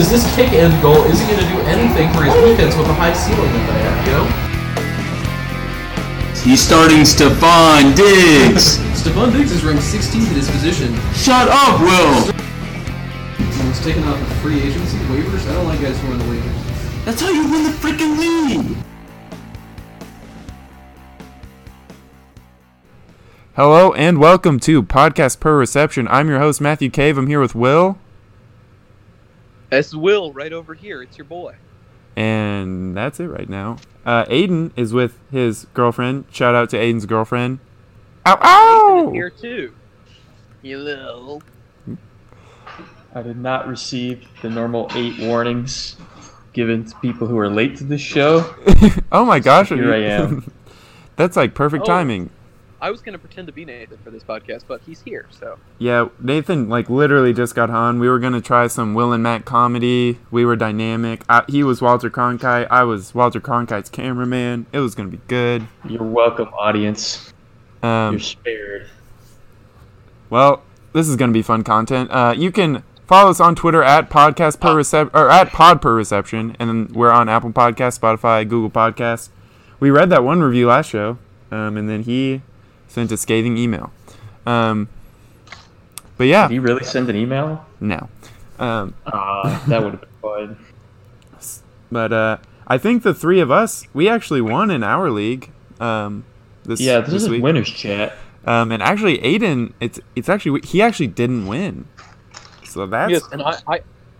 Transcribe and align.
because 0.00 0.24
this 0.24 0.34
kick 0.34 0.50
end 0.54 0.72
goal 0.80 0.96
isn't 1.04 1.28
going 1.28 1.38
to 1.38 1.46
do 1.46 1.60
anything 1.68 2.10
for 2.14 2.22
his 2.24 2.32
defense 2.32 2.74
with 2.74 2.86
the 2.86 2.94
high 2.94 3.12
ceiling 3.12 3.52
that 3.52 3.68
they 3.68 3.84
have, 3.84 4.00
you 4.08 4.12
know? 4.16 4.24
He's 6.40 6.62
starting 6.64 7.00
Stefon 7.00 7.94
Diggs. 7.94 8.78
Stefon 8.96 9.30
Diggs 9.30 9.52
is 9.52 9.62
ranked 9.62 9.82
16th 9.82 10.26
in 10.26 10.34
his 10.36 10.50
position. 10.50 10.94
Shut 11.12 11.48
up, 11.48 11.80
Will. 11.82 12.32
And 12.32 13.68
he's 13.68 13.84
taken 13.84 14.02
off 14.04 14.18
the 14.18 14.34
free 14.36 14.62
agency 14.62 14.96
waivers. 15.12 15.46
I 15.46 15.52
don't 15.52 15.66
like 15.66 15.82
guys 15.82 16.00
who 16.00 16.08
are 16.08 16.12
on 16.12 16.18
the 16.18 16.24
waivers. 16.24 17.04
That's 17.04 17.20
how 17.20 17.28
you 17.28 17.42
win 17.52 17.64
the 17.64 17.68
freaking 17.68 18.16
league. 18.16 18.78
Hello 23.54 23.92
and 23.92 24.18
welcome 24.18 24.58
to 24.60 24.82
Podcast 24.82 25.40
Per 25.40 25.58
Reception. 25.58 26.08
I'm 26.08 26.30
your 26.30 26.38
host 26.38 26.62
Matthew 26.62 26.88
Cave. 26.88 27.18
I'm 27.18 27.26
here 27.26 27.40
with 27.40 27.54
Will, 27.54 27.98
That's 29.70 29.94
Will 29.94 30.32
right 30.32 30.52
over 30.52 30.74
here. 30.74 31.02
It's 31.02 31.16
your 31.16 31.24
boy. 31.26 31.54
and 32.16 32.96
that's 32.96 33.20
it 33.20 33.28
right 33.28 33.48
now. 33.48 33.76
Uh, 34.04 34.24
Aiden 34.26 34.72
is 34.76 34.92
with 34.92 35.18
his 35.30 35.66
girlfriend. 35.74 36.24
Shout 36.32 36.54
out 36.54 36.70
to 36.70 36.76
Aiden's 36.76 37.06
girlfriend. 37.06 37.60
Ow 38.26 38.38
ow! 38.42 39.10
Here 39.12 39.30
too. 39.30 39.72
You 40.62 40.78
little. 40.78 41.42
I 43.14 43.22
did 43.22 43.36
not 43.38 43.66
receive 43.68 44.26
the 44.42 44.50
normal 44.50 44.88
eight 44.94 45.18
warnings 45.18 45.96
given 46.52 46.84
to 46.84 46.96
people 47.00 47.26
who 47.26 47.38
are 47.38 47.48
late 47.48 47.76
to 47.78 47.84
the 47.84 47.98
show. 47.98 48.54
oh 49.12 49.24
my 49.24 49.38
gosh! 49.40 49.68
Here 49.70 49.92
I 49.92 49.98
am. 50.02 50.50
that's 51.16 51.36
like 51.36 51.54
perfect 51.54 51.82
Oh. 51.84 51.86
timing. 51.86 52.30
I 52.80 52.90
was 52.90 53.02
gonna 53.02 53.18
pretend 53.18 53.46
to 53.48 53.52
be 53.52 53.64
Nathan 53.64 53.98
for 53.98 54.10
this 54.10 54.22
podcast, 54.24 54.64
but 54.66 54.80
he's 54.86 55.02
here, 55.02 55.26
so 55.30 55.58
Yeah, 55.78 56.08
Nathan 56.18 56.68
like 56.68 56.88
literally 56.88 57.32
just 57.32 57.54
got 57.54 57.70
on. 57.70 58.00
We 58.00 58.08
were 58.08 58.18
gonna 58.18 58.40
try 58.40 58.66
some 58.68 58.94
Will 58.94 59.12
and 59.12 59.22
Matt 59.22 59.44
comedy. 59.44 60.18
We 60.30 60.44
were 60.44 60.56
dynamic. 60.56 61.22
I, 61.28 61.44
he 61.48 61.62
was 61.62 61.82
Walter 61.82 62.10
Cronkite. 62.10 62.68
I 62.70 62.84
was 62.84 63.14
Walter 63.14 63.40
Cronkite's 63.40 63.90
cameraman. 63.90 64.66
It 64.72 64.78
was 64.80 64.94
gonna 64.94 65.10
be 65.10 65.20
good. 65.28 65.66
You're 65.88 66.02
welcome, 66.02 66.48
audience. 66.48 67.32
Um, 67.82 68.14
You're 68.14 68.20
spared. 68.20 68.86
Well, 70.28 70.62
this 70.92 71.08
is 71.08 71.16
going 71.16 71.30
to 71.30 71.34
be 71.34 71.42
fun 71.42 71.64
content. 71.64 72.10
Uh, 72.10 72.34
you 72.36 72.52
can 72.52 72.82
follow 73.06 73.30
us 73.30 73.40
on 73.40 73.54
Twitter 73.54 73.82
at 73.82 74.10
podcast 74.10 74.60
per 74.60 74.74
recep- 74.74 75.10
or 75.14 75.30
at 75.30 75.48
pod 75.48 75.82
per 75.82 75.94
reception, 75.94 76.56
and 76.58 76.68
then 76.68 76.88
we're 76.92 77.10
on 77.10 77.28
Apple 77.28 77.50
Podcasts, 77.52 77.98
Spotify, 77.98 78.48
Google 78.48 78.70
Podcasts. 78.70 79.30
We 79.80 79.90
read 79.90 80.10
that 80.10 80.22
one 80.22 80.40
review 80.42 80.68
last 80.68 80.90
show, 80.90 81.18
um, 81.50 81.76
and 81.76 81.88
then 81.88 82.02
he 82.02 82.42
sent 82.90 83.10
a 83.12 83.16
scathing 83.16 83.56
email. 83.56 83.92
Um, 84.46 84.88
but 86.18 86.24
yeah, 86.26 86.48
Did 86.48 86.54
he 86.54 86.58
really 86.58 86.84
send 86.84 87.08
an 87.08 87.16
email? 87.16 87.64
no. 87.80 88.08
Um, 88.58 88.92
Ah, 89.06 89.64
that 89.68 89.82
would 89.82 89.92
have 89.92 90.00
been 90.02 90.10
fun. 90.20 90.56
but 91.90 92.12
uh, 92.12 92.36
I 92.66 92.76
think 92.76 93.02
the 93.02 93.14
three 93.14 93.40
of 93.40 93.50
us, 93.50 93.86
we 93.94 94.06
actually 94.06 94.42
won 94.42 94.70
in 94.70 94.82
our 94.82 95.10
league. 95.10 95.50
Um, 95.80 96.24
this 96.64 96.78
Yeah, 96.80 97.00
this, 97.00 97.10
this 97.12 97.22
is 97.22 97.28
week. 97.30 97.42
winners 97.42 97.70
chat. 97.70 98.14
Um, 98.44 98.70
and 98.70 98.82
actually, 98.82 99.16
Aiden, 99.18 99.72
it's 99.80 99.98
it's 100.14 100.28
actually 100.28 100.60
he 100.66 100.82
actually 100.82 101.06
didn't 101.06 101.46
win. 101.46 101.86
So 102.64 102.86
that's 102.86 103.10
yes, 103.10 103.22
and 103.32 103.40
I, 103.42 103.56
I 103.66 103.76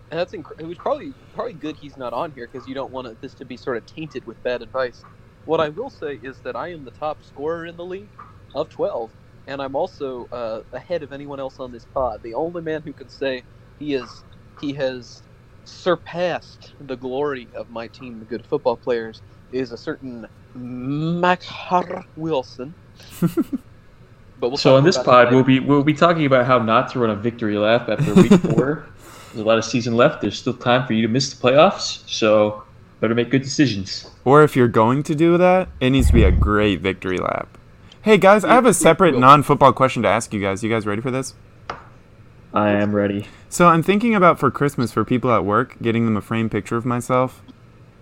and 0.09 0.19
that's 0.19 0.33
inc- 0.33 0.59
it 0.59 0.65
was 0.65 0.77
probably 0.77 1.13
probably 1.35 1.53
good 1.53 1.75
he's 1.75 1.97
not 1.97 2.13
on 2.13 2.31
here 2.31 2.47
because 2.51 2.67
you 2.67 2.73
don't 2.73 2.91
want 2.91 3.07
it- 3.07 3.21
this 3.21 3.33
to 3.35 3.45
be 3.45 3.57
sort 3.57 3.77
of 3.77 3.85
tainted 3.85 4.25
with 4.25 4.41
bad 4.43 4.61
advice. 4.63 5.03
What 5.45 5.59
I 5.59 5.69
will 5.69 5.89
say 5.91 6.19
is 6.23 6.39
that 6.39 6.55
I 6.55 6.69
am 6.71 6.83
the 6.85 6.91
top 6.91 7.23
scorer 7.23 7.65
in 7.67 7.77
the 7.77 7.85
league 7.85 8.09
of 8.55 8.69
12, 8.69 9.11
and 9.47 9.61
I'm 9.61 9.75
also 9.75 10.27
uh, 10.31 10.61
ahead 10.73 11.03
of 11.03 11.11
anyone 11.11 11.39
else 11.39 11.59
on 11.59 11.71
this 11.71 11.85
pod. 11.85 12.21
The 12.23 12.33
only 12.33 12.61
man 12.61 12.81
who 12.81 12.93
can 12.93 13.09
say 13.09 13.43
he 13.79 13.93
is 13.93 14.23
he 14.59 14.73
has 14.73 15.23
surpassed 15.65 16.73
the 16.79 16.95
glory 16.95 17.47
of 17.55 17.69
my 17.69 17.87
team, 17.87 18.19
the 18.19 18.25
good 18.25 18.45
football 18.45 18.77
players, 18.77 19.21
is 19.51 19.71
a 19.71 19.77
certain 19.77 20.27
Macar 20.55 22.03
Wilson. 22.15 22.73
but 23.21 24.49
we'll 24.49 24.57
So 24.57 24.71
talk 24.71 24.77
on 24.77 24.83
this 24.83 24.97
pod, 24.97 25.31
we'll 25.31 25.43
be 25.43 25.59
we'll 25.59 25.83
be 25.83 25.93
talking 25.93 26.25
about 26.25 26.45
how 26.45 26.59
not 26.59 26.91
to 26.91 26.99
run 26.99 27.09
a 27.09 27.15
victory 27.15 27.57
lap 27.57 27.89
after 27.89 28.13
week 28.13 28.31
four. 28.41 28.85
There's 29.33 29.43
a 29.45 29.47
lot 29.47 29.57
of 29.57 29.65
season 29.65 29.95
left. 29.95 30.21
There's 30.21 30.37
still 30.37 30.53
time 30.53 30.85
for 30.85 30.93
you 30.93 31.01
to 31.03 31.07
miss 31.07 31.33
the 31.33 31.41
playoffs, 31.41 32.07
so 32.09 32.63
better 32.99 33.15
make 33.15 33.29
good 33.29 33.43
decisions. 33.43 34.09
Or 34.25 34.43
if 34.43 34.55
you're 34.55 34.67
going 34.67 35.03
to 35.03 35.15
do 35.15 35.37
that, 35.37 35.69
it 35.79 35.91
needs 35.91 36.07
to 36.07 36.13
be 36.13 36.23
a 36.23 36.31
great 36.31 36.81
victory 36.81 37.17
lap. 37.17 37.57
Hey 38.03 38.17
guys, 38.17 38.43
I 38.43 38.53
have 38.55 38.65
a 38.65 38.73
separate 38.73 39.17
non-football 39.17 39.73
question 39.73 40.01
to 40.03 40.09
ask 40.09 40.33
you 40.33 40.41
guys. 40.41 40.63
You 40.63 40.69
guys 40.69 40.87
ready 40.87 41.01
for 41.01 41.11
this? 41.11 41.35
I 42.53 42.69
am 42.71 42.95
ready. 42.95 43.27
So 43.49 43.67
I'm 43.67 43.83
thinking 43.83 44.15
about 44.15 44.39
for 44.39 44.49
Christmas 44.49 44.91
for 44.91 45.05
people 45.05 45.31
at 45.31 45.45
work, 45.45 45.77
getting 45.81 46.05
them 46.05 46.17
a 46.17 46.21
framed 46.21 46.51
picture 46.51 46.75
of 46.77 46.85
myself, 46.85 47.41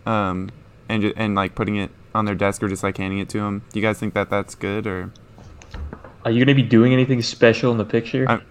um, 0.05 0.49
and 0.87 1.03
and 1.17 1.35
like 1.35 1.53
putting 1.53 1.75
it 1.75 1.91
on 2.15 2.25
their 2.25 2.35
desk 2.35 2.63
or 2.63 2.67
just 2.69 2.81
like 2.81 2.97
handing 2.97 3.19
it 3.19 3.29
to 3.29 3.39
them. 3.39 3.63
Do 3.71 3.79
you 3.79 3.85
guys 3.85 3.99
think 3.99 4.13
that 4.13 4.29
that's 4.29 4.55
good 4.55 4.87
or? 4.87 5.11
Are 6.25 6.31
you 6.31 6.43
gonna 6.43 6.55
be 6.55 6.63
doing 6.63 6.93
anything 6.93 7.21
special 7.21 7.71
in 7.71 7.77
the 7.77 7.85
picture? 7.85 8.25
I- 8.29 8.41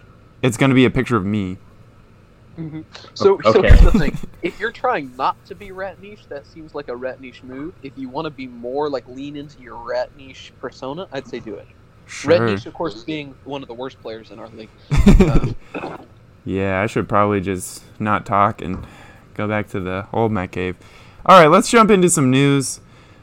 It's 0.43 0.57
gonna 0.57 0.75
be 0.75 0.85
a 0.85 0.91
picture 0.91 1.17
of 1.17 1.25
me. 1.25 1.59
So, 3.15 3.39
so 3.43 3.51
Okay. 3.59 3.69
here's 3.69 3.81
the 3.81 3.99
thing: 3.99 4.19
if 4.43 4.59
you're 4.59 4.73
trying 4.73 5.15
not 5.17 5.43
to 5.47 5.55
be 5.55 5.69
Ratnish, 5.69 6.27
that 6.29 6.47
seems 6.47 6.75
like 6.75 6.89
a 6.89 6.93
Ratnish 6.93 7.43
move. 7.43 7.75
If 7.83 7.93
you 7.97 8.09
want 8.09 8.25
to 8.27 8.31
be 8.31 8.47
more 8.47 8.91
like 8.91 9.07
lean 9.09 9.37
into 9.37 9.61
your 9.63 9.77
Ratnish 9.77 10.51
persona, 10.61 11.07
I'd 11.13 11.27
say 11.29 11.39
do 11.41 11.55
it. 11.55 11.67
Ratnish, 12.09 12.67
of 12.67 12.75
course, 12.75 13.05
being 13.05 13.35
one 13.45 13.63
of 13.63 13.69
the 13.69 13.75
worst 13.75 14.01
players 14.01 14.31
in 14.31 14.39
our 14.39 14.49
league. 14.49 14.71
yeah, 16.45 16.81
I 16.81 16.87
should 16.87 17.09
probably 17.09 17.41
just 17.41 17.83
not 18.01 18.25
talk 18.27 18.61
and 18.63 18.87
go 19.35 19.47
back 19.47 19.69
to 19.69 19.81
the 19.81 20.07
old 20.13 20.33
Matt 20.33 20.53
cave. 20.53 20.77
All 21.27 21.39
right, 21.39 21.49
let's 21.49 21.71
jump 21.71 21.91
into 21.91 22.09
some 22.09 22.31
news. 22.31 22.81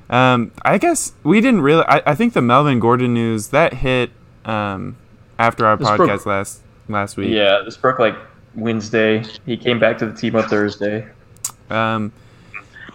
Um, 0.10 0.52
I 0.62 0.78
guess 0.78 1.14
we 1.24 1.42
didn't 1.42 1.62
really. 1.62 1.84
I, 1.88 2.04
I 2.06 2.16
think 2.16 2.34
the 2.34 2.42
Melvin 2.42 2.80
Gordon 2.80 3.14
news 3.14 3.48
that 3.48 3.74
hit 3.76 4.12
um, 4.46 4.98
after 5.40 5.66
our 5.66 5.78
This 5.78 5.88
broke- 5.90 6.10
podcast 6.10 6.26
last 6.28 6.62
last 6.88 7.18
week. 7.18 7.32
yeah, 7.32 7.62
this 7.66 7.76
broke 7.78 7.98
like 7.98 8.16
Wednesday. 8.56 9.24
He 9.46 9.58
came 9.58 9.80
back 9.80 9.98
to 10.00 10.06
the 10.06 10.14
team 10.14 10.36
on 10.36 10.48
Thursday. 10.48 11.08
Um, 11.70 12.12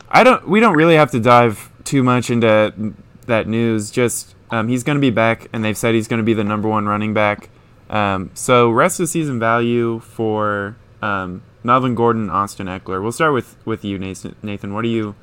I 0.09 0.25
don't. 0.25 0.48
We 0.48 0.60
don't 0.60 0.76
really 0.76 0.97
have 0.97 1.10
to 1.12 1.21
dive 1.21 1.71
too 1.84 2.03
much 2.03 2.31
into 2.31 2.94
that 3.26 3.47
news. 3.47 3.91
Just 3.91 4.34
um, 4.50 4.69
he's 4.69 4.82
going 4.82 4.97
to 4.97 5.00
be 5.00 5.10
back, 5.10 5.49
and 5.53 5.65
they've 5.65 5.76
said 5.76 5.94
he's 5.94 6.09
going 6.09 6.19
to 6.19 6.25
be 6.25 6.34
the 6.34 6.44
number 6.44 6.69
one 6.69 6.87
running 6.87 7.15
back. 7.15 7.49
Um, 7.88 8.31
so 8.34 8.70
rest 8.70 9.00
of 9.00 9.04
the 9.04 9.09
season 9.09 9.38
value 9.38 9.99
for 10.00 10.76
um, 11.03 11.43
Melvin 11.62 11.94
Gordon, 11.94 12.31
Austin 12.31 12.66
Ekeler. 12.66 13.03
We'll 13.03 13.12
start 13.12 13.34
with 13.34 13.56
with 13.65 13.84
you, 13.84 13.99
Nathan. 13.99 14.37
Nathan, 14.43 14.75
what 14.75 14.84
are 14.84 14.88
you? 14.88 15.15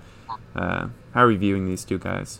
Uh, 0.56 0.90
how 1.14 1.24
are 1.24 1.32
you 1.32 1.38
viewing 1.38 1.66
these 1.66 1.84
two 1.84 1.98
guys? 1.98 2.40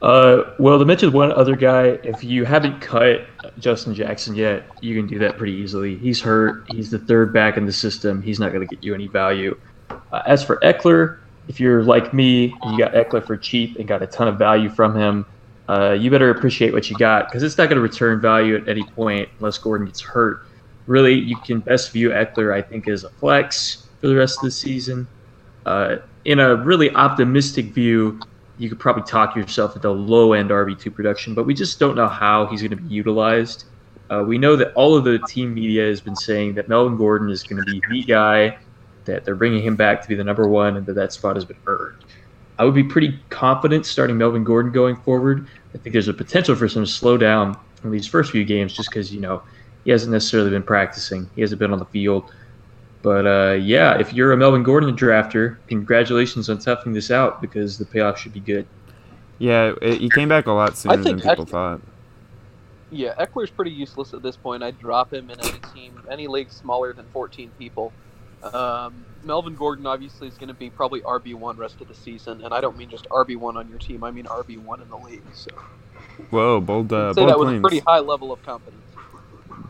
Uh, 0.00 0.54
well, 0.58 0.78
to 0.78 0.84
mention 0.84 1.12
one 1.12 1.32
other 1.32 1.56
guy, 1.56 1.98
if 2.04 2.22
you 2.22 2.44
haven't 2.44 2.80
cut 2.80 3.26
Justin 3.58 3.94
Jackson 3.94 4.34
yet, 4.36 4.64
you 4.80 4.94
can 4.94 5.08
do 5.08 5.18
that 5.18 5.36
pretty 5.36 5.54
easily. 5.54 5.96
He's 5.96 6.20
hurt. 6.20 6.64
He's 6.70 6.90
the 6.90 7.00
third 7.00 7.32
back 7.32 7.56
in 7.56 7.66
the 7.66 7.72
system. 7.72 8.22
He's 8.22 8.38
not 8.38 8.52
going 8.52 8.66
to 8.66 8.74
get 8.74 8.84
you 8.84 8.94
any 8.94 9.08
value. 9.08 9.58
Uh, 9.90 10.22
as 10.26 10.44
for 10.44 10.58
Ekeler, 10.58 11.18
if 11.48 11.58
you're 11.58 11.82
like 11.82 12.12
me 12.12 12.54
you 12.66 12.78
got 12.78 12.92
Ekeler 12.92 13.26
for 13.26 13.36
cheap 13.36 13.76
and 13.78 13.88
got 13.88 14.02
a 14.02 14.06
ton 14.06 14.28
of 14.28 14.38
value 14.38 14.68
from 14.68 14.94
him, 14.94 15.26
uh, 15.68 15.92
you 15.92 16.10
better 16.10 16.30
appreciate 16.30 16.72
what 16.72 16.88
you 16.88 16.96
got 16.96 17.26
because 17.28 17.42
it's 17.42 17.58
not 17.58 17.68
going 17.68 17.76
to 17.76 17.82
return 17.82 18.20
value 18.20 18.56
at 18.56 18.68
any 18.68 18.84
point 18.84 19.28
unless 19.38 19.58
Gordon 19.58 19.86
gets 19.86 20.00
hurt. 20.00 20.44
Really, 20.86 21.14
you 21.14 21.36
can 21.38 21.60
best 21.60 21.92
view 21.92 22.10
Ekeler, 22.10 22.54
I 22.54 22.62
think, 22.62 22.88
as 22.88 23.04
a 23.04 23.10
flex 23.10 23.86
for 24.00 24.06
the 24.06 24.14
rest 24.16 24.38
of 24.38 24.44
the 24.44 24.50
season. 24.50 25.06
Uh, 25.66 25.96
in 26.24 26.38
a 26.38 26.56
really 26.56 26.94
optimistic 26.94 27.66
view, 27.66 28.20
you 28.58 28.68
could 28.68 28.78
probably 28.78 29.04
talk 29.04 29.36
yourself 29.36 29.76
into 29.76 29.90
low 29.90 30.32
end 30.32 30.50
RB2 30.50 30.94
production, 30.94 31.34
but 31.34 31.44
we 31.44 31.54
just 31.54 31.78
don't 31.78 31.94
know 31.94 32.08
how 32.08 32.46
he's 32.46 32.60
going 32.60 32.70
to 32.70 32.76
be 32.76 32.92
utilized. 32.92 33.64
Uh, 34.10 34.24
we 34.26 34.38
know 34.38 34.56
that 34.56 34.72
all 34.74 34.96
of 34.96 35.04
the 35.04 35.18
team 35.28 35.54
media 35.54 35.86
has 35.86 36.00
been 36.00 36.16
saying 36.16 36.54
that 36.54 36.68
Melvin 36.68 36.96
Gordon 36.96 37.30
is 37.30 37.42
going 37.42 37.62
to 37.62 37.70
be 37.70 37.82
the 37.90 38.02
guy, 38.02 38.58
that 39.04 39.24
they're 39.24 39.34
bringing 39.34 39.62
him 39.62 39.76
back 39.76 40.02
to 40.02 40.08
be 40.08 40.14
the 40.14 40.24
number 40.24 40.48
one, 40.48 40.76
and 40.76 40.86
that 40.86 40.94
that 40.94 41.12
spot 41.12 41.36
has 41.36 41.44
been 41.44 41.58
earned. 41.66 42.04
I 42.58 42.64
would 42.64 42.74
be 42.74 42.82
pretty 42.82 43.18
confident 43.30 43.86
starting 43.86 44.18
Melvin 44.18 44.44
Gordon 44.44 44.72
going 44.72 44.96
forward. 44.96 45.46
I 45.74 45.78
think 45.78 45.92
there's 45.92 46.08
a 46.08 46.14
potential 46.14 46.56
for 46.56 46.68
some 46.68 46.84
slowdown 46.84 47.58
in 47.84 47.90
these 47.90 48.06
first 48.06 48.32
few 48.32 48.44
games 48.44 48.72
just 48.72 48.90
because, 48.90 49.14
you 49.14 49.20
know, 49.20 49.42
he 49.84 49.90
hasn't 49.90 50.10
necessarily 50.10 50.50
been 50.50 50.64
practicing, 50.64 51.30
he 51.34 51.40
hasn't 51.40 51.60
been 51.60 51.72
on 51.72 51.78
the 51.78 51.84
field. 51.86 52.32
But 53.02 53.26
uh, 53.26 53.52
yeah, 53.54 53.98
if 53.98 54.12
you're 54.12 54.32
a 54.32 54.36
Melvin 54.36 54.62
Gordon 54.62 54.96
drafter, 54.96 55.56
congratulations 55.68 56.50
on 56.50 56.58
toughing 56.58 56.92
this 56.92 57.10
out 57.10 57.40
because 57.40 57.78
the 57.78 57.84
payoff 57.84 58.18
should 58.18 58.32
be 58.32 58.40
good. 58.40 58.66
Yeah, 59.38 59.74
it, 59.80 60.00
he 60.00 60.10
came 60.10 60.28
back 60.28 60.46
a 60.46 60.52
lot 60.52 60.76
sooner 60.76 60.96
than 60.96 61.04
think 61.04 61.22
people 61.22 61.44
Eck- 61.44 61.48
thought. 61.48 61.80
Yeah, 62.90 63.14
Ekeler's 63.14 63.50
pretty 63.50 63.70
useless 63.70 64.14
at 64.14 64.22
this 64.22 64.36
point. 64.36 64.62
I'd 64.62 64.78
drop 64.78 65.12
him 65.12 65.30
in 65.30 65.38
any 65.38 65.58
team, 65.74 66.02
any 66.10 66.26
league 66.26 66.50
smaller 66.50 66.92
than 66.92 67.04
14 67.12 67.50
people. 67.58 67.92
Um, 68.42 69.04
Melvin 69.24 69.54
Gordon 69.54 69.86
obviously 69.86 70.28
is 70.28 70.34
going 70.34 70.48
to 70.48 70.54
be 70.54 70.70
probably 70.70 71.00
RB 71.02 71.34
one 71.34 71.56
rest 71.56 71.80
of 71.80 71.88
the 71.88 71.94
season, 71.94 72.42
and 72.42 72.54
I 72.54 72.60
don't 72.60 72.76
mean 72.76 72.88
just 72.88 73.08
RB 73.10 73.36
one 73.36 73.56
on 73.56 73.68
your 73.68 73.78
team. 73.78 74.04
I 74.04 74.10
mean 74.10 74.24
RB 74.24 74.62
one 74.62 74.80
in 74.80 74.88
the 74.88 74.96
league. 74.96 75.22
So 75.34 75.50
Whoa, 76.30 76.60
bold, 76.60 76.92
uh, 76.92 77.10
I'd 77.10 77.14
say 77.14 77.20
bold 77.20 77.30
that 77.30 77.38
with 77.38 77.56
a 77.56 77.60
pretty 77.60 77.80
high 77.80 77.98
level 78.00 78.32
of 78.32 78.42
confidence. 78.42 78.82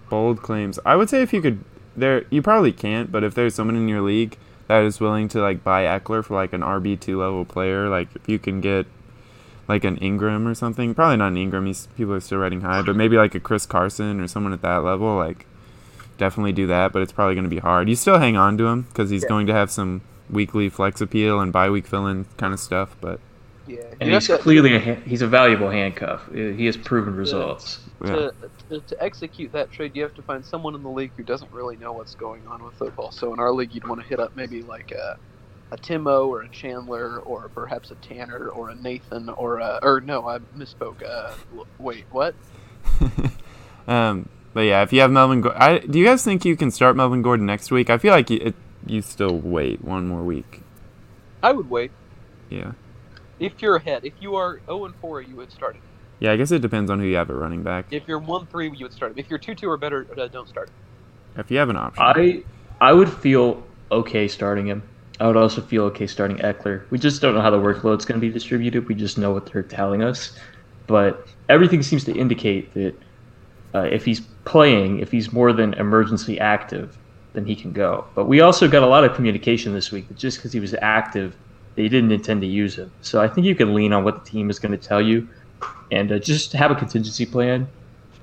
bold 0.09 0.43
claims. 0.43 0.79
I 0.85 0.97
would 0.97 1.09
say 1.11 1.23
if 1.23 1.33
you 1.33 1.43
could, 1.43 1.65
there, 1.99 2.25
you 2.31 2.43
probably 2.43 2.73
can't. 2.73 3.11
But 3.13 3.25
if 3.25 3.35
there's 3.35 3.55
someone 3.55 3.77
in 3.77 3.89
your 3.89 4.01
league 4.03 4.37
that 4.67 4.83
is 4.85 5.01
willing 5.01 5.29
to 5.29 5.41
like 5.41 5.63
buy 5.65 5.85
Ekeler 5.85 6.25
for 6.25 6.35
like 6.35 6.53
an 6.53 6.61
RB 6.63 6.99
two 6.99 7.19
level 7.21 7.45
player, 7.45 7.89
like 7.89 8.09
if 8.15 8.29
you 8.29 8.39
can 8.39 8.61
get 8.61 8.87
like 9.67 9.85
an 9.85 9.97
Ingram 9.99 10.47
or 10.49 10.55
something, 10.55 10.95
probably 10.95 11.17
not 11.17 11.29
an 11.29 11.37
Ingram. 11.37 11.67
He's 11.67 11.89
people 11.97 12.15
are 12.15 12.21
still 12.21 12.39
rating 12.39 12.63
high, 12.63 12.83
but 12.83 12.97
maybe 12.97 13.17
like 13.17 13.35
a 13.35 13.41
Chris 13.41 13.67
Carson 13.67 14.21
or 14.21 14.29
someone 14.29 14.53
at 14.53 14.63
that 14.63 14.79
level, 14.85 15.17
like 15.17 15.47
definitely 16.17 16.53
do 16.53 16.67
that. 16.69 16.93
But 16.93 17.03
it's 17.03 17.13
probably 17.13 17.35
going 17.35 17.45
to 17.45 17.51
be 17.51 17.59
hard. 17.59 17.89
You 17.89 17.95
still 17.97 18.19
hang 18.19 18.37
on 18.37 18.57
to 18.59 18.67
him 18.67 18.83
because 18.83 19.11
he's 19.11 19.23
Yeah. 19.25 19.29
going 19.29 19.47
to 19.49 19.53
have 19.55 19.71
some 19.71 20.01
weekly 20.31 20.69
flex 20.69 21.01
appeal 21.01 21.41
and 21.41 21.53
bye 21.53 21.71
week 21.71 21.87
fill-in 21.87 22.27
kind 22.37 22.53
of 22.53 22.61
stuff. 22.61 22.95
But 23.01 23.21
Yeah, 23.67 23.79
And 24.01 24.11
you 24.11 24.15
he's 24.17 24.29
clearly 24.29 24.75
a, 24.75 24.95
he's 25.07 25.23
a 25.23 25.27
valuable 25.27 25.71
handcuff. 25.71 26.23
He 26.33 26.67
has 26.67 26.77
proven 26.77 27.15
results. 27.17 27.81
yeah, 28.05 28.13
to, 28.15 28.35
to, 28.69 28.81
to 28.81 29.03
execute 29.03 29.53
that 29.53 29.71
trade, 29.73 29.95
you 29.95 30.03
have 30.03 30.15
to 30.15 30.23
find 30.23 30.45
someone 30.45 30.75
in 30.75 30.83
the 30.83 30.89
league 30.91 31.13
who 31.17 31.23
doesn't 31.23 31.51
really 31.53 31.77
know 31.77 31.93
what's 31.93 32.15
going 32.15 32.47
on 32.47 32.63
with 32.65 32.75
football. 32.75 33.11
So 33.11 33.33
in 33.33 33.41
our 33.41 33.53
league, 33.53 33.75
you'd 33.75 33.87
want 33.87 34.01
to 34.01 34.07
hit 34.07 34.21
up 34.21 34.37
maybe 34.37 34.63
like 34.63 34.93
a, 34.93 35.19
a 35.71 35.77
Timo 35.77 36.27
or 36.29 36.43
a 36.43 36.49
Chandler 36.49 37.19
or 37.21 37.49
perhaps 37.49 37.91
a 37.91 37.95
Tanner 37.97 38.49
or 38.49 38.71
a 38.71 38.75
Nathan 38.75 39.29
or 39.31 39.59
a, 39.59 39.79
or 39.83 40.01
no, 40.01 40.27
I 40.29 40.39
misspoke. 40.57 41.03
Uh, 41.03 41.35
wait, 41.79 42.05
what? 42.11 42.35
um, 43.87 44.29
but 44.55 44.61
yeah, 44.63 44.83
if 44.83 44.93
you 44.93 45.01
have 45.01 45.11
Melvin, 45.11 45.41
Go- 45.41 45.55
I, 45.57 45.79
do 45.79 45.99
you 45.99 46.05
guys 46.05 46.25
think 46.25 46.45
you 46.45 46.57
can 46.57 46.71
start 46.71 46.97
Melvin 46.97 47.23
Gordon 47.23 47.47
next 47.47 47.71
week? 47.71 47.91
I 47.91 47.99
feel 47.99 48.13
like 48.13 48.31
you, 48.31 48.39
it, 48.43 48.55
you 48.87 49.03
still 49.03 49.37
wait 49.37 49.85
one 49.85 50.07
more 50.07 50.23
week. 50.23 50.63
I 51.43 51.53
would 51.53 51.71
wait 51.71 51.93
Yeah. 52.51 52.73
if 53.39 53.61
you're 53.63 53.77
ahead. 53.77 54.05
If 54.05 54.15
you 54.21 54.35
are 54.37 54.61
0 54.67 54.87
and 54.87 54.95
4, 54.97 55.23
you 55.23 55.37
would 55.37 55.53
start 55.53 55.77
it. 55.77 55.83
Yeah, 56.21 56.33
I 56.33 56.37
guess 56.37 56.51
it 56.51 56.63
depends 56.63 56.91
on 56.91 56.99
who 56.99 57.07
you 57.07 57.17
have 57.17 57.31
at 57.31 57.37
running 57.37 57.63
back. 57.63 57.87
If 57.91 58.09
you're 58.09 58.19
1 58.19 58.47
3, 58.47 58.73
you 58.77 58.85
would 58.85 58.93
start 58.93 59.13
him. 59.13 59.19
If 59.19 59.31
you're 59.31 59.39
2 59.39 59.55
2 59.55 59.69
or 59.69 59.77
better, 59.77 60.07
uh, 60.19 60.27
don't 60.29 60.49
start 60.49 60.69
it. 60.69 61.41
If 61.41 61.51
you 61.51 61.59
have 61.59 61.69
an 61.69 61.77
option. 61.77 62.03
I 62.03 62.43
I 62.81 62.93
would 62.93 63.13
feel 63.13 63.63
okay 63.91 64.29
starting 64.29 64.67
him. 64.67 64.83
I 65.21 65.27
would 65.27 65.37
also 65.37 65.61
feel 65.61 65.85
okay 65.85 66.07
starting 66.07 66.39
Ekeler. 66.39 66.89
We 66.91 66.99
just 66.99 67.21
don't 67.21 67.35
know 67.35 67.41
how 67.41 67.51
the 67.51 67.59
workload's 67.59 68.05
going 68.05 68.21
to 68.21 68.27
be 68.27 68.33
distributed. 68.33 68.89
We 68.89 68.95
just 68.95 69.19
know 69.19 69.33
what 69.33 69.47
they're 69.47 69.63
telling 69.63 70.03
us. 70.03 70.39
But 70.87 71.29
everything 71.49 71.83
seems 71.83 72.05
to 72.05 72.15
indicate 72.15 72.73
that 72.75 72.95
uh, 73.75 73.89
if 73.91 74.05
he's 74.05 74.21
playing, 74.45 75.01
if 75.01 75.11
he's 75.11 75.33
more 75.33 75.53
than 75.53 75.75
emergency 75.75 76.39
active, 76.39 76.97
then 77.33 77.45
he 77.45 77.55
can 77.55 77.73
go. 77.73 78.07
But 78.15 78.27
we 78.27 78.41
also 78.41 78.69
got 78.69 78.83
a 78.83 78.87
lot 78.87 79.05
of 79.05 79.15
communication 79.15 79.75
this 79.75 79.93
week 79.93 80.09
that 80.09 80.17
just 80.17 80.39
because 80.39 80.53
he 80.53 80.61
was 80.61 80.75
active, 80.81 81.37
they 81.75 81.89
didn't 81.89 82.13
intend 82.13 82.41
to 82.41 82.47
use 82.47 82.79
him. 82.79 82.91
So 83.03 83.21
I 83.21 83.29
think 83.29 83.47
you 83.47 83.55
can 83.55 83.75
lean 83.75 83.93
on 83.93 84.05
what 84.05 84.25
the 84.25 84.31
team 84.31 84.51
is 84.51 84.59
going 84.59 84.73
to 84.73 84.79
tell 84.79 85.01
you 85.01 85.29
and 85.91 86.13
uh, 86.13 86.19
just 86.19 86.53
have 86.53 86.71
a 86.71 86.75
contingency 86.75 87.27
plan. 87.27 87.69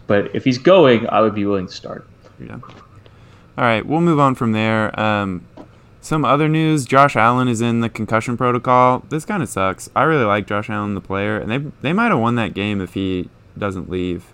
But 0.08 0.36
if 0.36 0.44
he's 0.44 0.58
going, 0.58 1.08
I 1.10 1.22
would 1.22 1.34
be 1.36 1.46
willing 1.46 1.68
to 1.68 1.74
start. 1.74 2.08
Yeah. 2.40 2.60
All 3.58 3.64
right, 3.64 3.86
we'll 3.86 4.02
move 4.02 4.20
on 4.20 4.36
from 4.36 4.52
there. 4.52 4.98
Um, 5.00 5.46
some 6.02 6.24
other 6.26 6.48
news: 6.48 6.86
Josh 6.86 7.16
Allen 7.16 7.48
is 7.48 7.62
in 7.62 7.80
the 7.80 7.90
concussion 7.90 8.38
protocol. 8.38 9.04
This 9.10 9.26
kind 9.26 9.42
of 9.42 9.50
sucks. 9.50 9.90
I 9.96 10.04
really 10.04 10.26
like 10.26 10.46
Josh 10.46 10.70
Allen, 10.70 10.94
the 10.94 11.02
player, 11.02 11.38
and 11.40 11.50
they 11.50 11.58
they 11.82 11.94
might 11.94 12.10
have 12.10 12.20
won 12.20 12.36
that 12.36 12.54
game 12.54 12.82
if 12.82 12.94
he 12.94 13.30
doesn't 13.58 13.90
leave. 13.90 14.26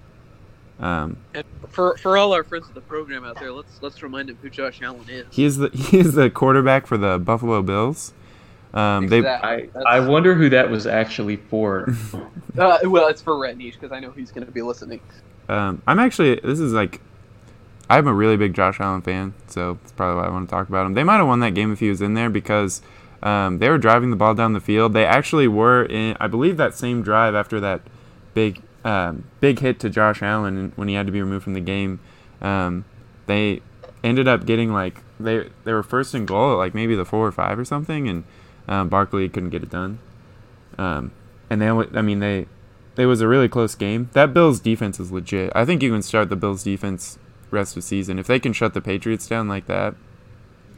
Um, 0.80 1.18
And 1.36 1.46
for 1.70 1.96
for 1.98 2.18
all 2.18 2.34
our 2.34 2.44
friends 2.44 2.68
of 2.68 2.74
the 2.74 2.82
program 2.82 3.24
out 3.24 3.40
there, 3.40 3.52
let's 3.54 3.82
let's 3.82 4.02
remind 4.04 4.28
them 4.30 4.38
who 4.42 4.50
Josh 4.50 4.82
Allen 4.82 5.06
is. 5.08 5.28
he 5.30 5.46
is 5.46 5.58
the 5.58 5.70
he 5.74 6.00
is 6.00 6.14
the 6.16 6.30
quarterback 6.30 6.88
for 6.88 6.98
the 6.98 7.18
Buffalo 7.20 7.62
Bills. 7.62 8.14
Um, 8.74 9.08
they 9.08 9.18
Exactly. 9.20 9.50
I, 9.50 9.56
That's- 9.68 9.84
I 9.86 10.00
wonder 10.00 10.34
who 10.36 10.50
that 10.50 10.70
was 10.70 10.88
actually 10.88 11.38
for. 11.38 11.88
Uh, 12.58 12.78
well, 12.84 13.08
it's 13.08 13.22
for 13.22 13.38
Red 13.38 13.58
Niche 13.58 13.76
because 13.80 13.94
I 13.94 14.02
know 14.02 14.12
he's 14.12 14.30
going 14.30 14.46
to 14.46 14.52
be 14.52 14.62
listening. 14.62 15.00
Um, 15.48 15.82
I'm 15.88 16.00
actually 16.00 16.36
this 16.36 16.60
is 16.60 16.74
like 16.74 17.00
I'm 17.90 18.08
a 18.08 18.14
really 18.14 18.36
big 18.36 18.54
Josh 18.54 18.82
Allen 18.82 19.02
fan, 19.02 19.34
so 19.48 19.78
that's 19.82 19.94
probably 19.94 20.22
why 20.22 20.28
I 20.28 20.32
want 20.32 20.50
to 20.50 20.52
talk 20.54 20.68
about 20.68 20.86
him. 20.86 20.94
They 20.94 21.06
might 21.06 21.16
have 21.18 21.28
won 21.28 21.40
that 21.40 21.54
game 21.54 21.72
if 21.72 21.80
he 21.80 21.88
was 21.88 22.02
in 22.02 22.14
there 22.14 22.30
because 22.30 22.82
um, 23.24 23.60
they 23.60 23.70
were 23.70 23.78
driving 23.78 24.10
the 24.10 24.16
ball 24.16 24.34
down 24.34 24.54
the 24.54 24.60
field. 24.60 24.94
They 24.94 25.06
actually 25.06 25.48
were 25.48 25.84
in, 25.86 26.18
I 26.20 26.28
believe, 26.28 26.58
that 26.58 26.76
same 26.76 27.04
drive 27.04 27.36
after 27.36 27.60
that 27.62 27.82
big 28.34 28.62
um, 28.84 29.26
big 29.40 29.60
hit 29.60 29.80
to 29.82 29.90
Josh 29.90 30.22
Allen 30.22 30.74
when 30.76 30.88
he 30.88 30.96
had 30.96 31.06
to 31.06 31.12
be 31.12 31.22
removed 31.22 31.44
from 31.44 31.54
the 31.54 31.62
game. 31.62 32.00
Um, 32.42 32.86
they 33.28 33.62
ended 34.04 34.28
up 34.28 34.46
getting 34.46 34.74
like 34.74 35.02
they 35.20 35.50
they 35.64 35.74
were 35.74 35.84
first 35.84 36.14
and 36.14 36.28
goal 36.28 36.54
at 36.54 36.56
like 36.56 36.74
maybe 36.74 36.96
the 36.96 37.06
four 37.06 37.28
or 37.28 37.32
five 37.32 37.60
or 37.60 37.66
something, 37.66 38.08
and 38.08 38.24
um, 38.68 38.90
Barkley 38.90 39.28
couldn't 39.30 39.50
get 39.50 39.64
it 39.64 39.70
done. 39.70 40.00
Um, 40.78 41.12
and 41.50 41.62
they, 41.62 41.68
only- 41.68 41.90
I 41.94 42.02
mean, 42.02 42.20
they 42.20 42.48
it 42.98 43.06
was 43.06 43.22
a 43.22 43.28
really 43.28 43.48
close 43.48 43.74
game. 43.76 44.10
That 44.14 44.34
Bills 44.34 44.60
defense 44.60 45.00
is 45.00 45.12
legit. 45.12 45.52
I 45.56 45.66
think 45.66 45.82
you 45.82 45.92
can 45.92 46.02
start 46.02 46.30
the 46.30 46.36
Bills 46.36 46.64
defense 46.64 47.18
rest 47.50 47.76
of 47.78 47.84
season 47.84 48.20
if 48.20 48.28
they 48.28 48.40
can 48.40 48.54
shut 48.54 48.74
the 48.74 48.82
Patriots 48.82 49.28
down 49.28 49.48
like 49.48 49.66
that. 49.68 49.96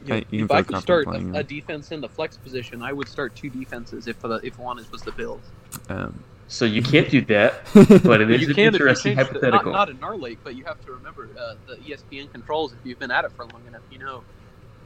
Yeah, 0.04 0.16
I- 0.16 0.24
you 0.30 0.44
if 0.44 0.50
I 0.50 0.62
could 0.62 0.78
start 0.78 1.06
a, 1.06 1.38
a 1.38 1.42
defense 1.42 1.90
in 1.92 2.00
the 2.00 2.08
flex 2.08 2.36
position, 2.36 2.82
I 2.82 2.92
would 2.92 3.08
start 3.08 3.34
two 3.34 3.50
defenses 3.50 4.06
if 4.06 4.20
the, 4.20 4.40
if 4.42 4.58
one 4.58 4.78
is 4.78 4.90
was 4.92 5.02
the 5.02 5.12
Bills. 5.12 5.40
Um, 5.88 6.22
so 6.46 6.64
you 6.66 6.82
can't 6.82 7.08
do 7.08 7.22
that, 7.26 7.54
but 8.04 8.20
it 8.20 8.30
is 8.30 8.42
you 8.42 8.48
an 8.48 8.54
can 8.54 8.64
if 8.66 8.80
you 8.80 8.86
interesting 8.86 9.16
change 9.16 9.28
the, 9.28 9.34
not, 9.34 9.40
hypothetical. 9.40 9.72
not 9.72 9.88
in 9.88 10.04
our 10.04 10.16
league, 10.16 10.38
but 10.44 10.54
you 10.54 10.64
have 10.64 10.84
to 10.84 10.92
remember 10.92 11.28
uh, 11.38 11.54
the 11.66 11.76
ESPN 11.76 12.30
controls. 12.30 12.72
If 12.74 12.78
you've 12.84 12.98
been 12.98 13.10
at 13.10 13.24
it 13.24 13.32
for 13.32 13.46
long 13.46 13.66
enough, 13.66 13.80
you 13.90 13.98
know 13.98 14.22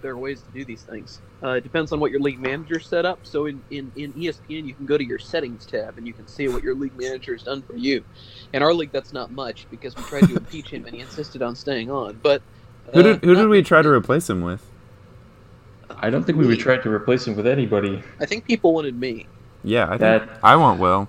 there 0.02 0.12
are 0.12 0.18
ways 0.18 0.42
to 0.42 0.50
do 0.50 0.64
these 0.64 0.82
things. 0.82 1.20
Uh, 1.42 1.50
it 1.50 1.62
depends 1.62 1.92
on 1.92 2.00
what 2.00 2.10
your 2.10 2.20
league 2.20 2.40
manager 2.40 2.80
set 2.80 3.04
up. 3.06 3.20
So 3.22 3.46
in, 3.46 3.62
in, 3.70 3.92
in 3.96 4.12
ESPN, 4.12 4.66
you 4.66 4.74
can 4.74 4.86
go 4.86 4.98
to 4.98 5.04
your 5.04 5.18
settings 5.18 5.66
tab 5.66 5.98
and 5.98 6.06
you 6.06 6.14
can 6.14 6.26
see 6.26 6.48
what 6.48 6.62
your 6.62 6.74
league 6.74 6.96
manager 6.96 7.32
has 7.32 7.42
done 7.42 7.62
for 7.62 7.76
you. 7.76 8.04
In 8.52 8.62
our 8.62 8.74
league, 8.74 8.92
that's 8.92 9.12
not 9.12 9.30
much 9.30 9.66
because 9.70 9.96
we 9.96 10.02
tried 10.04 10.26
to 10.28 10.36
impeach 10.36 10.70
him 10.70 10.86
and 10.86 10.94
he 10.94 11.00
insisted 11.00 11.42
on 11.42 11.54
staying 11.54 11.90
on. 11.90 12.18
But 12.22 12.42
who 12.92 13.00
uh, 13.00 13.02
did 13.02 13.24
who 13.24 13.34
did 13.34 13.48
we 13.48 13.62
try 13.62 13.82
to 13.82 13.88
replace 13.88 14.28
him 14.28 14.40
with? 14.42 14.64
I 16.00 16.10
don't 16.10 16.24
think 16.24 16.38
we 16.38 16.46
would 16.46 16.58
try 16.58 16.76
to 16.76 16.90
replace 16.90 17.26
him 17.26 17.36
with 17.36 17.46
anybody. 17.46 18.02
I 18.20 18.26
think 18.26 18.44
people 18.44 18.74
wanted 18.74 18.98
me. 18.98 19.26
Yeah, 19.64 19.86
I 19.86 19.90
think 19.90 20.00
That 20.00 20.38
I 20.42 20.56
want 20.56 20.80
Will. 20.80 21.08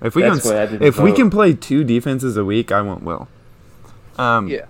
If 0.00 0.14
we 0.14 0.22
that's 0.22 0.42
can 0.42 0.50
why 0.52 0.62
I 0.62 0.66
didn't 0.66 0.82
if 0.82 0.98
we 0.98 1.12
can 1.12 1.30
play 1.30 1.54
two 1.54 1.82
defenses 1.82 2.36
a 2.36 2.44
week, 2.44 2.70
I 2.70 2.82
want 2.82 3.02
Will. 3.02 3.28
Um, 4.16 4.48
Yeah. 4.48 4.66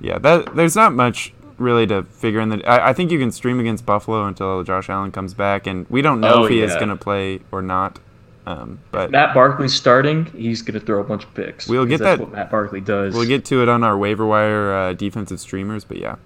yeah. 0.00 0.18
That 0.18 0.54
there's 0.54 0.76
not 0.76 0.92
much 0.92 1.32
really 1.62 1.86
to 1.86 2.02
figure 2.04 2.40
in 2.40 2.48
the. 2.50 2.64
I, 2.68 2.90
I 2.90 2.92
think 2.92 3.10
you 3.10 3.18
can 3.18 3.30
stream 3.32 3.58
against 3.60 3.86
Buffalo 3.86 4.26
until 4.26 4.62
Josh 4.64 4.90
Allen 4.90 5.12
comes 5.12 5.32
back, 5.34 5.66
and 5.66 5.86
we 5.88 6.02
don't 6.02 6.20
know 6.20 6.34
Oh, 6.34 6.44
if 6.44 6.50
he 6.50 6.60
is 6.60 6.74
going 6.74 6.88
to 6.88 6.96
play 6.96 7.40
or 7.50 7.62
not. 7.62 7.98
Um, 8.44 8.80
but 8.90 9.12
Matt 9.12 9.34
Barkley's 9.34 9.72
starting, 9.72 10.26
he's 10.26 10.62
going 10.62 10.78
to 10.78 10.84
throw 10.84 11.00
a 11.00 11.04
bunch 11.04 11.22
of 11.24 11.32
picks. 11.32 11.68
We'll 11.68 11.86
get 11.86 12.00
that's 12.00 12.18
that- 12.18 12.20
what 12.20 12.32
Matt 12.32 12.50
Barkley 12.50 12.80
does. 12.80 13.14
We'll 13.14 13.28
get 13.28 13.44
to 13.46 13.62
it 13.62 13.68
on 13.68 13.84
our 13.84 13.96
waiver 13.96 14.26
wire 14.26 14.72
uh, 14.74 14.92
defensive 14.94 15.38
streamers, 15.40 15.84
but 15.84 15.98
yeah. 15.98 16.16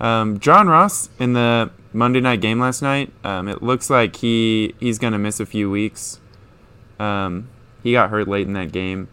Um, 0.00 0.38
John 0.40 0.68
Ross 0.68 1.08
in 1.18 1.34
the 1.34 1.70
Monday 1.92 2.20
night 2.20 2.40
game 2.40 2.58
last 2.60 2.82
night. 2.82 3.12
Um, 3.24 3.48
it 3.48 3.62
looks 3.62 3.88
like 3.90 4.16
he 4.16 4.74
he's 4.80 4.98
gonna 4.98 5.18
miss 5.18 5.40
a 5.40 5.46
few 5.46 5.70
weeks. 5.70 6.20
Um, 6.98 7.48
he 7.82 7.92
got 7.92 8.10
hurt 8.10 8.28
late 8.28 8.46
in 8.46 8.52
that 8.54 8.72
game. 8.72 9.08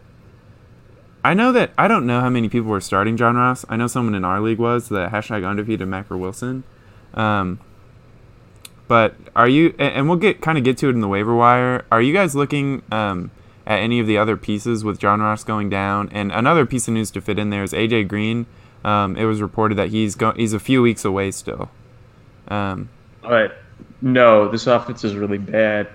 I 1.23 1.33
know 1.33 1.51
that 1.53 1.71
I 1.77 1.87
don't 1.87 2.05
know 2.05 2.19
how 2.19 2.29
many 2.29 2.49
people 2.49 2.69
were 2.69 2.81
starting 2.81 3.15
John 3.15 3.35
Ross. 3.35 3.65
I 3.69 3.77
know 3.77 3.87
someone 3.87 4.13
in 4.15 4.25
our 4.25 4.41
league 4.41 4.59
was 4.59 4.89
the 4.89 5.07
hashtag 5.07 5.47
undefeated 5.47 5.87
Macro 5.87 6.17
Wilson. 6.17 6.63
Um, 7.13 7.59
but 8.87 9.15
are 9.35 9.47
you? 9.47 9.73
And 9.79 10.09
we'll 10.09 10.17
get 10.17 10.41
kind 10.41 10.57
of 10.57 10.63
get 10.63 10.77
to 10.79 10.87
it 10.87 10.91
in 10.91 10.99
the 11.01 11.07
waiver 11.07 11.33
wire. 11.33 11.85
Are 11.91 12.01
you 12.01 12.13
guys 12.13 12.35
looking 12.35 12.81
um, 12.91 13.31
at 13.65 13.79
any 13.79 13.99
of 13.99 14.07
the 14.07 14.17
other 14.17 14.35
pieces 14.35 14.83
with 14.83 14.99
John 14.99 15.21
Ross 15.21 15.43
going 15.43 15.69
down? 15.69 16.09
And 16.11 16.31
another 16.31 16.65
piece 16.65 16.87
of 16.87 16.93
news 16.93 17.09
to 17.11 17.21
fit 17.21 17.39
in 17.39 17.49
there 17.49 17.63
is 17.63 17.71
AJ 17.71 18.09
Green. 18.09 18.45
Um, 18.83 19.15
it 19.15 19.23
was 19.23 19.41
reported 19.41 19.75
that 19.75 19.89
he's 19.89 20.15
go- 20.15 20.33
he's 20.33 20.51
a 20.53 20.59
few 20.59 20.81
weeks 20.81 21.05
away 21.05 21.31
still. 21.31 21.69
Um, 22.49 22.89
But 23.21 23.57
no, 24.01 24.49
this 24.49 24.67
offense 24.67 25.05
is 25.05 25.15
really 25.15 25.37
bad. 25.37 25.87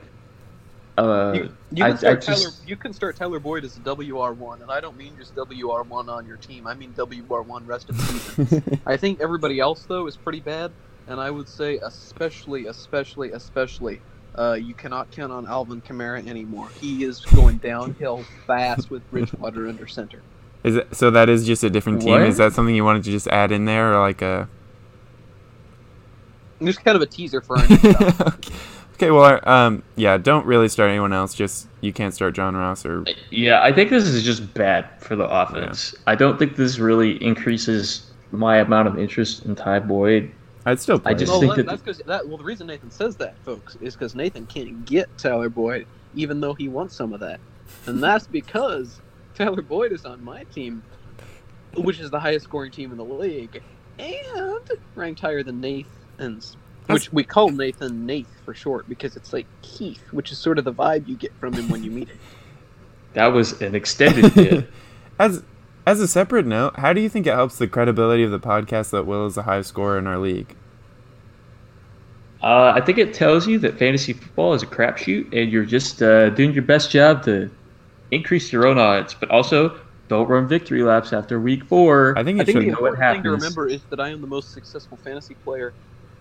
Uh, 0.97 1.49
you 1.73 1.85
I- 1.85 1.89
can 1.91 1.99
start 1.99 2.17
I 2.23 2.27
just- 2.33 2.43
Tyler. 2.45 2.55
You 2.67 2.77
can 2.77 2.93
start 2.93 3.17
Tyler 3.17 3.39
Boyd 3.39 3.65
as 3.65 3.77
a 3.77 3.81
WR 3.81 4.33
one, 4.33 4.63
and 4.63 4.71
I 4.71 4.81
don't 4.81 4.97
mean 4.97 5.13
just 5.19 5.35
WR 5.35 5.83
one 5.83 6.09
on 6.09 6.27
your 6.27 6.37
team. 6.39 6.67
I 6.67 6.75
mean 6.75 6.93
WR 6.97 7.43
one 7.43 7.67
rest 7.67 7.91
of 7.91 7.97
the 7.97 8.03
season. 8.05 8.81
I 8.87 8.97
think 8.97 9.21
everybody 9.21 9.61
else 9.61 9.85
though 9.87 10.07
is 10.07 10.17
pretty 10.17 10.41
bad, 10.41 10.71
and 11.07 11.21
I 11.21 11.31
would 11.31 11.49
say 11.49 11.79
especially, 11.79 12.67
especially, 12.67 13.33
especially, 13.33 14.01
uh, 14.37 14.53
you 14.55 14.73
cannot 14.75 15.11
count 15.11 15.33
on 15.33 15.47
Alvin 15.47 15.81
Kamara 15.81 16.27
anymore. 16.27 16.69
He 16.81 17.05
is 17.05 17.21
going 17.21 17.57
downhill 17.59 18.25
fast 18.47 18.91
with 18.91 19.09
Bridgewater 19.11 19.69
under 19.69 19.87
center. 19.87 20.23
is 20.65 20.77
it 20.77 20.95
so? 20.95 21.11
That 21.11 21.29
is 21.29 21.47
just 21.47 21.65
a 21.65 21.71
different 21.71 22.01
team. 22.03 22.11
What? 22.13 22.23
Is 22.23 22.37
that 22.39 22.53
something 22.53 22.75
you 22.75 22.85
wanted 22.85 23.05
to 23.05 23.11
just 23.11 23.27
add 23.29 23.53
in 23.53 23.65
there, 23.65 23.95
or 23.95 24.01
like 24.01 24.23
a? 24.23 24.49
Just 26.63 26.85
kind 26.85 26.97
of 26.97 27.03
a 27.03 27.07
teaser 27.07 27.41
for 27.41 27.57
our 27.59 27.69
next 27.69 27.81
stuff. 28.15 28.78
Okay. 28.99 29.07
okay, 29.07 29.11
well, 29.11 29.41
um, 29.49 29.83
yeah, 29.97 30.17
don't 30.17 30.47
really 30.47 30.69
start 30.69 30.91
anyone 30.91 31.13
else. 31.13 31.35
Just 31.35 31.69
you 31.81 31.93
can't 31.93 32.15
start 32.15 32.35
John 32.35 32.57
Ross 32.57 32.85
or 32.85 33.05
yeah, 33.31 33.63
I 33.63 33.73
think 33.73 33.91
this 33.91 34.05
is 34.05 34.23
just 34.23 34.53
bad 34.55 34.89
for 35.01 35.17
the 35.17 35.29
offense. 35.29 35.95
I 36.07 36.15
don't 36.15 36.39
think 36.39 36.57
this 36.57 36.79
really 36.79 37.23
increases 37.23 38.11
my 38.31 38.59
amount 38.59 38.89
of 38.89 38.99
interest 38.99 39.45
in 39.45 39.55
Ty 39.55 39.81
Boyd. 39.81 40.31
I'd 40.67 40.81
still 40.81 40.99
play. 40.99 41.13
I 41.13 41.15
just 41.15 41.31
well, 41.31 41.41
think 41.41 41.57
that, 41.57 41.67
that- 41.67 41.71
that's 41.71 41.83
because 41.83 41.99
that. 41.99 42.29
Well, 42.29 42.37
the 42.37 42.45
reason 42.45 42.67
Nathan 42.67 42.91
says 42.91 43.17
that, 43.17 43.39
folks, 43.45 43.77
is 43.81 43.95
because 43.95 44.15
Nathan 44.15 44.47
can't 44.47 44.85
get 44.85 45.09
Tyler 45.17 45.49
Boyd, 45.49 45.87
even 46.15 46.41
though 46.41 46.55
he 46.55 46.69
wants 46.69 46.95
some 46.95 47.13
of 47.13 47.21
that, 47.21 47.41
and 47.87 48.03
that's 48.03 48.27
because 48.27 49.01
Tyler 49.35 49.63
Boyd 49.63 49.93
is 49.93 50.05
on 50.05 50.23
my 50.23 50.45
team, 50.45 50.83
which 51.77 52.01
is 52.01 52.11
the 52.11 52.21
highest 52.21 52.45
scoring 52.45 52.73
team 52.73 52.91
in 52.91 52.99
the 52.99 53.05
league, 53.05 53.63
and 53.99 54.71
ranked 54.95 55.21
higher 55.21 55.43
than 55.43 55.61
Nathan's. 55.61 56.57
Which 56.89 57.13
we 57.13 57.25
call 57.25 57.51
Nathan 57.51 58.07
Nath 58.07 58.27
for 58.45 58.55
short 58.55 58.89
because 58.89 59.17
it's 59.17 59.33
like 59.33 59.47
Keith, 59.63 60.03
which 60.11 60.33
is 60.33 60.39
sort 60.39 60.59
of 60.59 60.65
the 60.65 60.73
vibe 60.73 61.07
you 61.07 61.17
get 61.17 61.33
from 61.39 61.53
him 61.53 61.69
when 61.69 61.83
you 61.83 61.91
meet 61.91 62.09
him. 62.09 62.19
That 63.15 63.29
was 63.29 63.61
an 63.63 63.75
extended 63.75 64.35
bit. 64.35 64.71
As 65.19 65.43
as 65.87 65.99
a 65.99 66.07
separate 66.07 66.45
note, 66.45 66.77
how 66.77 66.93
do 66.93 67.01
you 67.01 67.09
think 67.09 67.27
it 67.27 67.33
helps 67.33 67.57
the 67.57 67.67
credibility 67.67 68.23
of 68.23 68.31
the 68.31 68.39
podcast 68.39 68.91
that 68.91 69.07
Will 69.07 69.25
is 69.25 69.35
the 69.35 69.45
high 69.45 69.63
scorer 69.63 69.99
in 69.99 70.07
our 70.07 70.19
league? 70.19 70.55
Uh, 72.43 72.73
I 72.77 72.83
think 72.83 72.99
it 72.99 73.15
tells 73.15 73.49
you 73.49 73.59
that 73.61 73.79
fantasy 73.79 74.13
football 74.13 74.53
is 74.53 74.63
a 74.63 74.67
crapshoot, 74.67 75.33
and 75.33 75.51
you're 75.51 75.65
just 75.65 76.03
uh, 76.03 76.29
doing 76.31 76.53
your 76.53 76.63
best 76.63 76.91
job 76.91 77.25
to 77.25 77.51
increase 78.11 78.53
your 78.53 78.67
own 78.67 78.79
odds, 78.79 79.15
but 79.15 79.31
also 79.31 79.81
don't 80.09 80.29
run 80.29 80.47
victory 80.47 80.83
laps 80.83 81.13
after 81.13 81.41
week 81.41 81.65
four. 81.65 82.17
I 82.17 82.23
think 82.23 82.39
I 82.39 82.43
it 82.43 82.45
think 82.45 82.59
should 82.59 82.67
the 82.67 82.73
know 82.73 82.81
what 82.81 82.93
important 82.93 83.17
thing 83.17 83.23
to 83.25 83.31
remember 83.31 83.67
is 83.69 83.83
that 83.91 84.01
I 84.01 84.11
am 84.11 84.21
the 84.21 84.27
most 84.27 84.53
successful 84.53 84.99
fantasy 84.99 85.35
player 85.43 85.73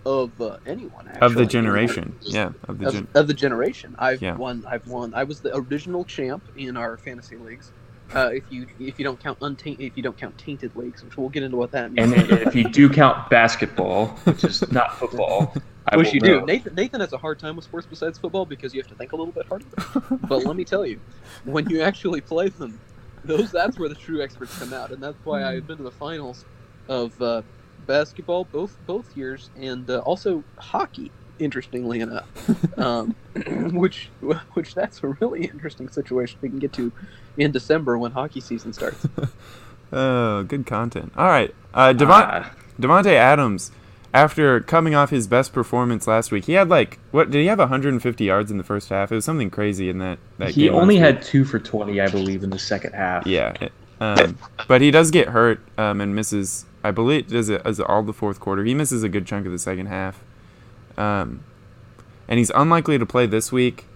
of 0.04 0.40
uh, 0.40 0.56
anyone. 0.66 1.08
Actually, 1.08 1.26
of 1.26 1.34
the 1.34 1.46
generation. 1.46 2.16
Yeah, 2.22 2.52
of 2.68 2.78
the 2.78 2.86
Of, 2.86 2.92
gen- 2.94 3.08
of 3.14 3.26
the 3.26 3.34
generation, 3.34 3.94
I've 3.98 4.22
Yeah. 4.22 4.36
won. 4.36 4.64
I've 4.68 4.86
won. 4.86 5.12
I 5.14 5.24
was 5.24 5.40
the 5.40 5.54
original 5.56 6.04
champ 6.04 6.44
in 6.54 6.76
our 6.76 6.96
fantasy 6.98 7.36
leagues. 7.36 7.72
Uh, 8.14 8.30
if 8.32 8.50
you 8.50 8.66
if 8.78 8.98
you 8.98 9.04
don't 9.04 9.20
count 9.22 9.36
untainted, 9.42 9.84
if 9.84 9.96
you 9.96 10.02
don't 10.02 10.16
count 10.16 10.36
tainted 10.38 10.74
leagues, 10.74 11.02
which 11.02 11.18
we'll 11.18 11.28
get 11.28 11.42
into 11.42 11.58
what 11.58 11.70
that 11.72 11.92
means. 11.92 12.10
And 12.12 12.30
then 12.30 12.38
if 12.46 12.54
you 12.54 12.64
do 12.64 12.88
count 12.88 13.28
basketball, 13.28 14.08
which 14.24 14.44
is 14.44 14.70
not 14.72 14.98
football, 14.98 15.54
I 15.92 15.96
wish 15.98 16.08
will 16.08 16.14
you 16.14 16.20
do. 16.20 16.46
Nathan 16.46 16.74
Nathan 16.74 17.00
has 17.00 17.12
a 17.12 17.18
hard 17.18 17.38
time 17.38 17.54
with 17.56 17.66
sports 17.66 17.86
besides 17.86 18.18
football 18.18 18.46
because 18.46 18.72
you 18.72 18.80
have 18.80 18.86
to 18.88 18.94
think 18.94 19.12
a 19.12 19.16
little 19.16 19.32
bit 19.32 19.46
harder. 19.46 19.66
but 20.26 20.42
let 20.46 20.56
me 20.56 20.64
tell 20.64 20.86
you, 20.86 21.02
when 21.44 21.68
you 21.68 21.82
actually 21.82 22.22
play 22.22 22.48
them, 22.48 22.80
those 23.24 23.50
that's 23.52 23.78
where 23.78 23.90
the 23.90 23.94
true 23.94 24.22
experts 24.22 24.54
come 24.58 24.72
out, 24.72 24.90
and 24.90 25.02
that's 25.02 25.18
why 25.24 25.44
I've 25.44 25.66
been 25.66 25.76
to 25.76 25.84
the 25.84 25.90
finals 25.90 26.46
of 26.88 27.20
uh, 27.20 27.42
basketball 27.88 28.44
both 28.44 28.76
both 28.86 29.16
years 29.16 29.50
and 29.56 29.90
uh, 29.90 29.98
also 30.00 30.44
hockey. 30.58 31.10
Interestingly 31.40 32.00
enough, 32.00 32.26
um, 32.80 33.14
which 33.72 34.08
which 34.54 34.74
that's 34.74 35.02
a 35.04 35.08
really 35.20 35.44
interesting 35.46 35.88
situation 35.88 36.36
we 36.40 36.48
can 36.48 36.58
get 36.58 36.72
to 36.74 36.90
in 37.36 37.50
December 37.52 37.96
when 37.98 38.12
hockey 38.12 38.40
season 38.40 38.72
starts. 38.72 39.04
Oh, 39.90 40.42
good 40.42 40.66
content. 40.66 41.12
All 41.16 41.28
right, 41.28 41.54
uh, 41.72 41.94
Devon- 41.94 42.22
Ah, 42.22 42.52
Davante 42.78 43.12
Adams, 43.14 43.70
after 44.12 44.60
coming 44.60 44.94
off 44.94 45.08
his 45.08 45.26
best 45.26 45.54
performance 45.54 46.06
last 46.06 46.30
week, 46.30 46.44
he 46.44 46.52
had 46.52 46.68
like 46.68 46.98
what? 47.10 47.30
Did 47.30 47.40
he 47.40 47.46
have 47.46 47.58
150 47.58 48.22
yards 48.24 48.50
in 48.50 48.58
the 48.58 48.64
first 48.64 48.90
half? 48.90 49.10
It 49.10 49.14
was 49.14 49.24
something 49.24 49.48
crazy 49.48 49.88
in 49.88 49.96
that. 49.98 50.18
that 50.36 50.50
he 50.50 50.64
game 50.64 50.74
only 50.74 50.98
last 50.98 51.06
week. 51.06 51.14
had 51.14 51.22
two 51.24 51.44
for 51.46 51.58
20, 51.58 52.00
I 52.02 52.08
believe, 52.08 52.42
in 52.44 52.50
the 52.50 52.58
second 52.58 52.92
half. 52.92 53.26
Yeah, 53.26 53.54
it- 53.62 53.72
um, 54.00 54.36
but 54.68 54.82
he 54.82 54.90
does 54.90 55.10
get 55.10 55.28
hurt 55.28 55.60
um, 55.78 56.02
and 56.02 56.14
misses. 56.14 56.66
I 56.84 56.90
believe 56.90 57.28
does 57.28 57.48
it 57.48 57.66
is 57.66 57.80
it 57.80 57.86
all 57.86 58.02
the 58.02 58.12
fourth 58.12 58.40
quarter. 58.40 58.64
He 58.64 58.74
misses 58.74 59.02
a 59.02 59.08
good 59.08 59.26
chunk 59.26 59.46
of 59.46 59.52
the 59.52 59.58
second 59.58 59.86
half, 59.86 60.22
um, 60.96 61.44
and 62.28 62.38
he's 62.38 62.50
unlikely 62.54 62.98
to 62.98 63.06
play 63.06 63.26
this 63.26 63.50
week. 63.50 63.86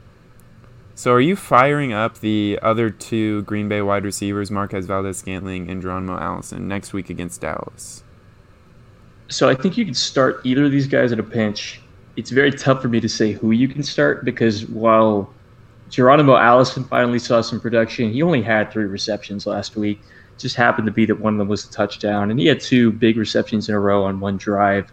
So, 0.94 1.12
are 1.12 1.20
you 1.20 1.36
firing 1.36 1.92
up 1.92 2.20
the 2.20 2.58
other 2.60 2.90
two 2.90 3.42
Green 3.42 3.68
Bay 3.68 3.80
wide 3.80 4.04
receivers, 4.04 4.50
Marquez 4.50 4.86
Valdes 4.86 5.16
Scantling 5.16 5.70
and 5.70 5.80
Geronimo 5.80 6.18
Allison, 6.18 6.68
next 6.68 6.92
week 6.92 7.08
against 7.08 7.40
Dallas? 7.40 8.02
So 9.32 9.48
I 9.48 9.54
think 9.54 9.78
you 9.78 9.86
can 9.86 9.94
start 9.94 10.42
either 10.44 10.66
of 10.66 10.70
these 10.70 10.86
guys 10.86 11.10
at 11.10 11.18
a 11.18 11.22
pinch. 11.22 11.80
It's 12.16 12.30
very 12.30 12.52
tough 12.52 12.82
for 12.82 12.88
me 12.88 13.00
to 13.00 13.08
say 13.08 13.32
who 13.32 13.52
you 13.52 13.66
can 13.66 13.82
start 13.82 14.26
because 14.26 14.66
while 14.66 15.32
Geronimo 15.88 16.36
Allison 16.36 16.84
finally 16.84 17.18
saw 17.18 17.40
some 17.40 17.58
production, 17.58 18.12
he 18.12 18.22
only 18.22 18.42
had 18.42 18.70
three 18.70 18.84
receptions 18.84 19.46
last 19.46 19.74
week. 19.74 20.00
Just 20.42 20.56
happened 20.56 20.86
to 20.86 20.92
be 20.92 21.06
that 21.06 21.20
one 21.20 21.34
of 21.34 21.38
them 21.38 21.46
was 21.46 21.64
a 21.64 21.70
touchdown, 21.70 22.32
and 22.32 22.40
he 22.40 22.46
had 22.46 22.60
two 22.60 22.90
big 22.90 23.16
receptions 23.16 23.68
in 23.68 23.76
a 23.76 23.78
row 23.78 24.02
on 24.04 24.18
one 24.18 24.36
drive. 24.36 24.90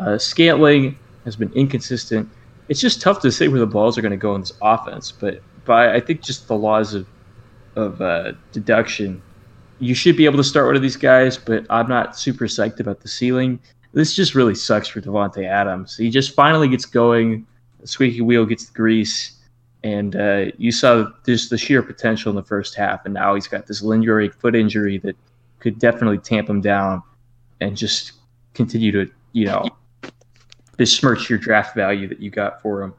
Uh, 0.00 0.18
Scantling 0.18 0.98
has 1.24 1.36
been 1.36 1.52
inconsistent. 1.52 2.28
It's 2.68 2.80
just 2.80 3.00
tough 3.00 3.20
to 3.20 3.30
say 3.30 3.46
where 3.46 3.60
the 3.60 3.66
balls 3.66 3.96
are 3.96 4.02
going 4.02 4.10
to 4.10 4.16
go 4.16 4.34
in 4.34 4.40
this 4.40 4.52
offense, 4.60 5.12
but 5.12 5.40
by 5.64 5.94
I 5.94 6.00
think 6.00 6.20
just 6.20 6.48
the 6.48 6.56
laws 6.56 6.94
of 6.94 7.06
of 7.76 8.02
uh, 8.02 8.32
deduction, 8.50 9.22
you 9.78 9.94
should 9.94 10.16
be 10.16 10.24
able 10.24 10.36
to 10.38 10.44
start 10.44 10.66
one 10.66 10.74
of 10.74 10.82
these 10.82 10.96
guys, 10.96 11.38
but 11.38 11.64
I'm 11.70 11.88
not 11.88 12.18
super 12.18 12.46
psyched 12.46 12.80
about 12.80 13.00
the 13.00 13.08
ceiling. 13.08 13.60
This 13.92 14.16
just 14.16 14.34
really 14.34 14.56
sucks 14.56 14.88
for 14.88 15.00
Davante 15.00 15.46
Adams. 15.46 15.96
He 15.96 16.10
just 16.10 16.34
finally 16.34 16.68
gets 16.68 16.86
going, 16.86 17.46
the 17.80 17.86
squeaky 17.86 18.20
wheel 18.20 18.46
gets 18.46 18.66
the 18.66 18.72
grease, 18.72 19.38
and 19.84 20.16
uh, 20.16 20.46
you 20.58 20.70
saw 20.70 21.06
just 21.26 21.50
the 21.50 21.58
sheer 21.58 21.82
potential 21.82 22.30
in 22.30 22.36
the 22.36 22.42
first 22.42 22.74
half, 22.74 23.04
and 23.04 23.14
now 23.14 23.34
he's 23.34 23.48
got 23.48 23.66
this 23.66 23.82
lingering 23.82 24.30
foot 24.30 24.54
injury 24.54 24.98
that 24.98 25.16
could 25.58 25.78
definitely 25.78 26.18
tamp 26.18 26.48
him 26.48 26.60
down 26.60 27.02
and 27.60 27.76
just 27.76 28.12
continue 28.54 28.92
to, 28.92 29.10
you 29.32 29.46
know, 29.46 29.64
besmirch 30.76 31.28
your 31.28 31.38
draft 31.38 31.74
value 31.74 32.08
that 32.08 32.20
you 32.20 32.30
got 32.30 32.60
for 32.60 32.82
him. 32.82 32.94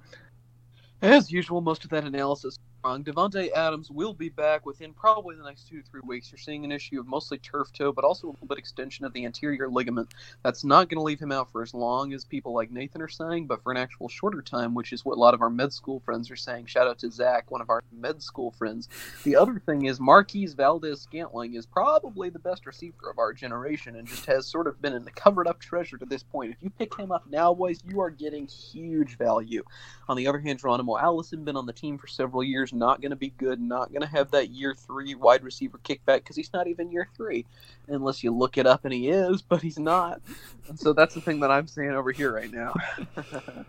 As 1.02 1.32
usual, 1.32 1.62
most 1.62 1.84
of 1.84 1.90
that 1.90 2.06
analysis 2.06 2.54
is 2.54 2.60
wrong. 2.84 3.04
Davante 3.04 3.52
Adams 3.52 3.90
will 3.90 4.14
be 4.14 4.30
back 4.30 4.66
within 4.66 4.94
probably 4.94 5.36
the 5.36 5.44
next 5.44 5.68
two 5.68 5.82
to 5.82 5.90
three 5.90 6.02
weeks. 6.06 6.32
You're 6.32 6.40
seeing 6.40 6.66
an 6.66 6.72
issue 6.72 7.00
of 7.00 7.08
mostly 7.08 7.38
turf 7.38 7.72
toe, 7.72 7.92
but 7.92 8.04
also 8.04 8.28
a 8.28 8.32
little 8.32 8.48
bit 8.48 8.58
extension 8.58 9.06
of 9.06 9.14
the 9.14 9.26
anterior 9.26 9.70
ligament. 9.70 10.14
That's 10.44 10.64
not 10.64 10.90
going 10.90 10.98
to 10.98 11.04
leave 11.04 11.20
him 11.20 11.32
out 11.32 11.52
for 11.52 11.62
as 11.62 11.74
long 11.74 12.14
as 12.14 12.26
people 12.26 12.54
like 12.54 12.72
Nathan 12.72 13.02
are 13.02 13.08
saying, 13.08 13.48
but 13.48 13.64
for 13.64 13.72
an 13.72 13.78
actual 13.78 14.10
shorter 14.10 14.42
time, 14.42 14.74
which 14.74 14.92
is 14.94 15.06
what 15.06 15.18
a 15.18 15.20
lot 15.20 15.34
of 15.34 15.42
our 15.42 15.50
med 15.50 15.72
school 15.72 16.02
friends 16.02 16.30
are 16.30 16.36
saying. 16.36 16.66
Shout 16.66 16.88
out 16.88 17.00
to 17.00 17.12
Zach, 17.12 17.50
one 17.50 17.62
of 17.62 17.70
our 17.70 17.82
med 17.92 18.22
school 18.22 18.52
friends. 18.52 18.90
The 19.24 19.36
other 19.36 19.62
thing 19.66 19.86
is 19.86 20.00
Marquez 20.00 20.54
Valdes 20.54 21.02
Scantling 21.02 21.56
is 21.56 21.66
probably 21.66 22.30
the 22.30 22.40
best 22.40 22.66
receiver 22.66 23.10
of 23.10 23.18
our 23.18 23.34
generation 23.34 23.96
and 23.96 24.08
just 24.08 24.26
has 24.26 24.46
sort 24.46 24.68
of 24.68 24.82
been 24.82 24.94
in 24.94 25.06
the 25.06 25.12
covered 25.12 25.48
up 25.48 25.60
treasure 25.60 25.98
to 25.98 26.06
this 26.06 26.24
point. 26.24 26.52
If 26.52 26.58
you 26.62 26.70
pick 26.70 26.98
him 26.98 27.12
up 27.12 27.26
now, 27.30 27.54
boys, 27.54 27.80
you 27.86 28.02
are 28.02 28.10
getting 28.10 28.48
huge 28.48 29.18
value. 29.18 29.64
On 30.10 30.18
the 30.18 30.28
other 30.28 30.40
hand, 30.40 30.60
Geronimo 30.60 30.98
Allison 30.98 31.44
been 31.44 31.56
on 31.56 31.66
the 31.66 31.74
team 31.74 31.98
for 31.98 32.08
several 32.08 32.44
years, 32.44 32.73
not 32.74 33.02
going 33.02 33.12
to 33.12 33.16
be 33.16 33.30
good, 33.30 33.62
not 33.62 33.90
going 33.90 34.02
to 34.02 34.08
have 34.08 34.32
that 34.32 34.50
year 34.50 34.74
three 34.74 35.16
wide 35.16 35.44
receiver 35.44 35.80
kickback 35.84 36.18
because 36.18 36.36
he's 36.36 36.52
not 36.54 36.68
even 36.68 36.92
year 36.92 37.08
three, 37.16 37.46
unless 37.88 38.24
you 38.24 38.32
look 38.32 38.58
it 38.58 38.66
up 38.68 38.86
and 38.86 38.94
he 38.94 39.10
is, 39.10 39.42
but 39.42 39.62
he's 39.62 39.80
not. 39.80 40.22
And 40.68 40.80
so 40.80 40.94
that's 40.94 41.14
the 41.16 41.22
thing 41.22 41.40
that 41.42 41.52
I'm 41.52 41.68
saying 41.68 41.92
over 41.92 42.12
here 42.12 42.34
right 42.34 42.52
now. 42.52 42.74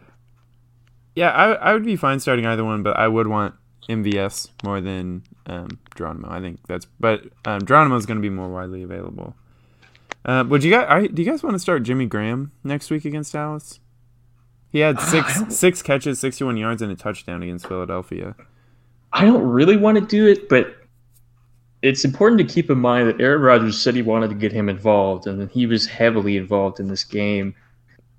Yeah, 1.15 1.31
I, 1.31 1.53
I 1.53 1.73
would 1.73 1.85
be 1.85 1.97
fine 1.97 2.19
starting 2.21 2.47
either 2.47 2.65
one, 2.65 2.83
but 2.83 2.97
I 2.97 3.07
would 3.07 3.29
want 3.29 3.55
MVS 3.89 4.49
more 4.65 4.81
than 4.81 5.23
um, 5.47 5.79
Geronimo. 5.95 6.29
I 6.31 6.41
think 6.41 6.67
that's, 6.67 6.87
but 6.99 7.23
um, 7.45 7.65
Geronimo 7.65 7.97
is 7.97 8.07
going 8.07 8.17
to 8.17 8.23
be 8.23 8.31
more 8.31 8.49
widely 8.49 8.83
available. 8.83 9.37
Uh, 10.25 10.45
would 10.49 10.65
you 10.65 10.71
guys? 10.71 10.87
Are, 10.89 11.07
do 11.07 11.23
you 11.23 11.31
guys 11.31 11.43
want 11.43 11.55
to 11.55 11.59
start 11.59 11.83
Jimmy 11.83 12.07
Graham 12.07 12.53
next 12.65 12.91
week 12.91 13.05
against 13.05 13.33
Dallas? 13.33 13.79
He 14.71 14.79
had 14.79 14.99
six 14.99 15.55
six 15.55 15.83
catches, 15.83 16.19
sixty 16.19 16.45
one 16.45 16.57
yards, 16.57 16.81
and 16.81 16.91
a 16.91 16.97
touchdown 16.97 17.43
against 17.43 17.69
Philadelphia. 17.69 18.35
I 19.15 19.25
don't 19.25 19.45
really 19.45 19.77
want 19.77 19.97
to 19.97 20.05
do 20.05 20.27
it, 20.27 20.49
but 20.49 20.77
it's 21.83 22.05
important 22.05 22.41
to 22.41 22.53
keep 22.53 22.69
in 22.69 22.79
mind 22.79 23.09
that 23.09 23.21
Aaron 23.21 23.41
Rodgers 23.41 23.81
said 23.81 23.95
he 23.95 24.03
wanted 24.03 24.29
to 24.31 24.35
get 24.35 24.51
him 24.51 24.69
involved, 24.69 25.29
and 25.29 25.49
he 25.51 25.67
was 25.67 25.87
heavily 25.87 26.37
involved 26.37 26.81
in 26.81 26.89
this 26.89 27.05
game, 27.05 27.55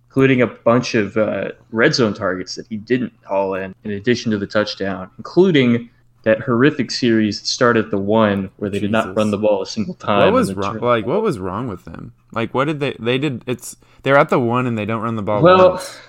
including 0.08 0.42
a 0.42 0.48
bunch 0.48 0.96
of 0.96 1.18
uh, 1.18 1.52
red 1.72 1.94
zone 1.94 2.14
targets 2.14 2.56
that 2.56 2.66
he 2.68 2.78
didn't 2.78 3.12
haul 3.26 3.56
in, 3.56 3.76
in 3.84 3.92
addition 3.92 4.32
to 4.32 4.38
the 4.38 4.48
touchdown, 4.48 5.12
including 5.18 5.90
that 6.24 6.40
horrific 6.40 6.90
series 6.92 7.42
that 7.42 7.46
started 7.46 7.86
at 7.86 7.92
the 7.92 7.98
one 7.98 8.50
where 8.56 8.70
they 8.70 8.80
did 8.80 8.90
not 8.90 9.16
run 9.18 9.32
the 9.32 9.38
ball 9.38 9.62
a 9.62 9.66
single 9.66 9.96
time. 9.96 10.20
What 10.20 10.34
was 10.34 10.54
wrong? 10.54 10.80
Like, 10.80 11.06
what 11.06 11.22
was 11.22 11.40
wrong 11.40 11.68
with 11.68 11.84
them? 11.84 12.14
Like, 12.32 12.54
what 12.54 12.66
did 12.66 12.80
they? 12.80 12.96
They 13.00 13.18
did. 13.18 13.44
It's 13.46 13.76
they're 14.04 14.18
at 14.18 14.30
the 14.30 14.40
one 14.40 14.66
and 14.66 14.78
they 14.78 14.86
don't 14.86 15.02
run 15.02 15.18
the 15.18 15.22
ball. 15.22 15.42
Well, 15.42 15.72
once. 15.72 16.00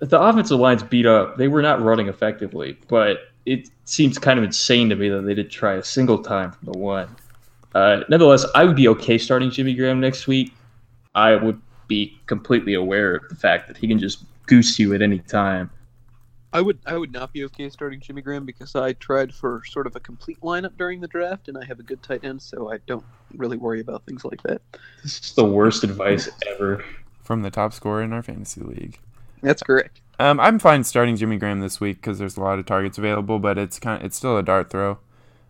the 0.00 0.20
offensive 0.20 0.60
line's 0.60 0.84
beat 0.84 1.04
up. 1.04 1.36
They 1.36 1.48
were 1.48 1.62
not 1.62 1.82
running 1.82 2.08
effectively, 2.08 2.78
but 2.88 3.31
it 3.46 3.68
seems 3.84 4.18
kind 4.18 4.38
of 4.38 4.44
insane 4.44 4.88
to 4.88 4.96
me 4.96 5.08
that 5.08 5.22
they 5.22 5.34
did 5.34 5.50
try 5.50 5.74
a 5.74 5.82
single 5.82 6.22
time 6.22 6.52
from 6.52 6.72
the 6.72 6.78
one. 6.78 7.14
Uh, 7.74 8.00
nonetheless, 8.08 8.44
I 8.54 8.64
would 8.64 8.76
be 8.76 8.88
okay 8.88 9.18
starting 9.18 9.50
Jimmy 9.50 9.74
Graham 9.74 10.00
next 10.00 10.26
week. 10.26 10.52
I 11.14 11.34
would 11.36 11.60
be 11.88 12.18
completely 12.26 12.74
aware 12.74 13.16
of 13.16 13.28
the 13.28 13.34
fact 13.34 13.68
that 13.68 13.76
he 13.76 13.88
can 13.88 13.98
just 13.98 14.24
goose 14.46 14.78
you 14.78 14.94
at 14.94 15.02
any 15.02 15.18
time. 15.18 15.70
I 16.54 16.60
would 16.60 16.78
I 16.84 16.98
would 16.98 17.12
not 17.12 17.32
be 17.32 17.44
okay 17.44 17.70
starting 17.70 17.98
Jimmy 17.98 18.20
Graham 18.20 18.44
because 18.44 18.74
I 18.74 18.92
tried 18.94 19.34
for 19.34 19.62
sort 19.64 19.86
of 19.86 19.96
a 19.96 20.00
complete 20.00 20.38
lineup 20.42 20.76
during 20.76 21.00
the 21.00 21.08
draft 21.08 21.48
and 21.48 21.56
I 21.56 21.64
have 21.64 21.80
a 21.80 21.82
good 21.82 22.02
tight 22.02 22.24
end, 22.24 22.42
so 22.42 22.70
I 22.70 22.78
don't 22.86 23.04
really 23.34 23.56
worry 23.56 23.80
about 23.80 24.04
things 24.04 24.22
like 24.24 24.42
that. 24.42 24.60
This 25.02 25.18
is 25.18 25.32
the 25.32 25.46
worst 25.46 25.82
advice 25.82 26.28
ever. 26.50 26.84
from 27.22 27.40
the 27.40 27.50
top 27.50 27.72
scorer 27.72 28.02
in 28.02 28.12
our 28.12 28.22
fantasy 28.22 28.60
league. 28.60 28.98
That's 29.42 29.62
correct. 29.62 30.00
Um, 30.18 30.38
I'm 30.38 30.58
fine 30.58 30.84
starting 30.84 31.16
Jimmy 31.16 31.36
Graham 31.36 31.60
this 31.60 31.80
week 31.80 31.96
because 31.96 32.18
there's 32.18 32.36
a 32.36 32.40
lot 32.40 32.58
of 32.58 32.66
targets 32.66 32.96
available, 32.96 33.38
but 33.38 33.58
it's 33.58 33.78
kind 33.78 34.00
of, 34.00 34.06
it's 34.06 34.16
still 34.16 34.38
a 34.38 34.42
dart 34.42 34.70
throw, 34.70 34.98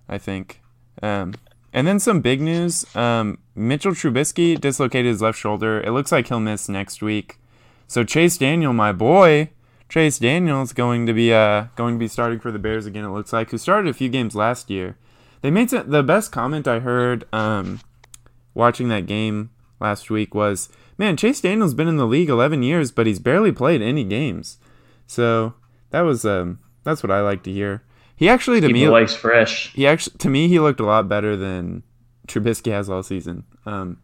I 0.08 0.18
think. 0.18 0.60
Um, 1.02 1.34
and 1.72 1.86
then 1.86 2.00
some 2.00 2.20
big 2.20 2.40
news: 2.40 2.84
um, 2.96 3.38
Mitchell 3.54 3.92
Trubisky 3.92 4.58
dislocated 4.60 5.10
his 5.10 5.22
left 5.22 5.38
shoulder. 5.38 5.80
It 5.80 5.90
looks 5.90 6.10
like 6.10 6.28
he'll 6.28 6.40
miss 6.40 6.68
next 6.68 7.02
week. 7.02 7.38
So 7.86 8.04
Chase 8.04 8.38
Daniel, 8.38 8.72
my 8.72 8.92
boy, 8.92 9.50
Chase 9.88 10.18
Daniel's 10.18 10.72
going 10.72 11.04
to 11.06 11.12
be 11.12 11.34
uh 11.34 11.66
going 11.76 11.94
to 11.94 11.98
be 11.98 12.08
starting 12.08 12.40
for 12.40 12.50
the 12.50 12.58
Bears 12.58 12.86
again. 12.86 13.04
It 13.04 13.10
looks 13.10 13.32
like 13.32 13.50
who 13.50 13.58
started 13.58 13.90
a 13.90 13.94
few 13.94 14.08
games 14.08 14.34
last 14.34 14.70
year. 14.70 14.96
They 15.42 15.50
made 15.50 15.70
some, 15.70 15.90
the 15.90 16.02
best 16.02 16.32
comment 16.32 16.66
I 16.66 16.78
heard 16.78 17.24
um, 17.32 17.80
watching 18.54 18.88
that 18.88 19.06
game 19.06 19.50
last 19.80 20.08
week 20.08 20.34
was, 20.34 20.68
man, 20.98 21.16
Chase 21.16 21.40
Daniel's 21.40 21.74
been 21.74 21.88
in 21.88 21.96
the 21.96 22.06
league 22.06 22.28
11 22.28 22.62
years, 22.62 22.90
but 22.92 23.06
he's 23.06 23.18
barely 23.18 23.52
played 23.52 23.82
any 23.82 24.04
games. 24.04 24.58
So 25.06 25.54
that 25.90 26.02
was 26.02 26.24
um, 26.24 26.58
that's 26.84 27.02
what 27.02 27.10
I 27.10 27.20
like 27.20 27.42
to 27.44 27.52
hear. 27.52 27.82
He 28.16 28.28
actually 28.28 28.60
to 28.60 28.68
Keep 28.68 28.74
me 28.74 28.88
legs 28.88 29.14
fresh. 29.14 29.72
he 29.74 29.86
actually 29.86 30.16
to 30.18 30.28
me 30.28 30.48
he 30.48 30.58
looked 30.60 30.80
a 30.80 30.84
lot 30.86 31.08
better 31.08 31.36
than 31.36 31.82
Trubisky 32.28 32.70
has 32.72 32.88
all 32.88 33.02
season. 33.02 33.44
Um, 33.66 33.98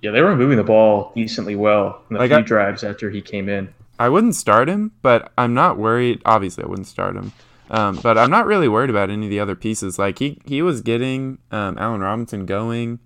Yeah, 0.00 0.10
they 0.12 0.22
were 0.22 0.36
moving 0.36 0.56
the 0.56 0.64
ball 0.64 1.12
decently 1.14 1.56
well 1.56 2.02
in 2.08 2.14
the 2.14 2.20
Like 2.20 2.30
few 2.30 2.38
I- 2.38 2.42
drives 2.42 2.84
after 2.84 3.10
he 3.10 3.20
came 3.20 3.48
in. 3.48 3.72
I 3.98 4.08
wouldn't 4.08 4.34
start 4.34 4.68
him, 4.68 4.90
but 5.02 5.32
I'm 5.38 5.54
not 5.54 5.78
worried. 5.78 6.20
Obviously, 6.24 6.64
I 6.64 6.66
wouldn't 6.66 6.88
start 6.88 7.14
him, 7.14 7.32
um, 7.70 8.00
but 8.02 8.18
I'm 8.18 8.30
not 8.30 8.44
really 8.46 8.66
worried 8.68 8.90
about 8.90 9.08
any 9.08 9.26
of 9.26 9.30
the 9.30 9.38
other 9.38 9.54
pieces. 9.54 9.98
Like 10.00 10.18
he 10.18 10.40
he 10.44 10.62
was 10.62 10.80
getting 10.80 11.38
um, 11.52 11.78
Allen 11.78 12.00
Robinson 12.00 12.44
going, 12.44 12.98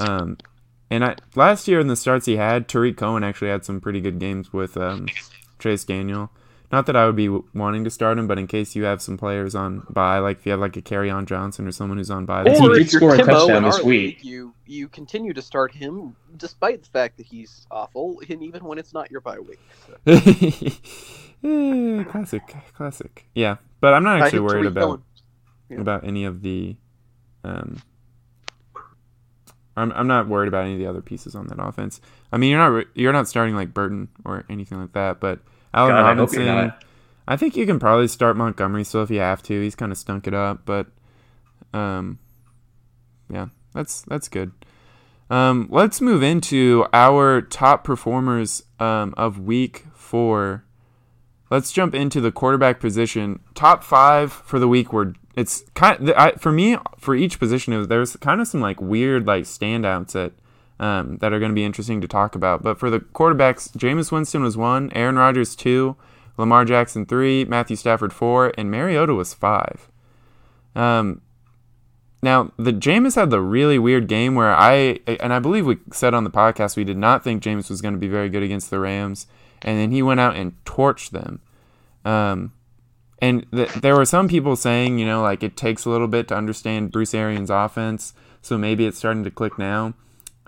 um, 0.00 0.36
and 0.90 1.04
I 1.04 1.16
last 1.34 1.66
year 1.68 1.80
in 1.80 1.88
the 1.88 1.96
starts 1.96 2.26
he 2.26 2.36
had, 2.36 2.68
Tarik 2.68 2.96
Cohen 2.96 3.24
actually 3.24 3.48
had 3.50 3.64
some 3.64 3.80
pretty 3.80 4.00
good 4.00 4.18
games 4.18 4.52
with 4.52 4.76
um, 4.76 5.06
Chase 5.58 5.84
Daniel. 5.84 6.30
Not 6.72 6.86
that 6.86 6.96
I 6.96 7.06
would 7.06 7.14
be 7.14 7.26
w- 7.26 7.44
wanting 7.54 7.84
to 7.84 7.90
start 7.90 8.18
him, 8.18 8.26
but 8.26 8.40
in 8.40 8.48
case 8.48 8.74
you 8.74 8.82
have 8.84 9.00
some 9.00 9.16
players 9.16 9.54
on 9.54 9.86
bye, 9.88 10.18
like 10.18 10.38
if 10.38 10.46
you 10.46 10.50
have 10.50 10.60
like 10.60 10.76
a 10.76 10.82
Kerryon 10.82 11.24
Johnson 11.26 11.66
or 11.68 11.70
someone 11.72 11.98
who's 11.98 12.10
on 12.10 12.26
bye, 12.26 12.42
He 12.42 12.48
this 12.50 12.58
did 12.60 12.68
Or 12.70 12.74
if 12.74 12.92
you're 12.92 13.00
score 13.00 13.14
a 13.14 13.18
Timo 13.18 13.26
touchdown 13.26 13.56
in 13.58 13.62
this 13.62 13.78
our 13.78 13.84
week. 13.84 14.16
league, 14.16 14.24
you 14.24 14.52
you 14.66 14.88
continue 14.88 15.32
to 15.32 15.42
start 15.42 15.72
him 15.72 16.16
despite 16.36 16.82
the 16.82 16.88
fact 16.88 17.18
that 17.18 17.26
he's 17.26 17.68
awful, 17.70 18.20
and 18.28 18.42
even 18.42 18.64
when 18.64 18.78
it's 18.78 18.92
not 18.92 19.12
your 19.12 19.20
bye 19.20 19.38
week. 19.38 19.60
So, 19.86 19.96
Eh, 21.44 22.02
classic, 22.04 22.42
classic. 22.74 23.26
Yeah, 23.34 23.56
but 23.80 23.94
I'm 23.94 24.02
not 24.02 24.20
actually 24.22 24.40
worried 24.40 24.66
about. 24.66 24.80
Cohen. 24.84 25.02
Yeah. 25.68 25.80
about 25.80 26.04
any 26.04 26.24
of 26.24 26.42
the 26.42 26.76
um 27.44 27.82
I'm, 29.76 29.92
I'm 29.92 30.06
not 30.06 30.28
worried 30.28 30.48
about 30.48 30.64
any 30.64 30.74
of 30.74 30.78
the 30.78 30.86
other 30.86 31.02
pieces 31.02 31.34
on 31.34 31.46
that 31.48 31.58
offense. 31.60 32.00
I 32.32 32.38
mean, 32.38 32.50
you're 32.50 32.58
not 32.58 32.66
re- 32.66 32.86
you're 32.94 33.12
not 33.12 33.28
starting 33.28 33.54
like 33.54 33.74
Burton 33.74 34.08
or 34.24 34.44
anything 34.48 34.80
like 34.80 34.92
that, 34.92 35.20
but 35.20 35.40
Allen 35.74 35.94
God, 35.94 36.00
I 36.00 36.08
Robinson. 36.08 36.46
you're. 36.46 36.74
I 37.28 37.36
think 37.36 37.56
you 37.56 37.66
can 37.66 37.78
probably 37.78 38.08
start 38.08 38.36
Montgomery 38.36 38.84
still 38.84 39.02
if 39.02 39.10
you 39.10 39.18
have 39.18 39.42
to. 39.44 39.60
He's 39.60 39.74
kind 39.74 39.90
of 39.90 39.98
stunk 39.98 40.26
it 40.26 40.34
up, 40.34 40.60
but 40.64 40.86
um, 41.74 42.18
yeah, 43.28 43.46
that's 43.74 44.02
that's 44.02 44.28
good. 44.28 44.52
Um, 45.28 45.66
let's 45.70 46.00
move 46.00 46.22
into 46.22 46.86
our 46.92 47.42
top 47.42 47.82
performers 47.82 48.62
um, 48.78 49.12
of 49.16 49.40
week 49.40 49.84
four. 49.94 50.64
Let's 51.50 51.72
jump 51.72 51.94
into 51.94 52.20
the 52.20 52.32
quarterback 52.32 52.80
position. 52.80 53.40
Top 53.54 53.84
five 53.84 54.32
for 54.32 54.58
the 54.58 54.68
week 54.68 54.92
were 54.92 55.14
it's 55.36 55.64
kind 55.74 56.08
of, 56.08 56.16
I, 56.16 56.32
for 56.32 56.50
me 56.50 56.76
for 56.98 57.14
each 57.14 57.38
position. 57.38 57.86
There's 57.88 58.16
kind 58.16 58.40
of 58.40 58.48
some 58.48 58.60
like 58.60 58.80
weird 58.80 59.26
like 59.26 59.44
standouts 59.44 60.12
that 60.12 60.32
um, 60.78 61.18
that 61.18 61.32
are 61.32 61.38
going 61.38 61.50
to 61.50 61.54
be 61.54 61.64
interesting 61.64 62.00
to 62.00 62.08
talk 62.08 62.34
about. 62.34 62.62
But 62.62 62.78
for 62.78 62.90
the 62.90 63.00
quarterbacks, 63.00 63.70
Jameis 63.76 64.10
Winston 64.10 64.42
was 64.42 64.56
one, 64.56 64.90
Aaron 64.94 65.16
Rodgers 65.16 65.54
two, 65.54 65.96
Lamar 66.36 66.64
Jackson 66.64 67.06
three, 67.06 67.44
Matthew 67.44 67.76
Stafford 67.76 68.12
four, 68.12 68.52
and 68.58 68.70
Mariota 68.70 69.14
was 69.14 69.34
five. 69.34 69.88
Um, 70.74 71.22
now 72.22 72.50
the 72.56 72.72
Jameis 72.72 73.14
had 73.14 73.30
the 73.30 73.40
really 73.40 73.78
weird 73.78 74.08
game 74.08 74.34
where 74.34 74.54
I 74.54 75.00
and 75.06 75.32
I 75.32 75.38
believe 75.38 75.66
we 75.66 75.78
said 75.92 76.12
on 76.12 76.24
the 76.24 76.30
podcast 76.30 76.76
we 76.76 76.84
did 76.84 76.98
not 76.98 77.22
think 77.22 77.42
Jameis 77.42 77.70
was 77.70 77.80
going 77.80 77.94
to 77.94 78.00
be 78.00 78.08
very 78.08 78.28
good 78.28 78.42
against 78.42 78.70
the 78.70 78.80
Rams, 78.80 79.26
and 79.66 79.78
then 79.78 79.90
he 79.90 80.00
went 80.00 80.20
out 80.20 80.36
and 80.36 80.52
torched 80.64 81.10
them. 81.10 81.40
Um, 82.04 82.52
and 83.18 83.46
th- 83.50 83.72
there 83.74 83.96
were 83.96 84.04
some 84.04 84.28
people 84.28 84.56
saying, 84.56 84.98
you 84.98 85.06
know, 85.06 85.22
like 85.22 85.42
it 85.42 85.56
takes 85.56 85.84
a 85.84 85.90
little 85.90 86.08
bit 86.08 86.28
to 86.28 86.36
understand 86.36 86.92
Bruce 86.92 87.12
Arians' 87.12 87.50
offense, 87.50 88.14
so 88.40 88.56
maybe 88.56 88.86
it's 88.86 88.96
starting 88.96 89.24
to 89.24 89.30
click 89.30 89.58
now. 89.58 89.94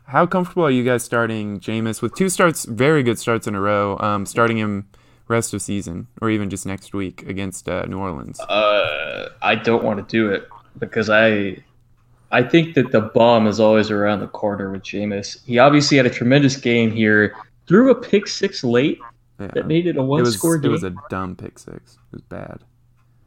How 0.04 0.24
comfortable 0.24 0.64
are 0.64 0.70
you 0.70 0.84
guys 0.84 1.02
starting 1.02 1.60
Jameis 1.60 2.00
with 2.00 2.14
two 2.14 2.30
starts, 2.30 2.64
very 2.64 3.02
good 3.02 3.18
starts 3.18 3.46
in 3.46 3.54
a 3.54 3.60
row, 3.60 3.98
um, 3.98 4.24
starting 4.24 4.56
him 4.56 4.88
rest 5.26 5.52
of 5.52 5.60
season 5.60 6.06
or 6.22 6.30
even 6.30 6.48
just 6.48 6.64
next 6.64 6.94
week 6.94 7.22
against 7.26 7.68
uh, 7.68 7.84
New 7.86 7.98
Orleans? 7.98 8.40
Uh, 8.40 9.28
I 9.42 9.54
don't 9.56 9.84
want 9.84 9.98
to 9.98 10.10
do 10.10 10.30
it 10.30 10.48
because 10.78 11.10
I, 11.10 11.62
I 12.30 12.42
think 12.42 12.74
that 12.74 12.92
the 12.92 13.02
bomb 13.02 13.46
is 13.46 13.60
always 13.60 13.90
around 13.90 14.20
the 14.20 14.28
corner 14.28 14.70
with 14.70 14.82
Jameis. 14.82 15.44
He 15.44 15.58
obviously 15.58 15.96
had 15.96 16.06
a 16.06 16.10
tremendous 16.10 16.56
game 16.56 16.90
here. 16.90 17.36
Threw 17.68 17.90
a 17.90 17.94
pick 17.94 18.26
six 18.26 18.64
late 18.64 18.98
Yeah. 19.38 19.48
that 19.54 19.66
made 19.66 19.86
it 19.86 19.96
a 19.96 20.00
It 20.00 20.04
one 20.04 20.22
was 20.22 20.34
score 20.34 20.58
game. 20.58 20.70
it 20.70 20.72
was 20.72 20.82
a 20.84 20.94
dumb 21.10 21.36
pick 21.36 21.58
six. 21.58 21.94
It 21.94 22.16
was 22.16 22.22
bad. 22.22 22.60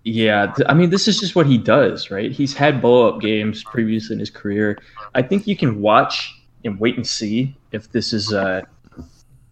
Yeah, 0.04 0.51
I 0.67 0.73
mean, 0.73 0.89
this 0.89 1.08
is 1.08 1.19
just 1.19 1.36
what 1.36 1.45
he 1.45 1.60
does, 1.60 2.10
right? 2.10 2.32
He's 2.32 2.56
had 2.56 2.82
blow 2.82 3.08
up 3.08 3.21
games 3.21 3.63
previously 3.63 4.15
in 4.15 4.19
his 4.19 4.32
career. 4.32 4.80
I 5.13 5.21
think 5.21 5.45
you 5.45 5.56
can 5.56 5.80
watch 5.80 6.34
and 6.65 6.80
wait 6.80 6.95
and 6.95 7.06
see 7.06 7.56
if 7.71 7.91
this 7.91 8.12
is 8.13 8.34
uh 8.34 8.62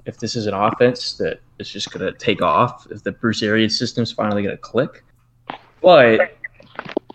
if 0.05 0.17
this 0.17 0.35
is 0.35 0.47
an 0.47 0.55
offense 0.55 1.13
that 1.17 1.39
is 1.59 1.69
just 1.69 1.91
going 1.91 2.03
to 2.03 2.17
take 2.17 2.41
off, 2.41 2.87
if 2.89 3.03
the 3.03 3.11
Bruce 3.11 3.43
Arians 3.43 3.77
system's 3.77 4.11
finally 4.11 4.41
going 4.41 4.55
to 4.55 4.61
click. 4.61 5.03
But 5.81 6.35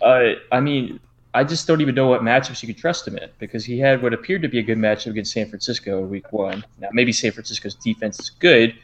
uh, 0.01 0.35
I 0.53 0.61
mean, 0.61 1.01
I 1.35 1.43
just 1.43 1.67
don't 1.67 1.81
even 1.81 1.97
know 1.97 2.07
what 2.07 2.23
matchups 2.23 2.63
you 2.63 2.69
could 2.69 2.79
trust 2.79 3.07
him 3.09 3.19
in 3.19 3.29
because 3.41 3.65
he 3.65 3.79
had 3.79 4.03
what 4.03 4.15
appeared 4.15 4.43
to 4.43 4.49
be 4.49 4.61
a 4.61 4.63
good 4.63 4.79
matchup 4.79 5.09
against 5.09 5.33
San 5.33 5.49
Francisco 5.49 5.99
in 5.99 6.09
week 6.09 6.33
one. 6.33 6.65
Now, 6.79 6.89
maybe 6.93 7.13
San 7.13 7.33
Francisco's 7.33 7.75
defense 7.75 8.21
is 8.21 8.31
good, 8.31 8.75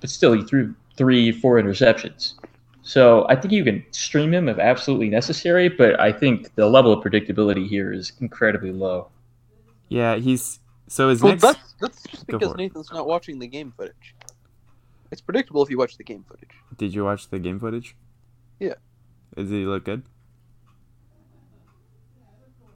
but 0.00 0.08
still, 0.08 0.32
he 0.32 0.42
threw 0.44 0.74
three, 0.96 1.32
four 1.32 1.60
interceptions. 1.60 2.34
So 2.82 3.26
I 3.28 3.36
think 3.36 3.52
you 3.52 3.64
can 3.64 3.84
stream 3.90 4.32
him 4.32 4.48
if 4.48 4.58
absolutely 4.58 5.08
necessary, 5.10 5.68
but 5.68 5.98
I 6.00 6.12
think 6.12 6.54
the 6.54 6.68
level 6.68 6.92
of 6.92 7.04
predictability 7.04 7.68
here 7.68 7.92
is 7.92 8.12
incredibly 8.20 8.70
low. 8.72 9.08
Yeah, 9.88 10.16
he's 10.16 10.60
so 10.86 11.08
his 11.08 11.20
Well, 11.20 11.32
next. 11.32 11.42
that's 11.42 11.74
that's 11.80 12.02
just 12.04 12.26
because. 12.26 12.54
Nathan's 12.54 12.90
not 12.92 13.06
watching 13.06 13.38
the 13.38 13.46
game 13.46 13.72
footage. 13.76 14.14
It's 15.10 15.20
predictable 15.20 15.62
if 15.62 15.70
you 15.70 15.78
watch 15.78 15.96
the 15.96 16.04
game 16.04 16.24
footage. 16.28 16.50
Did 16.76 16.94
you 16.94 17.04
watch 17.04 17.28
the 17.28 17.38
game 17.38 17.58
footage? 17.58 17.96
Yeah. 18.60 18.74
Does 19.36 19.50
he 19.50 19.64
look 19.64 19.84
good? 19.84 20.02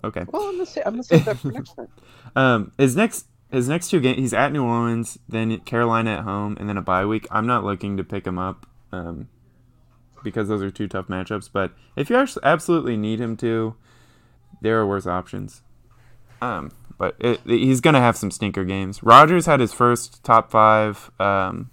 Okay. 0.05 0.25
Well, 0.29 0.43
I'm 0.43 0.53
gonna 0.53 0.67
say 0.67 0.83
I'm 0.85 0.95
gonna 0.95 1.05
save 1.05 1.25
that 1.25 1.39
for 1.39 1.49
next 1.49 1.75
time. 1.75 1.89
Um, 2.35 2.73
his 2.79 2.97
next 2.97 3.27
his 3.51 3.69
next 3.69 3.91
two 3.91 4.01
games, 4.01 4.17
he's 4.17 4.33
at 4.33 4.53
New 4.53 4.65
Orleans, 4.65 5.19
then 5.29 5.59
Carolina 5.61 6.13
at 6.13 6.21
home, 6.21 6.57
and 6.59 6.67
then 6.67 6.79
a 6.79 6.83
bye 6.83 7.05
week. 7.05 7.27
I'm 7.31 7.47
not 7.47 7.63
looking 7.63 7.99
to 7.99 8.05
pick 8.05 8.27
him 8.27 8.39
up, 8.39 8.67
um, 8.91 9.29
because 10.25 10.49
those 10.49 10.63
are 10.63 10.71
two 10.71 10.89
tough 10.89 11.09
matchups. 11.09 11.51
But 11.53 11.73
if 11.95 12.09
you 12.09 12.17
actually 12.17 12.45
absolutely 12.47 12.97
need 12.97 13.21
him 13.21 13.37
to, 13.39 13.75
there 14.63 14.81
are 14.81 14.87
worse 14.87 15.07
options. 15.07 15.61
Um, 16.41 16.73
but 16.97 17.17
it, 17.19 17.41
he's 17.45 17.83
gonna 17.83 18.01
have 18.01 18.17
some 18.17 18.31
stinker 18.31 18.65
games. 18.65 19.03
Rodgers 19.03 19.45
had 19.45 19.61
his 19.61 19.75
first 19.75 20.25
top 20.25 20.51
five 20.51 21.11
um, 21.21 21.71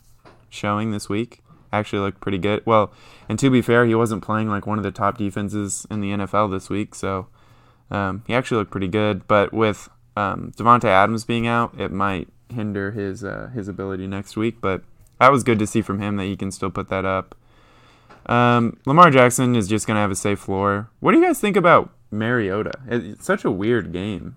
showing 0.50 0.92
this 0.92 1.08
week. 1.08 1.42
Actually 1.72 2.00
looked 2.00 2.20
pretty 2.20 2.40
good. 2.40 2.66
Well, 2.66 2.92
and 3.30 3.40
to 3.40 3.50
be 3.50 3.62
fair, 3.62 3.86
he 3.86 3.96
wasn't 3.96 4.24
playing 4.24 4.50
like 4.50 4.68
one 4.68 4.78
of 4.78 4.84
the 4.84 4.92
top 4.92 5.18
defenses 5.18 5.88
in 5.90 6.02
the 6.02 6.12
NFL 6.12 6.52
this 6.52 6.70
week, 6.70 6.96
so 6.96 7.28
um, 7.92 8.24
he 8.28 8.34
actually 8.34 8.58
looked 8.58 8.72
pretty 8.72 8.88
good. 8.88 9.28
But 9.28 9.54
with 9.54 9.90
um, 10.16 10.52
Davante 10.58 10.86
Adams 10.86 11.26
being 11.26 11.48
out, 11.48 11.80
it 11.80 11.92
might 11.92 12.28
hinder 12.50 12.92
his 12.92 13.24
uh, 13.24 13.50
his 13.54 13.68
ability 13.68 14.08
next 14.08 14.38
week. 14.38 14.62
But 14.62 14.84
that 15.20 15.32
was 15.32 15.44
good 15.44 15.60
to 15.60 15.68
see 15.68 15.82
from 15.82 16.00
him 16.00 16.18
that 16.18 16.26
he 16.26 16.36
can 16.36 16.52
still 16.52 16.70
put 16.70 16.90
that 16.90 17.06
up. 17.06 17.36
Um, 18.26 18.78
Lamar 18.86 19.10
Jackson 19.10 19.56
is 19.56 19.68
just 19.68 19.88
gonna 19.88 20.00
have 20.00 20.12
a 20.12 20.16
safe 20.16 20.40
floor. 20.40 20.90
What 21.00 21.12
do 21.12 21.20
you 21.20 21.26
guys 21.26 21.40
think 21.40 21.56
about 21.56 21.92
Mariota? 22.12 22.74
It's 22.88 23.26
such 23.26 23.44
a 23.44 23.52
weird 23.52 23.92
game. 23.92 24.36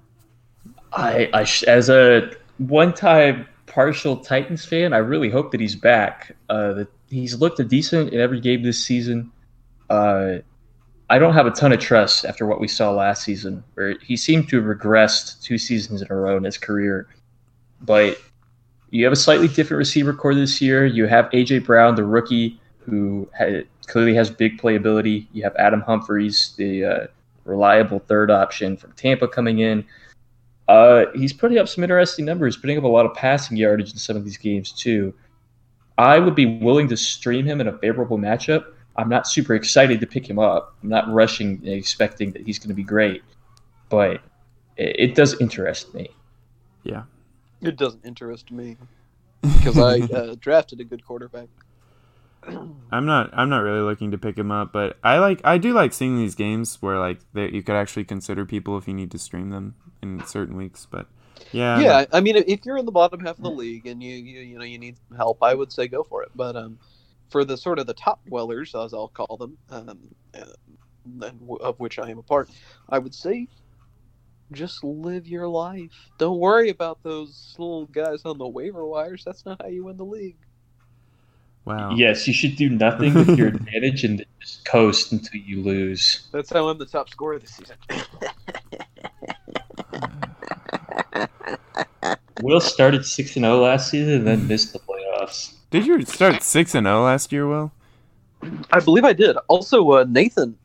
I, 0.92 1.30
I 1.32 1.46
as 1.66 1.88
a 1.88 2.30
one-time 2.58 3.46
partial 3.66 4.18
Titans 4.18 4.64
fan, 4.64 4.92
I 4.92 4.98
really 4.98 5.30
hope 5.30 5.50
that 5.52 5.60
he's 5.60 5.76
back. 5.76 6.36
Uh, 6.48 6.72
that 6.74 6.88
he's 7.08 7.38
looked 7.40 7.66
decent 7.68 8.12
in 8.12 8.20
every 8.20 8.40
game 8.40 8.62
this 8.62 8.82
season. 8.84 9.30
Uh, 9.90 10.38
I 11.12 11.18
don't 11.18 11.34
have 11.34 11.46
a 11.46 11.50
ton 11.50 11.72
of 11.72 11.78
trust 11.78 12.24
after 12.24 12.46
what 12.46 12.58
we 12.58 12.66
saw 12.66 12.90
last 12.90 13.22
season, 13.22 13.62
where 13.74 13.98
he 13.98 14.16
seemed 14.16 14.48
to 14.48 14.56
have 14.56 14.64
regressed 14.64 15.42
two 15.42 15.58
seasons 15.58 16.00
in 16.00 16.08
a 16.10 16.14
row 16.16 16.38
in 16.38 16.44
his 16.44 16.56
career. 16.56 17.06
But 17.82 18.16
you 18.88 19.04
have 19.04 19.12
a 19.12 19.16
slightly 19.16 19.46
different 19.46 19.76
receiver 19.76 20.14
corps 20.14 20.34
this 20.34 20.62
year. 20.62 20.86
You 20.86 21.04
have 21.04 21.26
AJ 21.26 21.66
Brown, 21.66 21.96
the 21.96 22.04
rookie, 22.04 22.58
who 22.78 23.28
clearly 23.88 24.14
has 24.14 24.30
big 24.30 24.58
playability. 24.58 25.26
You 25.34 25.42
have 25.42 25.54
Adam 25.56 25.82
Humphries, 25.82 26.54
the 26.56 26.82
uh, 26.82 27.06
reliable 27.44 27.98
third 27.98 28.30
option 28.30 28.78
from 28.78 28.92
Tampa, 28.92 29.28
coming 29.28 29.58
in. 29.58 29.84
Uh, 30.66 31.04
he's 31.14 31.34
putting 31.34 31.58
up 31.58 31.68
some 31.68 31.84
interesting 31.84 32.24
numbers, 32.24 32.56
putting 32.56 32.78
up 32.78 32.84
a 32.84 32.88
lot 32.88 33.04
of 33.04 33.12
passing 33.12 33.58
yardage 33.58 33.92
in 33.92 33.98
some 33.98 34.16
of 34.16 34.24
these 34.24 34.38
games 34.38 34.72
too. 34.72 35.12
I 35.98 36.18
would 36.18 36.34
be 36.34 36.46
willing 36.46 36.88
to 36.88 36.96
stream 36.96 37.44
him 37.44 37.60
in 37.60 37.68
a 37.68 37.76
favorable 37.76 38.16
matchup. 38.16 38.64
I'm 38.96 39.08
not 39.08 39.26
super 39.26 39.54
excited 39.54 40.00
to 40.00 40.06
pick 40.06 40.28
him 40.28 40.38
up. 40.38 40.74
I'm 40.82 40.88
not 40.88 41.10
rushing 41.12 41.58
and 41.64 41.68
expecting 41.68 42.32
that 42.32 42.42
he's 42.42 42.58
going 42.58 42.68
to 42.68 42.74
be 42.74 42.82
great, 42.82 43.22
but 43.88 44.20
it, 44.76 44.96
it 44.98 45.14
does 45.14 45.40
interest 45.40 45.94
me. 45.94 46.08
Yeah. 46.82 47.04
It 47.60 47.76
doesn't 47.76 48.04
interest 48.04 48.50
me 48.50 48.76
because 49.42 49.78
I 49.78 50.00
uh, 50.14 50.34
drafted 50.38 50.80
a 50.80 50.84
good 50.84 51.04
quarterback. 51.04 51.48
I'm 52.90 53.06
not 53.06 53.30
I'm 53.32 53.48
not 53.48 53.60
really 53.60 53.80
looking 53.80 54.10
to 54.10 54.18
pick 54.18 54.36
him 54.36 54.50
up, 54.50 54.72
but 54.72 54.98
I 55.04 55.18
like 55.18 55.40
I 55.44 55.58
do 55.58 55.72
like 55.72 55.92
seeing 55.92 56.16
these 56.16 56.34
games 56.34 56.82
where 56.82 56.98
like 56.98 57.20
that 57.34 57.52
you 57.52 57.62
could 57.62 57.76
actually 57.76 58.04
consider 58.04 58.44
people 58.44 58.76
if 58.76 58.88
you 58.88 58.94
need 58.94 59.10
to 59.12 59.18
stream 59.18 59.50
them 59.50 59.76
in 60.02 60.24
certain 60.26 60.56
weeks. 60.56 60.86
But 60.90 61.06
Yeah. 61.52 61.78
yeah, 61.78 62.04
I 62.12 62.20
mean, 62.20 62.36
if 62.36 62.66
you're 62.66 62.78
in 62.78 62.84
the 62.84 62.92
bottom 62.92 63.20
half 63.20 63.38
of 63.38 63.44
the 63.44 63.50
league 63.50 63.86
and 63.86 64.02
you 64.02 64.14
you 64.16 64.40
you 64.40 64.58
know 64.58 64.64
you 64.64 64.78
need 64.78 64.96
some 65.08 65.16
help, 65.16 65.38
I 65.40 65.54
would 65.54 65.70
say 65.70 65.86
go 65.86 66.02
for 66.02 66.24
it. 66.24 66.32
But 66.34 66.56
um, 66.56 66.78
for 67.32 67.44
the 67.44 67.56
sort 67.56 67.78
of 67.78 67.86
the 67.86 67.94
top 67.94 68.20
dwellers, 68.26 68.74
as 68.74 68.92
I'll 68.92 69.08
call 69.08 69.36
them, 69.38 69.58
um, 69.70 69.98
uh, 70.34 70.44
and 71.04 71.40
w- 71.40 71.56
of 71.56 71.80
which 71.80 71.98
I 71.98 72.10
am 72.10 72.18
a 72.18 72.22
part, 72.22 72.50
I 72.88 72.98
would 72.98 73.14
say 73.14 73.48
just 74.52 74.84
live 74.84 75.26
your 75.26 75.48
life. 75.48 76.10
Don't 76.18 76.38
worry 76.38 76.68
about 76.68 77.02
those 77.02 77.54
little 77.58 77.86
guys 77.86 78.22
on 78.26 78.36
the 78.36 78.46
waiver 78.46 78.86
wires. 78.86 79.24
That's 79.24 79.46
not 79.46 79.62
how 79.62 79.68
you 79.68 79.84
win 79.84 79.96
the 79.96 80.04
league. 80.04 80.36
Wow. 81.64 81.94
Yes, 81.96 82.28
you 82.28 82.34
should 82.34 82.56
do 82.56 82.68
nothing 82.68 83.14
with 83.14 83.38
your 83.38 83.48
advantage 83.54 84.04
and 84.04 84.24
just 84.40 84.64
coast 84.66 85.12
until 85.12 85.40
you 85.40 85.62
lose. 85.62 86.28
That's 86.32 86.50
how 86.50 86.68
I'm 86.68 86.78
the 86.78 86.86
top 86.86 87.08
scorer 87.08 87.38
this 87.38 87.52
season. 87.52 87.76
Will 92.42 92.60
started 92.60 93.06
six 93.06 93.36
and 93.36 93.44
zero 93.44 93.62
last 93.62 93.90
season 93.90 94.14
and 94.14 94.26
then 94.26 94.48
missed 94.48 94.72
the 94.72 94.80
playoffs. 94.80 95.54
Did 95.72 95.86
you 95.86 96.04
start 96.04 96.42
six 96.42 96.74
and 96.74 96.86
zero 96.86 97.02
last 97.04 97.32
year, 97.32 97.48
Will? 97.48 97.72
I 98.70 98.78
believe 98.80 99.04
I 99.04 99.12
did. 99.14 99.36
Also, 99.48 99.90
uh, 99.90 100.04
Nathan 100.08 100.56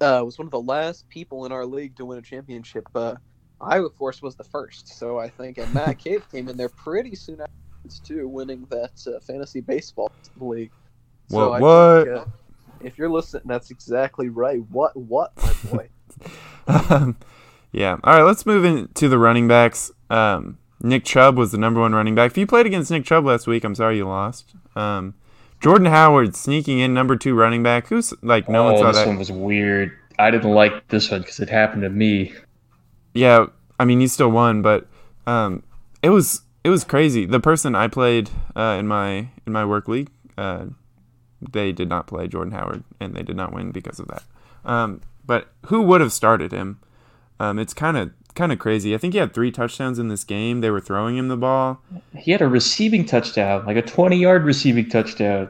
uh, 0.00 0.22
was 0.24 0.38
one 0.38 0.46
of 0.46 0.50
the 0.52 0.60
last 0.60 1.08
people 1.08 1.44
in 1.46 1.52
our 1.52 1.66
league 1.66 1.94
to 1.96 2.04
win 2.06 2.18
a 2.18 2.22
championship. 2.22 2.86
Uh, 2.94 3.14
Iowa 3.60 3.90
Force 3.90 4.22
was 4.22 4.34
the 4.36 4.44
first, 4.44 4.88
so 4.98 5.18
I 5.18 5.28
think, 5.28 5.58
and 5.58 5.72
Matt 5.74 5.98
Cave 5.98 6.24
came 6.32 6.48
in 6.48 6.56
there 6.56 6.70
pretty 6.70 7.14
soon 7.14 7.40
after 7.40 7.52
too, 8.02 8.26
winning 8.26 8.66
that 8.70 8.92
uh, 9.06 9.20
fantasy 9.20 9.60
baseball 9.60 10.10
league. 10.40 10.70
So 11.28 11.50
What- 11.50 11.56
I 11.56 11.60
what? 11.60 12.04
Think, 12.06 12.16
uh, 12.18 12.24
if 12.80 12.98
you're 12.98 13.10
listening, 13.10 13.42
that's 13.46 13.70
exactly 13.70 14.28
right. 14.30 14.60
What? 14.70 14.96
What, 14.96 15.32
my 15.36 15.52
boy? 15.70 15.88
Um, 16.66 17.16
yeah. 17.72 17.98
All 18.02 18.14
right, 18.16 18.22
let's 18.22 18.46
move 18.46 18.64
into 18.64 19.08
the 19.10 19.18
running 19.18 19.46
backs. 19.46 19.90
Um, 20.08 20.56
Nick 20.84 21.04
Chubb 21.04 21.38
was 21.38 21.50
the 21.50 21.56
number 21.56 21.80
one 21.80 21.94
running 21.94 22.14
back. 22.14 22.32
If 22.32 22.36
you 22.36 22.46
played 22.46 22.66
against 22.66 22.90
Nick 22.90 23.06
Chubb 23.06 23.24
last 23.24 23.46
week, 23.46 23.64
I'm 23.64 23.74
sorry 23.74 23.96
you 23.96 24.06
lost. 24.06 24.54
Um, 24.76 25.14
Jordan 25.58 25.86
Howard 25.86 26.36
sneaking 26.36 26.78
in 26.78 26.92
number 26.92 27.16
two 27.16 27.34
running 27.34 27.62
back. 27.62 27.86
Who's 27.88 28.12
like 28.22 28.50
no 28.50 28.64
one 28.64 28.74
oh, 28.74 28.78
saw 28.78 28.86
this 28.88 28.96
that. 28.98 29.06
one 29.06 29.16
was 29.16 29.32
weird. 29.32 29.92
I 30.18 30.30
didn't 30.30 30.50
like 30.50 30.86
this 30.88 31.10
one 31.10 31.22
because 31.22 31.40
it 31.40 31.48
happened 31.48 31.82
to 31.82 31.88
me. 31.88 32.34
Yeah, 33.14 33.46
I 33.80 33.86
mean, 33.86 34.00
he 34.00 34.08
still 34.08 34.30
won, 34.30 34.60
but 34.60 34.86
um, 35.26 35.62
it 36.02 36.10
was 36.10 36.42
it 36.64 36.68
was 36.68 36.84
crazy. 36.84 37.24
The 37.24 37.40
person 37.40 37.74
I 37.74 37.88
played 37.88 38.28
uh, 38.54 38.76
in 38.78 38.86
my 38.86 39.28
in 39.46 39.54
my 39.54 39.64
work 39.64 39.88
league, 39.88 40.10
uh, 40.36 40.66
they 41.40 41.72
did 41.72 41.88
not 41.88 42.06
play 42.06 42.28
Jordan 42.28 42.52
Howard, 42.52 42.84
and 43.00 43.14
they 43.14 43.22
did 43.22 43.36
not 43.36 43.54
win 43.54 43.70
because 43.70 43.98
of 43.98 44.08
that. 44.08 44.22
Um, 44.66 45.00
but 45.24 45.48
who 45.66 45.80
would 45.80 46.02
have 46.02 46.12
started 46.12 46.52
him? 46.52 46.78
Um, 47.40 47.58
it's 47.58 47.72
kind 47.72 47.96
of 47.96 48.12
kind 48.34 48.52
of 48.52 48.58
crazy. 48.58 48.94
I 48.94 48.98
think 48.98 49.14
he 49.14 49.20
had 49.20 49.32
three 49.32 49.50
touchdowns 49.50 49.98
in 49.98 50.08
this 50.08 50.24
game. 50.24 50.60
They 50.60 50.70
were 50.70 50.80
throwing 50.80 51.16
him 51.16 51.28
the 51.28 51.36
ball. 51.36 51.80
He 52.16 52.32
had 52.32 52.42
a 52.42 52.48
receiving 52.48 53.04
touchdown, 53.04 53.64
like 53.66 53.76
a 53.76 53.82
20 53.82 54.16
yard 54.16 54.44
receiving 54.44 54.88
touchdown. 54.88 55.48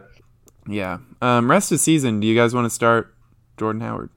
Yeah. 0.69 0.99
Um, 1.21 1.51
rest 1.51 1.73
of 1.73 1.81
season, 1.81 2.21
do 2.21 2.27
you 2.27 2.35
guys 2.35 2.55
want 2.55 2.67
to 2.67 2.71
start 2.71 3.15
Jordan 3.59 3.83
Howard? 3.83 4.11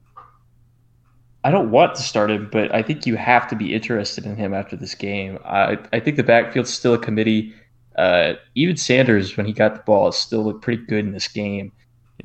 I 1.44 1.50
don't 1.50 1.70
want 1.70 1.94
to 1.94 2.02
start 2.02 2.30
him, 2.30 2.48
but 2.50 2.74
I 2.74 2.82
think 2.82 3.06
you 3.06 3.16
have 3.16 3.48
to 3.48 3.56
be 3.56 3.72
interested 3.72 4.26
in 4.26 4.36
him 4.36 4.52
after 4.52 4.76
this 4.76 4.94
game. 4.94 5.38
I, 5.44 5.78
I 5.92 6.00
think 6.00 6.16
the 6.16 6.22
backfield's 6.22 6.72
still 6.72 6.94
a 6.94 6.98
committee. 6.98 7.54
Uh, 7.96 8.34
even 8.54 8.76
Sanders, 8.76 9.36
when 9.36 9.46
he 9.46 9.52
got 9.52 9.74
the 9.74 9.82
ball, 9.82 10.12
still 10.12 10.44
looked 10.44 10.62
pretty 10.62 10.84
good 10.84 11.04
in 11.04 11.12
this 11.12 11.28
game. 11.28 11.72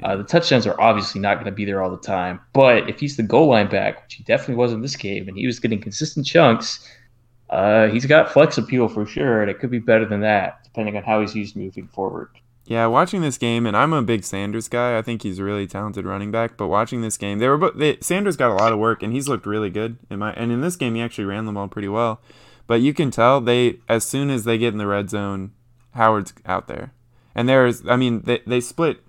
Uh, 0.01 0.15
the 0.15 0.23
touchdowns 0.23 0.65
are 0.65 0.79
obviously 0.81 1.21
not 1.21 1.35
going 1.35 1.45
to 1.45 1.51
be 1.51 1.65
there 1.65 1.81
all 1.83 1.91
the 1.91 1.97
time, 1.97 2.39
but 2.51 2.89
if 2.89 2.99
he's 2.99 3.15
the 3.15 3.23
goal 3.23 3.47
line 3.49 3.69
back, 3.69 4.03
which 4.03 4.15
he 4.15 4.23
definitely 4.23 4.55
was 4.55 4.73
in 4.73 4.81
this 4.81 4.95
game, 4.95 5.27
and 5.27 5.37
he 5.37 5.45
was 5.45 5.59
getting 5.59 5.79
consistent 5.79 6.25
chunks, 6.25 6.89
uh, 7.51 7.87
he's 7.89 8.05
got 8.05 8.31
flex 8.31 8.57
appeal 8.57 8.87
for 8.87 9.05
sure, 9.05 9.41
and 9.41 9.51
it 9.51 9.59
could 9.59 9.69
be 9.69 9.79
better 9.79 10.05
than 10.05 10.21
that, 10.21 10.63
depending 10.63 10.97
on 10.97 11.03
how 11.03 11.21
he's 11.21 11.35
used 11.35 11.55
moving 11.55 11.87
forward. 11.87 12.29
Yeah, 12.65 12.87
watching 12.87 13.21
this 13.21 13.37
game, 13.37 13.65
and 13.65 13.75
I'm 13.75 13.91
a 13.91 14.01
big 14.01 14.23
Sanders 14.23 14.69
guy. 14.69 14.97
I 14.97 15.01
think 15.01 15.21
he's 15.21 15.37
a 15.37 15.43
really 15.43 15.67
talented 15.67 16.05
running 16.05 16.31
back. 16.31 16.55
But 16.55 16.69
watching 16.69 17.01
this 17.01 17.17
game, 17.17 17.39
they 17.39 17.49
were 17.49 17.57
both, 17.57 17.75
they, 17.75 17.97
Sanders 17.99 18.37
got 18.37 18.51
a 18.51 18.55
lot 18.55 18.71
of 18.71 18.79
work, 18.79 19.03
and 19.03 19.11
he's 19.11 19.27
looked 19.27 19.45
really 19.45 19.69
good. 19.69 19.97
In 20.09 20.19
my 20.19 20.31
and 20.33 20.51
in 20.51 20.61
this 20.61 20.77
game, 20.77 20.95
he 20.95 21.01
actually 21.01 21.25
ran 21.25 21.45
the 21.45 21.51
ball 21.51 21.67
pretty 21.67 21.89
well. 21.89 22.21
But 22.65 22.79
you 22.79 22.93
can 22.93 23.11
tell 23.11 23.41
they 23.41 23.79
as 23.89 24.05
soon 24.05 24.29
as 24.29 24.45
they 24.45 24.57
get 24.57 24.71
in 24.71 24.77
the 24.77 24.87
red 24.87 25.09
zone, 25.09 25.51
Howard's 25.91 26.33
out 26.45 26.67
there. 26.67 26.93
And 27.35 27.49
there's, 27.49 27.85
I 27.85 27.97
mean, 27.97 28.21
they 28.21 28.39
they 28.47 28.61
split 28.61 29.01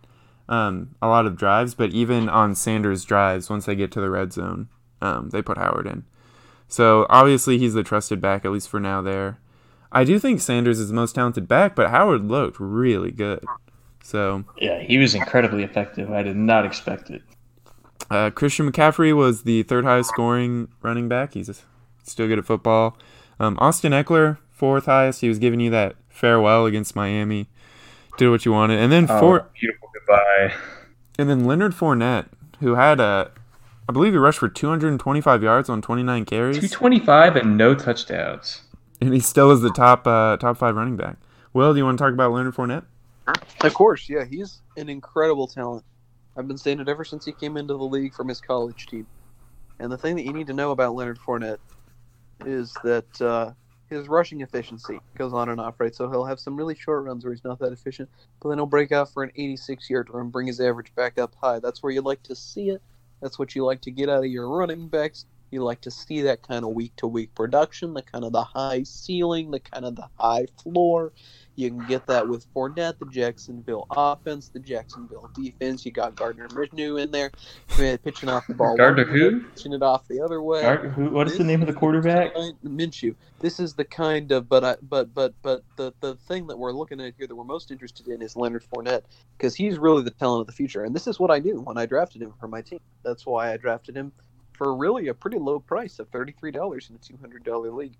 um, 0.48 0.94
a 1.00 1.08
lot 1.08 1.26
of 1.26 1.36
drives, 1.36 1.74
but 1.74 1.90
even 1.90 2.28
on 2.28 2.54
Sanders' 2.54 3.04
drives, 3.04 3.48
once 3.48 3.66
they 3.66 3.74
get 3.74 3.90
to 3.92 4.00
the 4.00 4.10
red 4.10 4.32
zone, 4.32 4.68
um, 5.00 5.30
they 5.30 5.42
put 5.42 5.58
Howard 5.58 5.86
in. 5.86 6.04
So 6.68 7.06
obviously 7.10 7.58
he's 7.58 7.74
the 7.74 7.82
trusted 7.82 8.20
back 8.20 8.44
at 8.44 8.50
least 8.50 8.68
for 8.68 8.80
now 8.80 9.00
there. 9.02 9.38
I 9.92 10.04
do 10.04 10.18
think 10.18 10.40
Sanders 10.40 10.80
is 10.80 10.88
the 10.88 10.94
most 10.94 11.14
talented 11.14 11.46
back, 11.46 11.76
but 11.76 11.90
Howard 11.90 12.24
looked 12.24 12.58
really 12.58 13.10
good. 13.12 13.44
So 14.02 14.44
Yeah, 14.60 14.80
he 14.80 14.98
was 14.98 15.14
incredibly 15.14 15.62
effective. 15.62 16.10
I 16.10 16.22
did 16.22 16.36
not 16.36 16.66
expect 16.66 17.10
it. 17.10 17.22
uh, 18.10 18.30
Christian 18.30 18.70
McCaffrey 18.70 19.16
was 19.16 19.44
the 19.44 19.62
third 19.62 19.84
highest 19.84 20.10
scoring 20.10 20.68
running 20.82 21.08
back. 21.08 21.34
He's 21.34 21.62
still 22.02 22.26
good 22.26 22.38
at 22.38 22.44
football. 22.44 22.98
Um, 23.40 23.56
Austin 23.60 23.92
Ekeler, 23.92 24.38
fourth 24.50 24.86
highest. 24.86 25.20
He 25.20 25.28
was 25.28 25.38
giving 25.38 25.60
you 25.60 25.70
that 25.70 25.96
farewell 26.08 26.66
against 26.66 26.94
Miami. 26.96 27.48
Did 28.16 28.28
what 28.30 28.44
you 28.44 28.52
wanted, 28.52 28.78
and 28.78 28.92
then 28.92 29.06
four, 29.06 29.40
Oh, 29.40 29.46
beautiful 29.58 29.88
goodbye. 29.92 30.54
and 31.18 31.28
then 31.28 31.44
Leonard 31.46 31.72
Fournette, 31.72 32.26
who 32.60 32.74
had 32.76 33.00
a, 33.00 33.30
I 33.88 33.92
believe 33.92 34.12
he 34.12 34.18
rushed 34.18 34.38
for 34.38 34.48
225 34.48 35.42
yards 35.42 35.68
on 35.68 35.82
29 35.82 36.24
carries, 36.24 36.56
225 36.56 37.36
and 37.36 37.56
no 37.58 37.74
touchdowns. 37.74 38.62
and 39.00 39.12
he 39.12 39.20
still 39.20 39.50
is 39.50 39.60
the 39.62 39.70
top 39.70 40.06
uh, 40.06 40.36
top 40.36 40.56
five 40.56 40.76
running 40.76 40.96
back. 40.96 41.16
Will, 41.52 41.72
do 41.72 41.78
you 41.78 41.84
want 41.84 41.98
to 41.98 42.04
talk 42.04 42.12
about 42.12 42.32
Leonard 42.32 42.54
Fournette? 42.54 42.84
Of 43.62 43.74
course, 43.74 44.08
yeah, 44.08 44.24
he's 44.24 44.60
an 44.76 44.88
incredible 44.88 45.46
talent. 45.48 45.84
I've 46.36 46.46
been 46.48 46.58
saying 46.58 46.80
it 46.80 46.88
ever 46.88 47.04
since 47.04 47.24
he 47.24 47.32
came 47.32 47.56
into 47.56 47.74
the 47.74 47.84
league 47.84 48.12
from 48.14 48.28
his 48.28 48.40
college 48.40 48.86
team. 48.86 49.06
And 49.80 49.90
the 49.90 49.96
thing 49.98 50.14
that 50.16 50.24
you 50.24 50.32
need 50.32 50.46
to 50.48 50.52
know 50.52 50.70
about 50.72 50.94
Leonard 50.94 51.18
Fournette 51.18 51.58
is 52.44 52.74
that 52.84 53.20
uh, 53.22 53.52
his 53.88 54.08
rushing 54.08 54.40
efficiency 54.40 55.00
goes 55.16 55.32
on 55.32 55.48
and 55.48 55.60
off, 55.60 55.78
right? 55.78 55.94
So 55.94 56.10
he'll 56.10 56.24
have 56.24 56.40
some 56.40 56.56
really 56.56 56.74
short 56.74 57.04
runs 57.04 57.24
where 57.24 57.32
he's 57.32 57.44
not 57.44 57.58
that 57.60 57.72
efficient, 57.72 58.08
but 58.40 58.48
then 58.48 58.58
he'll 58.58 58.66
break 58.66 58.92
out 58.92 59.12
for 59.12 59.22
an 59.22 59.30
86 59.36 59.88
yard 59.90 60.08
run, 60.10 60.30
bring 60.30 60.46
his 60.46 60.60
average 60.60 60.94
back 60.94 61.18
up 61.18 61.34
high. 61.40 61.58
That's 61.58 61.82
where 61.82 61.92
you 61.92 62.00
like 62.00 62.22
to 62.24 62.34
see 62.34 62.70
it. 62.70 62.82
That's 63.20 63.38
what 63.38 63.54
you 63.54 63.64
like 63.64 63.80
to 63.82 63.90
get 63.90 64.08
out 64.08 64.24
of 64.24 64.30
your 64.30 64.48
running 64.48 64.88
backs. 64.88 65.26
You 65.54 65.62
like 65.62 65.80
to 65.82 65.90
see 65.92 66.20
that 66.22 66.42
kind 66.42 66.64
of 66.64 66.72
week 66.72 66.96
to 66.96 67.06
week 67.06 67.32
production, 67.36 67.94
the 67.94 68.02
kind 68.02 68.24
of 68.24 68.32
the 68.32 68.42
high 68.42 68.82
ceiling, 68.82 69.52
the 69.52 69.60
kind 69.60 69.84
of 69.84 69.94
the 69.94 70.08
high 70.18 70.46
floor. 70.60 71.12
You 71.54 71.70
can 71.70 71.86
get 71.86 72.08
that 72.08 72.26
with 72.28 72.52
Fournette, 72.52 72.98
the 72.98 73.06
Jacksonville 73.06 73.86
offense, 73.92 74.48
the 74.48 74.58
Jacksonville 74.58 75.30
defense. 75.32 75.86
You 75.86 75.92
got 75.92 76.16
Gardner 76.16 76.48
Minshew 76.48 77.00
in 77.00 77.12
there, 77.12 77.30
uh, 77.78 77.96
pitching 78.04 78.28
off 78.28 78.48
the 78.48 78.54
ball. 78.54 78.76
Gardner 78.76 79.04
who? 79.04 79.42
Pitching 79.42 79.72
it 79.74 79.82
off 79.84 80.08
the 80.08 80.20
other 80.20 80.42
way. 80.42 80.62
Gar- 80.62 80.88
who- 80.88 81.10
What 81.10 81.28
is 81.28 81.38
the 81.38 81.44
name 81.44 81.60
of 81.60 81.68
the 81.68 81.72
quarterback? 81.72 82.34
Minshew. 82.64 83.14
This 83.38 83.60
is 83.60 83.74
the 83.74 83.84
kind 83.84 84.32
of, 84.32 84.48
but 84.48 84.64
I, 84.64 84.76
but 84.82 85.14
but 85.14 85.34
but 85.42 85.62
the 85.76 85.94
the 86.00 86.16
thing 86.16 86.48
that 86.48 86.58
we're 86.58 86.72
looking 86.72 87.00
at 87.00 87.14
here 87.16 87.28
that 87.28 87.36
we're 87.36 87.44
most 87.44 87.70
interested 87.70 88.08
in 88.08 88.22
is 88.22 88.34
Leonard 88.34 88.64
Fournette 88.64 89.02
because 89.38 89.54
he's 89.54 89.78
really 89.78 90.02
the 90.02 90.10
talent 90.10 90.40
of 90.40 90.46
the 90.48 90.52
future, 90.52 90.82
and 90.82 90.96
this 90.96 91.06
is 91.06 91.20
what 91.20 91.30
I 91.30 91.38
knew 91.38 91.60
when 91.60 91.78
I 91.78 91.86
drafted 91.86 92.22
him 92.22 92.32
for 92.40 92.48
my 92.48 92.62
team. 92.62 92.80
That's 93.04 93.24
why 93.24 93.52
I 93.52 93.56
drafted 93.56 93.96
him 93.96 94.12
for 94.56 94.76
really 94.76 95.08
a 95.08 95.14
pretty 95.14 95.38
low 95.38 95.60
price 95.60 95.98
of 96.00 96.10
thirty 96.10 96.32
three 96.38 96.52
dollars 96.52 96.90
in 96.90 96.96
a 96.96 97.00
two 97.00 97.18
hundred 97.20 97.44
dollar 97.44 97.70
league. 97.72 97.96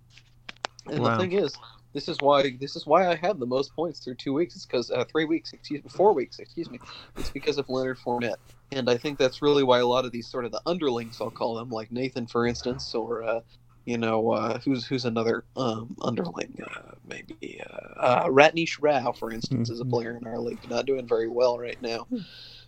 And 0.91 1.05
Wow. 1.05 1.11
the 1.17 1.23
thing 1.23 1.33
is, 1.33 1.61
this 1.95 2.09
is 2.09 2.21
why 2.21 2.57
this 2.61 2.77
is 2.77 2.87
why 2.87 3.09
I 3.09 3.17
have 3.17 3.39
the 3.39 3.47
most 3.47 3.75
points 3.75 4.01
through 4.01 4.17
two 4.17 4.35
weeks. 4.35 4.57
It's 4.57 4.67
because 4.67 4.91
uh, 4.91 5.05
three 5.11 5.25
weeks, 5.25 5.53
excuse 5.53 5.83
me, 5.83 5.91
four 5.91 6.13
weeks, 6.15 6.39
excuse 6.39 6.71
me. 6.71 6.81
It's 7.17 7.31
because 7.31 7.59
of 7.59 7.69
Leonard 7.71 7.99
Fournette, 7.99 8.37
and 8.73 8.91
I 8.91 8.99
think 8.99 9.19
that's 9.19 9.43
really 9.43 9.63
why 9.65 9.79
a 9.81 9.87
lot 9.87 10.05
of 10.05 10.13
these 10.13 10.29
sort 10.29 10.45
of 10.45 10.53
the 10.53 10.63
underlings, 10.67 11.19
I'll 11.21 11.31
call 11.31 11.57
them, 11.57 11.71
like 11.71 11.91
Nathan, 11.93 12.27
for 12.27 12.47
instance, 12.47 12.95
or 12.95 13.23
uh, 13.25 13.41
you 13.87 13.99
know, 13.99 14.33
uh, 14.33 14.59
who's 14.61 14.87
who's 14.87 15.07
another 15.07 15.47
um, 15.57 15.97
underling, 16.03 16.59
uh, 16.63 16.93
maybe 17.07 17.63
uh, 17.67 18.01
uh, 18.01 18.27
Ratnish 18.29 18.79
Rao, 18.81 19.13
for 19.13 19.33
instance, 19.33 19.71
is 19.71 19.81
a 19.81 19.87
player 19.87 20.17
in 20.17 20.27
our 20.27 20.39
league, 20.41 20.69
not 20.69 20.87
doing 20.87 21.09
very 21.09 21.29
well 21.29 21.59
right 21.59 21.81
now. 21.81 22.09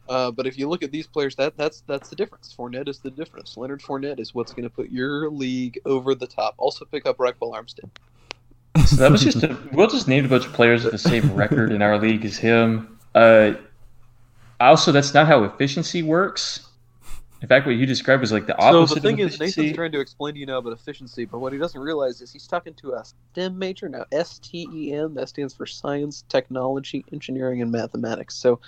Uh, 0.08 0.30
but 0.30 0.46
if 0.46 0.56
you 0.58 0.68
look 0.68 0.82
at 0.82 0.92
these 0.92 1.06
players, 1.06 1.34
that 1.36 1.56
that's 1.56 1.82
that's 1.86 2.08
the 2.08 2.16
difference. 2.16 2.54
Fournette 2.56 2.88
is 2.88 2.98
the 2.98 3.10
difference. 3.10 3.56
Leonard 3.56 3.80
Fournette 3.82 4.20
is 4.20 4.34
what's 4.34 4.52
going 4.52 4.64
to 4.64 4.70
put 4.70 4.90
your 4.90 5.30
league 5.30 5.80
over 5.84 6.14
the 6.14 6.26
top. 6.26 6.54
Also, 6.58 6.84
pick 6.84 7.06
up 7.06 7.18
Ryquell 7.18 7.52
Armstead. 7.52 7.90
So 8.86 8.96
that 8.96 9.10
was 9.10 9.22
just 9.22 9.42
a, 9.42 9.56
Will 9.72 9.88
just 9.88 10.06
named 10.06 10.26
a 10.26 10.28
bunch 10.28 10.46
of 10.46 10.52
players 10.52 10.84
with 10.84 10.92
the 10.92 10.98
same 10.98 11.34
record 11.34 11.72
in 11.72 11.82
our 11.82 11.98
league 11.98 12.24
as 12.24 12.36
him. 12.36 12.98
Uh, 13.14 13.54
also, 14.60 14.92
that's 14.92 15.14
not 15.14 15.26
how 15.26 15.44
efficiency 15.44 16.02
works. 16.02 16.65
In 17.42 17.48
fact, 17.48 17.66
what 17.66 17.76
you 17.76 17.84
described 17.84 18.22
was 18.22 18.32
like 18.32 18.46
the 18.46 18.56
opposite 18.56 18.78
of 18.78 18.88
So 18.88 18.94
the 18.94 19.00
thing 19.02 19.18
is. 19.18 19.38
Nathan's 19.38 19.74
trying 19.74 19.92
to 19.92 20.00
explain 20.00 20.34
to 20.34 20.40
you 20.40 20.46
now 20.46 20.58
about 20.58 20.72
efficiency, 20.72 21.26
but 21.26 21.38
what 21.38 21.52
he 21.52 21.58
doesn't 21.58 21.80
realize 21.80 22.20
is 22.22 22.32
he's 22.32 22.46
talking 22.46 22.72
to 22.74 22.94
a 22.94 23.04
STEM 23.04 23.58
major 23.58 23.88
now. 23.88 24.04
S 24.10 24.38
T 24.38 24.66
E 24.72 24.94
M. 24.94 25.14
That 25.14 25.28
stands 25.28 25.54
for 25.54 25.66
Science, 25.66 26.24
Technology, 26.28 27.04
Engineering, 27.12 27.60
and 27.60 27.70
Mathematics. 27.70 28.36
So, 28.36 28.60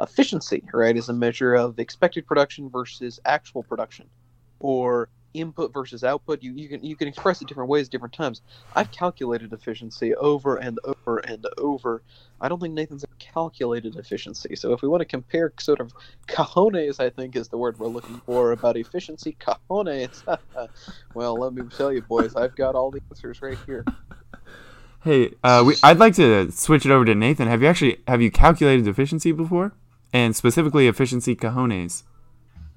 efficiency, 0.00 0.64
right, 0.72 0.96
is 0.96 1.08
a 1.08 1.12
measure 1.12 1.54
of 1.54 1.78
expected 1.78 2.26
production 2.26 2.68
versus 2.68 3.20
actual 3.24 3.62
production, 3.62 4.08
or 4.58 5.08
input 5.38 5.72
versus 5.72 6.04
output. 6.04 6.42
You, 6.42 6.52
you 6.52 6.68
can 6.68 6.84
you 6.84 6.96
can 6.96 7.08
express 7.08 7.40
it 7.40 7.48
different 7.48 7.70
ways, 7.70 7.88
different 7.88 8.14
times. 8.14 8.42
I've 8.74 8.90
calculated 8.90 9.52
efficiency 9.52 10.14
over 10.14 10.56
and 10.56 10.78
over 10.84 11.18
and 11.18 11.46
over. 11.58 12.02
I 12.40 12.48
don't 12.48 12.60
think 12.60 12.74
Nathan's 12.74 13.04
ever 13.04 13.16
calculated 13.18 13.96
efficiency. 13.96 14.56
So 14.56 14.72
if 14.72 14.82
we 14.82 14.88
want 14.88 15.00
to 15.00 15.06
compare 15.06 15.52
sort 15.58 15.80
of 15.80 15.92
cajones, 16.26 17.00
I 17.00 17.10
think 17.10 17.36
is 17.36 17.48
the 17.48 17.58
word 17.58 17.78
we're 17.78 17.88
looking 17.88 18.20
for 18.26 18.52
about 18.52 18.76
efficiency. 18.76 19.36
Cajones. 19.40 20.22
well, 21.14 21.36
let 21.36 21.54
me 21.54 21.62
tell 21.76 21.92
you, 21.92 22.02
boys, 22.02 22.36
I've 22.36 22.56
got 22.56 22.74
all 22.74 22.90
the 22.90 23.00
answers 23.10 23.42
right 23.42 23.58
here. 23.66 23.84
Hey, 25.06 25.34
uh, 25.44 25.62
we, 25.64 25.76
I'd 25.84 26.00
like 26.00 26.16
to 26.16 26.50
switch 26.50 26.84
it 26.84 26.90
over 26.90 27.04
to 27.04 27.14
Nathan. 27.14 27.46
Have 27.46 27.62
you 27.62 27.68
actually 27.68 27.98
have 28.08 28.20
you 28.20 28.28
calculated 28.28 28.88
efficiency 28.88 29.30
before, 29.30 29.72
and 30.12 30.34
specifically 30.34 30.88
efficiency 30.88 31.36
cajones? 31.36 32.02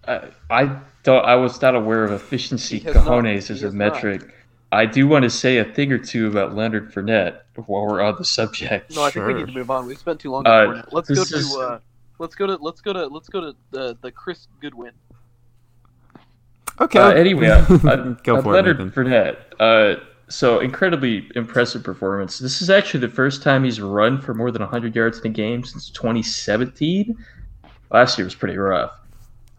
I, 0.08 0.30
I 0.48 0.80
thought 1.04 1.26
I 1.26 1.36
was 1.36 1.62
not 1.62 1.76
aware 1.76 2.04
of 2.04 2.12
efficiency 2.12 2.80
He 2.80 2.86
has 2.86 2.96
not. 2.96 3.06
cojones 3.06 3.50
as 3.50 3.62
a 3.64 3.68
has 3.68 3.74
not. 3.74 3.94
metric. 3.94 4.36
I 4.72 4.86
do 4.86 5.08
want 5.08 5.24
to 5.24 5.30
say 5.32 5.58
a 5.58 5.66
thing 5.66 5.92
or 5.92 5.98
two 5.98 6.28
about 6.28 6.54
Leonard 6.56 6.94
Fournette 6.94 7.40
while 7.66 7.88
we're 7.88 8.02
on 8.02 8.16
the 8.18 8.26
subject. 8.26 8.96
No, 8.96 9.04
I 9.04 9.10
think 9.10 9.26
we 9.26 9.34
need 9.34 9.48
to 9.48 9.52
move 9.54 9.72
on. 9.72 9.88
We've 9.88 9.98
spent 9.98 10.20
too 10.20 10.32
long 10.32 10.46
Uh, 10.46 10.50
on 10.50 10.68
Fournette. 10.68 10.88
Let's 10.92 11.10
go 11.10 11.24
to 11.24 11.36
is- 11.36 11.56
uh, 11.56 11.80
let's 12.20 12.36
go 12.36 12.46
to 12.48 12.56
let's 12.62 12.82
go 12.82 12.94
to 12.94 13.08
let's 13.08 13.30
go 13.30 13.42
to 13.42 13.56
the 13.72 13.98
the 14.02 14.12
Chris 14.12 14.48
Godwin. 14.62 14.92
Okay. 16.80 17.00
Uh, 17.00 17.10
anyway, 17.12 17.48
uh, 17.48 17.66
go 18.24 18.38
uh, 18.38 18.42
for 18.42 18.54
Leonard 18.54 18.80
it, 18.80 18.94
Fournette. 18.94 19.38
Uh, 19.60 19.96
so 20.30 20.60
incredibly 20.60 21.30
impressive 21.36 21.84
performance. 21.84 22.38
This 22.38 22.62
is 22.62 22.70
actually 22.70 23.00
the 23.02 23.10
first 23.10 23.42
time 23.42 23.64
he's 23.64 23.82
run 23.82 24.22
for 24.22 24.34
more 24.34 24.52
than 24.52 24.62
100 24.62 24.96
yards 24.96 25.20
in 25.20 25.26
a 25.28 25.34
game 25.34 25.64
since 25.64 25.90
2017. 25.90 27.18
Last 27.92 28.18
year 28.18 28.26
was 28.26 28.36
pretty 28.36 28.56
rough. 28.58 28.92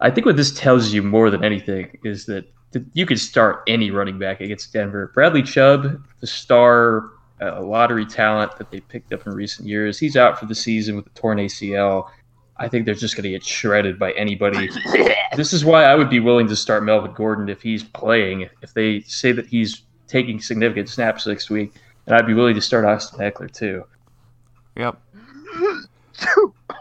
I 0.01 0.09
think 0.09 0.25
what 0.25 0.35
this 0.35 0.51
tells 0.51 0.91
you 0.91 1.03
more 1.03 1.29
than 1.29 1.43
anything 1.43 1.97
is 2.03 2.25
that 2.25 2.45
that 2.71 2.85
you 2.93 3.05
could 3.05 3.19
start 3.19 3.63
any 3.67 3.91
running 3.91 4.17
back 4.17 4.39
against 4.41 4.71
Denver. 4.71 5.11
Bradley 5.13 5.43
Chubb, 5.43 6.01
the 6.21 6.27
star 6.27 7.09
uh, 7.41 7.61
lottery 7.61 8.05
talent 8.05 8.57
that 8.57 8.71
they 8.71 8.79
picked 8.79 9.11
up 9.11 9.27
in 9.27 9.33
recent 9.33 9.67
years, 9.67 9.99
he's 9.99 10.15
out 10.15 10.39
for 10.39 10.45
the 10.45 10.55
season 10.55 10.95
with 10.95 11.05
a 11.05 11.09
torn 11.09 11.37
ACL. 11.37 12.09
I 12.57 12.69
think 12.69 12.85
they're 12.85 12.95
just 12.95 13.15
going 13.15 13.23
to 13.23 13.29
get 13.29 13.43
shredded 13.43 13.99
by 13.99 14.11
anybody. 14.13 14.69
this 15.35 15.51
is 15.51 15.65
why 15.65 15.83
I 15.83 15.95
would 15.95 16.09
be 16.09 16.19
willing 16.19 16.47
to 16.47 16.55
start 16.55 16.83
Melvin 16.83 17.13
Gordon 17.13 17.49
if 17.49 17.61
he's 17.61 17.83
playing. 17.83 18.47
If 18.61 18.73
they 18.73 19.01
say 19.01 19.31
that 19.31 19.47
he's 19.47 19.81
taking 20.07 20.39
significant 20.39 20.87
snaps 20.87 21.27
next 21.27 21.49
week, 21.49 21.73
and 22.05 22.15
I'd 22.15 22.27
be 22.27 22.33
willing 22.33 22.55
to 22.55 22.61
start 22.61 22.85
Austin 22.85 23.19
Ekeler 23.19 23.51
too. 23.51 23.83
Yep. 24.77 25.01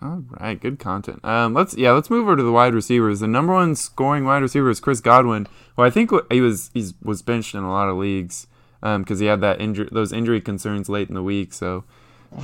All 0.00 0.22
right, 0.40 0.60
good 0.60 0.78
content. 0.78 1.24
Um, 1.24 1.54
let's 1.54 1.76
yeah, 1.76 1.90
let's 1.92 2.08
move 2.10 2.22
over 2.24 2.36
to 2.36 2.42
the 2.42 2.52
wide 2.52 2.74
receivers. 2.74 3.20
The 3.20 3.26
number 3.26 3.52
one 3.52 3.74
scoring 3.74 4.24
wide 4.24 4.42
receiver 4.42 4.70
is 4.70 4.78
Chris 4.80 5.00
Godwin, 5.00 5.48
who 5.76 5.82
I 5.82 5.90
think 5.90 6.10
he 6.30 6.40
was 6.40 6.70
he 6.74 6.86
was 7.02 7.22
benched 7.22 7.54
in 7.54 7.62
a 7.64 7.70
lot 7.70 7.88
of 7.88 7.96
leagues 7.96 8.46
because 8.80 9.18
he 9.18 9.26
had 9.26 9.40
that 9.40 9.60
injury 9.60 9.88
those 9.90 10.12
injury 10.12 10.40
concerns 10.40 10.88
late 10.88 11.08
in 11.08 11.14
the 11.14 11.22
week. 11.22 11.52
So 11.52 11.82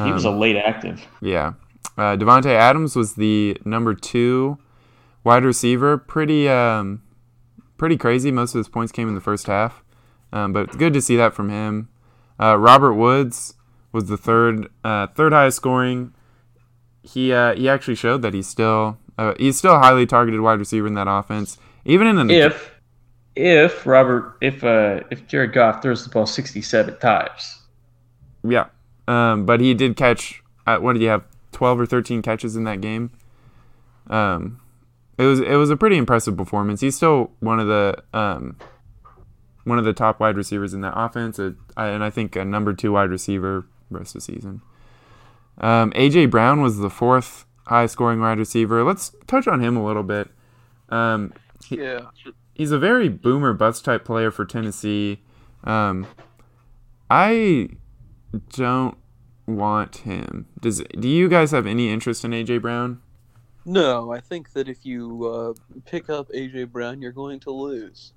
He 0.03 0.11
was 0.11 0.25
a 0.25 0.31
Um, 0.31 0.41
late 0.41 0.57
active. 0.57 1.07
yeah, 1.21 1.53
uh, 1.97 2.17
Davante 2.17 2.47
Adams 2.47 2.97
was 2.97 3.15
the 3.15 3.57
number 3.65 3.95
two 3.95 4.59
wide 5.23 5.45
receiver. 5.45 5.97
Pretty 5.97 6.49
um, 6.49 7.03
pretty 7.77 7.97
crazy. 7.97 8.33
Most 8.33 8.55
of 8.57 8.59
his 8.59 8.69
points 8.69 8.91
came 8.91 9.07
in 9.09 9.15
the 9.15 9.21
first 9.21 9.47
half, 9.47 9.85
um, 10.33 10.53
but 10.53 10.65
it's 10.65 10.77
good 10.77 10.93
to 10.95 11.01
see 11.03 11.17
that 11.17 11.35
from 11.35 11.51
him. 11.51 11.89
Uh, 12.41 12.57
Robert 12.59 12.95
Woods 12.95 13.55
was 13.93 14.07
the 14.07 14.17
third 14.17 14.69
uh, 14.83 15.07
third 15.09 15.33
highest 15.33 15.59
scoring. 15.59 16.13
He 17.05 17.33
uh, 17.33 17.55
he 17.55 17.69
actually 17.69 17.95
showed 17.97 18.23
that 18.23 18.35
he's 18.35 18.47
still 18.47 18.99
uh, 19.19 19.35
he's 19.39 19.59
still 19.59 19.75
a 19.75 19.79
highly 19.79 20.07
targeted 20.07 20.41
wide 20.41 20.59
receiver 20.59 20.87
in 20.87 20.95
that 20.95 21.07
offense. 21.09 21.59
Even 21.85 22.07
in 22.07 22.19
an 22.19 22.31
If 22.31 22.75
if 23.37 23.87
Robert 23.87 24.37
if 24.41 24.65
uh 24.65 25.01
if 25.11 25.27
Jared 25.27 25.53
Goff 25.53 25.83
throws 25.83 26.05
the 26.05 26.11
ball 26.11 26.27
67 26.27 26.99
times, 26.99 27.63
yeah, 28.43 28.67
um, 29.07 29.47
but 29.47 29.61
he 29.61 29.75
did 29.75 29.97
catch. 29.97 30.43
Uh, 30.67 30.79
what 30.79 30.95
did 30.95 31.03
he 31.03 31.09
have? 31.09 31.25
Twelve 31.53 31.79
or 31.79 31.87
thirteen 31.87 32.21
catches 32.21 32.57
in 32.57 32.65
that 32.65 32.81
game. 32.81 33.13
Um, 34.09 34.61
it 35.19 35.25
was 35.25 35.41
it 35.41 35.55
was 35.55 35.71
a 35.71 35.77
pretty 35.77 35.97
impressive 35.97 36.37
performance. 36.37 36.81
He's 36.81 36.97
still 36.97 37.31
one 37.41 37.61
of 37.61 37.69
the 37.69 38.03
um, 38.13 38.57
one 39.65 39.79
of 39.79 39.85
the 39.85 39.93
top 39.93 40.21
wide 40.21 40.37
receivers 40.37 40.75
in 40.75 40.81
that 40.81 40.95
offense, 40.97 41.39
uh, 41.39 41.53
and 41.77 42.03
I 42.03 42.11
think 42.11 42.35
a 42.37 42.45
number 42.45 42.73
two 42.73 42.93
wide 42.93 43.11
receiver 43.11 43.67
rest 43.91 44.15
of 44.17 44.25
the 44.25 44.33
season. 44.33 44.63
Um, 45.59 45.93
AJ 45.93 46.31
Brown 46.31 46.61
was 46.63 46.79
the 46.79 46.91
fourth 46.91 47.45
high 47.67 47.87
scoring 47.87 48.21
wide 48.21 48.39
receiver. 48.39 48.83
Let's 48.85 49.15
touch 49.27 49.47
on 49.47 49.61
him 49.61 49.77
a 49.77 49.85
little 49.85 50.03
bit. 50.03 50.29
Um, 50.89 51.33
he- 51.65 51.81
Yeah. 51.81 52.07
he's 52.55 52.73
a 52.73 52.79
very 52.79 53.09
boomer 53.09 53.53
bust 53.53 53.85
type 53.85 54.05
player 54.05 54.31
for 54.31 54.45
Tennessee. 54.45 55.21
Um, 55.65 56.07
I 57.11 57.69
don't 58.57 58.97
want 59.47 59.99
him. 59.99 60.47
Does 60.61 60.83
do 60.99 61.09
you 61.09 61.29
guys 61.29 61.51
have 61.53 61.67
any 61.67 61.91
interest 61.91 62.25
in 62.25 62.33
AJ 62.33 62.59
Brown? 62.61 63.01
No, 63.67 64.13
I 64.13 64.21
think 64.21 64.53
that 64.53 64.69
if 64.69 64.85
you 64.85 65.25
uh, 65.27 65.55
pick 65.87 66.11
up 66.11 66.29
AJ 66.35 66.71
Brown, 66.73 67.01
you're 67.01 67.13
going 67.13 67.41
to 67.41 67.51
lose. 67.51 68.13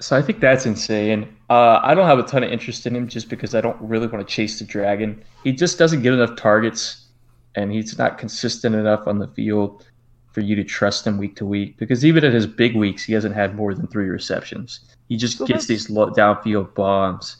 So 0.00 0.16
I 0.16 0.22
think 0.22 0.40
that's 0.40 0.66
insane. 0.66 1.36
Uh, 1.48 1.80
I 1.82 1.94
don't 1.94 2.06
have 2.06 2.18
a 2.18 2.24
ton 2.24 2.42
of 2.42 2.50
interest 2.50 2.86
in 2.86 2.96
him 2.96 3.08
just 3.08 3.28
because 3.28 3.54
I 3.54 3.60
don't 3.60 3.80
really 3.80 4.06
want 4.06 4.26
to 4.26 4.34
chase 4.34 4.58
the 4.58 4.64
dragon. 4.64 5.22
He 5.44 5.52
just 5.52 5.78
doesn't 5.78 6.02
get 6.02 6.12
enough 6.12 6.36
targets, 6.36 7.06
and 7.54 7.70
he's 7.70 7.96
not 7.96 8.18
consistent 8.18 8.74
enough 8.74 9.06
on 9.06 9.18
the 9.18 9.28
field 9.28 9.86
for 10.32 10.40
you 10.40 10.56
to 10.56 10.64
trust 10.64 11.06
him 11.06 11.16
week 11.16 11.36
to 11.36 11.46
week. 11.46 11.76
Because 11.76 12.04
even 12.04 12.24
at 12.24 12.32
his 12.32 12.46
big 12.46 12.74
weeks, 12.74 13.04
he 13.04 13.12
hasn't 13.12 13.36
had 13.36 13.54
more 13.54 13.72
than 13.72 13.86
three 13.86 14.08
receptions. 14.08 14.80
He 15.08 15.16
just 15.16 15.38
So 15.38 15.46
gets 15.46 15.66
these 15.66 15.88
low, 15.88 16.10
downfield 16.10 16.74
bombs. 16.74 17.36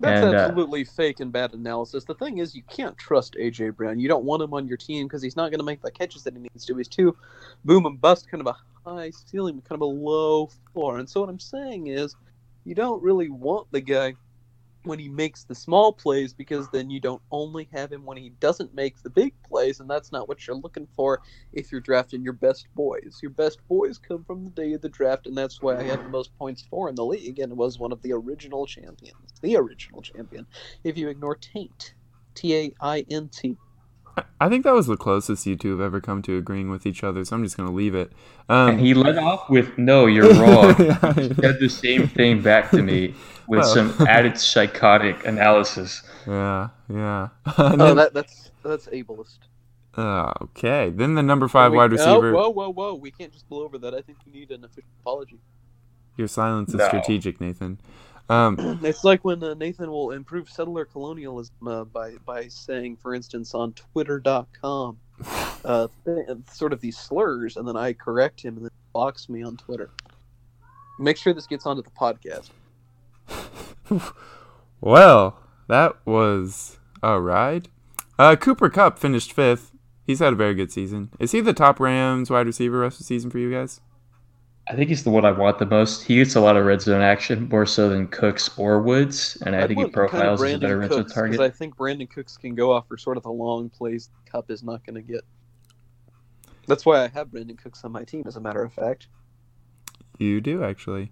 That's 0.00 0.24
And, 0.24 0.34
uh, 0.34 0.38
absolutely 0.38 0.84
fake 0.84 1.20
and 1.20 1.32
bad 1.32 1.54
analysis. 1.54 2.04
The 2.04 2.14
thing 2.14 2.38
is, 2.38 2.54
you 2.54 2.62
can't 2.70 2.96
trust 2.98 3.36
AJ 3.38 3.76
Brown. 3.76 4.00
You 4.00 4.08
don't 4.08 4.24
want 4.24 4.42
him 4.42 4.52
on 4.52 4.66
your 4.66 4.76
team 4.76 5.06
because 5.06 5.22
he's 5.22 5.36
not 5.36 5.50
going 5.50 5.60
to 5.60 5.64
make 5.64 5.80
the 5.82 5.90
catches 5.90 6.24
that 6.24 6.34
he 6.34 6.40
needs 6.40 6.64
to. 6.66 6.76
He's 6.76 6.88
too 6.88 7.16
boom 7.64 7.86
and 7.86 8.00
bust, 8.00 8.30
kind 8.30 8.40
of 8.40 8.46
a 8.46 8.56
high 8.84 9.10
ceiling, 9.10 9.62
kind 9.62 9.80
of 9.80 9.82
a 9.82 9.84
low 9.84 10.50
floor. 10.72 10.98
And 10.98 11.08
so 11.08 11.20
what 11.20 11.28
I'm 11.28 11.38
saying 11.38 11.88
is, 11.88 12.14
you 12.64 12.74
don't 12.74 13.02
really 13.02 13.30
want 13.30 13.68
the 13.72 13.80
guy 13.80 14.14
when 14.84 14.98
he 14.98 15.08
makes 15.08 15.44
the 15.44 15.54
small 15.54 15.92
plays 15.92 16.32
because 16.32 16.68
then 16.70 16.88
you 16.90 17.00
don't 17.00 17.20
only 17.30 17.68
have 17.72 17.92
him 17.92 18.04
when 18.06 18.16
he 18.16 18.30
doesn't 18.40 18.74
make 18.74 19.02
the 19.02 19.10
big 19.10 19.34
plays, 19.42 19.80
and 19.80 19.90
that's 19.90 20.10
not 20.10 20.28
what 20.28 20.46
you're 20.46 20.56
looking 20.56 20.88
for 20.96 21.20
if 21.52 21.70
you're 21.70 21.80
drafting 21.80 22.22
your 22.22 22.32
best 22.32 22.66
boys. 22.74 23.18
Your 23.20 23.30
best 23.32 23.58
boys 23.68 23.98
come 23.98 24.24
from 24.24 24.44
the 24.44 24.50
day 24.50 24.72
of 24.72 24.80
the 24.80 24.88
draft, 24.88 25.26
and 25.26 25.36
that's 25.36 25.60
why 25.60 25.76
I 25.76 25.82
had 25.82 26.00
the 26.00 26.08
most 26.08 26.36
points 26.38 26.64
for 26.70 26.88
in 26.88 26.94
the 26.94 27.04
league 27.04 27.38
and 27.38 27.56
was 27.56 27.78
one 27.78 27.92
of 27.92 28.00
the 28.02 28.12
original 28.12 28.66
champions. 28.66 29.32
The 29.42 29.56
original 29.56 30.00
champion. 30.02 30.46
If 30.84 30.96
you 30.96 31.08
ignore 31.08 31.36
Taint. 31.36 31.94
T 32.34 32.56
A 32.56 32.72
I 32.80 33.04
N 33.10 33.28
T. 33.28 33.56
I- 34.40 34.46
I 34.46 34.48
think 34.48 34.64
that 34.64 34.74
was 34.74 34.86
the 34.86 34.96
closest 34.96 35.46
you 35.46 35.56
two 35.56 35.70
have 35.72 35.80
ever 35.80 36.00
come 36.00 36.22
to 36.22 36.36
agreeing 36.36 36.70
with 36.70 36.86
each 36.86 37.02
other. 37.04 37.24
So 37.24 37.36
I'm 37.36 37.42
just 37.44 37.56
gonna 37.56 37.72
leave 37.72 37.94
it. 37.94 38.12
Um, 38.48 38.70
And 38.70 38.80
he 38.80 38.94
led 38.94 39.18
off 39.18 39.48
with, 39.50 39.76
"No, 39.78 40.06
you're 40.06 40.32
wrong." 40.40 40.74
Yeah. 40.78 41.12
He 41.14 41.34
said 41.34 41.58
the 41.60 41.68
same 41.68 42.08
thing 42.08 42.42
back 42.42 42.70
to 42.70 42.82
me 42.82 43.14
with 43.48 43.60
Well. 43.60 43.74
some 43.74 43.94
added 44.08 44.38
psychotic 44.38 45.26
analysis. 45.26 46.02
yeah, 46.26 46.68
yeah. 46.88 47.28
And 47.58 47.80
Oh, 47.82 47.86
then- 47.86 47.96
that, 47.96 48.14
that's 48.14 48.50
that's 48.62 48.86
ableist. 48.88 49.38
uh, 49.96 50.32
okay. 50.42 50.90
Then 50.90 51.14
the 51.14 51.22
number 51.22 51.48
five 51.48 51.72
We- 51.72 51.78
wide 51.78 51.90
oh, 51.92 51.96
receiver. 51.96 52.32
whoa, 52.32 52.50
whoa, 52.50 52.70
whoa! 52.70 52.94
We 52.94 53.10
can't 53.10 53.32
just 53.32 53.48
blow 53.48 53.64
over 53.64 53.78
that. 53.78 53.94
I 53.94 54.00
think 54.02 54.18
we 54.26 54.32
need 54.32 54.50
an 54.50 54.64
official 54.64 54.90
apology. 55.00 55.40
Your 56.16 56.28
silence 56.28 56.68
is 56.70 56.74
No. 56.76 56.86
strategic, 56.88 57.40
Nathan. 57.40 57.78
Um, 58.30 58.78
It's 58.84 59.02
like 59.04 59.24
when 59.24 59.42
uh, 59.42 59.54
Nathan 59.54 59.90
will 59.90 60.12
improve 60.12 60.48
settler 60.48 60.84
colonialism 60.84 61.66
uh, 61.66 61.84
by 61.84 62.14
by 62.24 62.46
saying, 62.48 62.96
for 62.96 63.12
instance, 63.12 63.54
on 63.54 63.72
Twitter.com, 63.72 64.96
uh, 65.64 65.88
th- 66.04 66.28
sort 66.50 66.72
of 66.72 66.80
these 66.80 66.96
slurs, 66.96 67.56
and 67.56 67.66
then 67.66 67.76
I 67.76 67.92
correct 67.92 68.40
him 68.40 68.56
and 68.56 68.64
then 68.64 68.70
he 68.72 68.92
blocks 68.92 69.28
me 69.28 69.42
on 69.42 69.56
Twitter. 69.56 69.90
Make 70.98 71.16
sure 71.16 71.34
this 71.34 71.46
gets 71.46 71.66
onto 71.66 71.82
the 71.82 71.90
podcast. 71.90 72.50
well, 74.80 75.40
that 75.68 75.96
was 76.06 76.78
a 77.02 77.20
ride. 77.20 77.68
Uh, 78.18 78.36
Cooper 78.36 78.70
Kupp 78.70 78.98
finished 78.98 79.32
fifth. 79.32 79.72
He's 80.06 80.18
had 80.20 80.34
a 80.34 80.36
very 80.36 80.54
good 80.54 80.70
season. 80.70 81.10
Is 81.18 81.32
he 81.32 81.40
the 81.40 81.52
top 81.52 81.80
Rams 81.80 82.30
wide 82.30 82.46
receiver 82.46 82.80
rest 82.80 82.96
of 82.96 82.98
the 82.98 83.04
season 83.04 83.30
for 83.30 83.38
you 83.38 83.50
guys? 83.50 83.80
I 84.70 84.76
think 84.76 84.88
he's 84.88 85.02
the 85.02 85.10
one 85.10 85.24
I 85.24 85.32
want 85.32 85.58
the 85.58 85.66
most. 85.66 86.04
He 86.04 86.14
gets 86.14 86.36
a 86.36 86.40
lot 86.40 86.56
of 86.56 86.64
red 86.64 86.80
zone 86.80 87.02
action, 87.02 87.48
more 87.48 87.66
so 87.66 87.88
than 87.88 88.06
Cooks 88.06 88.56
or 88.56 88.80
Woods, 88.80 89.36
and 89.44 89.56
I 89.56 89.62
I'd 89.62 89.66
think 89.66 89.78
he 89.78 89.84
want 89.84 89.94
kind 89.94 90.04
of 90.06 90.10
profiles 90.10 90.42
as 90.42 90.52
a 90.52 90.58
better 90.58 90.76
Brandon 90.78 90.98
red 90.98 91.08
zone 91.08 91.14
target. 91.14 91.40
I 91.40 91.50
think 91.50 91.76
Brandin 91.76 92.08
Cooks 92.08 92.36
can 92.36 92.54
go 92.54 92.72
off 92.72 92.86
for 92.86 92.96
sort 92.96 93.16
of 93.16 93.24
the 93.24 93.32
long 93.32 93.68
plays 93.68 94.10
Kupp 94.30 94.48
is 94.48 94.62
not 94.62 94.86
going 94.86 94.94
to 94.94 95.02
get. 95.02 95.22
That's 96.68 96.86
why 96.86 97.02
I 97.02 97.08
have 97.08 97.28
Brandin 97.28 97.58
Cooks 97.60 97.82
on 97.82 97.90
my 97.90 98.04
team, 98.04 98.22
as 98.26 98.36
a 98.36 98.40
matter 98.40 98.62
of 98.62 98.72
fact. 98.72 99.08
You 100.18 100.40
do 100.40 100.62
actually. 100.62 101.10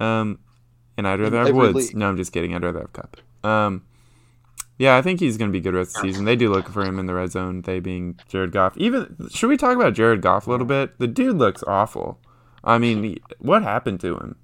Um, 0.00 0.38
and 0.96 1.06
I'd 1.06 1.20
rather 1.20 1.36
In 1.36 1.40
have 1.40 1.48
every 1.48 1.72
Woods. 1.72 1.88
league. 1.88 1.96
No, 1.96 2.08
I'm 2.08 2.16
just 2.16 2.32
kidding. 2.32 2.54
I'd 2.54 2.62
rather 2.64 2.80
have 2.80 2.92
Kupp. 2.94 3.18
Um, 3.44 3.84
yeah, 4.78 4.96
I 4.96 5.02
think 5.02 5.20
he's 5.20 5.36
going 5.36 5.50
to 5.50 5.52
be 5.52 5.60
good 5.60 5.74
rest 5.74 5.96
of 5.96 6.02
the 6.02 6.08
season. 6.08 6.24
They 6.24 6.36
do 6.36 6.50
look 6.50 6.68
for 6.68 6.84
him 6.84 6.98
in 6.98 7.04
the 7.04 7.14
red 7.14 7.32
zone. 7.32 7.60
They 7.62 7.80
being 7.80 8.18
Jared 8.28 8.52
Goff. 8.52 8.76
Even 8.78 9.28
should 9.30 9.50
we 9.50 9.58
talk 9.58 9.76
about 9.76 9.92
Jared 9.92 10.22
Goff 10.22 10.46
a 10.46 10.50
little 10.50 10.66
bit? 10.66 10.98
The 10.98 11.06
dude 11.06 11.36
looks 11.36 11.62
awful. 11.66 12.18
I 12.64 12.78
mean, 12.78 13.18
what 13.38 13.62
happened 13.62 14.00
to 14.00 14.16
him? 14.16 14.36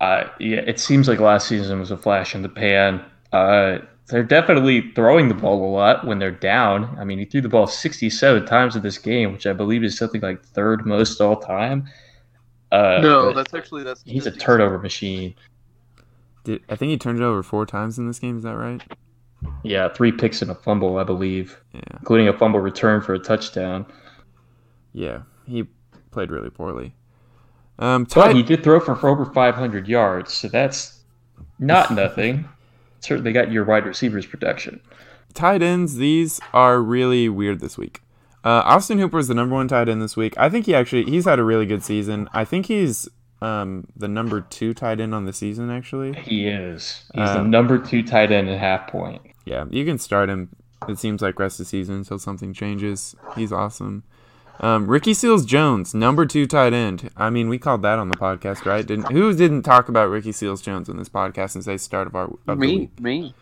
Uh, 0.00 0.24
yeah, 0.40 0.58
it 0.66 0.78
seems 0.80 1.08
like 1.08 1.20
last 1.20 1.48
season 1.48 1.78
was 1.78 1.90
a 1.90 1.96
flash 1.96 2.34
in 2.34 2.42
the 2.42 2.48
pan. 2.48 3.02
Uh, 3.32 3.78
they're 4.08 4.22
definitely 4.24 4.92
throwing 4.94 5.28
the 5.28 5.34
ball 5.34 5.64
a 5.64 5.70
lot 5.72 6.06
when 6.06 6.18
they're 6.18 6.30
down. 6.30 6.94
I 6.98 7.04
mean, 7.04 7.18
he 7.18 7.24
threw 7.24 7.40
the 7.40 7.48
ball 7.48 7.66
67 7.66 8.44
times 8.44 8.76
in 8.76 8.82
this 8.82 8.98
game, 8.98 9.32
which 9.32 9.46
I 9.46 9.52
believe 9.54 9.82
is 9.82 9.96
something 9.96 10.20
like 10.20 10.44
third 10.44 10.84
most 10.84 11.20
all 11.20 11.36
time. 11.36 11.86
Uh, 12.72 12.98
no, 13.00 13.32
that's 13.32 13.54
actually 13.54 13.84
that's 13.84 14.02
he's 14.04 14.26
a 14.26 14.30
turnover 14.32 14.78
machine. 14.78 15.34
Did, 16.42 16.62
I 16.68 16.76
think 16.76 16.90
he 16.90 16.98
turned 16.98 17.18
it 17.20 17.24
over 17.24 17.42
four 17.42 17.64
times 17.64 17.98
in 17.98 18.06
this 18.06 18.18
game. 18.18 18.36
Is 18.36 18.42
that 18.42 18.56
right? 18.56 18.82
Yeah, 19.62 19.88
three 19.88 20.10
picks 20.12 20.42
and 20.42 20.50
a 20.50 20.54
fumble, 20.54 20.98
I 20.98 21.04
believe, 21.04 21.58
Yeah. 21.72 21.80
including 22.00 22.28
a 22.28 22.36
fumble 22.36 22.60
return 22.60 23.00
for 23.00 23.14
a 23.14 23.18
touchdown. 23.18 23.86
Yeah, 24.92 25.22
he 25.46 25.66
played 26.10 26.30
really 26.30 26.50
poorly. 26.50 26.94
Um, 27.78 28.04
But 28.04 28.26
Ty- 28.28 28.32
he 28.34 28.42
did 28.42 28.62
throw 28.62 28.80
for, 28.80 28.94
for 28.94 29.08
over 29.08 29.24
500 29.24 29.88
yards, 29.88 30.32
so 30.32 30.48
that's 30.48 31.00
not 31.58 31.90
nothing. 31.92 32.48
Certainly 33.00 33.32
got 33.32 33.50
your 33.52 33.64
wide 33.64 33.84
receivers 33.86 34.26
protection. 34.26 34.80
tight 35.34 35.62
ends, 35.62 35.96
these 35.96 36.40
are 36.52 36.80
really 36.80 37.28
weird 37.28 37.60
this 37.60 37.76
week. 37.76 38.00
Uh, 38.44 38.62
Austin 38.64 38.98
Hooper 38.98 39.18
is 39.18 39.28
the 39.28 39.34
number 39.34 39.54
one 39.54 39.68
tight 39.68 39.88
end 39.88 40.00
this 40.02 40.16
week. 40.16 40.34
I 40.36 40.48
think 40.50 40.66
he 40.66 40.74
actually 40.74 41.04
he's 41.04 41.24
had 41.24 41.38
a 41.38 41.44
really 41.44 41.64
good 41.66 41.82
season. 41.82 42.28
I 42.32 42.44
think 42.44 42.66
he's 42.66 43.08
um, 43.42 43.86
the 43.96 44.06
number 44.08 44.40
two 44.42 44.72
tight 44.74 45.00
end 45.00 45.14
on 45.14 45.24
the 45.24 45.32
season 45.32 45.70
actually. 45.70 46.12
He 46.12 46.46
is. 46.46 47.04
He's 47.14 47.24
the 47.32 47.40
Um, 47.40 47.50
number 47.50 47.78
two 47.78 48.02
tight 48.02 48.30
end 48.30 48.48
at 48.50 48.58
half 48.58 48.86
point. 48.88 49.22
Yeah, 49.46 49.64
you 49.70 49.84
can 49.86 49.98
start 49.98 50.28
him. 50.28 50.50
It 50.88 50.98
seems 50.98 51.22
like 51.22 51.38
rest 51.38 51.58
of 51.58 51.64
the 51.66 51.70
season 51.70 51.94
until 51.96 52.18
something 52.18 52.52
changes. 52.52 53.14
He's 53.34 53.50
awesome. 53.52 54.02
Um, 54.60 54.86
Ricky 54.86 55.14
Seals 55.14 55.44
Jones, 55.44 55.94
number 55.94 56.24
two 56.26 56.46
tight 56.46 56.72
end. 56.72 57.10
I 57.16 57.28
mean, 57.28 57.48
we 57.48 57.58
called 57.58 57.82
that 57.82 57.98
on 57.98 58.08
the 58.08 58.16
podcast, 58.16 58.64
right? 58.64 58.86
Didn't 58.86 59.10
who 59.10 59.34
didn't 59.34 59.62
talk 59.62 59.88
about 59.88 60.08
Ricky 60.10 60.32
Seals 60.32 60.62
Jones 60.62 60.88
in 60.88 60.96
this 60.96 61.08
podcast 61.08 61.50
since 61.50 61.64
say 61.64 61.76
start 61.76 62.06
of 62.06 62.14
our 62.14 62.30
of 62.46 62.58
Me, 62.58 62.88
me, 63.00 63.34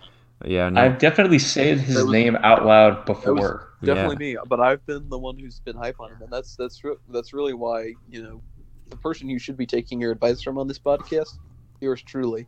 Yeah, 0.44 0.70
no, 0.70 0.80
I've 0.80 0.98
definitely 0.98 1.38
said 1.38 1.78
his 1.78 1.96
was- 1.96 2.06
name 2.10 2.36
out 2.36 2.64
loud 2.64 3.04
before. 3.04 3.68
definitely 3.84 4.16
me. 4.16 4.36
But 4.48 4.60
I've 4.60 4.84
been 4.86 5.08
the 5.10 5.18
one 5.18 5.38
who's 5.38 5.60
been 5.60 5.76
hype 5.76 6.00
on 6.00 6.10
him, 6.12 6.22
and 6.22 6.32
that's 6.32 6.56
that's 6.56 6.82
re- 6.82 6.96
that's 7.10 7.32
really 7.34 7.54
why 7.54 7.92
you 8.10 8.22
know 8.22 8.40
the 8.88 8.96
person 8.96 9.28
you 9.28 9.38
should 9.38 9.56
be 9.56 9.66
taking 9.66 10.00
your 10.00 10.12
advice 10.12 10.40
from 10.42 10.56
on 10.58 10.66
this 10.66 10.78
podcast, 10.78 11.38
yours 11.80 12.02
truly. 12.02 12.46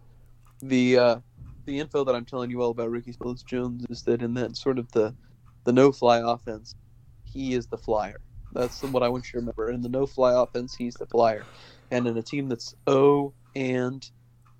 The 0.63 0.99
uh, 0.99 1.17
the 1.67 1.79
info 1.79 2.03
that 2.05 2.15
I'm 2.15 2.25
telling 2.25 2.51
you 2.51 2.63
all 2.63 2.71
about 2.71 2.91
Ricky 2.91 3.13
Seals 3.13 3.43
Jones 3.43 3.85
is 3.91 4.03
that 4.05 4.23
in 4.23 4.33
that 4.35 4.57
sort 4.57 4.79
of 4.79 4.91
the 4.93 5.15
the 5.65 5.73
no 5.73 5.93
fly 5.93 6.19
offense, 6.25 6.75
he 7.25 7.53
is 7.53 7.67
the 7.67 7.79
flyer. 7.79 8.21
That's 8.55 8.83
what 8.83 9.03
I 9.03 9.09
want 9.09 9.27
you 9.27 9.33
to 9.33 9.39
remember. 9.39 9.71
In 9.71 9.83
the 9.83 9.89
no 9.89 10.07
fly 10.07 10.41
offense, 10.41 10.75
he's 10.77 10.95
the 10.95 11.07
flyer, 11.07 11.45
and 11.91 12.07
in 12.07 12.17
a 12.17 12.23
team 12.23 12.49
that's 12.49 12.75
0 12.89 13.35
and 13.55 14.09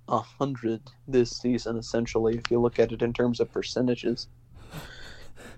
hundred 0.09 0.81
this 1.07 1.31
season, 1.31 1.77
essentially, 1.77 2.37
if 2.37 2.51
you 2.51 2.59
look 2.59 2.79
at 2.79 2.91
it 2.91 3.01
in 3.01 3.13
terms 3.13 3.39
of 3.39 3.51
percentages, 3.51 4.27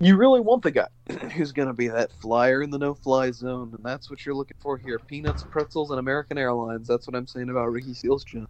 you 0.00 0.16
really 0.16 0.40
want 0.40 0.62
the 0.62 0.70
guy 0.70 0.88
who's 1.34 1.52
going 1.52 1.68
to 1.68 1.74
be 1.74 1.88
that 1.88 2.12
flyer 2.12 2.62
in 2.62 2.70
the 2.70 2.78
no-fly 2.78 3.30
zone, 3.32 3.72
and 3.74 3.84
that's 3.84 4.10
what 4.10 4.24
you're 4.24 4.34
looking 4.34 4.56
for 4.60 4.78
here: 4.78 4.98
peanuts, 4.98 5.44
pretzels, 5.44 5.90
and 5.90 5.98
American 5.98 6.38
Airlines. 6.38 6.88
That's 6.88 7.06
what 7.06 7.16
I'm 7.16 7.26
saying 7.26 7.50
about 7.50 7.72
Ricky 7.72 7.94
Seals 7.94 8.24
Jones. 8.24 8.46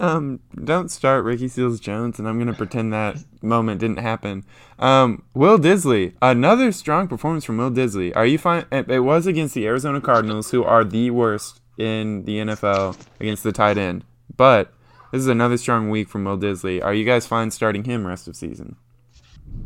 Um, 0.00 0.40
don't 0.64 0.90
start 0.90 1.24
Ricky 1.24 1.46
Seals 1.46 1.78
Jones, 1.78 2.18
and 2.18 2.26
I'm 2.26 2.38
gonna 2.38 2.54
pretend 2.54 2.92
that 2.92 3.18
moment 3.42 3.80
didn't 3.80 3.98
happen. 3.98 4.44
Um, 4.78 5.22
Will 5.34 5.58
Dissly, 5.58 6.14
another 6.22 6.72
strong 6.72 7.06
performance 7.06 7.44
from 7.44 7.58
Will 7.58 7.70
Dissly. 7.70 8.16
Are 8.16 8.24
you 8.24 8.38
fine? 8.38 8.64
It 8.72 8.90
it 8.90 9.00
was 9.00 9.26
against 9.26 9.54
the 9.54 9.66
Arizona 9.66 10.00
Cardinals, 10.00 10.50
who 10.50 10.64
are 10.64 10.84
the 10.84 11.10
worst 11.10 11.60
in 11.76 12.24
the 12.24 12.38
NFL 12.38 12.96
against 13.20 13.42
the 13.42 13.52
tight 13.52 13.76
end. 13.76 14.04
But 14.34 14.72
this 15.12 15.20
is 15.20 15.28
another 15.28 15.58
strong 15.58 15.90
week 15.90 16.08
from 16.08 16.24
Will 16.24 16.38
Dissly. 16.38 16.82
Are 16.82 16.94
you 16.94 17.04
guys 17.04 17.26
fine 17.26 17.50
starting 17.50 17.84
him 17.84 18.06
rest 18.06 18.26
of 18.26 18.36
season? 18.36 18.76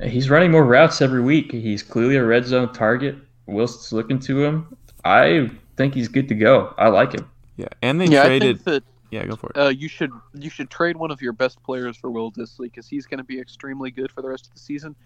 He's 0.03 0.31
running 0.31 0.51
more 0.51 0.64
routes 0.64 1.01
every 1.01 1.20
week. 1.20 1.53
He's 1.53 1.83
clearly 1.83 2.16
a 2.16 2.25
red 2.25 2.44
zone 2.44 2.73
target. 2.73 3.16
Wilson's 3.47 3.92
looking 3.92 4.18
to 4.20 4.42
him. 4.42 4.77
I 5.05 5.51
think 5.77 5.94
he's 5.94 6.09
good 6.09 6.29
to 6.29 6.35
go. 6.35 6.75
I 6.77 6.88
like 6.88 7.12
him. 7.12 7.31
Yeah, 7.57 7.68
and 7.83 8.01
they 8.01 8.07
yeah, 8.07 8.25
I 8.25 8.38
think 8.40 8.64
that 8.64 8.83
Yeah, 9.11 9.27
go 9.27 9.37
for 9.37 9.51
it. 9.55 9.59
uh, 9.59 9.69
you 9.69 9.88
should 9.88 10.11
you 10.35 10.51
should 10.51 10.71
trade 10.71 10.97
one 10.97 11.11
of 11.11 11.23
your 11.23 11.33
best 11.33 11.62
players 11.62 11.97
for 11.97 12.11
Will 12.11 12.33
Dissly 12.33 12.64
because 12.64 12.88
he's 12.88 13.07
going 13.07 13.19
to 13.19 13.25
be 13.25 13.38
extremely 13.38 13.90
good 13.90 14.11
for 14.11 14.23
the 14.23 14.29
rest 14.29 14.47
of 14.47 14.55
the 14.55 14.61
season. 14.61 14.97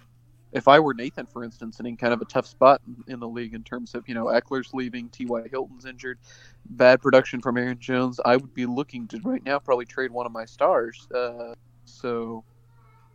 If 0.51 0.67
I 0.67 0.81
were 0.81 0.95
Nathan, 0.95 1.27
for 1.27 1.45
instance, 1.45 1.79
and 1.79 1.87
in 1.87 1.99
kind 1.99 2.15
of 2.15 2.23
a 2.23 2.25
tough 2.25 2.47
spot 2.47 2.81
in, 3.07 3.21
the 3.21 3.29
league 3.29 3.53
in 3.53 3.63
terms 3.63 3.95
of 3.95 4.09
you 4.09 4.15
know 4.15 4.27
Ekeler's 4.27 4.73
leaving, 4.73 5.11
T.Y. 5.11 5.43
Hilton's 5.51 5.85
injured, 5.85 6.19
bad 6.71 7.03
production 7.03 7.41
from 7.41 7.59
Aaron 7.59 7.79
Jones, 7.79 8.19
I 8.25 8.37
would 8.37 8.55
be 8.55 8.65
looking 8.65 9.07
to 9.09 9.21
right 9.25 9.45
now 9.45 9.59
probably 9.59 9.85
trade 9.85 10.11
one 10.11 10.25
of 10.25 10.33
my 10.33 10.47
stars. 10.47 11.07
Uh, 11.15 11.53
so 11.85 12.45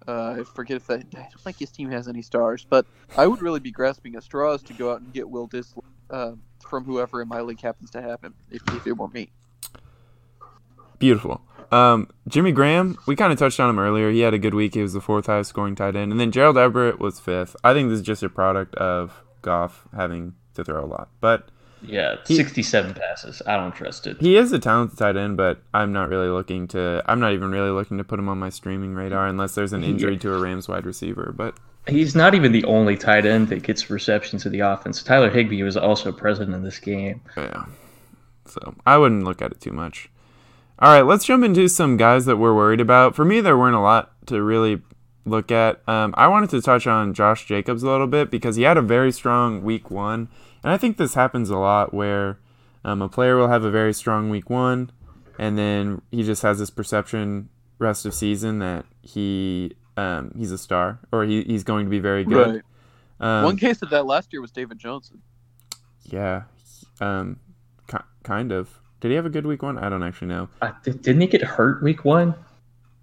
uh, 0.08 0.36
I 0.40 0.44
forget 0.44 0.78
if 0.78 0.88
that 0.88 1.00
I 1.16 1.22
don't 1.22 1.42
think 1.44 1.58
his 1.60 1.72
team 1.72 1.90
has 1.90 2.08
any 2.08 2.22
stars, 2.22 2.68
but 2.70 2.86
I 3.18 3.26
would 3.26 3.42
really 3.42 3.60
be 3.60 3.72
grasping 3.72 4.16
at 4.16 4.24
straws 4.24 4.62
to 4.64 4.74
go 4.74 4.92
out 4.92 5.02
and 5.02 5.12
get 5.12 5.28
Will 5.28 5.48
Dissly 5.48 5.80
uh, 6.12 6.34
from 6.62 6.84
whoever 6.84 7.22
in 7.22 7.28
my 7.28 7.42
league 7.42 7.62
happens 7.62 7.90
to 7.92 8.02
have 8.02 8.22
him. 8.22 8.36
If, 8.52 8.62
if 8.74 8.86
it 8.86 8.96
were 8.96 9.08
me. 9.08 9.32
Beautiful. 11.04 11.42
Um, 11.72 12.08
Jimmy 12.28 12.52
Graham, 12.52 12.98
we 13.08 13.16
kind 13.16 13.34
of 13.34 13.40
touched 13.40 13.60
on 13.60 13.70
him 13.70 13.80
earlier. 13.80 14.10
He 14.12 14.20
had 14.22 14.34
a 14.34 14.40
good 14.40 14.54
week. 14.54 14.76
He 14.76 14.82
was 14.82 14.94
the 14.94 15.02
fourth 15.02 15.26
highest 15.26 15.50
scoring 15.50 15.76
tight 15.76 15.96
end. 15.96 16.12
And 16.12 16.20
then 16.22 16.32
Gerald 16.32 16.58
Everett 16.58 17.00
was 17.00 17.20
fifth. 17.20 17.56
I 17.64 17.74
think 17.74 17.90
this 17.90 18.00
is 18.00 18.06
just 18.06 18.22
a 18.24 18.30
product 18.30 18.76
of 18.76 19.24
Goff 19.42 19.88
having 19.96 20.36
to 20.54 20.64
throw 20.64 20.84
a 20.84 20.86
lot. 20.86 21.10
But 21.20 21.50
Yeah, 21.82 22.16
He- 22.28 22.36
67 22.36 22.94
passes. 22.94 23.42
I 23.46 23.58
don't 23.58 23.74
trust 23.76 24.08
it. 24.08 24.22
he 24.22 24.38
is 24.38 24.54
a 24.54 24.60
talented 24.60 24.98
tight 24.98 25.18
end, 25.18 25.36
but 25.36 25.62
I'm 25.74 25.92
not 25.92 26.08
really 26.10 26.30
looking 26.30 26.68
to, 26.70 27.04
I'm 27.08 27.20
not 27.20 27.34
even 27.34 27.52
really 27.52 27.72
looking 27.72 27.98
to 27.98 28.04
put 28.06 28.20
him 28.20 28.30
on 28.30 28.38
my 28.40 28.50
streaming 28.50 28.94
radar 28.94 29.28
unless 29.28 29.56
there's 29.56 29.74
an 29.74 29.84
injury 29.84 30.18
to 30.20 30.34
a 30.34 30.40
Rams 30.40 30.70
wide 30.70 30.86
receiver. 30.86 31.34
But 31.36 31.58
He's 31.88 32.16
not 32.16 32.34
even 32.36 32.54
the 32.54 32.64
only 32.64 32.96
tight 32.96 33.26
end 33.26 33.50
that 33.50 33.64
gets 33.64 33.90
receptions 33.90 34.46
in 34.46 34.54
the 34.54 34.62
offense. 34.62 35.04
Tyler 35.04 35.30
Higbee 35.30 35.64
was 35.64 35.76
also 35.76 36.14
present 36.14 36.54
in 36.54 36.64
this 36.64 36.80
game. 36.80 37.20
yeah. 37.36 37.66
So 38.46 38.76
I 38.86 38.98
wouldn't 38.98 39.24
look 39.24 39.42
at 39.42 39.52
it 39.52 39.60
too 39.60 39.72
much. 39.72 40.10
All 40.84 40.90
right, 40.90 41.04
let's 41.06 41.24
jump 41.24 41.46
into 41.46 41.70
some 41.70 41.96
guys 41.96 42.26
that 42.26 42.36
we're 42.36 42.54
worried 42.54 42.82
about. 42.82 43.16
For 43.16 43.24
me, 43.24 43.40
there 43.40 43.58
weren't 43.58 43.76
a 43.76 43.80
lot 43.80 44.12
to 44.28 44.44
really 44.44 44.82
look 45.24 45.50
at. 45.50 45.82
Um, 45.88 46.14
I 46.18 46.28
wanted 46.28 46.50
to 46.50 46.62
touch 46.62 46.86
on 46.88 47.14
Josh 47.14 47.46
Jacobs 47.46 47.84
a 47.84 47.90
little 47.90 48.08
bit 48.08 48.30
because 48.30 48.58
he 48.58 48.64
had 48.64 48.76
a 48.76 48.82
very 48.82 49.14
strong 49.14 49.64
week 49.64 49.90
one. 49.90 50.28
And 50.62 50.74
I 50.74 50.78
think 50.78 50.98
this 50.98 51.14
happens 51.14 51.50
a 51.50 51.58
lot 51.58 51.94
where 51.94 52.38
um, 52.84 53.02
a 53.02 53.08
player 53.08 53.38
will 53.38 53.48
have 53.48 53.64
a 53.64 53.72
very 53.72 53.94
strong 53.94 54.30
week 54.30 54.50
one 54.50 54.92
and 55.40 55.58
then 55.58 56.02
he 56.12 56.24
just 56.24 56.42
has 56.42 56.60
this 56.60 56.70
perception 56.70 57.50
rest 57.80 58.06
of 58.06 58.14
season 58.14 58.60
that 58.60 58.86
he 59.02 59.76
um, 59.98 60.34
he's 60.38 60.52
a 60.52 60.58
star 60.58 61.00
or 61.12 61.24
he, 61.24 61.44
he's 61.44 61.64
going 61.64 61.86
to 61.86 61.90
be 61.90 62.00
very 62.00 62.24
good. 62.24 62.64
Um, 63.20 63.44
One 63.44 63.58
case 63.58 63.82
of 63.82 63.90
that 63.92 64.06
last 64.06 64.34
year 64.34 64.42
was 64.42 64.52
David 64.52 64.80
Johnson. 64.80 65.22
yeah, 66.04 66.44
um, 67.00 67.40
ki- 67.88 67.98
kind 68.24 68.52
of. 68.52 68.80
Did 69.04 69.10
he 69.10 69.16
have 69.16 69.26
a 69.26 69.30
good 69.30 69.46
week 69.46 69.62
one? 69.62 69.78
I 69.78 69.90
don't 69.90 70.02
actually 70.02 70.30
know. 70.30 70.48
Uh, 70.62 70.72
di- 70.82 70.94
didn't 70.94 71.20
he 71.20 71.28
get 71.28 71.42
hurt 71.42 71.84
week 71.84 72.06
one? 72.06 72.36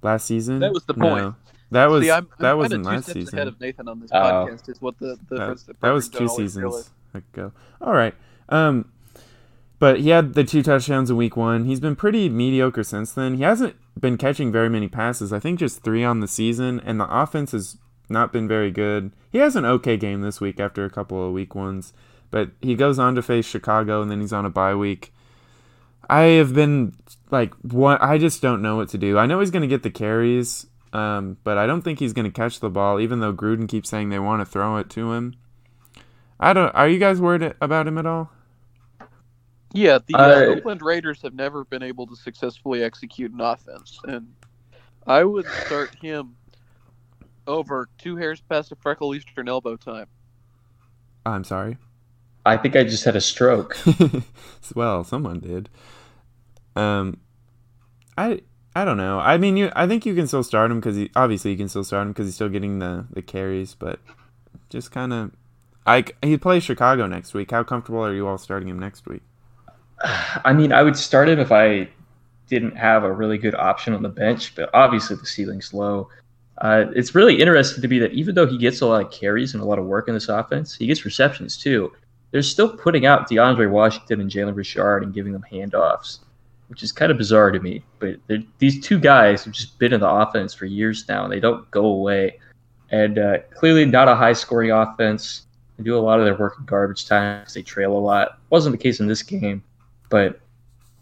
Last 0.02 0.24
season? 0.24 0.58
That 0.60 0.72
was 0.72 0.82
the 0.84 0.94
No. 0.94 1.08
point. 1.08 1.34
That 1.72 1.90
was 1.90 2.04
See, 2.04 2.10
I'm, 2.10 2.24
I'm 2.38 2.42
that 2.42 2.56
wasn't 2.56 2.84
two 2.84 2.90
last 2.90 3.02
steps 3.04 3.20
season. 3.20 3.34
ahead 3.38 3.48
of 3.48 3.60
Nathan 3.60 3.86
on 3.86 4.00
this 4.00 4.10
Oh. 4.10 4.16
podcast. 4.16 4.68
Is 4.70 4.80
what 4.80 4.98
the 4.98 5.18
the 5.28 5.36
that, 5.36 5.36
difference 5.36 5.62
that 5.82 5.90
was 5.90 6.08
two 6.08 6.18
don't 6.20 6.28
always 6.30 6.56
realize. 6.56 6.90
seasons 7.12 7.24
ago. 7.34 7.52
All 7.82 7.92
right. 7.92 8.14
Um, 8.48 8.86
but 9.78 10.00
he 10.00 10.08
had 10.08 10.32
the 10.32 10.42
two 10.42 10.62
touchdowns 10.62 11.10
in 11.10 11.16
week 11.18 11.36
one. 11.36 11.66
He's 11.66 11.80
been 11.80 11.96
pretty 11.96 12.30
mediocre 12.30 12.82
since 12.82 13.12
then. 13.12 13.34
He 13.34 13.42
hasn't 13.42 13.76
been 14.00 14.16
catching 14.16 14.50
very 14.50 14.70
many 14.70 14.88
passes. 14.88 15.34
I 15.34 15.38
think 15.38 15.58
just 15.58 15.82
three 15.82 16.02
on 16.02 16.20
the 16.20 16.28
season, 16.28 16.80
and 16.80 16.98
the 16.98 17.14
offense 17.14 17.52
has 17.52 17.76
not 18.08 18.32
been 18.32 18.48
very 18.48 18.70
good. 18.70 19.12
He 19.30 19.36
has 19.36 19.54
an 19.54 19.66
okay 19.66 19.98
game 19.98 20.22
this 20.22 20.40
week 20.40 20.58
after 20.60 20.86
a 20.86 20.90
couple 20.90 21.24
of 21.26 21.34
week 21.34 21.54
ones, 21.54 21.92
but 22.30 22.50
he 22.62 22.74
goes 22.74 22.98
on 22.98 23.14
to 23.16 23.22
face 23.22 23.44
Chicago, 23.46 24.00
and 24.00 24.10
then 24.10 24.20
he's 24.22 24.32
on 24.32 24.46
a 24.46 24.50
bye 24.50 24.74
week. 24.74 25.12
I 26.10 26.22
have 26.22 26.54
been 26.54 26.94
like, 27.30 27.54
what? 27.62 28.02
I 28.02 28.18
just 28.18 28.42
don't 28.42 28.62
know 28.62 28.76
what 28.76 28.88
to 28.90 28.98
do. 28.98 29.16
I 29.16 29.26
know 29.26 29.38
he's 29.38 29.52
going 29.52 29.62
to 29.62 29.68
get 29.68 29.84
the 29.84 29.90
carries, 29.90 30.66
um, 30.92 31.36
but 31.44 31.56
I 31.56 31.66
don't 31.66 31.82
think 31.82 32.00
he's 32.00 32.12
going 32.12 32.24
to 32.24 32.32
catch 32.32 32.58
the 32.58 32.68
ball, 32.68 32.98
even 33.00 33.20
though 33.20 33.32
Gruden 33.32 33.68
keeps 33.68 33.88
saying 33.88 34.08
they 34.08 34.18
want 34.18 34.40
to 34.40 34.44
throw 34.44 34.76
it 34.78 34.90
to 34.90 35.12
him. 35.12 35.34
I 36.40 36.52
don't. 36.52 36.74
Are 36.74 36.88
you 36.88 36.98
guys 36.98 37.20
worried 37.20 37.54
about 37.60 37.86
him 37.86 37.96
at 37.96 38.06
all? 38.06 38.32
Yeah, 39.72 39.98
the 40.04 40.14
uh, 40.14 40.40
I- 40.40 40.46
Oakland 40.46 40.82
Raiders 40.82 41.22
have 41.22 41.34
never 41.34 41.64
been 41.64 41.82
able 41.84 42.08
to 42.08 42.16
successfully 42.16 42.82
execute 42.82 43.32
an 43.32 43.40
offense, 43.40 44.00
and 44.04 44.34
I 45.06 45.22
would 45.22 45.46
start 45.66 45.94
him 46.02 46.36
over 47.46 47.88
two 47.98 48.16
hairs 48.16 48.40
past 48.40 48.72
a 48.72 48.76
freckle 48.76 49.14
Eastern 49.14 49.48
elbow 49.48 49.76
time. 49.76 50.06
I'm 51.24 51.44
sorry. 51.44 51.78
I 52.44 52.56
think 52.56 52.74
I 52.74 52.84
just 52.84 53.04
had 53.04 53.16
a 53.16 53.20
stroke. 53.20 53.76
well, 54.74 55.04
someone 55.04 55.40
did. 55.40 55.68
Um, 56.76 57.18
I 58.16 58.40
I 58.74 58.84
don't 58.84 58.96
know. 58.96 59.18
I 59.18 59.36
mean, 59.36 59.56
you. 59.56 59.70
I 59.74 59.86
think 59.86 60.06
you 60.06 60.14
can 60.14 60.26
still 60.26 60.42
start 60.42 60.70
him 60.70 60.80
because 60.80 61.08
obviously 61.16 61.50
you 61.50 61.56
can 61.56 61.68
still 61.68 61.84
start 61.84 62.02
him 62.02 62.12
because 62.12 62.26
he's 62.26 62.34
still 62.34 62.48
getting 62.48 62.78
the 62.78 63.06
the 63.10 63.22
carries, 63.22 63.74
but 63.74 64.00
just 64.68 64.92
kind 64.92 65.12
of. 65.12 65.32
I 65.86 66.04
he 66.22 66.36
plays 66.36 66.62
Chicago 66.62 67.06
next 67.06 67.34
week. 67.34 67.50
How 67.50 67.64
comfortable 67.64 68.04
are 68.04 68.14
you 68.14 68.28
all 68.28 68.38
starting 68.38 68.68
him 68.68 68.78
next 68.78 69.06
week? 69.06 69.22
I 70.44 70.52
mean, 70.52 70.72
I 70.72 70.82
would 70.82 70.96
start 70.96 71.28
him 71.28 71.40
if 71.40 71.50
I 71.50 71.88
didn't 72.48 72.76
have 72.76 73.04
a 73.04 73.12
really 73.12 73.38
good 73.38 73.54
option 73.54 73.94
on 73.94 74.02
the 74.02 74.08
bench, 74.08 74.54
but 74.54 74.70
obviously 74.74 75.16
the 75.16 75.26
ceiling's 75.26 75.72
low. 75.72 76.08
Uh, 76.58 76.86
it's 76.94 77.14
really 77.14 77.40
interesting 77.40 77.80
to 77.80 77.88
me 77.88 77.98
that 78.00 78.12
even 78.12 78.34
though 78.34 78.46
he 78.46 78.58
gets 78.58 78.82
a 78.82 78.86
lot 78.86 79.04
of 79.04 79.10
carries 79.10 79.54
and 79.54 79.62
a 79.62 79.66
lot 79.66 79.78
of 79.78 79.86
work 79.86 80.08
in 80.08 80.14
this 80.14 80.28
offense, 80.28 80.74
he 80.74 80.86
gets 80.86 81.04
receptions 81.04 81.56
too. 81.56 81.90
They're 82.30 82.42
still 82.42 82.76
putting 82.76 83.06
out 83.06 83.28
DeAndre 83.28 83.70
Washington 83.70 84.20
and 84.20 84.30
Jalen 84.30 84.54
Richard 84.54 85.02
and 85.02 85.14
giving 85.14 85.32
them 85.32 85.44
handoffs, 85.50 86.18
which 86.70 86.84
is 86.84 86.92
kind 86.92 87.10
of 87.10 87.18
bizarre 87.18 87.50
to 87.50 87.58
me. 87.58 87.82
But 87.98 88.16
these 88.58 88.80
two 88.80 88.98
guys 88.98 89.44
have 89.44 89.52
just 89.52 89.78
been 89.78 89.92
in 89.92 90.00
the 90.00 90.08
offense 90.08 90.54
for 90.54 90.64
years 90.64 91.04
now, 91.08 91.24
and 91.24 91.32
they 91.32 91.40
don't 91.40 91.68
go 91.72 91.84
away. 91.84 92.38
And 92.90 93.18
uh, 93.18 93.38
clearly, 93.54 93.84
not 93.84 94.08
a 94.08 94.14
high 94.14 94.32
scoring 94.32 94.70
offense. 94.70 95.42
They 95.76 95.84
do 95.84 95.98
a 95.98 96.00
lot 96.00 96.20
of 96.20 96.24
their 96.24 96.36
work 96.36 96.56
in 96.58 96.64
garbage 96.64 97.06
time 97.06 97.40
because 97.40 97.54
they 97.54 97.62
trail 97.62 97.92
a 97.92 97.98
lot. 97.98 98.38
Wasn't 98.50 98.72
the 98.72 98.82
case 98.82 99.00
in 99.00 99.08
this 99.08 99.22
game, 99.22 99.62
but 100.08 100.40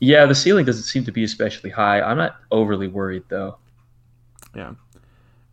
yeah, 0.01 0.25
the 0.25 0.35
ceiling 0.35 0.65
doesn't 0.65 0.85
seem 0.85 1.05
to 1.05 1.13
be 1.13 1.25
especially 1.25 1.71
high. 1.71 2.01
I'm 2.01 2.17
not 2.17 2.37
overly 2.51 2.89
worried 2.89 3.25
though. 3.29 3.59
Yeah. 4.55 4.73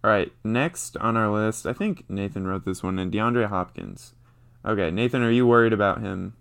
All 0.03 0.11
right, 0.11 0.31
next 0.43 0.95
on 0.97 1.17
our 1.17 1.29
list, 1.29 1.65
I 1.65 1.73
think 1.73 2.07
Nathan 2.07 2.45
wrote 2.45 2.63
this 2.63 2.83
one, 2.83 2.99
and 2.99 3.11
DeAndre 3.11 3.47
Hopkins. 3.47 4.13
Okay, 4.63 4.91
Nathan, 4.91 5.23
are 5.23 5.31
you 5.31 5.47
worried 5.47 5.73
about 5.73 6.01
him? 6.01 6.35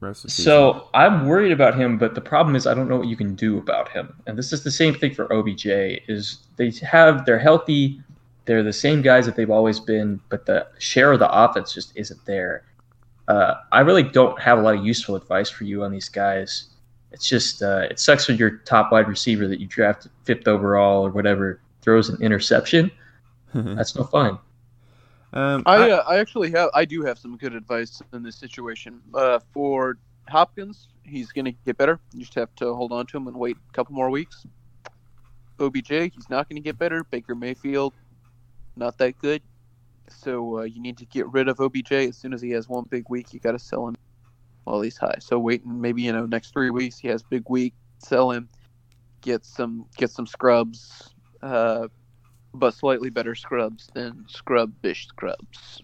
Rest 0.00 0.30
so 0.30 0.88
I'm 0.94 1.26
worried 1.26 1.50
about 1.50 1.76
him, 1.76 1.98
but 1.98 2.14
the 2.14 2.20
problem 2.20 2.54
is 2.54 2.66
I 2.66 2.74
don't 2.74 2.88
know 2.88 2.98
what 2.98 3.08
you 3.08 3.16
can 3.16 3.34
do 3.34 3.58
about 3.58 3.88
him. 3.88 4.14
And 4.26 4.38
this 4.38 4.52
is 4.52 4.62
the 4.62 4.70
same 4.70 4.94
thing 4.94 5.12
for 5.12 5.32
OBJ. 5.32 5.66
Is 5.66 6.38
they 6.56 6.70
have 6.82 7.26
they're 7.26 7.38
healthy, 7.38 8.00
they're 8.44 8.62
the 8.62 8.72
same 8.72 9.02
guys 9.02 9.26
that 9.26 9.34
they've 9.34 9.50
always 9.50 9.80
been, 9.80 10.20
but 10.28 10.46
the 10.46 10.68
share 10.78 11.12
of 11.12 11.18
the 11.18 11.30
offense 11.30 11.74
just 11.74 11.92
isn't 11.96 12.24
there. 12.26 12.64
Uh, 13.26 13.54
I 13.72 13.80
really 13.80 14.04
don't 14.04 14.40
have 14.40 14.58
a 14.58 14.62
lot 14.62 14.76
of 14.76 14.86
useful 14.86 15.16
advice 15.16 15.50
for 15.50 15.64
you 15.64 15.82
on 15.82 15.90
these 15.90 16.08
guys. 16.08 16.68
It's 17.10 17.28
just 17.28 17.62
uh, 17.62 17.86
it 17.90 17.98
sucks 17.98 18.28
when 18.28 18.36
your 18.36 18.58
top 18.58 18.92
wide 18.92 19.08
receiver 19.08 19.48
that 19.48 19.58
you 19.58 19.66
drafted 19.66 20.12
fifth 20.24 20.46
overall 20.46 21.06
or 21.06 21.10
whatever 21.10 21.60
throws 21.82 22.08
an 22.08 22.22
interception. 22.22 22.90
That's 23.54 23.96
no 23.96 24.04
fun. 24.04 24.38
Um, 25.32 25.62
I, 25.66 25.90
uh, 25.90 26.04
I 26.08 26.18
actually 26.18 26.50
have 26.52 26.70
I 26.74 26.84
do 26.84 27.02
have 27.02 27.18
some 27.18 27.36
good 27.36 27.54
advice 27.54 28.00
in 28.12 28.22
this 28.22 28.36
situation. 28.36 29.00
Uh, 29.12 29.38
for 29.52 29.98
Hopkins, 30.28 30.88
he's 31.02 31.32
going 31.32 31.44
to 31.44 31.52
get 31.52 31.76
better. 31.76 32.00
You 32.12 32.20
just 32.20 32.34
have 32.34 32.54
to 32.56 32.74
hold 32.74 32.92
on 32.92 33.06
to 33.06 33.16
him 33.16 33.26
and 33.28 33.36
wait 33.36 33.56
a 33.56 33.72
couple 33.72 33.94
more 33.94 34.10
weeks. 34.10 34.46
OBJ, 35.60 35.88
he's 35.88 36.30
not 36.30 36.48
going 36.48 36.56
to 36.56 36.64
get 36.64 36.78
better. 36.78 37.04
Baker 37.04 37.34
Mayfield, 37.34 37.92
not 38.76 38.96
that 38.98 39.18
good. 39.18 39.42
So 40.08 40.60
uh, 40.60 40.62
you 40.62 40.80
need 40.80 40.96
to 40.98 41.04
get 41.04 41.26
rid 41.28 41.48
of 41.48 41.60
OBJ 41.60 41.92
as 41.92 42.16
soon 42.16 42.32
as 42.32 42.40
he 42.40 42.50
has 42.50 42.68
one 42.68 42.84
big 42.88 43.04
week. 43.08 43.34
You 43.34 43.40
got 43.40 43.52
to 43.52 43.58
sell 43.58 43.88
him 43.88 43.96
while 44.64 44.80
he's 44.80 44.96
high. 44.96 45.16
So 45.20 45.38
wait, 45.38 45.64
and 45.64 45.80
maybe 45.80 46.02
you 46.02 46.12
know 46.12 46.26
next 46.26 46.52
three 46.52 46.70
weeks 46.70 46.98
he 46.98 47.08
has 47.08 47.22
big 47.22 47.44
week. 47.48 47.74
Sell 47.98 48.30
him, 48.30 48.48
get 49.20 49.44
some 49.44 49.86
get 49.96 50.10
some 50.10 50.26
scrubs, 50.26 51.10
uh, 51.42 51.88
but 52.58 52.74
slightly 52.74 53.10
better 53.10 53.34
scrubs 53.34 53.88
than 53.94 54.24
scrubbish 54.28 55.06
scrubs. 55.08 55.82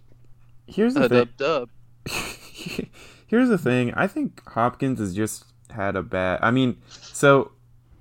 Here's 0.66 0.94
the 0.94 1.04
uh, 1.04 1.08
thing. 1.08 1.28
Dub, 1.36 1.36
dub. 1.36 1.70
Here's 3.26 3.48
the 3.48 3.58
thing. 3.58 3.92
I 3.94 4.06
think 4.06 4.46
Hopkins 4.48 4.98
has 4.98 5.14
just 5.14 5.44
had 5.70 5.96
a 5.96 6.02
bad. 6.02 6.40
I 6.42 6.50
mean, 6.50 6.76
so 6.88 7.52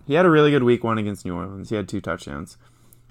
he 0.06 0.14
had 0.14 0.26
a 0.26 0.30
really 0.30 0.52
good 0.52 0.64
week 0.64 0.84
one 0.84 0.98
against 0.98 1.26
New 1.26 1.36
Orleans. 1.36 1.70
He 1.70 1.76
had 1.76 1.88
two 1.88 2.02
touchdowns. 2.02 2.58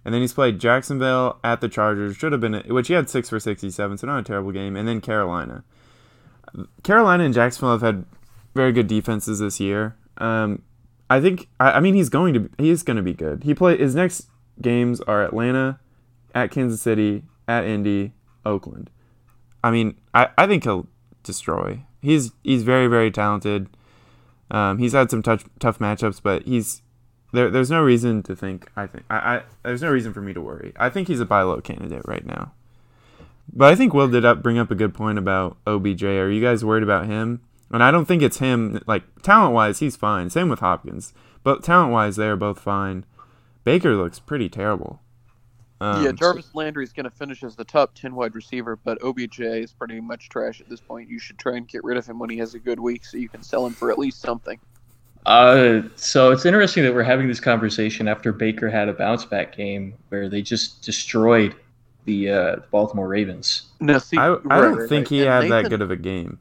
And 0.04 0.12
then 0.12 0.20
he's 0.20 0.32
played 0.32 0.58
Jacksonville 0.58 1.38
at 1.44 1.60
the 1.60 1.68
Chargers, 1.68 2.16
should 2.16 2.32
have 2.32 2.40
been, 2.40 2.54
which 2.66 2.88
he 2.88 2.94
had 2.94 3.08
six 3.08 3.28
for 3.28 3.38
67, 3.38 3.98
so 3.98 4.06
not 4.06 4.18
a 4.18 4.22
terrible 4.22 4.50
game. 4.50 4.76
And 4.76 4.86
then 4.88 5.00
Carolina. 5.00 5.64
Carolina 6.82 7.24
and 7.24 7.32
Jacksonville 7.32 7.72
have 7.72 7.82
had 7.82 8.04
very 8.54 8.72
good 8.72 8.88
defenses 8.88 9.38
this 9.38 9.60
year. 9.60 9.96
Um, 10.18 10.62
I 11.08 11.20
think, 11.20 11.48
I, 11.60 11.72
I, 11.72 11.80
mean, 11.80 11.94
he's 11.94 12.08
going 12.08 12.34
to, 12.34 12.50
he's 12.58 12.82
going 12.82 12.96
to 12.96 13.02
be 13.02 13.14
good. 13.14 13.44
He 13.44 13.54
play 13.54 13.76
his 13.76 13.94
next 13.94 14.26
games 14.60 15.00
are 15.02 15.24
Atlanta, 15.24 15.78
at 16.34 16.50
Kansas 16.50 16.80
City, 16.80 17.24
at 17.48 17.64
Indy, 17.64 18.12
Oakland. 18.44 18.90
I 19.62 19.70
mean, 19.70 19.96
I, 20.14 20.28
I 20.36 20.46
think 20.46 20.64
he'll 20.64 20.86
destroy. 21.22 21.82
He's 22.00 22.32
he's 22.42 22.62
very 22.64 22.88
very 22.88 23.10
talented. 23.10 23.68
Um, 24.50 24.78
he's 24.78 24.92
had 24.92 25.10
some 25.10 25.22
touch, 25.22 25.44
tough 25.58 25.78
matchups, 25.78 26.20
but 26.22 26.44
he's 26.44 26.82
there. 27.32 27.50
There's 27.50 27.70
no 27.70 27.82
reason 27.82 28.22
to 28.24 28.36
think. 28.36 28.70
I 28.76 28.86
think 28.86 29.04
I, 29.08 29.16
I 29.16 29.42
there's 29.62 29.82
no 29.82 29.90
reason 29.90 30.12
for 30.12 30.20
me 30.20 30.32
to 30.32 30.40
worry. 30.40 30.72
I 30.76 30.90
think 30.90 31.08
he's 31.08 31.20
a 31.20 31.24
buy 31.24 31.42
low 31.42 31.60
candidate 31.60 32.02
right 32.06 32.26
now. 32.26 32.52
But 33.52 33.72
I 33.72 33.76
think 33.76 33.92
Will 33.92 34.08
did 34.08 34.24
up 34.24 34.42
bring 34.42 34.58
up 34.58 34.70
a 34.70 34.74
good 34.74 34.94
point 34.94 35.18
about 35.18 35.56
OBJ. 35.66 36.04
Are 36.04 36.30
you 36.30 36.42
guys 36.42 36.64
worried 36.64 36.82
about 36.82 37.06
him? 37.06 37.40
And 37.70 37.82
I 37.82 37.90
don't 37.90 38.04
think 38.04 38.22
it's 38.22 38.38
him. 38.38 38.82
Like 38.86 39.04
talent 39.22 39.54
wise, 39.54 39.78
he's 39.78 39.96
fine. 39.96 40.30
Same 40.30 40.48
with 40.48 40.60
Hopkins. 40.60 41.14
But 41.42 41.64
talent 41.64 41.92
wise, 41.92 42.16
they 42.16 42.26
are 42.26 42.36
both 42.36 42.60
fine. 42.60 43.04
Baker 43.64 43.94
looks 43.94 44.18
pretty 44.18 44.48
terrible. 44.48 45.00
Um, 45.82 46.04
yeah, 46.04 46.12
Jarvis 46.12 46.54
Landry 46.54 46.84
is 46.84 46.92
going 46.92 47.04
to 47.04 47.10
finish 47.10 47.42
as 47.42 47.56
the 47.56 47.64
top 47.64 47.92
10 47.94 48.14
wide 48.14 48.36
receiver, 48.36 48.76
but 48.76 49.02
OBJ 49.02 49.40
is 49.40 49.72
pretty 49.72 50.00
much 50.00 50.28
trash 50.28 50.60
at 50.60 50.68
this 50.68 50.80
point. 50.80 51.10
You 51.10 51.18
should 51.18 51.38
try 51.38 51.56
and 51.56 51.66
get 51.66 51.82
rid 51.82 51.96
of 51.96 52.06
him 52.06 52.20
when 52.20 52.30
he 52.30 52.38
has 52.38 52.54
a 52.54 52.60
good 52.60 52.78
week 52.78 53.04
so 53.04 53.16
you 53.16 53.28
can 53.28 53.42
sell 53.42 53.66
him 53.66 53.72
for 53.72 53.90
at 53.90 53.98
least 53.98 54.20
something. 54.20 54.60
Uh, 55.26 55.82
so 55.96 56.30
it's 56.30 56.46
interesting 56.46 56.84
that 56.84 56.94
we're 56.94 57.02
having 57.02 57.26
this 57.26 57.40
conversation 57.40 58.06
after 58.06 58.32
Baker 58.32 58.70
had 58.70 58.88
a 58.88 58.92
bounce 58.92 59.24
back 59.24 59.56
game 59.56 59.94
where 60.08 60.28
they 60.28 60.40
just 60.40 60.82
destroyed 60.82 61.56
the, 62.04 62.30
uh, 62.30 62.56
Baltimore 62.70 63.08
Ravens. 63.08 63.62
No, 63.80 63.98
see, 63.98 64.16
I, 64.18 64.34
I 64.34 64.60
don't 64.60 64.76
right, 64.76 64.88
think 64.88 65.06
right. 65.06 65.08
he 65.08 65.20
and 65.22 65.30
had 65.30 65.42
Nathan, 65.42 65.62
that 65.62 65.68
good 65.68 65.82
of 65.82 65.90
a 65.90 65.96
game. 65.96 66.38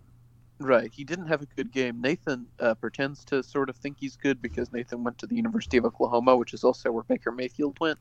Right. 0.62 0.92
He 0.94 1.04
didn't 1.04 1.28
have 1.28 1.42
a 1.42 1.46
good 1.46 1.72
game. 1.72 2.02
Nathan 2.02 2.46
uh, 2.60 2.76
pretends 2.76 3.26
to 3.26 3.42
sort 3.44 3.70
of 3.70 3.76
think 3.76 3.98
he's 4.00 4.16
good 4.16 4.42
because 4.42 4.72
Nathan 4.72 5.04
went 5.04 5.18
to 5.20 5.28
the 5.28 5.36
University 5.36 5.78
of 5.78 5.86
Oklahoma, 5.86 6.36
which 6.36 6.54
is 6.54 6.64
also 6.64 6.92
where 6.92 7.04
Baker 7.04 7.32
Mayfield 7.32 7.80
went. 7.80 8.00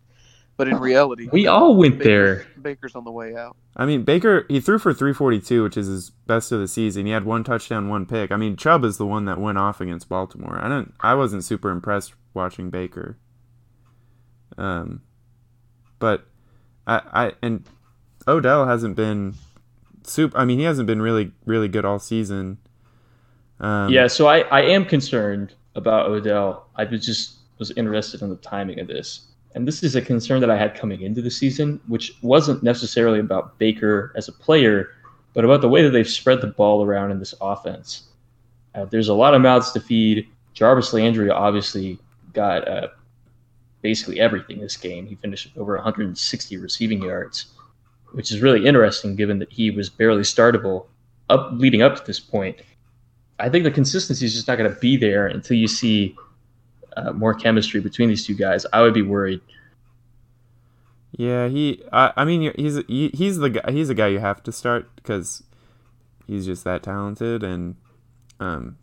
But 0.56 0.68
in 0.68 0.78
reality, 0.78 1.26
we 1.32 1.46
all 1.46 1.74
went 1.74 1.98
Baker's, 1.98 2.44
there. 2.44 2.46
Baker's 2.60 2.94
on 2.94 3.04
the 3.04 3.10
way 3.10 3.34
out. 3.34 3.56
I 3.76 3.86
mean, 3.86 4.02
Baker 4.02 4.44
he 4.50 4.60
threw 4.60 4.78
for 4.78 4.92
342, 4.92 5.62
which 5.62 5.78
is 5.78 5.86
his 5.86 6.10
best 6.10 6.52
of 6.52 6.60
the 6.60 6.68
season. 6.68 7.06
He 7.06 7.12
had 7.12 7.24
one 7.24 7.44
touchdown, 7.44 7.88
one 7.88 8.04
pick. 8.04 8.30
I 8.30 8.36
mean, 8.36 8.56
Chubb 8.56 8.84
is 8.84 8.98
the 8.98 9.06
one 9.06 9.24
that 9.24 9.40
went 9.40 9.56
off 9.56 9.80
against 9.80 10.10
Baltimore. 10.10 10.60
I 10.62 10.68
don't. 10.68 10.92
I 11.00 11.14
wasn't 11.14 11.44
super 11.44 11.70
impressed 11.70 12.12
watching 12.34 12.68
Baker. 12.68 13.16
Um, 14.58 15.00
but 15.98 16.26
I 16.86 17.00
I 17.10 17.32
and 17.40 17.64
Odell 18.28 18.66
hasn't 18.66 18.96
been 18.96 19.36
soup. 20.04 20.32
I 20.34 20.44
mean, 20.44 20.58
he 20.58 20.64
hasn't 20.64 20.86
been 20.86 21.02
really, 21.02 21.32
really 21.44 21.68
good 21.68 21.84
all 21.84 21.98
season. 21.98 22.58
Um, 23.60 23.90
yeah, 23.90 24.06
so 24.06 24.26
I, 24.26 24.40
I 24.40 24.62
am 24.62 24.84
concerned 24.84 25.54
about 25.74 26.06
Odell. 26.06 26.68
I 26.76 26.84
was 26.84 27.04
just 27.04 27.36
was 27.58 27.70
interested 27.72 28.22
in 28.22 28.30
the 28.30 28.36
timing 28.36 28.80
of 28.80 28.86
this, 28.86 29.26
and 29.54 29.68
this 29.68 29.82
is 29.82 29.94
a 29.96 30.00
concern 30.00 30.40
that 30.40 30.50
I 30.50 30.56
had 30.56 30.74
coming 30.74 31.02
into 31.02 31.20
the 31.20 31.30
season, 31.30 31.80
which 31.88 32.12
wasn't 32.22 32.62
necessarily 32.62 33.20
about 33.20 33.58
Baker 33.58 34.12
as 34.16 34.28
a 34.28 34.32
player, 34.32 34.88
but 35.34 35.44
about 35.44 35.60
the 35.60 35.68
way 35.68 35.82
that 35.82 35.90
they've 35.90 36.08
spread 36.08 36.40
the 36.40 36.46
ball 36.46 36.84
around 36.84 37.10
in 37.10 37.18
this 37.18 37.34
offense. 37.40 38.04
Uh, 38.74 38.86
there's 38.86 39.08
a 39.08 39.14
lot 39.14 39.34
of 39.34 39.42
mouths 39.42 39.72
to 39.72 39.80
feed. 39.80 40.26
Jarvis 40.54 40.92
Landry 40.92 41.28
obviously 41.28 41.98
got 42.32 42.66
uh, 42.66 42.88
basically 43.82 44.20
everything 44.20 44.60
this 44.60 44.76
game. 44.76 45.06
He 45.06 45.16
finished 45.16 45.50
over 45.56 45.74
160 45.74 46.56
receiving 46.56 47.02
yards 47.02 47.46
which 48.12 48.30
is 48.30 48.40
really 48.40 48.66
interesting 48.66 49.16
given 49.16 49.38
that 49.38 49.52
he 49.52 49.70
was 49.70 49.88
barely 49.88 50.22
startable 50.22 50.86
up 51.28 51.50
leading 51.52 51.82
up 51.82 51.96
to 51.96 52.04
this 52.04 52.20
point. 52.20 52.60
I 53.38 53.48
think 53.48 53.64
the 53.64 53.70
consistency 53.70 54.26
is 54.26 54.34
just 54.34 54.48
not 54.48 54.58
going 54.58 54.72
to 54.72 54.80
be 54.80 54.96
there 54.96 55.26
until 55.26 55.56
you 55.56 55.68
see 55.68 56.14
uh, 56.96 57.12
more 57.12 57.34
chemistry 57.34 57.80
between 57.80 58.08
these 58.08 58.26
two 58.26 58.34
guys. 58.34 58.66
I 58.72 58.82
would 58.82 58.94
be 58.94 59.02
worried. 59.02 59.40
Yeah, 61.16 61.48
he. 61.48 61.82
I, 61.92 62.12
I 62.16 62.24
mean, 62.24 62.52
he's 62.56 62.80
he, 62.86 63.10
he's 63.14 63.38
the 63.38 63.50
guy. 63.50 63.72
He's 63.72 63.88
the 63.88 63.94
guy 63.94 64.08
you 64.08 64.20
have 64.20 64.42
to 64.44 64.52
start 64.52 64.88
because 64.96 65.42
he's 66.26 66.46
just 66.46 66.64
that 66.64 66.82
talented, 66.82 67.42
and 67.42 67.76
um. 68.38 68.78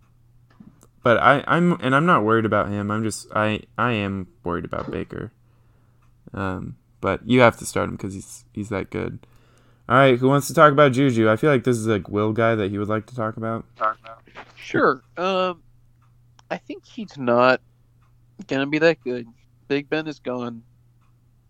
But 1.04 1.18
I, 1.18 1.44
I'm 1.48 1.74
and 1.82 1.96
I'm 1.96 2.06
not 2.06 2.24
worried 2.24 2.46
about 2.46 2.70
him. 2.70 2.92
I'm 2.92 3.04
just 3.04 3.28
I 3.34 3.62
I 3.78 3.94
am 3.94 4.28
worried 4.44 4.66
about 4.66 4.92
Baker. 4.92 5.32
Um, 6.34 6.76
but 7.02 7.28
you 7.28 7.42
have 7.42 7.58
to 7.58 7.66
start 7.66 7.90
him 7.90 7.96
because 7.96 8.14
he's 8.14 8.46
he's 8.54 8.70
that 8.70 8.90
good. 8.90 9.20
All 9.90 9.96
right, 9.96 10.18
who 10.18 10.28
wants 10.28 10.48
to 10.48 10.54
talk 10.54 10.74
about 10.74 10.92
Juju? 10.92 11.30
I 11.30 11.38
feel 11.38 11.50
like 11.50 11.64
this 11.64 11.78
is 11.78 11.88
a 11.88 12.04
Will 12.10 12.34
guy 12.34 12.56
that 12.56 12.72
he 12.72 12.78
would 12.78 12.90
like 12.90 13.06
to 13.06 13.16
talk 13.16 13.38
about. 13.38 13.66
Sure. 14.56 15.02
Um, 15.16 15.64
I 16.52 16.58
think 16.58 16.86
he's 16.86 17.18
not 17.18 17.62
gonna 18.48 18.68
be 18.68 18.80
that 18.80 19.02
good. 19.04 19.28
Big 19.68 19.90
Ben 19.90 20.08
is 20.08 20.20
gone. 20.20 20.64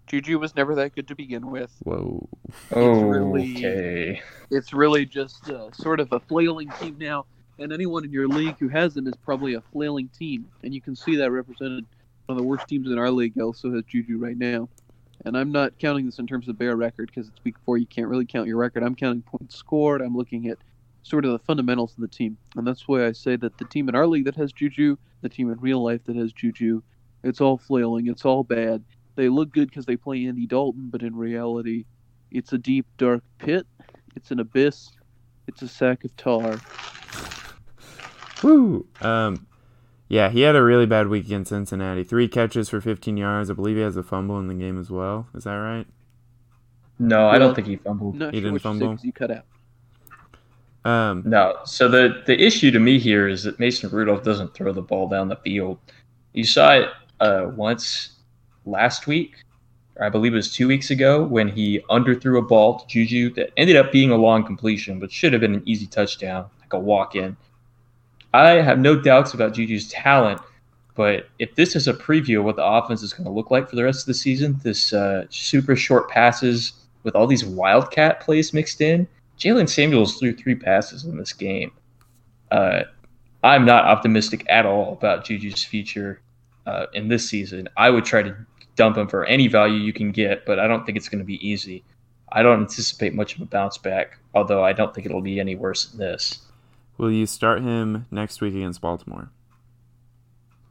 Juju 0.06 0.40
was 0.40 0.56
never 0.56 0.76
that 0.76 0.96
good 0.96 1.08
to 1.10 1.16
begin 1.16 1.50
with. 1.50 1.72
Whoa. 1.84 2.30
It's 2.72 3.04
really, 3.04 3.58
okay. 3.58 4.22
It's 4.52 4.72
really 4.72 5.06
just 5.06 5.50
uh, 5.50 5.72
sort 5.74 6.00
of 6.00 6.14
a 6.14 6.20
flailing 6.20 6.70
team 6.80 6.96
now, 6.98 7.26
and 7.60 7.74
anyone 7.74 8.06
in 8.06 8.12
your 8.12 8.28
league 8.28 8.58
who 8.60 8.70
has 8.70 8.96
him 8.96 9.08
is 9.08 9.16
probably 9.26 9.56
a 9.56 9.62
flailing 9.74 10.10
team, 10.10 10.48
and 10.64 10.74
you 10.74 10.82
can 10.82 10.96
see 10.96 11.16
that 11.18 11.32
represented. 11.32 11.86
One 12.28 12.38
of 12.38 12.44
the 12.44 12.48
worst 12.48 12.68
teams 12.68 12.92
in 12.92 12.98
our 13.00 13.10
league 13.10 13.40
also 13.40 13.74
has 13.74 13.84
Juju 13.86 14.18
right 14.18 14.38
now 14.38 14.68
and 15.28 15.38
I'm 15.38 15.52
not 15.52 15.78
counting 15.80 16.06
this 16.06 16.20
in 16.20 16.28
terms 16.28 16.48
of 16.48 16.58
bare 16.58 16.76
record 16.76 17.12
because 17.14 17.28
it's 17.28 17.44
week 17.44 17.56
four. 17.66 17.78
You 17.78 17.86
can't 17.86 18.08
really 18.08 18.26
count 18.26 18.48
your 18.48 18.58
record. 18.58 18.84
I'm 18.84 18.96
counting 18.96 19.22
points 19.22 19.56
scored. 19.56 20.02
I'm 20.02 20.16
looking 20.16 20.48
at 20.48 20.58
sort 21.04 21.26
of 21.26 21.32
the 21.32 21.40
fundamentals 21.40 21.94
of 21.94 22.02
the 22.02 22.08
team, 22.08 22.38
and 22.56 22.66
that's 22.66 22.88
why 22.88 23.06
I 23.06 23.12
say 23.12 23.36
that 23.38 23.58
the 23.58 23.66
team 23.66 23.90
in 23.90 23.96
our 23.96 24.08
league 24.08 24.26
that 24.26 24.36
has 24.36 24.52
Juju, 24.52 24.98
the 25.22 25.30
team 25.30 25.52
in 25.52 25.60
real 25.60 25.84
life 25.84 26.04
that 26.06 26.16
has 26.16 26.34
Juju, 26.34 26.82
it's 27.24 27.42
all 27.42 27.58
flailing, 27.58 28.08
it's 28.08 28.26
all 28.26 28.44
bad. 28.44 28.84
They 29.16 29.30
look 29.30 29.52
good 29.52 29.70
because 29.70 29.86
they 29.86 29.98
play 29.98 30.26
Andy 30.26 30.46
Dalton, 30.46 30.90
but 30.92 31.02
in 31.02 31.16
reality, 31.16 31.86
it's 32.32 32.54
a 32.54 32.58
deep, 32.58 32.86
dark 32.98 33.24
pit. 33.40 33.66
It's 34.16 34.32
an 34.32 34.40
abyss. 34.40 34.92
It's 35.48 35.62
a 35.62 35.68
sack 35.68 36.04
of 36.04 36.16
tar. 36.18 36.60
Woo. 38.44 38.86
Um, 39.02 39.47
yeah, 40.10 40.30
he 40.30 40.42
had 40.42 40.56
a 40.56 40.64
really 40.64 40.86
bad 40.86 41.08
week 41.08 41.26
against 41.26 41.50
Cincinnati. 41.50 42.04
Three 42.04 42.28
catches 42.28 42.70
for 42.70 42.80
15 42.82 43.18
yards. 43.18 43.50
I 43.50 43.54
believe 43.54 43.76
he 43.76 43.82
has 43.82 43.98
a 43.98 44.04
fumble 44.04 44.40
in 44.40 44.48
the 44.48 44.54
game 44.54 44.80
as 44.80 44.90
well. 44.90 45.28
Is 45.36 45.44
that 45.46 45.56
right? 45.56 45.86
No, 47.00 47.28
I 47.28 47.38
don't 47.38 47.54
think 47.54 47.68
he 47.68 47.76
fumbled. 47.76 48.16
Not 48.16 48.34
He 48.34 48.42
sure 48.42 48.50
didn't 48.52 48.60
fumble. 48.62 48.80
you 48.80 48.80
said 48.80 48.80
fumble? 48.80 48.96
'cause 48.98 49.06
you 49.06 49.14
cut 49.14 49.32
out. 49.32 49.46
Um, 50.86 51.24
No. 51.26 51.58
So 51.66 51.88
the 51.90 52.24
the 52.26 52.40
issue 52.42 52.72
to 52.72 52.80
me 52.80 52.98
here 53.00 53.28
is 53.28 53.44
that 53.44 53.60
Mason 53.60 53.90
Rudolph 53.90 54.24
doesn't 54.24 54.54
throw 54.54 54.72
the 54.72 54.82
ball 54.82 55.08
down 55.10 55.28
the 55.28 55.36
field. 55.38 55.80
You 56.34 56.44
saw 56.44 56.74
it 56.74 56.90
uh, 57.20 57.52
once 57.56 58.12
last 58.66 59.08
week, 59.08 59.36
or 59.98 60.06
I 60.06 60.10
believe 60.10 60.34
it 60.34 60.38
was 60.38 60.54
two 60.54 60.68
weeks 60.68 60.92
ago, 60.92 61.24
when 61.24 61.48
he 61.48 61.82
underthrew 61.90 62.38
a 62.38 62.42
ball 62.42 62.80
to 62.80 62.88
Juju 62.88 63.34
that 63.34 63.52
ended 63.58 63.76
up 63.76 63.92
being 63.92 64.12
a 64.12 64.16
long 64.16 64.44
completion, 64.46 65.00
but 65.00 65.12
should 65.12 65.34
have 65.34 65.42
been 65.42 65.56
an 65.56 65.64
easy 65.66 65.88
touchdown, 65.88 66.46
like 66.62 66.74
a 66.74 66.80
walk 66.80 67.16
in. 67.16 67.36
I 68.34 68.62
have 68.62 68.80
no 68.80 69.00
doubts 69.00 69.34
about 69.34 69.54
Juju's 69.54 69.90
talent, 69.90 70.42
but 70.96 71.30
if 71.40 71.56
this 71.56 71.76
is 71.76 71.88
a 71.88 71.94
preview 71.94 72.40
of 72.40 72.46
what 72.46 72.56
the 72.56 72.66
offense 72.66 73.02
is 73.04 73.14
going 73.14 73.26
to 73.26 73.32
look 73.32 73.52
like 73.52 73.70
for 73.70 73.76
the 73.76 73.84
rest 73.84 74.02
of 74.02 74.08
the 74.08 74.14
season, 74.14 74.60
this 74.64 74.94
uh, 74.94 75.26
super 75.30 75.76
short 75.76 76.10
passes 76.10 76.74
with 77.04 77.16
all 77.16 77.28
these 77.28 77.46
wildcat 77.46 78.20
plays 78.20 78.54
mixed 78.54 78.82
in, 78.82 79.08
Jaylen 79.40 79.70
Samuels 79.70 80.18
threw 80.18 80.36
three 80.36 80.56
passes 80.56 81.06
in 81.06 81.18
this 81.18 81.34
game. 81.34 81.72
Uh, 82.52 82.82
I'm 83.44 83.66
not 83.66 83.86
optimistic 83.86 84.46
at 84.50 84.66
all 84.66 84.94
about 84.94 85.24
Juju's 85.24 85.64
future 85.64 86.22
uh, 86.66 86.88
in 86.94 87.08
this 87.08 87.30
season. 87.30 87.70
I 87.78 87.90
would 87.90 88.04
try 88.04 88.24
to 88.24 88.36
dump 88.76 88.98
him 88.98 89.08
for 89.08 89.26
any 89.26 89.48
value 89.48 89.76
you 89.80 89.94
can 89.94 90.12
get, 90.12 90.46
but 90.46 90.60
I 90.60 90.68
don't 90.68 90.86
think 90.86 90.98
it's 90.98 91.10
going 91.10 91.20
to 91.20 91.26
be 91.26 91.48
easy. 91.48 91.84
I 92.32 92.44
don't 92.44 92.62
anticipate 92.62 93.14
much 93.14 93.36
of 93.36 93.42
a 93.42 93.46
bounce 93.46 93.78
back, 93.78 94.20
although 94.34 94.64
I 94.64 94.74
don't 94.74 94.94
think 94.94 95.06
it'll 95.06 95.22
be 95.22 95.40
any 95.40 95.56
worse 95.56 95.86
than 95.86 96.00
this. 96.00 96.47
Will 96.98 97.12
you 97.12 97.26
start 97.26 97.62
him 97.62 98.06
next 98.12 98.42
week 98.42 98.56
against 98.56 98.82
Baltimore? 98.82 99.32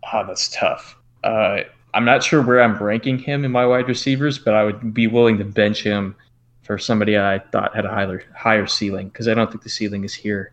Ah, 0.04 0.22
that's 0.22 0.48
tough. 0.48 0.96
Uh, 1.24 1.60
I'm 1.94 2.04
not 2.04 2.22
sure 2.22 2.42
where 2.42 2.62
I'm 2.62 2.76
ranking 2.76 3.18
him 3.18 3.44
in 3.44 3.50
my 3.50 3.66
wide 3.66 3.88
receivers, 3.88 4.38
but 4.38 4.54
I 4.54 4.64
would 4.64 4.92
be 4.92 5.06
willing 5.06 5.38
to 5.38 5.44
bench 5.44 5.82
him 5.82 6.14
for 6.62 6.78
somebody 6.78 7.16
I 7.16 7.38
thought 7.38 7.74
had 7.74 7.84
a 7.84 7.90
higher 7.90 8.22
higher 8.34 8.66
ceiling 8.66 9.08
because 9.08 9.28
I 9.28 9.34
don't 9.34 9.50
think 9.50 9.62
the 9.62 9.70
ceiling 9.70 10.04
is 10.04 10.14
here. 10.14 10.52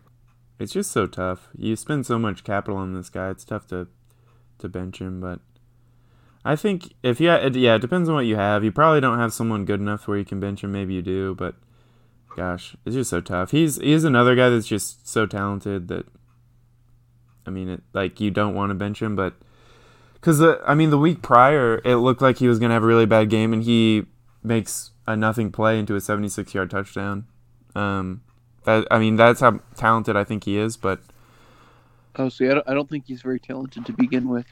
It's 0.58 0.72
just 0.72 0.92
so 0.92 1.06
tough. 1.06 1.48
You 1.56 1.74
spend 1.76 2.06
so 2.06 2.18
much 2.18 2.44
capital 2.44 2.76
on 2.78 2.94
this 2.94 3.10
guy. 3.10 3.30
It's 3.30 3.44
tough 3.44 3.66
to 3.68 3.88
to 4.58 4.68
bench 4.68 5.00
him, 5.00 5.20
but 5.20 5.40
I 6.44 6.56
think 6.56 6.94
if 7.02 7.20
you 7.20 7.28
yeah, 7.28 7.74
it 7.74 7.80
depends 7.80 8.08
on 8.08 8.14
what 8.14 8.26
you 8.26 8.36
have. 8.36 8.62
You 8.64 8.70
probably 8.70 9.00
don't 9.00 9.18
have 9.18 9.32
someone 9.32 9.64
good 9.64 9.80
enough 9.80 10.06
where 10.06 10.18
you 10.18 10.24
can 10.24 10.40
bench 10.40 10.62
him. 10.62 10.72
Maybe 10.72 10.94
you 10.94 11.02
do, 11.02 11.34
but 11.34 11.56
gosh, 12.36 12.76
it's 12.84 12.94
just 12.94 13.10
so 13.10 13.20
tough. 13.20 13.50
He's 13.50 13.76
he's 13.76 14.04
another 14.04 14.34
guy 14.34 14.48
that's 14.48 14.66
just 14.66 15.08
so 15.08 15.26
talented 15.26 15.88
that 15.88 16.06
I 17.46 17.50
mean, 17.50 17.68
it 17.68 17.82
like 17.92 18.20
you 18.20 18.30
don't 18.30 18.54
want 18.54 18.70
to 18.70 18.74
bench 18.74 19.00
him, 19.02 19.16
but 19.16 19.34
because 20.14 20.42
I 20.66 20.74
mean 20.74 20.90
the 20.90 20.98
week 20.98 21.22
prior 21.22 21.80
it 21.84 21.96
looked 21.96 22.22
like 22.22 22.38
he 22.38 22.48
was 22.48 22.58
gonna 22.58 22.74
have 22.74 22.82
a 22.82 22.86
really 22.86 23.06
bad 23.06 23.30
game, 23.30 23.52
and 23.52 23.62
he 23.62 24.04
makes 24.42 24.90
a 25.06 25.16
nothing 25.16 25.52
play 25.52 25.78
into 25.78 25.94
a 25.94 26.00
76 26.00 26.54
yard 26.54 26.70
touchdown. 26.70 27.26
Um, 27.74 28.22
that 28.64 28.86
I 28.90 28.98
mean 28.98 29.16
that's 29.16 29.40
how 29.40 29.60
talented 29.76 30.16
I 30.16 30.24
think 30.24 30.44
he 30.44 30.58
is, 30.58 30.76
but 30.76 31.00
Oh, 32.16 32.28
see, 32.28 32.48
I 32.48 32.54
don't, 32.54 32.68
I 32.68 32.74
don't 32.74 32.88
think 32.88 33.06
he's 33.06 33.22
very 33.22 33.40
talented 33.40 33.86
to 33.86 33.92
begin 33.92 34.28
with. 34.28 34.46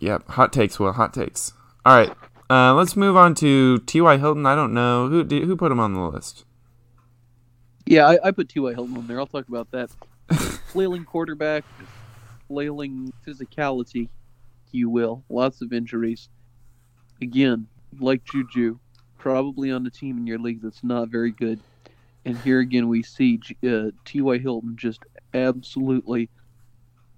Yep, 0.00 0.28
hot 0.28 0.52
takes, 0.52 0.78
Well, 0.78 0.92
Hot 0.92 1.14
takes. 1.14 1.54
All 1.86 1.96
right, 1.96 2.12
uh, 2.50 2.74
let's 2.74 2.94
move 2.96 3.16
on 3.16 3.34
to 3.36 3.78
T.Y. 3.78 4.18
Hilton. 4.18 4.46
I 4.46 4.54
don't 4.54 4.74
know 4.74 5.08
who 5.08 5.24
did, 5.24 5.44
who 5.44 5.56
put 5.56 5.72
him 5.72 5.80
on 5.80 5.94
the 5.94 6.00
list. 6.00 6.44
Yeah, 7.86 8.06
I, 8.06 8.18
I 8.28 8.30
put 8.30 8.48
T.Y. 8.48 8.72
Hilton 8.72 8.96
on 8.96 9.06
there. 9.06 9.20
I'll 9.20 9.26
talk 9.26 9.48
about 9.48 9.70
that. 9.72 9.90
flailing 10.68 11.04
quarterback, 11.04 11.64
flailing 12.48 13.12
physicality, 13.26 14.08
you 14.72 14.88
will. 14.88 15.22
Lots 15.28 15.60
of 15.60 15.72
injuries. 15.72 16.28
Again, 17.20 17.66
like 18.00 18.24
Juju, 18.24 18.78
probably 19.18 19.70
on 19.70 19.84
the 19.84 19.90
team 19.90 20.18
in 20.18 20.26
your 20.26 20.38
league 20.38 20.62
that's 20.62 20.82
not 20.82 21.08
very 21.08 21.30
good. 21.30 21.60
And 22.24 22.38
here 22.38 22.60
again, 22.60 22.88
we 22.88 23.02
see 23.02 23.38
uh, 23.66 23.90
T.Y. 24.04 24.38
Hilton 24.38 24.76
just 24.76 25.00
absolutely. 25.34 26.30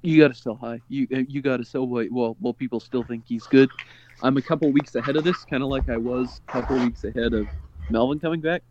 You 0.03 0.21
got 0.21 0.29
to 0.29 0.35
sell 0.35 0.57
high. 0.57 0.81
You 0.89 1.07
uh, 1.15 1.21
you 1.29 1.43
got 1.43 1.59
to 1.59 1.65
sell 1.65 1.87
way. 1.87 2.09
Well, 2.11 2.37
well, 2.41 2.53
people 2.53 2.81
still 2.81 3.05
think 3.05 3.25
he's 3.27 3.47
good. 3.47 3.71
I'm 4.23 4.37
a 4.37 4.43
couple 4.43 4.71
weeks 4.73 4.95
ahead 4.95 5.17
of 5.17 5.25
this, 5.25 5.45
kind 5.45 5.63
of 5.63 5.69
like 5.69 5.89
I 5.89 5.97
was 5.97 6.41
a 6.49 6.53
couple 6.53 6.79
weeks 6.79 7.05
ahead 7.05 7.35
of 7.35 7.47
Melvin 7.91 8.19
coming 8.19 8.41
back. 8.41 8.63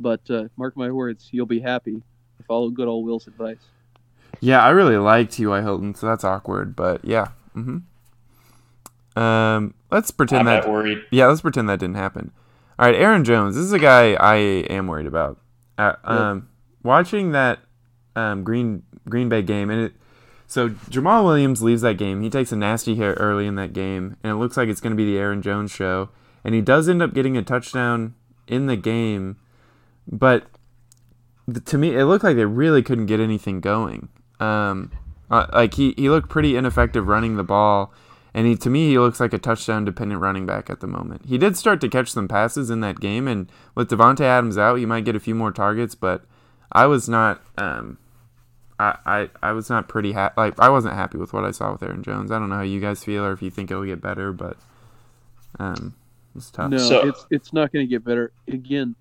But 0.00 0.20
uh, 0.30 0.44
mark 0.56 0.76
my 0.76 0.90
words, 0.90 1.28
you'll 1.32 1.46
be 1.46 1.60
happy. 1.60 2.02
Follow 2.48 2.70
good 2.70 2.88
old 2.88 3.06
Will's 3.06 3.26
advice. 3.26 3.58
Yeah, 4.40 4.62
I 4.62 4.70
really 4.70 4.96
like 4.98 5.30
T.Y. 5.30 5.62
Hilton, 5.62 5.94
so 5.94 6.06
that's 6.06 6.24
awkward, 6.24 6.74
but 6.76 7.04
yeah. 7.04 7.28
hmm 7.54 7.78
Um, 9.16 9.74
let's 9.90 10.10
pretend 10.10 10.40
I'm 10.40 10.46
that. 10.46 10.64
not 10.66 10.72
worried. 10.72 10.98
Yeah, 11.10 11.26
let's 11.26 11.40
pretend 11.40 11.68
that 11.68 11.78
didn't 11.78 11.96
happen. 11.96 12.32
All 12.78 12.86
right, 12.86 12.94
Aaron 12.96 13.24
Jones. 13.24 13.54
This 13.54 13.64
is 13.64 13.72
a 13.72 13.78
guy 13.78 14.14
I 14.14 14.36
am 14.36 14.88
worried 14.88 15.06
about. 15.06 15.38
Uh, 15.78 15.94
um, 16.04 16.48
watching 16.82 17.32
that 17.32 17.60
um, 18.16 18.42
Green 18.42 18.82
Green 19.08 19.28
Bay 19.28 19.42
game, 19.42 19.70
and 19.70 19.80
it. 19.80 19.92
So 20.46 20.68
Jamaal 20.68 21.24
Williams 21.24 21.62
leaves 21.62 21.82
that 21.82 21.96
game. 21.96 22.20
He 22.22 22.28
takes 22.30 22.52
a 22.52 22.56
nasty 22.56 22.96
hit 22.96 23.16
early 23.18 23.46
in 23.46 23.54
that 23.54 23.72
game, 23.72 24.16
and 24.22 24.32
it 24.32 24.36
looks 24.36 24.56
like 24.56 24.68
it's 24.68 24.80
going 24.80 24.92
to 24.92 24.96
be 24.96 25.04
the 25.06 25.18
Aaron 25.18 25.40
Jones 25.42 25.70
show. 25.70 26.10
And 26.44 26.54
he 26.54 26.60
does 26.60 26.88
end 26.88 27.00
up 27.02 27.14
getting 27.14 27.36
a 27.36 27.42
touchdown 27.42 28.14
in 28.46 28.66
the 28.66 28.76
game, 28.76 29.36
but 30.06 30.46
th- 31.52 31.64
to 31.66 31.78
me, 31.78 31.94
it 31.96 32.04
looked 32.04 32.24
like 32.24 32.36
they 32.36 32.44
really 32.44 32.82
couldn't 32.82 33.06
get 33.06 33.20
anything 33.20 33.60
going. 33.60 34.08
Um, 34.40 34.90
uh, 35.30 35.46
like 35.52 35.74
he, 35.74 35.94
he 35.96 36.10
looked 36.10 36.28
pretty 36.28 36.56
ineffective 36.56 37.06
running 37.08 37.36
the 37.36 37.44
ball, 37.44 37.92
and 38.34 38.46
he 38.46 38.56
to 38.56 38.68
me 38.70 38.88
he 38.90 38.98
looks 38.98 39.20
like 39.20 39.32
a 39.32 39.38
touchdown 39.38 39.84
dependent 39.84 40.20
running 40.20 40.44
back 40.46 40.68
at 40.70 40.80
the 40.80 40.86
moment. 40.86 41.24
He 41.26 41.38
did 41.38 41.56
start 41.56 41.80
to 41.80 41.88
catch 41.88 42.10
some 42.12 42.28
passes 42.28 42.68
in 42.70 42.80
that 42.80 43.00
game, 43.00 43.26
and 43.28 43.50
with 43.74 43.88
Davante 43.90 44.20
Adams 44.20 44.58
out, 44.58 44.76
he 44.76 44.86
might 44.86 45.04
get 45.04 45.16
a 45.16 45.20
few 45.20 45.34
more 45.34 45.52
targets. 45.52 45.94
But 45.94 46.24
I 46.72 46.86
was 46.86 47.08
not, 47.08 47.40
um, 47.56 47.98
I, 48.78 48.96
I, 49.06 49.30
I 49.42 49.52
was 49.52 49.70
not 49.70 49.88
pretty 49.88 50.12
happy. 50.12 50.34
Like 50.36 50.58
I 50.60 50.68
wasn't 50.68 50.94
happy 50.94 51.16
with 51.16 51.32
what 51.32 51.44
I 51.44 51.52
saw 51.52 51.72
with 51.72 51.82
Aaron 51.82 52.02
Jones. 52.02 52.30
I 52.30 52.38
don't 52.38 52.48
know 52.50 52.56
how 52.56 52.62
you 52.62 52.80
guys 52.80 53.02
feel, 53.04 53.24
or 53.24 53.32
if 53.32 53.40
you 53.40 53.50
think 53.50 53.70
it'll 53.70 53.84
get 53.84 54.00
better, 54.02 54.32
but 54.32 54.56
um, 55.58 55.94
it's 56.36 56.50
tough. 56.50 56.70
No, 56.70 56.78
So- 56.78 57.06
it's 57.08 57.26
it's 57.30 57.52
not 57.52 57.72
going 57.72 57.86
to 57.86 57.90
get 57.90 58.04
better. 58.04 58.32
Again, 58.48 58.94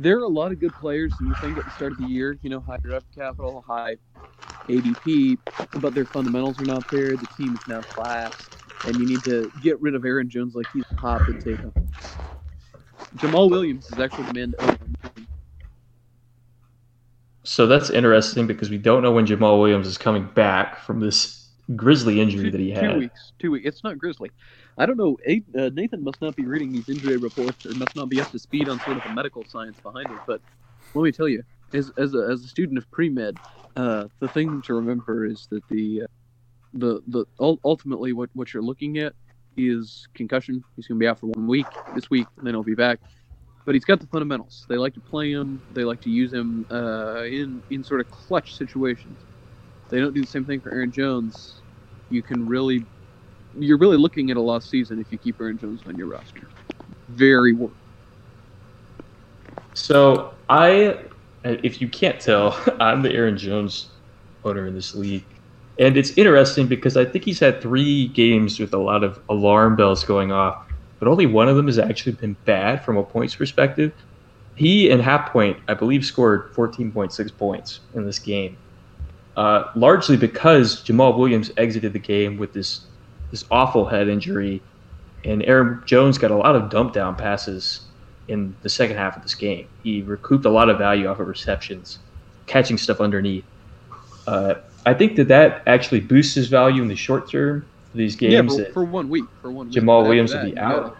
there 0.00 0.18
are 0.18 0.24
a 0.24 0.28
lot 0.28 0.52
of 0.52 0.58
good 0.58 0.76
players 0.76 1.18
the 1.18 1.34
thing 1.34 1.58
at 1.58 1.64
the 1.64 1.70
start 1.70 1.92
of 1.92 1.98
the 1.98 2.04
year. 2.04 2.38
You 2.42 2.50
know, 2.50 2.60
high 2.60 2.78
draft 2.78 3.06
capital, 3.14 3.62
high 3.66 3.98
ADP, 4.68 5.38
but 5.74 5.94
their 5.94 6.06
fundamentals 6.06 6.60
are 6.60 6.66
not 6.66 6.88
there. 6.90 7.16
The 7.16 7.26
team 7.26 7.54
is 7.54 7.66
now 7.66 7.82
class, 7.82 8.50
and 8.84 8.98
you 9.00 9.06
need 9.06 9.24
to 9.24 9.52
get 9.60 9.80
rid 9.80 9.94
of 9.94 10.04
Aaron 10.04 10.30
Jones 10.30 10.54
like 10.54 10.68
he's 10.72 10.84
hot 10.98 11.22
and 11.26 11.38
potato. 11.38 11.72
Jamaal 13.16 13.50
Williams 13.50 13.90
is 13.90 13.98
actually 13.98 14.24
the 14.24 14.32
man 14.32 14.52
to. 14.52 14.78
So 17.44 17.66
that's 17.66 17.90
interesting 17.90 18.46
because 18.46 18.70
we 18.70 18.78
don't 18.78 19.02
know 19.02 19.12
when 19.12 19.26
Jamaal 19.26 19.60
Williams 19.60 19.86
is 19.86 19.98
coming 19.98 20.28
back 20.34 20.78
from 20.80 21.00
this 21.00 21.39
Grisly 21.76 22.20
injury 22.20 22.44
Two, 22.44 22.50
that 22.50 22.60
he 22.60 22.70
had. 22.70 22.84
two 22.92 22.98
weeks. 22.98 23.32
Two 23.38 23.50
weeks. 23.52 23.66
It's 23.66 23.84
not 23.84 23.98
Grizzly. 23.98 24.32
I 24.78 24.86
don't 24.86 24.96
know. 24.98 25.18
Uh, 25.58 25.70
Nathan 25.74 26.04
must 26.04 26.20
not 26.20 26.36
be 26.36 26.46
reading 26.46 26.72
these 26.72 26.88
injury 26.88 27.18
reports 27.18 27.66
or 27.66 27.74
must 27.74 27.96
not 27.96 28.08
be 28.08 28.20
up 28.20 28.30
to 28.32 28.38
speed 28.38 28.68
on 28.68 28.80
sort 28.80 28.96
of 28.98 29.04
the 29.04 29.10
medical 29.10 29.44
science 29.46 29.78
behind 29.80 30.12
it. 30.12 30.22
But 30.26 30.42
let 30.94 31.04
me 31.04 31.12
tell 31.12 31.28
you, 31.28 31.42
as 31.72 31.92
as 31.98 32.14
a, 32.14 32.28
as 32.30 32.44
a 32.44 32.48
student 32.48 32.78
of 32.78 32.90
pre 32.90 33.10
med, 33.10 33.38
uh, 33.76 34.06
the 34.20 34.28
thing 34.28 34.62
to 34.62 34.74
remember 34.74 35.26
is 35.26 35.48
that 35.50 35.66
the 35.68 36.02
uh, 36.04 36.06
the 36.74 37.02
the 37.08 37.26
ultimately 37.64 38.12
what 38.14 38.30
what 38.34 38.54
you're 38.54 38.62
looking 38.62 38.98
at 38.98 39.14
is 39.56 40.08
concussion. 40.14 40.64
He's 40.76 40.88
going 40.88 40.98
to 40.98 41.04
be 41.04 41.08
out 41.08 41.20
for 41.20 41.26
one 41.28 41.46
week 41.48 41.80
this 41.92 42.10
week, 42.10 42.30
and 42.38 42.46
then 42.46 42.54
he'll 42.54 42.64
be 42.64 42.76
back. 42.76 43.00
But 43.66 43.74
he's 43.76 43.84
got 43.84 44.00
the 44.00 44.08
fundamentals. 44.08 44.66
They 44.68 44.76
like 44.78 44.94
to 44.94 45.00
play 45.02 45.32
him. 45.32 45.62
They 45.70 45.84
like 45.84 46.00
to 46.02 46.10
use 46.10 46.32
him 46.32 46.66
uh, 46.70 47.24
in 47.24 47.62
in 47.70 47.84
sort 47.84 48.00
of 48.00 48.10
clutch 48.10 48.56
situations. 48.56 49.26
They 49.90 50.00
don't 50.00 50.14
do 50.14 50.22
the 50.22 50.28
same 50.28 50.46
thing 50.46 50.60
for 50.60 50.72
Aaron 50.72 50.92
Jones. 50.92 51.59
You 52.10 52.22
can 52.22 52.46
really, 52.46 52.86
you're 53.54 53.78
really 53.78 53.98
looking 53.98 54.30
at 54.30 54.38
a 54.38 54.42
lost 54.42 54.70
season 54.70 55.00
if 55.00 55.12
you 55.12 55.18
keep 55.18 55.40
Aaron 55.40 55.58
Jones 55.58 55.82
on 55.86 55.96
your 55.98 56.08
roster. 56.08 56.52
Very 57.08 57.54
worried. 57.54 57.74
So 59.74 60.34
I, 60.48 60.98
if 61.44 61.80
you 61.80 61.88
can't 61.88 62.20
tell, 62.20 62.58
I'm 62.80 63.02
the 63.02 63.12
Aaron 63.12 63.38
Jones 63.38 63.92
owner 64.44 64.66
in 64.66 64.74
this 64.74 64.94
league, 64.94 65.26
and 65.78 65.96
it's 65.96 66.12
interesting 66.18 66.68
because 66.68 66.96
I 66.96 67.04
think 67.06 67.24
he's 67.24 67.40
had 67.40 67.62
three 67.62 68.08
games 68.08 68.60
with 68.60 68.74
a 68.74 68.78
lot 68.78 69.04
of 69.04 69.18
alarm 69.30 69.76
bells 69.76 70.04
going 70.04 70.32
off, 70.32 70.56
but 70.98 71.08
only 71.08 71.26
one 71.26 71.48
of 71.48 71.56
them 71.56 71.66
has 71.66 71.78
actually 71.78 72.14
been 72.14 72.36
bad 72.46 72.84
from 72.84 72.96
a 72.98 73.04
points 73.04 73.36
perspective. 73.36 73.92
he 74.56 74.90
and 74.90 75.02
Half 75.02 75.32
Point, 75.32 75.58
I 75.68 75.74
believe, 75.74 76.04
scored 76.04 76.52
14.6 76.54 77.36
points 77.38 77.80
in 77.94 78.06
this 78.06 78.20
game, 78.20 78.58
uh, 79.40 79.70
largely 79.74 80.18
because 80.18 80.82
Jamaal 80.82 81.16
Williams 81.16 81.50
exited 81.56 81.94
the 81.94 81.98
game 81.98 82.36
with 82.36 82.52
this 82.52 82.82
this 83.30 83.42
awful 83.50 83.86
head 83.86 84.06
injury, 84.06 84.60
and 85.24 85.42
Aaron 85.44 85.82
Jones 85.86 86.18
got 86.18 86.30
a 86.30 86.36
lot 86.36 86.56
of 86.56 86.68
dump 86.68 86.92
down 86.92 87.16
passes 87.16 87.86
in 88.28 88.54
the 88.60 88.68
second 88.68 88.98
half 88.98 89.16
of 89.16 89.22
this 89.22 89.34
game. 89.34 89.66
He 89.82 90.02
recouped 90.02 90.44
a 90.44 90.50
lot 90.50 90.68
of 90.68 90.76
value 90.76 91.06
off 91.06 91.20
of 91.20 91.26
receptions, 91.26 92.00
catching 92.44 92.76
stuff 92.76 93.00
underneath. 93.00 93.46
Uh, 94.26 94.56
I 94.84 94.92
think 94.92 95.16
that 95.16 95.28
that 95.28 95.62
actually 95.66 96.00
boosts 96.00 96.34
his 96.34 96.48
value 96.48 96.82
in 96.82 96.88
the 96.88 96.96
short 96.96 97.30
term 97.30 97.64
for 97.92 97.96
these 97.96 98.16
games. 98.16 98.58
yeah, 98.58 98.70
for, 98.74 98.84
one 98.84 99.08
week. 99.08 99.24
For 99.40 99.50
one 99.50 99.68
week. 99.68 99.74
Jamaal 99.74 100.02
Williams 100.02 100.32
that, 100.32 100.44
will 100.44 100.50
be 100.50 100.58
out. 100.58 100.98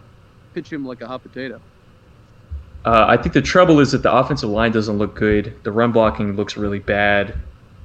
Pitch 0.55 0.73
him 0.73 0.87
like 0.87 1.03
a 1.03 1.07
hot 1.07 1.23
potato. 1.23 1.61
Uh, 2.87 3.05
I 3.07 3.19
think 3.19 3.35
the 3.35 3.43
trouble 3.43 3.81
is 3.81 3.93
that 3.93 4.03
the 4.03 4.11
offensive 4.11 4.49
line 4.49 4.73
doesn't 4.73 4.97
look 4.97 5.15
good. 5.15 5.55
The 5.63 5.73
run 5.73 5.93
blocking 5.93 6.37
looks 6.37 6.57
really 6.57 6.79
bad. 6.79 7.39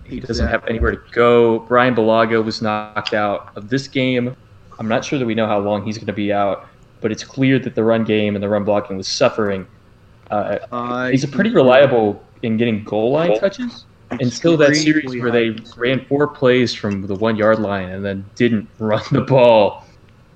He 0.06 0.20
doesn't 0.20 0.47
have 0.47 0.66
anywhere 0.68 0.91
to 0.91 1.01
go. 1.12 1.60
Bryan 1.60 1.95
Bulaga 1.95 2.43
was 2.43 2.62
knocked 2.62 3.14
out 3.14 3.51
of 3.56 3.70
this 3.70 3.88
game. 3.88 4.36
I'm 4.78 4.88
not 4.88 5.03
sure 5.03 5.18
that 5.18 5.26
we 5.26 5.36
know 5.36 5.47
how 5.47 5.60
long 5.60 5.84
he's 5.84 5.97
going 5.97 6.08
to 6.08 6.14
be 6.14 6.32
out, 6.32 6.68
but 7.01 7.12
it's 7.12 7.24
clear 7.24 7.60
that 7.60 7.76
the 7.76 7.84
run 7.84 8.03
game 8.03 8.36
and 8.36 8.43
the 8.43 8.49
run 8.49 8.64
blocking 8.64 8.97
was 8.97 9.08
suffering. 9.08 9.68
Uh, 10.30 10.60
I 10.72 11.12
he's 11.12 11.24
a 11.24 11.28
pretty 11.28 11.51
reliable 11.51 12.24
in 12.43 12.58
getting 12.58 12.84
goal 12.84 13.12
line 13.12 13.39
touches. 13.39 13.86
Until 14.12 14.56
that 14.58 14.76
series 14.76 15.20
where 15.20 15.32
they 15.32 15.56
ran 15.76 16.06
four 16.06 16.28
plays 16.28 16.74
from 16.74 17.08
the 17.08 17.16
one 17.16 17.36
yard 17.36 17.60
line 17.60 17.89
and 17.89 18.06
then 18.06 18.26
didn't 18.36 18.70
run 18.80 19.01
the 19.12 19.22
ball. 19.22 19.86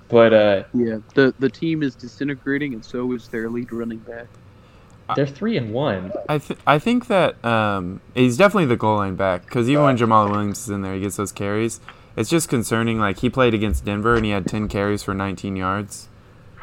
But 0.10 0.34
uh, 0.34 0.64
Yeah, 0.74 0.98
the 1.14 1.34
the 1.38 1.50
team 1.50 1.84
is 1.84 1.96
disintegrating, 1.96 2.74
and 2.74 2.84
so 2.84 3.12
is 3.14 3.28
their 3.28 3.50
lead 3.50 3.72
running 3.72 4.00
back. 4.00 4.28
They're 5.16 5.28
three 5.28 5.58
and 5.58 5.74
one. 5.74 6.12
I 6.28 6.38
th- 6.38 6.60
I 6.68 6.80
think 6.80 7.08
that 7.08 7.44
um, 7.46 8.02
he's 8.16 8.38
definitely 8.38 8.66
the 8.68 8.78
goal 8.78 8.98
line 8.98 9.16
back 9.16 9.46
because 9.46 9.70
even 9.70 9.84
when 9.84 9.98
Jamaal 9.98 10.30
Williams 10.30 10.60
is 10.60 10.70
in 10.70 10.82
there, 10.82 10.94
he 10.96 11.02
gets 11.02 11.16
those 11.18 11.32
carries. 11.32 11.80
It's 12.16 12.30
just 12.30 12.50
concerning. 12.50 13.00
Like 13.00 13.20
he 13.20 13.30
played 13.30 13.54
against 13.54 13.86
Denver 13.86 14.16
and 14.16 14.26
he 14.26 14.32
had 14.32 14.46
10 14.48 14.68
carries 14.68 15.04
for 15.04 15.14
19 15.14 15.56
yards. 15.56 16.10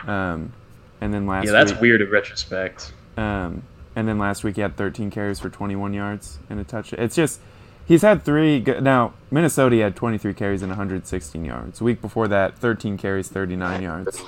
Um, 0.06 0.52
and 1.00 1.12
then 1.14 1.26
last 1.26 1.46
Yeah, 1.46 1.52
that's 1.52 1.72
week, 1.72 1.80
weird 1.80 2.02
in 2.02 2.10
retrospect. 2.10 2.92
um, 3.16 3.62
and 3.94 4.06
then 4.06 4.18
last 4.18 4.44
week 4.44 4.56
he 4.56 4.60
had 4.62 4.76
13 4.76 5.10
carries 5.10 5.40
for 5.40 5.48
21 5.48 5.94
yards 5.94 6.38
and 6.50 6.60
a 6.60 6.64
touch. 6.64 6.92
It's 6.92 7.16
just 7.16 7.40
he's 7.86 8.02
had 8.02 8.22
three. 8.24 8.60
Go- 8.60 8.80
now 8.80 9.14
Minnesota 9.30 9.74
he 9.76 9.80
had 9.80 9.96
23 9.96 10.34
carries 10.34 10.62
and 10.62 10.70
116 10.70 11.44
yards. 11.44 11.80
Week 11.80 12.00
before 12.02 12.28
that, 12.28 12.58
13 12.58 12.98
carries, 12.98 13.28
39 13.28 13.82
yards. 13.82 14.22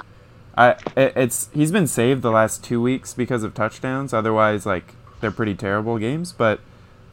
I 0.59 0.70
it, 0.96 1.12
it's 1.16 1.48
he's 1.52 1.72
been 1.72 1.86
saved 1.86 2.22
the 2.22 2.30
last 2.30 2.62
two 2.64 2.82
weeks 2.82 3.14
because 3.14 3.42
of 3.42 3.54
touchdowns. 3.54 4.12
Otherwise, 4.12 4.66
like 4.66 4.94
they're 5.20 5.30
pretty 5.30 5.54
terrible 5.54 5.98
games. 5.98 6.32
But 6.32 6.61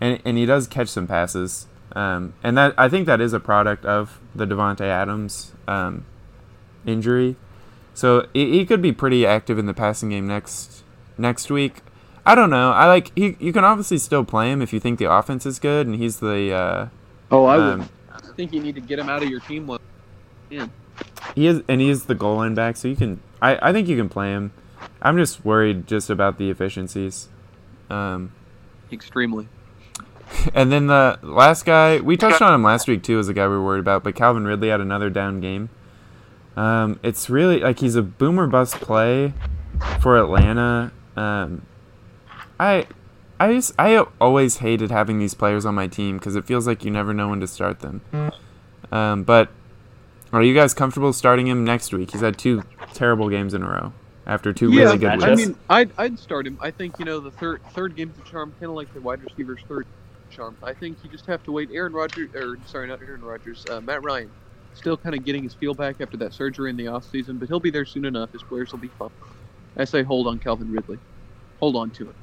and 0.02 0.20
and 0.26 0.38
he 0.38 0.46
does 0.46 0.68
catch 0.68 0.90
some 0.90 1.08
passes. 1.08 1.68
Um, 1.96 2.34
and 2.44 2.58
that 2.58 2.74
I 2.78 2.90
think 2.90 3.06
that 3.06 3.22
is 3.22 3.32
a 3.32 3.40
product 3.40 3.86
of 3.86 4.20
the 4.34 4.46
Davante 4.46 4.82
Adams 4.82 5.54
um, 5.68 6.06
injury. 6.86 7.38
So 7.94 8.28
he, 8.34 8.52
he 8.52 8.66
could 8.66 8.82
be 8.82 8.92
pretty 8.92 9.26
active 9.26 9.58
in 9.58 9.66
the 9.66 9.74
passing 9.74 10.10
game 10.10 10.28
next 10.28 10.84
next 11.18 11.50
week. 11.50 11.82
I 12.26 12.36
don't 12.36 12.50
know. 12.50 12.72
I 12.72 12.88
like 12.88 13.12
he. 13.16 13.38
You 13.40 13.54
can 13.54 13.64
obviously 13.64 14.00
still 14.00 14.26
play 14.26 14.52
him 14.52 14.62
if 14.62 14.74
you 14.74 14.80
think 14.80 15.00
the 15.00 15.10
offense 15.10 15.46
is 15.46 15.60
good, 15.60 15.88
and 15.88 15.96
he's 15.96 16.20
the. 16.20 16.52
Uh, 16.52 16.88
Oh, 17.32 17.46
I 17.46 17.58
um, 17.58 17.80
would 17.80 17.90
think 18.36 18.54
you 18.54 18.62
need 18.62 18.76
to 18.76 18.82
get 18.82 19.00
him 19.00 19.10
out 19.10 19.24
of 19.24 19.30
your 19.30 19.40
team. 19.42 19.68
One. 19.68 19.80
he 20.50 21.48
is, 21.48 21.64
and 21.68 21.82
he 21.82 21.90
is 21.90 22.06
the 22.06 22.16
goal 22.16 22.38
line 22.38 22.56
back, 22.56 22.78
so 22.78 22.88
you 22.88 22.96
can. 22.96 23.20
I, 23.46 23.70
I 23.70 23.72
think 23.72 23.88
you 23.88 23.96
can 23.96 24.10
play 24.10 24.32
him. 24.32 24.52
I'm 25.02 25.18
just 25.18 25.46
worried 25.46 25.86
just 25.86 26.10
about 26.10 26.40
the 26.40 26.50
efficiencies. 26.50 27.30
Um, 27.92 28.32
Extremely. 28.92 29.48
and 30.56 30.72
then 30.72 30.88
the 30.88 31.20
last 31.22 31.64
guy 31.64 32.00
we 32.00 32.18
touched 32.18 32.42
on 32.42 32.54
him 32.54 32.64
last 32.64 32.88
week 32.88 33.04
too, 33.04 33.20
is 33.20 33.30
a 33.30 33.34
guy 33.34 33.48
we 33.48 33.54
were 33.54 33.64
worried 33.64 33.80
about. 33.80 34.04
But 34.04 34.16
Calvin 34.16 34.46
Ridley 34.46 34.70
had 34.70 34.82
another 34.82 35.12
down 35.12 35.42
game. 35.42 35.70
Um, 36.56 37.00
it's 37.04 37.30
really 37.30 37.60
like 37.60 37.80
he's 37.80 37.96
a 37.96 38.02
boomer 38.02 38.48
bust 38.48 38.76
play 38.76 39.34
for 40.02 40.18
Atlanta. 40.18 40.92
Um, 41.16 41.68
I, 42.60 42.88
I 43.40 43.54
just 43.54 43.74
I 43.78 43.98
always 44.20 44.58
hated 44.58 44.90
having 44.90 45.20
these 45.20 45.36
players 45.36 45.68
on 45.68 45.76
my 45.76 45.88
team 45.88 46.18
because 46.18 46.36
it 46.36 46.46
feels 46.46 46.66
like 46.66 46.84
you 46.84 46.90
never 46.90 47.14
know 47.14 47.30
when 47.30 47.42
to 47.42 47.48
start 47.48 47.82
them. 47.82 48.02
Um, 48.92 49.24
but 49.24 49.50
are 50.36 50.44
you 50.44 50.54
guys 50.54 50.74
comfortable 50.74 51.14
starting 51.14 51.48
him 51.48 51.64
next 51.64 51.94
week? 51.94 52.12
He's 52.12 52.22
had 52.22 52.38
two 52.38 52.62
terrible 52.94 53.30
games 53.30 53.54
in 53.54 53.64
a 53.64 53.70
row 53.70 53.94
after 54.28 54.52
two 54.52 54.72
yeah, 54.72 54.84
really 54.84 54.98
good 54.98 55.12
matchups. 55.12 55.38
weeks. 55.38 55.42
I 55.42 55.46
mean, 55.46 55.58
I'd, 55.70 55.92
I'd 55.98 56.20
start 56.20 56.46
him. 56.46 56.58
I 56.62 56.72
think 56.72 57.00
you 57.00 57.06
know 57.06 57.20
the 57.20 57.32
third 57.32 57.62
third 57.72 57.96
game's 57.96 58.18
a 58.20 58.30
charm, 58.30 58.52
kind 58.60 58.70
of 58.70 58.76
like 58.76 58.94
the 58.94 59.00
wide 59.02 59.24
receiver's 59.24 59.62
third 59.68 59.88
charm. 60.30 60.58
I 60.62 60.74
think 60.74 60.98
you 61.04 61.10
just 61.10 61.26
have 61.28 61.44
to 61.44 61.52
wait. 61.52 61.70
Aaron 61.72 61.94
Rodgers, 61.94 62.34
or 62.36 62.58
sorry, 62.66 62.88
not 62.88 63.02
Aaron 63.02 63.22
Rodgers, 63.22 63.66
uh, 63.70 63.80
Matt 63.80 64.04
Ryan, 64.04 64.30
still 64.74 64.98
kind 64.98 65.16
of 65.16 65.24
getting 65.24 65.44
his 65.44 65.54
feel 65.54 65.74
back 65.74 66.02
after 66.02 66.18
that 66.18 66.34
surgery 66.34 66.70
in 66.70 66.76
the 66.76 66.88
off 66.88 67.10
season, 67.10 67.38
but 67.38 67.48
he'll 67.48 67.60
be 67.62 67.70
there 67.72 67.86
soon 67.86 68.04
enough. 68.04 68.32
His 68.34 68.44
players 68.44 68.72
will 68.72 68.80
be 68.80 68.90
fine. 69.00 69.12
I 69.78 69.86
say 69.86 70.04
hold 70.04 70.28
on, 70.28 70.40
Calvin 70.40 70.72
Ridley. 70.72 71.00
Hold 71.60 71.78
on 71.78 71.92
to 71.92 72.10
it. 72.10 72.16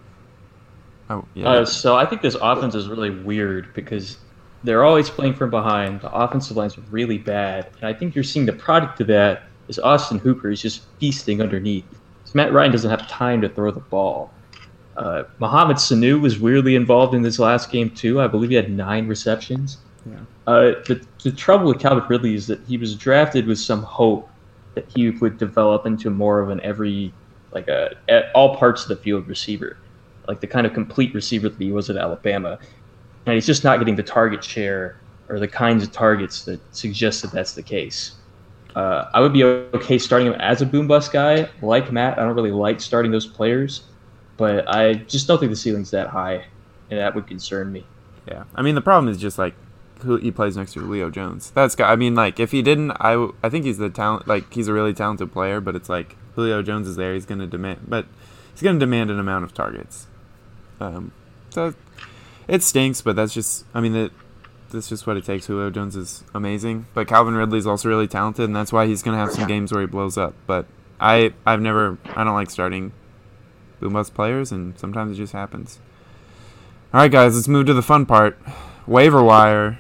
oh 1.09 1.25
yeah. 1.33 1.49
Uh, 1.49 1.65
so 1.65 1.97
I 1.97 2.05
think 2.05 2.21
this 2.21 2.37
offense 2.41 2.75
is 2.75 2.89
really 2.89 3.11
weird 3.11 3.73
because 3.73 4.19
they're 4.65 4.85
always 4.85 5.11
playing 5.11 5.35
from 5.35 5.51
behind. 5.51 6.01
The 6.01 6.13
offensive 6.13 6.57
line's 6.57 6.79
really 6.91 7.19
bad, 7.19 7.69
and 7.81 7.85
I 7.85 7.93
think 7.93 8.15
you're 8.15 8.25
seeing 8.25 8.47
the 8.47 8.53
product 8.53 9.01
of 9.01 9.07
that 9.09 9.45
is 9.69 9.79
Austin 9.79 10.19
Hooper 10.19 10.51
is 10.51 10.61
just 10.61 10.83
feasting 10.99 11.41
underneath. 11.41 11.85
So 12.25 12.33
Matt 12.35 12.53
Ryan 12.53 12.73
doesn't 12.73 12.91
have 12.91 13.09
time 13.09 13.41
to 13.43 13.49
throw 13.49 13.71
the 13.71 13.81
ball. 13.81 14.33
Uh, 14.97 15.25
Mohamed 15.39 15.79
Sanu 15.79 16.21
was 16.21 16.39
weirdly 16.39 16.77
involved 16.77 17.15
in 17.15 17.23
this 17.23 17.39
last 17.39 17.71
game 17.71 17.91
too. 17.91 18.21
I 18.21 18.27
believe 18.27 18.51
he 18.51 18.57
had 18.57 18.71
nine 18.71 19.09
receptions. 19.09 19.79
Yeah. 20.07 20.17
Uh, 20.47 20.61
the, 20.87 21.05
the 21.23 21.33
trouble 21.33 21.69
with 21.69 21.79
Calvin 21.81 22.05
Ridley 22.09 22.35
is 22.35 22.47
that 22.49 22.61
he 22.67 22.77
was 22.77 22.95
drafted 22.95 23.47
with 23.47 23.59
some 23.59 23.83
hope 23.83 24.29
that 24.75 24.87
he 24.95 25.11
would 25.11 25.39
develop 25.39 25.87
into 25.87 26.11
more 26.11 26.41
of 26.41 26.51
an 26.51 26.61
every, 26.61 27.13
like 27.53 27.69
a 27.69 27.95
at 28.09 28.33
all 28.35 28.57
parts 28.57 28.83
of 28.83 28.89
the 28.89 28.97
field 28.97 29.27
receiver, 29.29 29.77
like 30.29 30.41
the 30.41 30.47
kind 30.47 30.67
of 30.67 30.75
complete 30.75 31.15
receiver 31.15 31.49
that 31.49 31.63
he 31.63 31.71
was 31.71 31.89
at 31.89 31.97
Alabama, 31.97 32.59
and 33.27 33.35
he's 33.35 33.47
just 33.47 33.65
not 33.65 33.79
getting 33.79 33.97
the 33.97 34.03
target 34.03 34.43
share 34.43 34.97
or 35.29 35.39
the 35.39 35.49
kinds 35.49 35.83
of 35.83 35.93
targets 35.93 36.45
that 36.45 36.61
suggest 36.75 37.23
that 37.23 37.33
that's 37.33 37.53
the 37.53 37.63
case. 37.63 38.17
Uh, 38.75 39.11
I 39.13 39.21
would 39.21 39.33
be 39.33 39.45
okay 39.45 39.99
starting 39.99 40.29
him 40.29 40.35
as 40.35 40.63
a 40.63 40.67
boom 40.67 40.87
bust 40.87 41.13
guy, 41.13 41.49
like 41.61 41.93
Matt. 41.93 42.19
I 42.19 42.25
don't 42.25 42.35
really 42.35 42.51
like 42.51 42.81
starting 42.81 43.13
those 43.13 43.27
players, 43.27 43.83
but 44.37 44.67
I 44.69 44.95
just 44.95 45.27
don't 45.27 45.39
think 45.39 45.51
the 45.51 45.57
ceiling's 45.57 45.91
that 45.91 46.09
high, 46.09 46.45
and 46.91 46.99
that 46.99 47.15
would 47.15 47.27
concern 47.27 47.71
me. 47.71 47.85
Yeah, 48.27 48.45
I 48.55 48.63
mean 48.63 48.75
the 48.75 48.81
problem 48.81 49.13
is 49.13 49.19
just 49.19 49.39
like 49.39 49.55
who 50.03 50.17
he 50.17 50.31
plays 50.31 50.57
next 50.57 50.73
to 50.73 50.81
Julio 50.81 51.11
Jones. 51.11 51.51
That's. 51.51 51.79
I 51.81 51.97
mean, 51.97 52.15
like 52.15 52.41
if 52.41 52.51
he 52.51 52.63
didn't, 52.63 52.93
I 52.93 53.29
I 53.43 53.49
think 53.51 53.65
he's 53.65 53.79
the 53.79 53.91
talent. 53.91 54.27
Like 54.27 54.53
he's 54.53 54.69
a 54.69 54.73
really 54.73 54.95
talented 54.95 55.33
player, 55.33 55.61
but 55.61 55.77
it's 55.77 55.89
like 55.89 56.17
Julio 56.35 56.63
Jones 56.63 56.89
is 56.89 56.97
there. 56.97 57.13
He's 57.13 57.27
gonna 57.27 57.47
demand, 57.47 57.81
but 57.89 58.07
he's 58.53 58.63
gonna 58.63 58.79
demand 58.79 59.11
an 59.11 59.19
amount 59.19 59.45
of 59.45 59.53
targets. 59.53 60.07
Um, 60.81 61.13
so 61.51 61.75
it 62.53 62.63
stinks, 62.63 63.01
but 63.01 63.17
that's 63.17 63.33
just. 63.33 63.65
I 63.75 63.81
mean 63.81 63.95
that. 63.95 64.13
That's 64.71 64.89
just 64.89 65.07
what 65.07 65.17
it 65.17 65.25
takes. 65.25 65.47
Julio 65.47 65.71
Jones 65.71 65.97
is 65.97 66.23
amazing, 66.35 66.87
but 66.95 67.07
Calvin 67.09 67.35
Ridley's 67.35 67.67
also 67.67 67.89
really 67.89 68.09
talented, 68.09 68.45
and 68.45 68.57
that's 68.57 68.73
why 68.73 68.87
he's 68.87 69.03
gonna 69.03 69.17
have 69.17 69.33
some 69.33 69.47
games 69.47 69.73
where 69.73 69.81
he 69.81 69.87
blows 69.87 70.17
up. 70.17 70.35
But 70.47 70.67
I, 70.99 71.35
I've 71.45 71.61
never, 71.61 71.99
I 72.15 72.25
don't 72.25 72.33
like 72.33 72.49
starting 72.49 72.93
boom 73.81 74.03
players, 74.05 74.53
and 74.53 74.79
sometimes 74.79 75.17
it 75.17 75.21
just 75.21 75.35
happens. 75.35 75.79
All 76.95 77.01
right, 77.01 77.11
guys, 77.11 77.35
let's 77.35 77.49
move 77.49 77.67
to 77.67 77.75
the 77.75 77.83
fun 77.83 78.07
part. 78.07 78.39
Waiver 78.87 79.23
wire. 79.23 79.79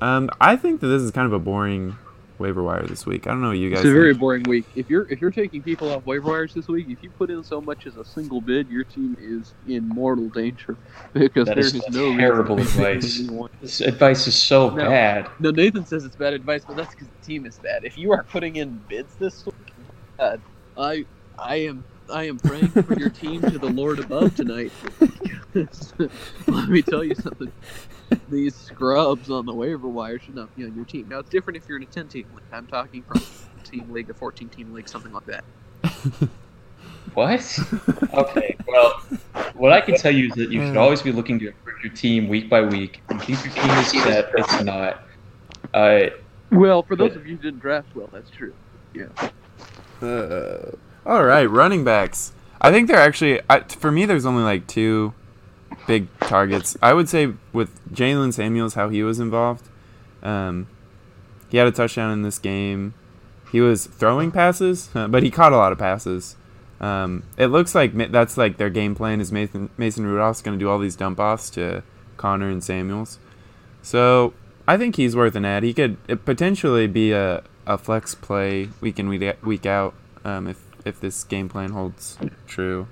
Um, 0.00 0.28
I 0.40 0.56
think 0.56 0.80
that 0.80 0.88
this 0.88 1.00
is 1.00 1.10
kind 1.10 1.26
of 1.26 1.32
a 1.32 1.38
boring 1.38 1.96
waiver 2.38 2.62
wire 2.62 2.86
this 2.86 3.06
week. 3.06 3.26
I 3.26 3.30
don't 3.32 3.42
know 3.42 3.48
what 3.50 3.58
you 3.58 3.70
guys. 3.70 3.82
It's 3.82 3.90
a 3.90 3.92
very 3.92 4.14
think. 4.14 4.20
boring 4.20 4.44
week. 4.48 4.66
If 4.74 4.90
you're 4.90 5.08
if 5.10 5.20
you're 5.20 5.30
taking 5.32 5.62
people 5.62 5.90
off 5.90 6.04
waiver 6.06 6.28
wires 6.30 6.54
this 6.54 6.68
week, 6.68 6.86
if 6.90 7.02
you 7.02 7.10
put 7.10 7.30
in 7.30 7.44
so 7.44 7.60
much 7.60 7.86
as 7.86 7.96
a 7.96 8.04
single 8.04 8.40
bid, 8.42 8.68
your 8.68 8.84
team 8.84 9.14
is 9.18 9.54
in 9.66 9.88
mortal 9.88 10.30
danger 10.30 10.78
because 11.14 11.48
That 11.48 11.54
there 11.54 11.66
is 11.66 11.74
is 11.74 11.88
no 11.88 12.08
reason 12.08 12.20
terrible 12.20 12.58
advice. 12.60 13.30
This 13.60 13.80
advice 13.80 14.26
is 14.26 14.40
so 14.40 14.70
No. 14.70 14.88
bad. 14.88 15.30
No, 15.38 15.50
Nathan 15.52 15.86
says 15.86 16.04
it's 16.04 16.16
bad 16.16 16.34
advice, 16.34 16.64
but 16.66 16.76
that's 16.76 16.94
because 16.94 17.10
the 17.10 17.18
team 17.18 17.46
is 17.46 17.58
bad. 17.58 17.84
If 17.84 17.98
you 17.98 18.12
are 18.12 18.24
putting 18.24 18.56
in 18.56 18.80
bids 18.88 19.16
this 19.18 19.44
week, 19.46 19.74
God, 20.18 20.42
I 20.76 21.06
I 21.38 21.56
am 21.56 21.86
I 22.12 22.24
am 22.28 22.40
praying 22.40 22.76
for 22.86 22.94
your 22.94 23.10
team 23.10 23.46
to 23.46 23.58
the 23.58 23.70
Lord 23.70 24.00
above 24.00 24.34
tonight. 24.34 24.74
Let 25.54 26.68
me 26.68 26.82
tell 26.82 27.04
you 27.04 27.16
something. 27.16 27.52
These 28.30 28.54
scrubs 28.54 29.30
on 29.30 29.46
the 29.46 29.54
waiver 29.54 29.88
wire 29.88 30.18
should 30.18 30.34
not 30.34 30.54
be 30.56 30.64
on 30.64 30.74
your 30.74 30.84
team. 30.84 31.08
Now 31.08 31.18
it's 31.18 31.30
different 31.30 31.56
if 31.56 31.68
you're 31.68 31.78
in 31.78 31.84
a 31.84 31.86
10 31.86 32.08
team 32.08 32.26
league. 32.34 32.44
I'm 32.52 32.66
talking 32.66 33.02
from 33.02 33.22
a 33.60 33.64
team 33.64 33.92
league, 33.92 34.10
a 34.10 34.14
14 34.14 34.48
team 34.48 34.72
league, 34.72 34.88
something 34.88 35.12
like 35.12 35.26
that. 35.26 35.44
What? 37.14 37.58
okay, 38.12 38.54
well, 38.68 39.00
what 39.54 39.72
I 39.72 39.80
can 39.80 39.96
tell 39.96 40.12
you 40.12 40.26
is 40.26 40.34
that 40.34 40.50
you 40.50 40.60
should 40.66 40.76
always 40.76 41.00
be 41.00 41.12
looking 41.12 41.38
to 41.38 41.46
improve 41.46 41.82
your 41.82 41.92
team 41.94 42.28
week 42.28 42.50
by 42.50 42.60
week. 42.60 43.00
And 43.08 43.22
think 43.22 43.42
your 43.42 43.54
team 43.54 43.70
is 43.78 43.90
set, 43.90 44.30
it's 44.36 44.62
not. 44.62 45.02
Uh, 45.72 46.10
Well, 46.52 46.82
for 46.82 46.94
those 46.94 47.16
of 47.16 47.26
you 47.26 47.36
who 47.36 47.42
didn't 47.42 47.60
draft 47.60 47.88
well, 47.96 48.10
that's 48.12 48.30
true. 48.30 48.52
Yeah. 48.92 49.06
Uh, 50.02 50.72
all 51.06 51.24
right, 51.24 51.46
running 51.46 51.84
backs. 51.84 52.32
I 52.60 52.70
I 52.70 52.70
think 52.70 52.86
they're 52.86 52.98
actually 52.98 53.40
I, 53.48 53.60
for 53.60 53.90
me. 53.90 54.04
There's 54.04 54.26
only 54.26 54.42
like 54.42 54.66
two 54.66 55.14
big 55.86 56.08
targets. 56.20 56.76
I 56.82 56.92
would 56.92 57.08
say 57.08 57.32
with 57.52 57.70
Jaylen 57.92 58.32
Samuels, 58.32 58.74
how 58.74 58.88
he 58.88 59.02
was 59.02 59.20
involved. 59.20 59.68
Um, 60.22 60.68
he 61.48 61.58
had 61.58 61.66
a 61.66 61.72
touchdown 61.72 62.12
in 62.12 62.22
this 62.22 62.38
game. 62.38 62.94
He 63.52 63.60
was 63.60 63.86
throwing 63.86 64.30
passes, 64.32 64.90
but 64.94 65.22
he 65.22 65.30
caught 65.30 65.52
a 65.52 65.56
lot 65.56 65.72
of 65.72 65.78
passes. 65.78 66.36
Um, 66.80 67.22
it 67.38 67.46
looks 67.46 67.74
like 67.74 67.94
that's 68.10 68.36
like 68.36 68.58
their 68.58 68.68
game 68.68 68.94
plan 68.94 69.20
is 69.20 69.32
Mason 69.32 69.70
Mason 69.78 70.04
Rudolph's 70.04 70.42
going 70.42 70.58
to 70.58 70.62
do 70.62 70.68
all 70.68 70.78
these 70.78 70.96
dump 70.96 71.18
offs 71.18 71.48
to 71.50 71.82
Conner 72.16 72.50
and 72.50 72.62
Samuels. 72.62 73.18
So 73.80 74.34
I 74.68 74.76
think 74.76 74.96
he's 74.96 75.16
worth 75.16 75.36
an 75.36 75.44
ad. 75.44 75.62
He 75.62 75.72
could 75.72 75.96
potentially 76.24 76.86
be 76.86 77.12
a, 77.12 77.42
a 77.66 77.78
flex 77.78 78.14
play 78.14 78.68
week 78.80 78.98
in 78.98 79.08
week 79.08 79.42
week 79.42 79.64
out 79.64 79.94
um, 80.24 80.46
if 80.46 80.62
if 80.84 81.00
this 81.00 81.24
game 81.24 81.48
plan 81.48 81.70
holds 81.70 82.18
true. 82.46 82.88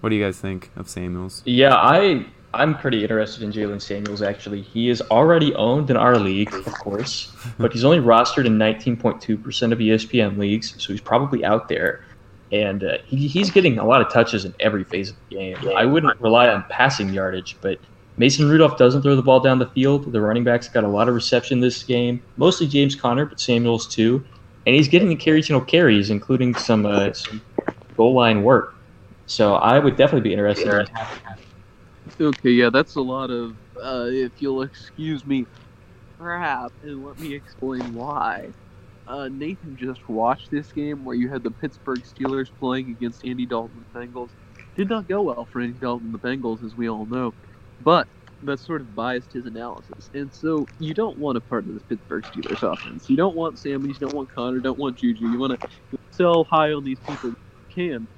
What 0.00 0.10
do 0.10 0.16
you 0.16 0.24
guys 0.24 0.38
think 0.38 0.70
of 0.76 0.88
Samuels? 0.88 1.42
Yeah, 1.44 1.74
I 1.74 2.26
I'm 2.56 2.76
pretty 2.76 3.02
interested 3.02 3.42
in 3.42 3.52
Jaylen 3.52 3.80
Samuels. 3.80 4.22
Actually, 4.22 4.62
he 4.62 4.88
is 4.88 5.00
already 5.02 5.54
owned 5.54 5.90
in 5.90 5.96
our 5.96 6.18
league, 6.18 6.52
of 6.52 6.72
course, 6.74 7.32
but 7.58 7.72
he's 7.72 7.84
only 7.84 7.98
rostered 7.98 8.46
in 8.46 8.58
19.2 8.58 9.42
percent 9.42 9.72
of 9.72 9.78
ESPN 9.78 10.38
leagues, 10.38 10.74
so 10.82 10.92
he's 10.92 11.00
probably 11.00 11.44
out 11.44 11.68
there. 11.68 12.04
And 12.52 12.84
uh, 12.84 12.98
he, 13.06 13.26
he's 13.26 13.50
getting 13.50 13.78
a 13.78 13.84
lot 13.84 14.00
of 14.00 14.12
touches 14.12 14.44
in 14.44 14.54
every 14.60 14.84
phase 14.84 15.10
of 15.10 15.16
the 15.28 15.36
game. 15.36 15.56
I 15.76 15.84
wouldn't 15.84 16.20
rely 16.20 16.48
on 16.48 16.64
passing 16.68 17.12
yardage, 17.12 17.56
but 17.60 17.78
Mason 18.18 18.48
Rudolph 18.48 18.78
doesn't 18.78 19.02
throw 19.02 19.16
the 19.16 19.22
ball 19.22 19.40
down 19.40 19.58
the 19.58 19.66
field. 19.66 20.10
The 20.10 20.20
running 20.20 20.44
backs 20.44 20.68
got 20.68 20.84
a 20.84 20.88
lot 20.88 21.08
of 21.08 21.14
reception 21.14 21.60
this 21.60 21.82
game, 21.82 22.22
mostly 22.36 22.66
James 22.66 22.94
Conner, 22.94 23.26
but 23.26 23.40
Samuels 23.40 23.86
too. 23.86 24.24
And 24.64 24.74
he's 24.74 24.88
getting 24.88 25.12
occasional 25.12 25.60
carries, 25.60 26.10
including 26.10 26.54
some, 26.54 26.86
uh, 26.86 27.12
some 27.12 27.42
goal 27.96 28.14
line 28.14 28.42
work. 28.42 28.74
So 29.26 29.54
I 29.56 29.78
would 29.78 29.96
definitely 29.96 30.28
be 30.28 30.32
interested 30.32 30.68
in 30.68 30.86
Okay, 32.20 32.50
yeah, 32.50 32.70
that's 32.72 32.96
a 32.96 33.00
lot 33.02 33.30
of. 33.30 33.56
Uh, 33.82 34.06
if 34.08 34.40
you'll 34.40 34.62
excuse 34.62 35.24
me, 35.26 35.46
crap, 36.18 36.72
and 36.82 37.02
let 37.04 37.18
me 37.18 37.34
explain 37.34 37.94
why. 37.94 38.54
Uh, 39.06 39.28
Nathan 39.32 39.76
just 39.76 40.00
watched 40.08 40.50
this 40.50 40.72
game 40.72 41.04
where 41.04 41.16
you 41.16 41.30
had 41.30 41.42
the 41.44 41.52
Pittsburgh 41.52 42.02
Steelers 42.04 42.48
playing 42.58 42.90
against 42.90 43.24
Andy 43.24 43.46
Dalton 43.46 43.78
and 43.78 43.86
the 43.92 43.98
Bengals. 44.18 44.30
Did 44.76 44.88
not 44.90 45.08
go 45.08 45.22
well 45.22 45.46
for 45.52 45.60
Andy 45.60 45.78
Dalton 45.78 46.06
and 46.06 46.14
the 46.14 46.20
Bengals, 46.20 46.64
as 46.64 46.76
we 46.76 46.88
all 46.90 47.06
know. 47.06 47.34
But 47.80 48.08
that 48.42 48.60
sort 48.60 48.82
of 48.82 48.94
biased 48.94 49.32
his 49.34 49.46
analysis. 49.46 50.10
And 50.14 50.32
so 50.34 50.68
you 50.78 50.94
don't 50.94 51.18
want 51.18 51.38
a 51.38 51.42
part 51.42 51.66
of 51.66 51.74
this 51.74 51.82
Pittsburgh 51.84 52.24
Steelers 52.24 52.62
offense. 52.62 53.08
You 53.10 53.16
don't 53.16 53.36
want 53.36 53.58
Sam, 53.58 53.86
you 53.86 53.94
don't 53.94 54.14
want 54.14 54.32
Conner, 54.32 54.60
don't 54.60 54.78
want 54.78 54.98
Juju. 54.98 55.28
You 55.28 55.38
want 55.38 55.60
to 55.60 55.98
sell 56.10 56.44
high 56.50 56.72
on 56.72 56.84
these 56.84 57.00
people 57.00 57.30
you 57.30 57.36
can. 57.74 58.08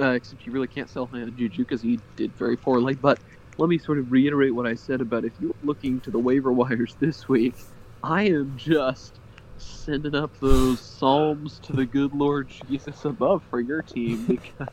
Uh, 0.00 0.12
except 0.12 0.46
you 0.46 0.52
really 0.52 0.68
can't 0.68 0.90
sell 0.90 1.08
high 1.12 1.22
on 1.22 1.36
Juju 1.36 1.62
because 1.62 1.82
he 1.82 2.00
did 2.16 2.36
very 2.38 2.56
poorly. 2.56 2.94
But 2.94 3.20
let 3.58 3.68
me 3.68 3.76
sort 3.76 3.98
of 3.98 4.10
reiterate 4.10 4.54
what 4.54 4.66
I 4.66 4.74
said 4.74 5.00
about 5.00 5.24
if 5.24 5.32
you're 5.40 5.54
looking 5.62 6.00
to 6.00 6.10
the 6.10 6.18
waiver 6.18 6.52
wires 6.52 6.96
this 7.00 7.28
week, 7.28 7.54
I 8.02 8.22
am 8.22 8.54
just 8.56 9.18
sending 9.58 10.14
up 10.14 10.30
those 10.40 10.80
psalms 10.80 11.58
to 11.64 11.72
the 11.72 11.84
good 11.84 12.14
Lord 12.14 12.48
Jesus 12.48 13.04
above 13.04 13.42
for 13.50 13.60
your 13.60 13.82
team 13.82 14.24
because 14.28 14.68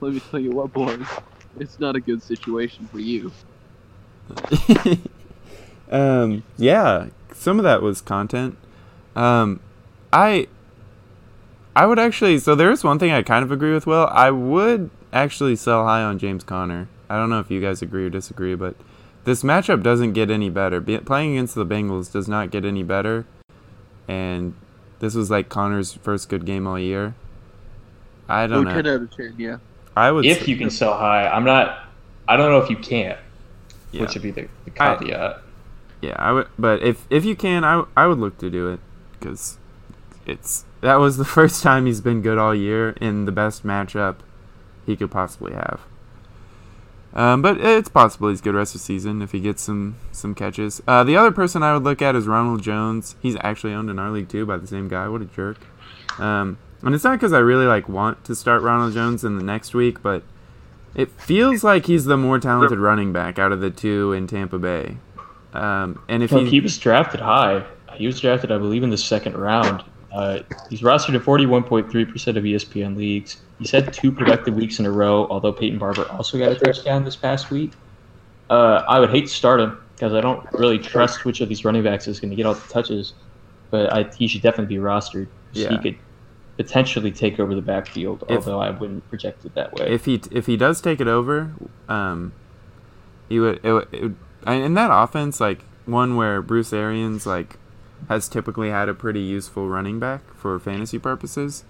let 0.00 0.12
me 0.12 0.20
tell 0.20 0.40
you 0.40 0.50
what, 0.50 0.72
boys, 0.72 1.06
it's 1.58 1.80
not 1.80 1.96
a 1.96 2.00
good 2.00 2.22
situation 2.22 2.86
for 2.88 2.98
you. 2.98 3.32
um, 5.90 6.42
yeah, 6.58 7.08
some 7.32 7.58
of 7.58 7.64
that 7.64 7.80
was 7.80 8.02
content. 8.02 8.58
Um, 9.16 9.60
I 10.12 10.48
I 11.76 11.86
would 11.86 11.98
actually. 11.98 12.38
So 12.38 12.54
there 12.54 12.70
is 12.70 12.84
one 12.84 12.98
thing 12.98 13.12
I 13.12 13.22
kind 13.22 13.44
of 13.44 13.50
agree 13.50 13.72
with. 13.72 13.86
Will 13.86 14.08
I 14.10 14.30
would 14.30 14.90
actually 15.12 15.56
sell 15.56 15.84
high 15.84 16.02
on 16.02 16.18
James 16.18 16.44
Conner. 16.44 16.88
I 17.08 17.16
don't 17.16 17.30
know 17.30 17.40
if 17.40 17.50
you 17.50 17.60
guys 17.60 17.82
agree 17.82 18.06
or 18.06 18.10
disagree, 18.10 18.54
but 18.54 18.74
this 19.24 19.42
matchup 19.42 19.82
doesn't 19.82 20.12
get 20.12 20.30
any 20.30 20.50
better. 20.50 20.80
Be, 20.80 20.98
playing 20.98 21.32
against 21.32 21.54
the 21.54 21.66
Bengals 21.66 22.10
does 22.12 22.28
not 22.28 22.50
get 22.50 22.64
any 22.64 22.82
better, 22.82 23.26
and 24.08 24.54
this 25.00 25.14
was 25.14 25.30
like 25.30 25.48
Conner's 25.48 25.92
first 25.94 26.28
good 26.28 26.44
game 26.46 26.66
all 26.66 26.78
year. 26.78 27.14
I 28.28 28.46
don't 28.46 28.64
10 28.64 28.84
know. 28.84 28.94
out 28.94 29.02
of 29.02 29.16
10, 29.16 29.34
yeah. 29.38 29.58
I 29.96 30.10
would. 30.10 30.24
if 30.24 30.42
s- 30.42 30.48
you 30.48 30.56
can 30.56 30.70
sell 30.70 30.96
high. 30.96 31.28
I'm 31.28 31.44
not. 31.44 31.84
I 32.26 32.36
don't 32.36 32.50
know 32.50 32.58
if 32.58 32.70
you 32.70 32.76
can't, 32.76 33.18
yeah. 33.92 34.00
which 34.02 34.14
would 34.14 34.22
be 34.22 34.30
the, 34.30 34.48
the 34.64 34.82
I- 34.82 34.96
caveat. 34.96 35.40
Yeah, 36.00 36.16
I 36.18 36.32
would, 36.32 36.48
but 36.58 36.82
if 36.82 37.06
if 37.10 37.24
you 37.24 37.34
can, 37.36 37.64
I 37.64 37.84
I 37.96 38.06
would 38.06 38.18
look 38.18 38.36
to 38.38 38.50
do 38.50 38.68
it 38.68 38.80
because 39.12 39.56
it's 40.26 40.64
that 40.82 40.96
was 40.96 41.16
the 41.16 41.24
first 41.36 41.62
time 41.62 41.86
he's 41.86 42.00
been 42.02 42.20
good 42.20 42.36
all 42.38 42.54
year 42.54 42.90
in 43.00 43.24
the 43.24 43.32
best 43.32 43.64
matchup 43.64 44.16
he 44.84 44.96
could 44.96 45.10
possibly 45.10 45.52
have. 45.54 45.80
Um, 47.14 47.42
but 47.42 47.60
it's 47.60 47.88
possible 47.88 48.28
he's 48.28 48.40
good 48.40 48.56
rest 48.56 48.74
of 48.74 48.80
the 48.80 48.84
season 48.84 49.22
if 49.22 49.30
he 49.30 49.40
gets 49.40 49.62
some 49.62 49.96
some 50.10 50.34
catches. 50.34 50.82
Uh, 50.86 51.04
the 51.04 51.16
other 51.16 51.30
person 51.30 51.62
I 51.62 51.72
would 51.72 51.84
look 51.84 52.02
at 52.02 52.16
is 52.16 52.26
Ronald 52.26 52.62
Jones. 52.62 53.14
He's 53.20 53.36
actually 53.40 53.72
owned 53.72 53.88
in 53.88 54.00
our 54.00 54.10
league 54.10 54.28
too 54.28 54.44
by 54.44 54.56
the 54.56 54.66
same 54.66 54.88
guy. 54.88 55.08
What 55.08 55.22
a 55.22 55.26
jerk! 55.26 55.58
Um, 56.18 56.58
and 56.82 56.94
it's 56.94 57.04
not 57.04 57.12
because 57.12 57.32
I 57.32 57.38
really 57.38 57.66
like 57.66 57.88
want 57.88 58.24
to 58.24 58.34
start 58.34 58.62
Ronald 58.62 58.94
Jones 58.94 59.22
in 59.24 59.38
the 59.38 59.44
next 59.44 59.74
week, 59.74 60.02
but 60.02 60.24
it 60.94 61.10
feels 61.10 61.62
like 61.62 61.86
he's 61.86 62.04
the 62.04 62.16
more 62.16 62.38
talented 62.38 62.78
running 62.78 63.12
back 63.12 63.38
out 63.38 63.52
of 63.52 63.60
the 63.60 63.70
two 63.70 64.12
in 64.12 64.26
Tampa 64.26 64.58
Bay. 64.58 64.96
Um, 65.52 66.02
and 66.08 66.22
if 66.22 66.32
Well, 66.32 66.44
he, 66.44 66.50
he 66.50 66.60
was 66.60 66.76
drafted 66.78 67.20
high. 67.20 67.64
He 67.94 68.06
was 68.06 68.20
drafted, 68.20 68.50
I 68.50 68.58
believe, 68.58 68.82
in 68.82 68.90
the 68.90 68.98
second 68.98 69.36
round. 69.36 69.84
Uh, 70.12 70.40
he's 70.68 70.82
rostered 70.82 71.14
in 71.14 71.20
41.3% 71.20 72.36
of 72.36 72.44
ESPN 72.44 72.96
leagues. 72.96 73.38
He's 73.58 73.70
had 73.70 73.92
two 73.92 74.10
productive 74.10 74.54
weeks 74.54 74.78
in 74.80 74.86
a 74.86 74.90
row, 74.90 75.26
although 75.28 75.52
Peyton 75.52 75.78
Barber 75.78 76.04
also 76.10 76.38
got 76.38 76.50
a 76.52 76.56
touchdown 76.56 77.04
this 77.04 77.16
past 77.16 77.50
week. 77.50 77.72
Uh, 78.50 78.84
I 78.88 78.98
would 79.00 79.10
hate 79.10 79.22
to 79.22 79.32
start 79.32 79.60
him 79.60 79.78
because 79.94 80.12
I 80.12 80.20
don't 80.20 80.44
really 80.52 80.78
trust 80.78 81.24
which 81.24 81.40
of 81.40 81.48
these 81.48 81.64
running 81.64 81.82
backs 81.84 82.08
is 82.08 82.18
going 82.20 82.30
to 82.30 82.36
get 82.36 82.46
all 82.46 82.54
the 82.54 82.68
touches, 82.72 83.14
but 83.70 83.92
I, 83.92 84.02
he 84.14 84.26
should 84.26 84.42
definitely 84.42 84.74
be 84.76 84.82
rostered. 84.82 85.28
Yeah. 85.52 85.70
He 85.70 85.78
could 85.78 85.98
potentially 86.56 87.10
take 87.12 87.38
over 87.40 87.54
the 87.54 87.62
backfield, 87.62 88.24
If- 88.28 88.38
although 88.38 88.60
I 88.60 88.70
wouldn't 88.70 89.08
project 89.08 89.44
it 89.44 89.54
that 89.54 89.72
way. 89.74 89.86
if 89.88 90.04
he 90.04 90.20
if 90.30 90.46
he 90.46 90.56
does 90.56 90.80
take 90.80 91.00
it 91.00 91.08
over, 91.08 91.52
um, 91.88 92.32
he 93.28 93.38
would, 93.40 93.60
it, 93.64 93.72
would- 93.72 93.88
it 93.92 94.02
would 94.02 94.16
in 94.46 94.74
that 94.74 94.90
offense 94.92 95.40
like 95.40 95.64
one 95.86 96.16
where 96.16 96.42
Bruce 96.42 96.72
Arians 96.72 97.24
like 97.24 97.56
has 98.08 98.28
typically 98.28 98.68
had 98.70 98.88
a 98.88 98.94
pretty 98.94 99.20
useful 99.20 99.68
running 99.68 99.98
back 99.98 100.20
for 100.34 100.58
fantasy 100.58 100.98
purposes. 100.98 101.64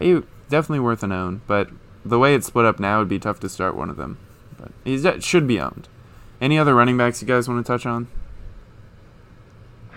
He 0.00 0.22
definitely 0.50 0.80
worth 0.80 1.02
an 1.02 1.12
own, 1.12 1.42
but 1.46 1.70
the 2.04 2.18
way 2.18 2.34
it's 2.34 2.46
split 2.46 2.66
up 2.66 2.78
now 2.78 2.98
would 2.98 3.08
be 3.08 3.18
tough 3.18 3.40
to 3.40 3.48
start 3.48 3.76
one 3.76 3.88
of 3.88 3.96
them. 3.96 4.18
But 4.58 4.72
he 4.84 4.98
should 5.20 5.46
be 5.46 5.58
owned. 5.58 5.88
Any 6.40 6.58
other 6.58 6.74
running 6.74 6.96
backs 6.96 7.22
you 7.22 7.28
guys 7.28 7.48
want 7.48 7.64
to 7.64 7.72
touch 7.72 7.86
on? 7.86 8.08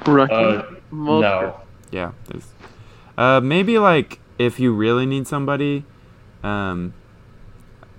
Rookie. 0.06 0.34
Uh, 0.34 0.64
no. 0.91 1.60
Yeah, 1.91 2.12
there's. 2.28 2.47
Uh, 3.18 3.39
maybe 3.41 3.78
like 3.78 4.20
if 4.38 4.60
you 4.60 4.74
really 4.74 5.06
need 5.06 5.28
somebody, 5.28 5.86
um, 6.43 6.93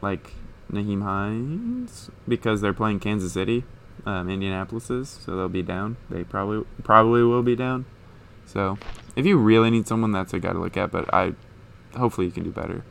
like 0.03 0.33
Nyheim 0.71 1.03
Hines 1.03 2.11
because 2.27 2.61
they're 2.61 2.75
playing 2.75 3.01
Kansas 3.01 3.33
City, 3.33 3.65
um, 4.05 4.29
Indianapolis 4.29 4.91
is, 4.91 5.09
so 5.09 5.37
they'll 5.37 5.49
be 5.49 5.63
down. 5.63 5.97
They 6.11 6.25
probably 6.25 6.67
probably 6.83 7.23
will 7.23 7.43
be 7.43 7.57
down. 7.57 7.87
So 8.47 8.79
if 9.17 9.25
you 9.25 9.39
really 9.39 9.71
need 9.71 9.87
someone, 9.87 10.13
that's 10.13 10.35
a 10.35 10.39
guy 10.39 10.53
to 10.53 10.59
look 10.59 10.77
at. 10.77 10.91
But 10.91 11.13
I, 11.15 11.35
hopefully, 11.97 12.27
you 12.27 12.33
can 12.33 12.45
do 12.45 12.51
better. 12.51 12.85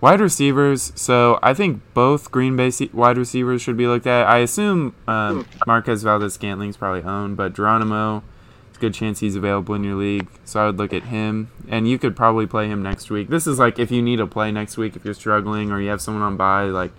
Wide 0.00 0.20
receivers. 0.20 0.92
So 0.94 1.38
I 1.42 1.54
think 1.54 1.80
both 1.94 2.30
Green 2.30 2.56
Bay 2.56 2.70
wide 2.92 3.16
receivers 3.16 3.62
should 3.62 3.76
be 3.76 3.86
looked 3.86 4.06
at. 4.06 4.26
I 4.26 4.38
assume 4.38 4.94
um, 5.08 5.46
Marquez 5.66 6.02
Valdes 6.02 6.34
Scantling's 6.34 6.76
probably 6.76 7.02
owned, 7.02 7.36
but 7.36 7.54
Geronimo, 7.54 8.22
it's 8.68 8.76
a 8.76 8.80
good 8.80 8.92
chance 8.92 9.20
he's 9.20 9.36
available 9.36 9.74
in 9.74 9.82
your 9.82 9.94
league. 9.94 10.28
So 10.44 10.62
I 10.62 10.66
would 10.66 10.76
look 10.76 10.92
at 10.92 11.04
him, 11.04 11.50
and 11.68 11.88
you 11.88 11.98
could 11.98 12.16
probably 12.16 12.46
play 12.46 12.68
him 12.68 12.82
next 12.82 13.08
week. 13.08 13.28
This 13.28 13.46
is 13.46 13.58
like 13.58 13.78
if 13.78 13.90
you 13.90 14.02
need 14.02 14.20
a 14.20 14.26
play 14.26 14.52
next 14.52 14.76
week, 14.76 14.94
if 14.94 15.04
you're 15.04 15.14
struggling 15.14 15.70
or 15.70 15.80
you 15.80 15.88
have 15.88 16.02
someone 16.02 16.22
on 16.22 16.36
bye, 16.36 16.64
like 16.64 16.92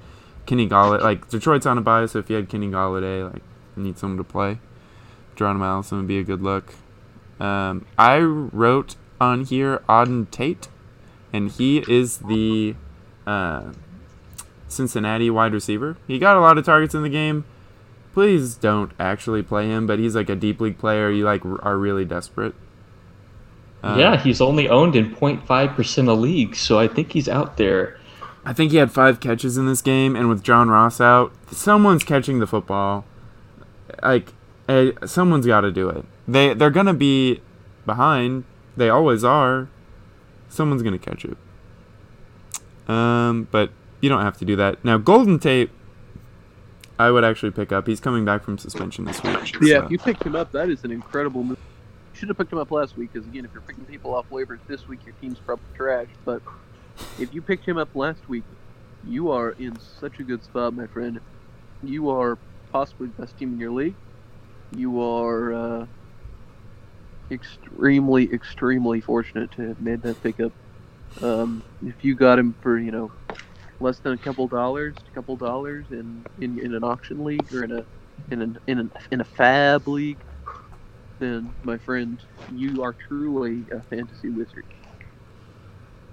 Kenny 0.46 0.68
Golladay. 0.68 1.02
Like 1.02 1.30
Detroit's 1.30 1.66
on 1.66 1.78
a 1.78 1.82
bye, 1.82 2.06
so 2.06 2.20
if 2.20 2.30
you 2.30 2.36
had 2.38 2.50
Kenny 2.50 2.70
Golladay, 2.70 3.32
like 3.32 3.44
you 3.76 3.84
need 3.84 3.98
someone 3.98 4.18
to 4.18 4.24
play. 4.24 4.60
Geronimo 5.36 5.66
Allison 5.66 5.98
would 6.00 6.08
be 6.08 6.18
a 6.18 6.24
good 6.24 6.42
look. 6.42 6.74
Um, 7.40 7.86
I 7.98 8.20
wrote 8.20 8.96
on 9.20 9.44
here 9.44 9.84
Auden 9.90 10.30
Tate, 10.32 10.70
and 11.34 11.52
he 11.52 11.84
is 11.88 12.20
the 12.20 12.76
uh, 13.28 13.72
Cincinnati 14.68 15.30
wide 15.30 15.54
receiver. 15.54 15.98
He 16.08 16.20
got 16.20 16.38
a 16.38 16.40
lot 16.40 16.58
of 16.58 16.66
targets 16.66 16.94
in 16.94 17.04
the 17.04 17.10
game. 17.10 17.46
Please 18.14 18.56
don't 18.56 18.92
actually 19.00 19.44
play 19.44 19.68
him, 19.68 19.86
but 19.88 20.00
he's 20.00 20.16
like 20.16 20.30
a 20.30 20.36
deep 20.36 20.62
league 20.62 20.78
player. 20.78 21.10
You 21.10 21.26
like 21.26 21.44
are 21.46 21.78
really 21.78 22.06
desperate. 22.06 22.56
Uh, 23.84 23.98
yeah, 24.00 24.18
he's 24.18 24.42
only 24.42 24.68
owned 24.68 24.96
in 24.96 25.14
0.5% 25.14 26.12
of 26.12 26.20
leagues, 26.20 26.60
so 26.60 26.80
I 26.80 26.88
think 26.88 27.12
he's 27.12 27.30
out 27.30 27.58
there. 27.58 28.00
I 28.44 28.54
think 28.54 28.72
he 28.72 28.78
had 28.78 28.92
five 28.92 29.20
catches 29.20 29.58
in 29.58 29.68
this 29.68 29.82
game, 29.82 30.16
and 30.16 30.28
with 30.30 30.44
John 30.44 30.70
Ross 30.70 31.00
out, 31.00 31.34
someone's 31.52 32.04
catching 32.04 32.40
the 32.40 32.48
football. 32.48 33.06
Like, 34.02 34.34
someone's 35.06 35.46
got 35.46 35.62
to 35.62 35.72
do 35.72 35.90
it. 35.90 36.06
They 36.28 36.54
they're 36.54 36.72
gonna 36.72 36.94
be 36.94 37.42
behind. 37.86 38.46
They 38.76 38.90
always 38.90 39.24
are. 39.24 39.68
Someone's 40.56 40.82
gonna 40.84 40.98
catch 40.98 41.26
it. 41.26 41.38
Um, 42.88 43.48
but 43.52 43.72
you 44.02 44.10
don't 44.10 44.22
have 44.22 44.38
to 44.38 44.46
do 44.46 44.56
that. 44.56 44.84
Now, 44.86 44.98
Golden 44.98 45.40
Tate, 45.40 45.70
I 46.98 47.12
would 47.12 47.24
actually 47.24 47.52
pick 47.52 47.72
up. 47.72 47.88
He's 47.88 48.00
coming 48.00 48.24
back 48.26 48.44
from 48.44 48.58
suspension 48.58 49.06
this 49.06 49.22
week. 49.24 49.36
Yeah, 49.62 49.80
so- 49.80 49.86
if 49.86 49.92
you 49.92 49.98
picked 50.00 50.24
him 50.24 50.36
up, 50.36 50.52
that 50.54 50.70
is 50.70 50.84
an 50.84 50.92
incredible 50.92 51.44
move. 51.44 51.58
You 52.14 52.20
should 52.20 52.30
have 52.30 52.38
picked 52.38 52.54
him 52.54 52.60
up 52.60 52.72
last 52.72 52.96
week 52.96 53.12
because 53.12 53.28
again, 53.28 53.44
if 53.44 53.52
you're 53.54 53.62
picking 53.62 53.84
people 53.86 54.16
off 54.16 54.26
waivers 54.30 54.60
this 54.68 54.88
week, 54.88 55.00
your 55.06 55.14
team's 55.20 55.38
probably 55.40 55.66
trash. 55.76 56.08
But 56.24 56.42
if 57.20 57.34
you 57.34 57.42
picked 57.42 57.66
him 57.66 57.78
up 57.78 57.94
last 57.94 58.30
week, 58.30 58.44
you 59.06 59.32
are 59.32 59.52
in 59.52 59.78
such 60.00 60.20
a 60.20 60.24
good 60.24 60.42
spot, 60.44 60.74
my 60.74 60.88
friend. 60.88 61.20
You 61.84 62.10
are 62.10 62.38
possibly 62.72 63.08
the 63.08 63.22
best 63.24 63.38
team 63.38 63.54
in 63.54 63.60
your 63.60 63.72
league. 63.72 63.96
You 64.74 65.02
are 65.02 65.54
uh, 65.54 65.86
extremely, 67.32 68.32
extremely 68.34 69.02
fortunate 69.02 69.52
to 69.54 69.68
have 69.70 69.82
made 69.82 70.02
that 70.04 70.22
pickup. 70.22 70.52
Um, 71.22 71.64
if 71.86 72.04
you 72.04 72.16
got 72.16 72.40
him 72.40 72.56
for 72.62 72.78
you 72.78 72.92
know 72.92 73.12
less 73.80 74.00
than 74.00 74.14
a 74.14 74.18
couple 74.18 74.48
dollars, 74.48 74.96
a 75.12 75.16
couple 75.16 75.36
dollars 75.36 75.86
in, 75.92 76.26
in, 76.40 76.60
in 76.60 76.74
an 76.74 76.84
auction 76.84 77.24
league 77.24 77.54
or 77.54 77.64
in 77.64 77.72
a 77.72 77.86
in 78.32 78.42
an 78.42 78.58
in 78.68 78.80
an 78.80 78.92
in 79.12 79.22
a 79.22 79.24
fab 79.24 79.88
league, 79.88 80.18
then 81.20 81.54
my 81.64 81.78
friend, 81.78 82.20
you 82.54 82.84
are 82.84 82.94
truly 82.94 83.64
a 83.72 83.82
fantasy 83.82 84.30
wizard. 84.30 84.66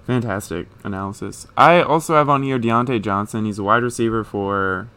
Fantastic 0.04 0.66
analysis. 0.82 1.46
I 1.56 1.80
also 1.80 2.14
have 2.14 2.28
on 2.28 2.42
here 2.42 2.58
Diontae 2.58 3.00
Johnson. 3.00 3.44
He's 3.44 3.58
a 3.58 3.62
wide 3.62 3.84
receiver 3.84 4.24
for 4.24 4.88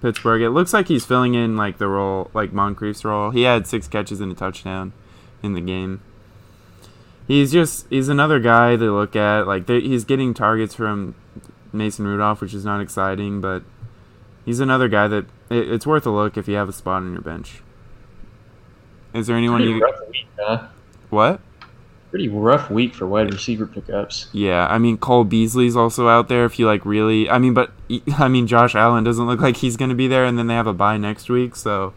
Pittsburgh. 0.00 0.42
It 0.42 0.50
looks 0.50 0.72
like 0.72 0.88
he's 0.88 1.04
filling 1.04 1.34
in 1.34 1.56
like 1.56 1.78
the 1.78 1.86
role, 1.86 2.28
like 2.34 2.52
Moncrief's 2.52 3.04
role. 3.04 3.30
He 3.30 3.42
had 3.42 3.68
six 3.68 3.86
catches 3.86 4.20
and 4.20 4.32
a 4.32 4.34
touchdown 4.34 4.92
in 5.42 5.54
the 5.54 5.60
game. 5.60 6.00
He's 7.26 7.52
just 7.52 7.86
he's 7.88 8.08
another 8.08 8.40
guy 8.40 8.76
to 8.76 8.92
look 8.94 9.16
at. 9.16 9.46
Like 9.46 9.68
he's 9.68 10.04
getting 10.04 10.34
targets 10.34 10.74
from 10.74 11.14
Mason 11.72 12.06
Rudolph, 12.06 12.40
which 12.40 12.54
is 12.54 12.64
not 12.64 12.80
exciting, 12.80 13.40
but 13.40 13.62
he's 14.44 14.60
another 14.60 14.88
guy 14.88 15.08
that 15.08 15.26
it, 15.50 15.72
it's 15.72 15.86
worth 15.86 16.06
a 16.06 16.10
look 16.10 16.36
if 16.36 16.48
you 16.48 16.56
have 16.56 16.68
a 16.68 16.72
spot 16.72 17.02
on 17.02 17.12
your 17.12 17.22
bench. 17.22 17.62
Is 19.14 19.26
there 19.26 19.36
anyone 19.36 19.60
Pretty 19.60 19.72
you 19.74 19.80
rough 19.80 20.00
week, 20.08 20.26
huh? 20.38 20.66
what? 21.10 21.40
Pretty 22.10 22.28
rough 22.28 22.70
week 22.70 22.94
for 22.94 23.06
wide 23.06 23.32
receiver 23.32 23.66
pickups. 23.66 24.28
Yeah, 24.32 24.66
I 24.66 24.78
mean 24.78 24.98
Cole 24.98 25.24
Beasley's 25.24 25.76
also 25.76 26.08
out 26.08 26.28
there 26.28 26.44
if 26.44 26.58
you 26.58 26.66
like 26.66 26.84
really. 26.84 27.28
I 27.28 27.38
mean, 27.38 27.54
but 27.54 27.72
I 28.18 28.28
mean 28.28 28.46
Josh 28.46 28.74
Allen 28.74 29.04
doesn't 29.04 29.26
look 29.26 29.40
like 29.40 29.58
he's 29.58 29.76
going 29.76 29.90
to 29.90 29.94
be 29.94 30.08
there, 30.08 30.24
and 30.24 30.38
then 30.38 30.48
they 30.48 30.54
have 30.54 30.66
a 30.66 30.74
bye 30.74 30.96
next 30.96 31.30
week, 31.30 31.56
so 31.56 31.94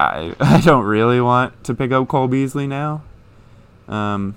I 0.00 0.34
I 0.40 0.60
don't 0.60 0.84
really 0.84 1.20
want 1.20 1.62
to 1.64 1.74
pick 1.74 1.92
up 1.92 2.08
Cole 2.08 2.26
Beasley 2.28 2.66
now. 2.66 3.02
Um, 3.86 4.36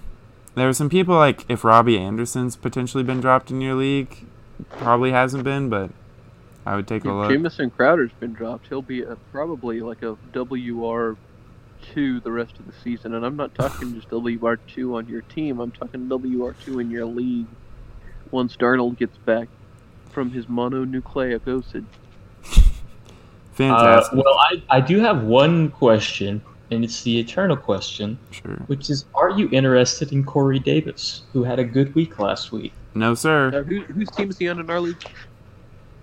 there 0.55 0.68
are 0.68 0.74
some 0.74 0.89
people 0.89 1.16
like 1.16 1.45
if 1.49 1.64
Robby 1.64 1.97
Anderson's 1.97 2.55
potentially 2.55 3.03
been 3.03 3.22
dropped 3.22 3.49
in 3.49 3.61
your 3.61 3.76
league, 3.76 4.26
probably 4.70 5.11
hasn't 5.11 5.43
been, 5.43 5.70
but 5.70 5.91
I 6.66 6.76
would 6.76 6.88
take 6.88 7.05
a 7.05 7.11
look. 7.11 7.32
Jamison 7.32 7.70
Crowder's 7.70 8.11
been 8.20 8.34
dropped, 8.34 8.68
he'll 8.68 8.82
be 8.82 9.03
a, 9.03 9.16
probably 9.32 9.80
like 9.80 10.01
a 10.03 10.18
WR 10.34 11.18
two 11.93 12.20
the 12.22 12.32
rest 12.32 12.57
of 12.59 12.66
the 12.66 12.74
season, 12.84 13.14
and 13.14 13.26
I'm 13.26 13.36
not 13.36 13.55
talking 13.59 13.95
just 13.95 14.11
WR 14.11 14.55
two 14.55 14.97
on 14.97 15.07
your 15.07 15.22
team. 15.22 15.59
I'm 15.59 15.72
talking 15.72 16.09
WR 16.09 16.51
two 16.66 16.80
in 16.80 16.91
your 16.91 17.05
league. 17.05 17.47
Once 18.32 18.57
Darnold 18.57 18.97
gets 18.97 19.18
back 19.18 19.47
from 20.11 20.32
his 20.32 20.47
mononucleosis. 20.47 21.86
Uh, 21.86 22.03
Fantastic. 23.54 24.18
well, 24.18 24.39
I, 24.39 24.62
I 24.70 24.82
do 24.82 24.99
have 24.99 25.24
one 25.24 25.70
question, 25.70 26.41
and 26.72 26.84
it's 26.84 27.04
the 27.04 27.20
eternal 27.20 27.56
question, 27.56 28.18
sure. 28.32 28.56
which 28.68 28.89
is 28.89 29.06
Are 29.14 29.30
you 29.30 29.47
interested 29.51 30.12
in 30.12 30.24
Corey 30.24 30.60
Davis, 30.60 31.22
who 31.34 31.43
had 31.43 31.60
a 31.60 31.64
good 31.64 31.93
week 31.93 32.20
last 32.20 32.51
week? 32.51 32.74
No, 32.95 33.14
sir. 33.14 33.51
Uh, 33.54 33.64
who, 33.64 33.82
whose 33.82 34.10
team 34.10 34.30
is 34.30 34.38
he 34.38 34.49
on 34.49 34.60
in 34.60 34.70
our 34.70 34.80
league? 34.80 35.04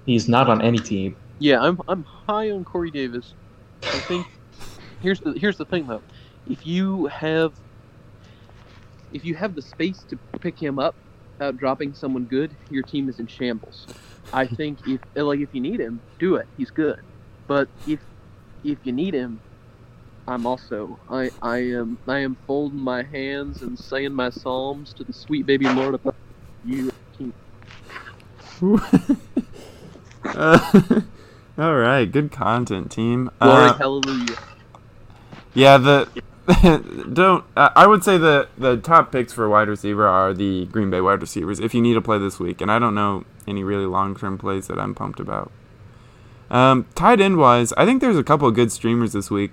He's 0.07 0.28
not 0.28 0.48
on 0.48 0.62
any 0.62 0.78
team. 0.78 1.16
Yeah, 1.38 1.61
I'm 1.61 1.80
I'm 1.88 2.05
high 2.05 2.51
on 2.51 2.64
Corey 2.64 2.90
Davis. 2.90 3.34
I 3.82 3.98
think 4.01 4.26
here's 5.01 5.20
the 5.20 5.32
here's 5.32 5.57
the 5.57 5.64
thing 5.64 5.86
though. 5.86 6.03
If 6.48 6.66
you 6.66 7.07
have 7.07 7.53
if 9.12 9.24
you 9.24 9.34
have 9.34 9.55
the 9.55 9.62
space 9.62 10.05
to 10.09 10.16
pick 10.38 10.59
him 10.59 10.78
up 10.78 10.94
without 11.32 11.57
dropping 11.57 11.94
someone 11.94 12.24
good, 12.24 12.51
your 12.70 12.82
team 12.82 13.09
is 13.09 13.18
in 13.18 13.26
shambles. 13.26 13.86
I 14.32 14.46
think 14.46 14.78
if 14.86 15.01
like 15.14 15.40
if 15.40 15.48
you 15.53 15.61
need 15.61 15.80
him, 15.80 16.01
do 16.18 16.36
it. 16.36 16.46
He's 16.57 16.70
good. 16.70 17.01
But 17.51 17.68
if 17.84 17.98
if 18.62 18.78
you 18.84 18.92
need 18.92 19.12
him, 19.12 19.40
I'm 20.28 20.46
also 20.46 21.01
I 21.09 21.30
I 21.42 21.59
am 21.59 21.98
I 22.07 22.20
am 22.20 22.38
folding 22.46 22.78
my 22.78 23.03
hands 23.03 23.62
and 23.62 23.76
saying 23.76 24.14
my 24.14 24.30
psalms 24.30 24.94
to 24.94 25.05
the 25.05 25.12
sweet 25.12 25.46
baby 25.46 25.66
Lord 25.66 25.96
above 25.96 26.14
you. 26.64 26.92
Uh, 30.24 30.61
all 31.59 31.74
right, 31.74 32.05
good 32.05 32.30
content, 32.30 32.92
team. 32.92 33.30
Glory, 33.40 33.72
Uh, 33.72 33.78
hallelujah. 33.80 34.36
Yeah, 35.53 35.78
the 35.78 36.09
don't. 37.12 37.44
Uh, 37.57 37.70
I 37.74 37.88
would 37.88 38.05
say 38.05 38.16
the 38.16 38.48
the 38.59 38.76
top 38.76 39.11
picks 39.11 39.32
for 39.32 39.48
wide 39.48 39.68
receiver 39.68 40.07
are 40.07 40.32
the 40.32 40.66
Green 40.66 40.90
Bay 40.90 41.01
wide 41.01 41.20
receivers. 41.20 41.59
If 41.59 41.74
you 41.74 41.82
need 41.82 41.94
to 41.94 42.01
play 42.01 42.18
this 42.18 42.38
week, 42.38 42.61
and 42.61 42.70
I 42.70 42.78
don't 42.78 42.94
know 42.94 43.24
any 43.48 43.64
really 43.64 43.86
long 43.86 44.14
term 44.14 44.38
plays 44.38 44.68
that 44.68 44.78
I'm 44.78 44.94
pumped 44.94 45.18
about. 45.18 45.51
Um, 46.51 46.86
tight 46.94 47.20
end 47.20 47.36
wise, 47.36 47.72
I 47.74 47.84
think 47.84 48.01
there's 48.01 48.18
a 48.18 48.24
couple 48.24 48.48
of 48.48 48.55
good 48.55 48.72
streamers 48.72 49.12
this 49.12 49.30
week. 49.30 49.53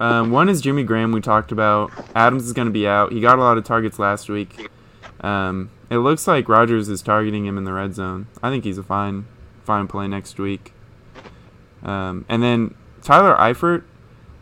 Um, 0.00 0.30
one 0.30 0.48
is 0.48 0.60
Jimmy 0.60 0.82
Graham. 0.82 1.12
We 1.12 1.20
talked 1.20 1.52
about. 1.52 1.92
Adams 2.14 2.46
is 2.46 2.52
going 2.52 2.66
to 2.66 2.72
be 2.72 2.86
out. 2.86 3.12
He 3.12 3.20
got 3.20 3.38
a 3.38 3.42
lot 3.42 3.58
of 3.58 3.64
targets 3.64 3.98
last 3.98 4.28
week. 4.28 4.68
Um, 5.20 5.70
it 5.90 5.98
looks 5.98 6.26
like 6.26 6.48
Rodgers 6.48 6.88
is 6.88 7.02
targeting 7.02 7.44
him 7.46 7.58
in 7.58 7.64
the 7.64 7.72
red 7.72 7.94
zone. 7.94 8.26
I 8.42 8.50
think 8.50 8.64
he's 8.64 8.78
a 8.78 8.82
fine, 8.82 9.26
fine 9.62 9.86
play 9.86 10.08
next 10.08 10.38
week. 10.38 10.72
Um, 11.82 12.24
and 12.28 12.42
then 12.42 12.74
Tyler 13.02 13.36
Eifert. 13.36 13.84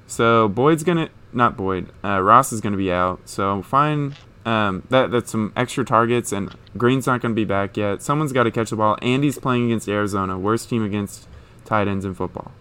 So 0.06 0.48
Boyd's 0.48 0.84
gonna 0.84 1.10
not 1.32 1.56
Boyd. 1.56 1.88
Uh, 2.02 2.20
Ross 2.20 2.52
is 2.52 2.60
gonna 2.60 2.76
be 2.76 2.90
out. 2.92 3.20
So 3.28 3.62
fine. 3.62 4.14
Um, 4.46 4.84
that 4.90 5.10
that's 5.10 5.30
some 5.30 5.52
extra 5.56 5.84
targets, 5.84 6.32
and 6.32 6.54
Green's 6.76 7.06
not 7.06 7.20
gonna 7.20 7.34
be 7.34 7.44
back 7.44 7.76
yet. 7.76 8.00
Someone's 8.00 8.32
got 8.32 8.44
to 8.44 8.50
catch 8.50 8.70
the 8.70 8.76
ball. 8.76 8.96
Andy's 9.02 9.38
playing 9.38 9.66
against 9.66 9.88
Arizona, 9.88 10.38
worst 10.38 10.70
team 10.70 10.84
against 10.84 11.28
tight 11.68 11.86
ends 11.86 12.04
in 12.04 12.14
football. 12.14 12.52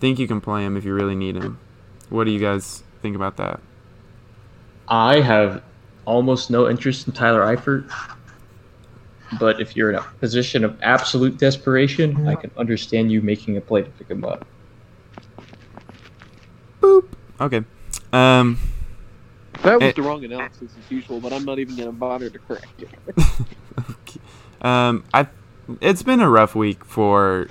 Think 0.00 0.18
you 0.18 0.26
can 0.26 0.40
play 0.40 0.64
him 0.64 0.76
if 0.76 0.84
you 0.84 0.94
really 0.94 1.14
need 1.14 1.36
him. 1.36 1.58
What 2.08 2.24
do 2.24 2.30
you 2.30 2.40
guys 2.40 2.82
think 3.02 3.14
about 3.14 3.36
that? 3.36 3.60
I 4.88 5.20
have 5.20 5.62
almost 6.06 6.50
no 6.50 6.68
interest 6.68 7.06
in 7.06 7.12
Tyler 7.12 7.42
Eifert. 7.42 7.90
But 9.38 9.60
if 9.60 9.76
you're 9.76 9.90
in 9.90 9.96
a 9.96 10.02
position 10.02 10.64
of 10.64 10.78
absolute 10.82 11.36
desperation, 11.36 12.26
I 12.26 12.34
can 12.34 12.50
understand 12.56 13.12
you 13.12 13.20
making 13.20 13.58
a 13.58 13.60
play 13.60 13.82
to 13.82 13.90
pick 13.90 14.08
him 14.08 14.24
up. 14.24 14.46
Boop. 16.80 17.04
Okay. 17.38 17.62
Um, 18.14 18.58
That 19.62 19.74
was 19.80 19.88
Eh. 19.90 19.92
the 19.96 20.02
wrong 20.02 20.24
analysis 20.24 20.72
as 20.82 20.90
usual, 20.90 21.20
but 21.20 21.32
I'm 21.34 21.44
not 21.44 21.58
even 21.58 21.76
going 21.76 21.88
to 21.88 21.92
bother 21.92 22.30
to 22.30 22.38
correct 22.38 22.80
it. 22.80 22.88
um, 24.62 25.04
I. 25.12 25.26
It's 25.82 26.02
been 26.02 26.20
a 26.20 26.30
rough 26.30 26.54
week 26.54 26.82
for 26.86 27.48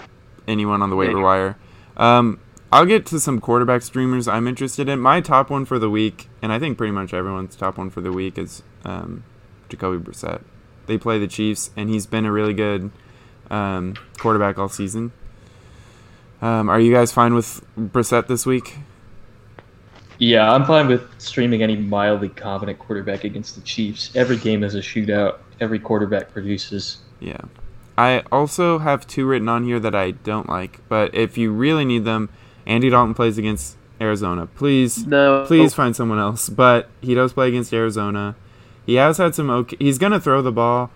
anyone 0.47 0.81
on 0.81 0.89
the 0.89 0.95
waiver 0.95 1.19
wire. 1.19 1.57
Um, 1.95 2.39
I'll 2.71 2.85
get 2.85 3.05
to 3.07 3.19
some 3.19 3.39
quarterback 3.39 3.81
streamers 3.81 4.27
I'm 4.27 4.47
interested 4.47 4.89
in. 4.89 4.99
My 4.99 5.21
top 5.21 5.49
one 5.49 5.65
for 5.65 5.79
the 5.79 5.89
week, 5.89 6.29
and 6.41 6.51
I 6.51 6.59
think 6.59 6.77
pretty 6.77 6.91
much 6.91 7.13
everyone's 7.13 7.55
top 7.55 7.77
one 7.77 7.89
for 7.89 8.01
the 8.01 8.11
week 8.11 8.37
is 8.37 8.61
um, 8.83 9.23
Jacoby 9.69 10.03
Brissett. 10.03 10.41
They 10.85 10.97
play 10.97 11.19
the 11.19 11.27
Chiefs, 11.27 11.71
and 11.77 11.89
he's 11.89 12.05
been 12.05 12.25
a 12.25 12.31
really 12.31 12.53
good 12.53 12.91
um, 13.49 13.95
quarterback 14.17 14.57
all 14.57 14.69
season. 14.69 15.11
Um, 16.41 16.69
are 16.69 16.79
you 16.79 16.93
guys 16.93 17.11
fine 17.11 17.33
with 17.33 17.65
Brissett 17.77 18.27
this 18.27 18.45
week? 18.45 18.75
Yeah, 20.19 20.51
I'm 20.51 20.65
fine 20.65 20.87
with 20.87 21.03
streaming 21.19 21.61
any 21.61 21.75
mildly 21.75 22.29
competent 22.29 22.79
quarterback 22.79 23.23
against 23.23 23.55
the 23.55 23.61
Chiefs. 23.61 24.15
Every 24.15 24.37
game 24.37 24.63
is 24.63 24.75
a 24.75 24.79
shootout. 24.79 25.37
Every 25.59 25.79
quarterback 25.79 26.31
produces. 26.31 26.97
Yeah. 27.19 27.41
I 27.97 28.23
also 28.31 28.79
have 28.79 29.07
two 29.07 29.25
written 29.25 29.49
on 29.49 29.63
here 29.63 29.79
that 29.79 29.95
I 29.95 30.11
don't 30.11 30.47
like, 30.47 30.79
but 30.87 31.15
if 31.15 31.37
you 31.37 31.51
really 31.51 31.83
need 31.85 32.05
them, 32.05 32.29
Andy 32.65 32.89
Dalton 32.89 33.15
plays 33.15 33.37
against 33.37 33.75
Arizona. 33.99 34.45
Please, 34.45 35.07
No. 35.07 35.45
please 35.47 35.73
find 35.73 35.95
someone 35.95 36.19
else. 36.19 36.49
But 36.49 36.89
he 37.01 37.15
does 37.15 37.33
play 37.33 37.47
against 37.47 37.73
Arizona. 37.73 38.35
He 38.85 38.95
has 38.95 39.17
had 39.17 39.33
some 39.33 39.49
okay. 39.49 39.77
He's 39.79 39.97
gonna 39.97 40.19
throw 40.19 40.41
the 40.43 40.51
ball. 40.51 40.91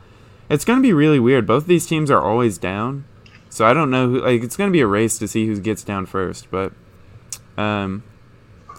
It's 0.49 0.63
gonna 0.63 0.81
be 0.81 0.93
really 0.93 1.19
weird. 1.19 1.47
Both 1.47 1.65
these 1.65 1.87
teams 1.87 2.11
are 2.11 2.21
always 2.21 2.57
down, 2.59 3.05
so 3.49 3.65
I 3.65 3.73
don't 3.73 3.89
know 3.89 4.07
who. 4.09 4.21
Like, 4.21 4.43
it's 4.43 4.55
gonna 4.55 4.69
be 4.71 4.81
a 4.81 4.87
race 4.87 5.17
to 5.17 5.27
see 5.27 5.47
who 5.47 5.59
gets 5.59 5.83
down 5.83 6.05
first. 6.05 6.51
But, 6.51 6.73
um, 7.57 8.03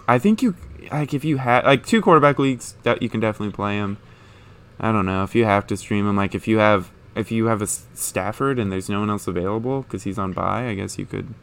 I 0.07 0.19
think 0.21 0.43
you 0.43 0.55
like 0.93 1.13
if 1.13 1.25
you 1.25 1.39
have 1.39 1.65
like 1.65 1.85
two 1.85 2.01
quarterback 2.01 2.39
leagues 2.39 2.75
that 2.85 3.03
you 3.03 3.09
can 3.09 3.19
definitely 3.19 3.53
play 3.53 3.79
him. 3.79 3.99
I 4.79 4.93
don't 4.93 5.07
know 5.07 5.25
if 5.25 5.35
you 5.35 5.45
have 5.45 5.67
to 5.69 5.77
stream 5.77 6.07
him. 6.09 6.15
Like 6.17 6.37
if 6.37 6.47
you 6.47 6.59
have 6.59 6.92
if 7.15 7.31
you 7.31 7.47
have 7.47 7.63
a 7.63 7.67
Stafford 7.67 8.59
and 8.59 8.73
there's 8.73 8.89
no 8.89 9.01
one 9.01 9.11
else 9.11 9.27
available 9.27 9.83
because 9.83 10.05
he's 10.05 10.19
on 10.19 10.33
bye, 10.33 10.69
I 10.69 10.75
guess 10.75 10.99
you 10.99 11.07
could 11.07 11.35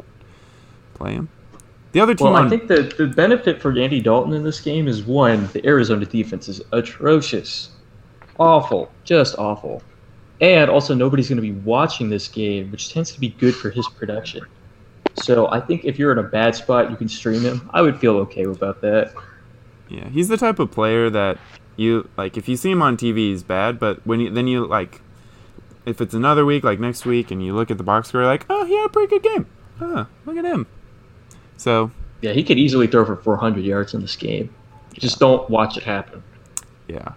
play 0.93 1.13
him. 1.13 1.29
The 1.91 1.99
other 1.99 2.13
team 2.13 2.27
Well, 2.27 2.35
on 2.35 2.45
I 2.45 2.49
think 2.49 2.67
the, 2.67 2.93
the 2.97 3.07
benefit 3.07 3.61
for 3.61 3.77
Andy 3.77 3.99
Dalton 3.99 4.33
in 4.33 4.43
this 4.43 4.61
game 4.61 4.87
is 4.87 5.03
one, 5.03 5.47
the 5.53 5.65
Arizona 5.65 6.05
defense 6.05 6.47
is 6.47 6.61
atrocious. 6.71 7.71
Awful. 8.39 8.91
Just 9.03 9.37
awful. 9.37 9.81
And 10.41 10.69
also, 10.69 10.93
nobody's 10.93 11.27
going 11.27 11.37
to 11.37 11.41
be 11.41 11.51
watching 11.51 12.09
this 12.09 12.27
game, 12.27 12.71
which 12.71 12.93
tends 12.93 13.11
to 13.11 13.19
be 13.19 13.29
good 13.29 13.55
for 13.55 13.69
his 13.69 13.87
production. 13.89 14.45
So 15.15 15.47
I 15.51 15.59
think 15.59 15.83
if 15.83 15.99
you're 15.99 16.11
in 16.11 16.19
a 16.19 16.23
bad 16.23 16.55
spot, 16.55 16.89
you 16.89 16.95
can 16.95 17.09
stream 17.09 17.41
him. 17.41 17.69
I 17.73 17.81
would 17.81 17.99
feel 17.99 18.17
okay 18.17 18.43
about 18.43 18.81
that. 18.81 19.13
Yeah, 19.89 20.07
he's 20.07 20.27
the 20.27 20.37
type 20.37 20.59
of 20.59 20.71
player 20.71 21.09
that 21.09 21.37
you 21.75 22.07
like. 22.15 22.37
If 22.37 22.47
you 22.47 22.55
see 22.55 22.71
him 22.71 22.81
on 22.81 22.95
TV, 22.95 23.17
he's 23.17 23.43
bad, 23.43 23.79
but 23.79 24.05
when 24.05 24.19
you 24.19 24.29
then 24.29 24.47
you 24.47 24.65
like, 24.65 25.01
if 25.89 26.01
it's 26.01 26.13
another 26.13 26.45
week, 26.45 26.63
like 26.63 26.79
next 26.79 27.05
week, 27.05 27.31
and 27.31 27.43
you 27.43 27.55
look 27.55 27.71
at 27.71 27.77
the 27.77 27.83
box 27.83 28.09
score, 28.09 28.21
you're 28.21 28.29
like, 28.29 28.45
oh, 28.49 28.65
he 28.65 28.77
had 28.77 28.85
a 28.85 28.89
pretty 28.89 29.09
good 29.09 29.23
game. 29.23 29.47
Huh, 29.79 30.05
look 30.25 30.37
at 30.37 30.45
him. 30.45 30.67
So 31.57 31.91
Yeah, 32.21 32.33
he 32.33 32.43
could 32.43 32.59
easily 32.59 32.87
throw 32.87 33.05
for 33.05 33.15
400 33.15 33.63
yards 33.63 33.93
in 33.93 34.01
this 34.01 34.15
game. 34.15 34.53
Just 34.93 35.19
don't 35.19 35.49
watch 35.49 35.77
it 35.77 35.83
happen. 35.83 36.23
Yeah. 36.87 37.13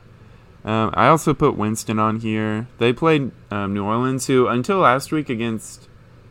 Um, 0.65 0.91
I 0.95 1.09
also 1.09 1.35
put 1.35 1.57
Winston 1.57 1.99
on 1.99 2.21
here. 2.21 2.69
They 2.79 2.93
played 2.93 3.33
um, 3.51 3.75
New 3.75 3.85
Orleans, 3.85 4.27
who 4.27 4.47
until 4.47 4.79
last 4.79 5.11
week 5.11 5.29
against 5.29 5.89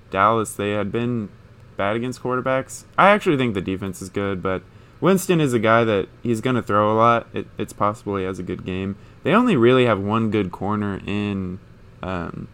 Dallas, 0.09 0.53
they 0.53 0.71
had 0.71 0.91
been 0.91 1.29
bad 1.75 1.95
against 1.95 2.21
quarterbacks. 2.21 2.85
I 2.97 3.09
actually 3.09 3.37
think 3.37 3.53
the 3.53 3.61
defense 3.61 4.01
is 4.01 4.09
good, 4.09 4.41
but 4.41 4.63
Winston 5.01 5.41
is 5.41 5.53
a 5.53 5.59
guy 5.59 5.83
that 5.83 6.07
he's 6.23 6.39
going 6.39 6.55
to 6.55 6.61
throw 6.61 6.93
a 6.93 6.95
lot. 6.95 7.27
It, 7.33 7.47
it's 7.57 7.73
possible 7.73 8.15
he 8.15 8.23
has 8.23 8.39
a 8.39 8.43
good 8.43 8.65
game. 8.65 8.95
They 9.23 9.33
only 9.33 9.57
really 9.57 9.85
have 9.85 9.99
one 9.99 10.31
good 10.31 10.51
corner 10.51 11.01
in 11.05 11.59
um, 12.01 12.47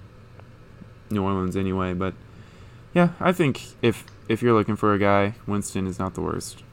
New 1.10 1.24
Orleans 1.24 1.56
anyway, 1.56 1.94
but 1.94 2.14
yeah, 2.94 3.10
I 3.20 3.32
think 3.32 3.62
if 3.82 4.06
if 4.28 4.42
you're 4.42 4.54
looking 4.54 4.76
for 4.76 4.94
a 4.94 5.00
guy, 5.00 5.36
Winston 5.46 5.88
is 5.88 6.00
not 6.00 6.14
the 6.14 6.22
worst. 6.22 6.64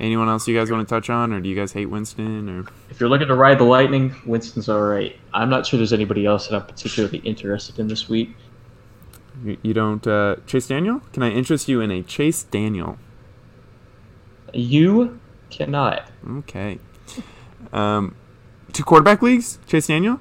Anyone 0.00 0.28
else 0.28 0.48
you 0.48 0.56
guys 0.58 0.70
want 0.70 0.86
to 0.88 0.92
touch 0.92 1.10
on, 1.10 1.32
or 1.32 1.40
do 1.40 1.48
you 1.48 1.54
guys 1.54 1.72
hate 1.72 1.86
Winston? 1.86 2.48
Or 2.48 2.64
If 2.90 2.98
you're 2.98 3.08
looking 3.08 3.28
to 3.28 3.34
ride 3.34 3.58
the 3.58 3.64
lightning, 3.64 4.14
Winston's 4.26 4.68
all 4.68 4.82
right. 4.82 5.16
I'm 5.32 5.48
not 5.48 5.64
sure 5.64 5.76
there's 5.78 5.92
anybody 5.92 6.26
else 6.26 6.48
that 6.48 6.56
I'm 6.56 6.66
particularly 6.66 7.18
interested 7.18 7.78
in 7.78 7.86
this 7.86 8.08
week. 8.08 8.34
you, 9.44 9.58
you 9.62 9.72
don't 9.74 10.04
uh, 10.06 10.36
Chase 10.46 10.66
Daniel? 10.66 11.02
Can 11.12 11.22
I 11.22 11.30
interest 11.30 11.68
you 11.68 11.80
in 11.80 11.90
a 11.90 12.02
Chase 12.02 12.42
Daniel? 12.42 12.98
You 14.52 15.20
cannot. 15.50 16.10
Okay. 16.28 16.78
Um, 17.72 18.16
two 18.72 18.82
quarterback 18.82 19.22
leagues, 19.22 19.58
Chase 19.66 19.86
Daniel. 19.86 20.20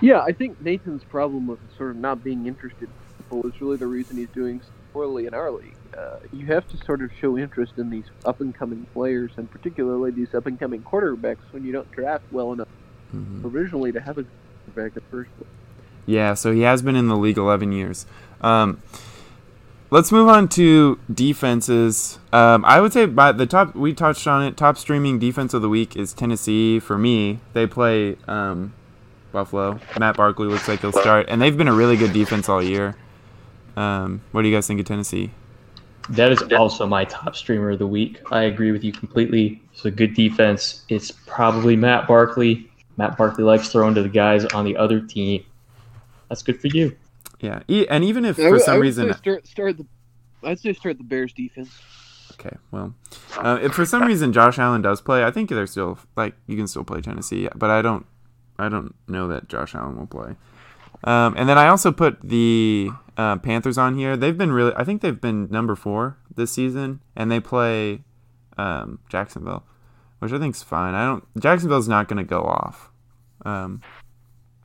Yeah, 0.00 0.20
I 0.20 0.32
think 0.32 0.60
Nathan's 0.60 1.02
problem 1.04 1.46
with 1.46 1.58
sort 1.76 1.90
of 1.90 1.96
not 1.96 2.22
being 2.22 2.46
interested 2.46 2.84
in 2.84 3.24
people 3.24 3.46
is 3.48 3.60
really 3.60 3.76
the 3.76 3.86
reason 3.86 4.16
he's 4.16 4.28
doing 4.28 4.60
so 4.60 4.68
poorly 4.92 5.26
in 5.26 5.34
our 5.34 5.50
league. 5.50 5.74
Uh, 5.96 6.18
you 6.32 6.46
have 6.46 6.68
to 6.68 6.76
sort 6.84 7.02
of 7.02 7.10
show 7.20 7.36
interest 7.36 7.72
in 7.78 7.90
these 7.90 8.04
up 8.24 8.40
and 8.40 8.54
coming 8.54 8.86
players, 8.92 9.32
and 9.36 9.50
particularly 9.50 10.10
these 10.10 10.34
up 10.34 10.46
and 10.46 10.58
coming 10.58 10.82
quarterbacks 10.82 11.38
when 11.50 11.64
you 11.64 11.72
don't 11.72 11.90
draft 11.90 12.24
well 12.30 12.52
enough 12.52 12.68
originally 13.44 13.92
to 13.92 14.00
have 14.00 14.18
a 14.18 14.24
quarterback 14.66 14.96
at 14.96 15.02
first 15.10 15.30
place. 15.38 15.50
Yeah, 16.06 16.34
so 16.34 16.52
he 16.52 16.62
has 16.62 16.82
been 16.82 16.96
in 16.96 17.08
the 17.08 17.16
league 17.16 17.38
11 17.38 17.72
years. 17.72 18.06
Um, 18.40 18.82
let's 19.90 20.12
move 20.12 20.28
on 20.28 20.48
to 20.50 20.98
defenses. 21.12 22.18
Um, 22.32 22.64
I 22.64 22.80
would 22.80 22.92
say 22.92 23.06
by 23.06 23.32
the 23.32 23.46
top, 23.46 23.74
we 23.74 23.92
touched 23.92 24.26
on 24.26 24.42
it. 24.44 24.56
Top 24.56 24.78
streaming 24.78 25.18
defense 25.18 25.52
of 25.52 25.62
the 25.62 25.68
week 25.68 25.96
is 25.96 26.12
Tennessee. 26.12 26.78
For 26.78 26.96
me, 26.96 27.40
they 27.52 27.66
play 27.66 28.16
um, 28.26 28.72
Buffalo. 29.32 29.78
Matt 29.98 30.16
Barkley 30.16 30.46
looks 30.48 30.68
like 30.68 30.80
he'll 30.80 30.92
start, 30.92 31.26
and 31.28 31.40
they've 31.40 31.56
been 31.56 31.68
a 31.68 31.72
really 31.74 31.96
good 31.96 32.12
defense 32.12 32.48
all 32.48 32.62
year. 32.62 32.96
Um, 33.76 34.22
what 34.32 34.42
do 34.42 34.48
you 34.48 34.54
guys 34.54 34.66
think 34.66 34.80
of 34.80 34.86
Tennessee? 34.86 35.30
That 36.10 36.32
is 36.32 36.42
also 36.56 36.86
my 36.86 37.04
top 37.04 37.36
streamer 37.36 37.70
of 37.70 37.78
the 37.78 37.86
week. 37.86 38.20
I 38.32 38.42
agree 38.44 38.72
with 38.72 38.82
you 38.82 38.92
completely. 38.92 39.60
It's 39.74 39.84
a 39.84 39.90
good 39.90 40.14
defense. 40.14 40.84
It's 40.88 41.10
probably 41.10 41.76
Matt 41.76 42.08
Barkley. 42.08 42.70
Matt 42.96 43.16
Barkley 43.16 43.44
likes 43.44 43.68
throwing 43.68 43.94
to 43.94 44.02
the 44.02 44.08
guys 44.08 44.44
on 44.46 44.64
the 44.64 44.76
other 44.76 45.00
team. 45.00 45.44
That's 46.28 46.42
good 46.42 46.60
for 46.60 46.68
you. 46.68 46.96
Yeah, 47.40 47.60
and 47.90 48.02
even 48.04 48.24
if 48.24 48.36
for 48.36 48.50
would- 48.50 48.62
I 48.62 48.64
some 48.64 48.74
would 48.76 48.82
reason 48.82 49.12
start, 49.14 49.46
start 49.46 49.76
the. 49.76 49.86
I'd 50.42 50.58
say 50.58 50.72
start 50.72 50.98
the 50.98 51.04
Bears 51.04 51.32
defense. 51.32 51.70
Okay, 52.32 52.56
well, 52.70 52.94
uh, 53.38 53.58
if 53.60 53.72
for 53.74 53.84
some 53.84 54.04
reason 54.04 54.32
Josh 54.32 54.58
Allen 54.58 54.80
does 54.82 55.00
play, 55.00 55.24
I 55.24 55.30
think 55.30 55.50
they're 55.50 55.66
still 55.66 55.98
like 56.16 56.34
you 56.46 56.56
can 56.56 56.66
still 56.68 56.84
play 56.84 57.00
Tennessee, 57.00 57.48
but 57.54 57.68
I 57.70 57.82
don't, 57.82 58.06
I 58.58 58.68
don't 58.68 58.94
know 59.06 59.28
that 59.28 59.48
Josh 59.48 59.74
Allen 59.74 59.96
will 59.96 60.06
play. 60.06 60.36
Um, 61.04 61.34
and 61.36 61.48
then 61.48 61.58
I 61.58 61.68
also 61.68 61.92
put 61.92 62.20
the 62.22 62.90
uh, 63.16 63.36
Panthers 63.36 63.78
on 63.78 63.96
here. 63.96 64.16
They've 64.16 64.36
been 64.36 64.52
really, 64.52 64.72
I 64.76 64.84
think 64.84 65.00
they've 65.00 65.20
been 65.20 65.48
number 65.50 65.76
four 65.76 66.16
this 66.34 66.50
season, 66.52 67.00
and 67.14 67.30
they 67.30 67.40
play 67.40 68.02
um, 68.56 68.98
Jacksonville, 69.08 69.64
which 70.18 70.32
I 70.32 70.38
think's 70.38 70.62
fine. 70.62 70.94
I 70.94 71.04
don't, 71.04 71.24
Jacksonville's 71.40 71.88
not 71.88 72.08
going 72.08 72.16
to 72.16 72.28
go 72.28 72.42
off, 72.42 72.90
um, 73.44 73.80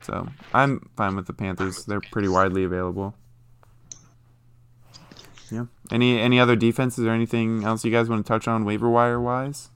so 0.00 0.28
I'm 0.52 0.90
fine 0.96 1.14
with 1.14 1.26
the 1.26 1.32
Panthers. 1.32 1.84
They're 1.84 2.00
pretty 2.00 2.28
widely 2.28 2.64
available. 2.64 3.14
Yeah. 5.50 5.66
Any 5.92 6.18
any 6.18 6.40
other 6.40 6.56
defenses 6.56 7.04
or 7.04 7.10
anything 7.10 7.64
else 7.64 7.84
you 7.84 7.92
guys 7.92 8.08
want 8.08 8.24
to 8.24 8.28
touch 8.28 8.48
on 8.48 8.64
waiver 8.64 8.88
wire 8.88 9.20
wise? 9.20 9.70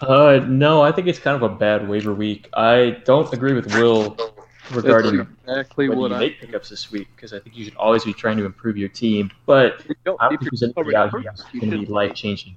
Uh, 0.00 0.40
no, 0.46 0.82
I 0.82 0.92
think 0.92 1.06
it's 1.06 1.18
kind 1.18 1.36
of 1.36 1.42
a 1.42 1.54
bad 1.54 1.88
waiver 1.88 2.12
week. 2.12 2.48
I 2.54 3.00
don't 3.04 3.32
agree 3.32 3.52
with 3.54 3.72
Will 3.74 4.16
regarding 4.72 5.20
exactly 5.46 5.88
whether 5.88 6.00
what 6.00 6.10
you 6.10 6.16
I. 6.16 6.20
make 6.20 6.40
pickups 6.40 6.68
this 6.68 6.90
week 6.90 7.08
because 7.14 7.32
I 7.32 7.38
think 7.38 7.56
you 7.56 7.64
should 7.64 7.76
always 7.76 8.04
be 8.04 8.12
trying 8.12 8.36
to 8.38 8.44
improve 8.44 8.76
your 8.76 8.88
team. 8.88 9.30
But 9.46 9.76
If 9.80 9.88
you 9.90 9.94
don't, 10.04 10.20
I 10.20 10.28
don't 10.28 10.38
think 10.38 10.50
there's 10.50 10.62
anybody 10.62 10.96
out 10.96 11.10
here 11.10 11.32
going 11.60 11.70
to 11.70 11.78
be 11.78 11.86
life 11.86 12.14
changing. 12.14 12.56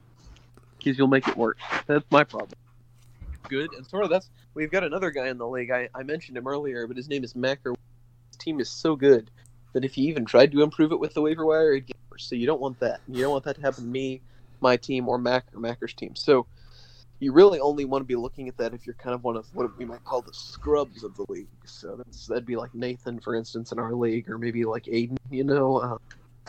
because 0.78 0.98
you'll 0.98 1.08
make 1.08 1.28
it 1.28 1.38
work. 1.38 1.58
That's 1.86 2.06
my 2.10 2.24
problem. 2.24 2.54
Good, 3.50 3.72
and 3.74 3.86
sort 3.86 4.04
of 4.04 4.10
that's 4.10 4.30
we've 4.56 4.72
got 4.72 4.84
another 4.84 5.12
guy 5.12 5.28
in 5.28 5.38
the 5.38 5.48
league. 5.48 5.72
I, 5.72 5.90
I 5.96 6.04
mentioned 6.04 6.38
him 6.38 6.48
earlier, 6.48 6.86
but 6.88 6.98
his 6.98 7.08
name 7.08 7.24
is 7.24 7.36
Macker. 7.36 7.76
His 8.30 8.38
team 8.38 8.60
is 8.60 8.70
so 8.70 8.96
good 8.96 9.30
that 9.74 9.86
if 9.86 9.94
he 9.94 10.02
even 10.04 10.26
tried 10.26 10.52
to 10.54 10.64
improve 10.64 10.92
it 10.92 11.00
with 11.00 11.14
the 11.14 11.22
waiver 11.22 11.46
wire, 11.46 11.74
it'd 11.74 11.88
get 11.88 11.96
worse. 12.12 12.26
So 12.26 12.36
you 12.36 12.46
don't 12.48 12.60
want 12.60 12.80
that. 12.80 13.00
You 13.08 13.22
don't 13.22 13.32
want 13.32 13.44
that 13.46 13.56
to 13.58 13.62
happen 13.62 13.84
to 13.84 13.90
me, 13.90 14.22
my 14.60 14.76
team, 14.76 15.08
or 15.08 15.18
Mac 15.18 15.46
or 15.54 15.60
Macker's 15.62 15.94
team. 15.94 16.16
So 16.16 16.46
you 17.20 17.32
really 17.32 17.60
only 17.60 17.86
want 17.86 18.02
to 18.02 18.06
be 18.06 18.16
looking 18.16 18.48
at 18.48 18.58
that 18.58 18.74
if 18.74 18.86
you're 18.86 18.96
kind 18.96 19.16
of 19.16 19.24
one 19.24 19.36
of 19.36 19.48
what 19.54 19.76
we 19.78 19.86
might 19.86 20.04
call 20.04 20.22
the 20.22 20.34
scrubs 20.34 21.04
of 21.04 21.16
the 21.16 21.26
league. 21.30 21.48
So 21.66 21.96
that's 21.98 22.28
that'd 22.28 22.46
be 22.46 22.56
like 22.56 22.74
Nathan, 22.76 23.20
for 23.20 23.36
instance, 23.36 23.72
in 23.72 23.80
our 23.80 23.94
league, 23.94 24.30
or 24.30 24.38
maybe 24.38 24.66
like 24.66 24.84
Aiden. 24.86 25.18
You 25.32 25.44
know, 25.44 25.78
uh, 25.78 25.98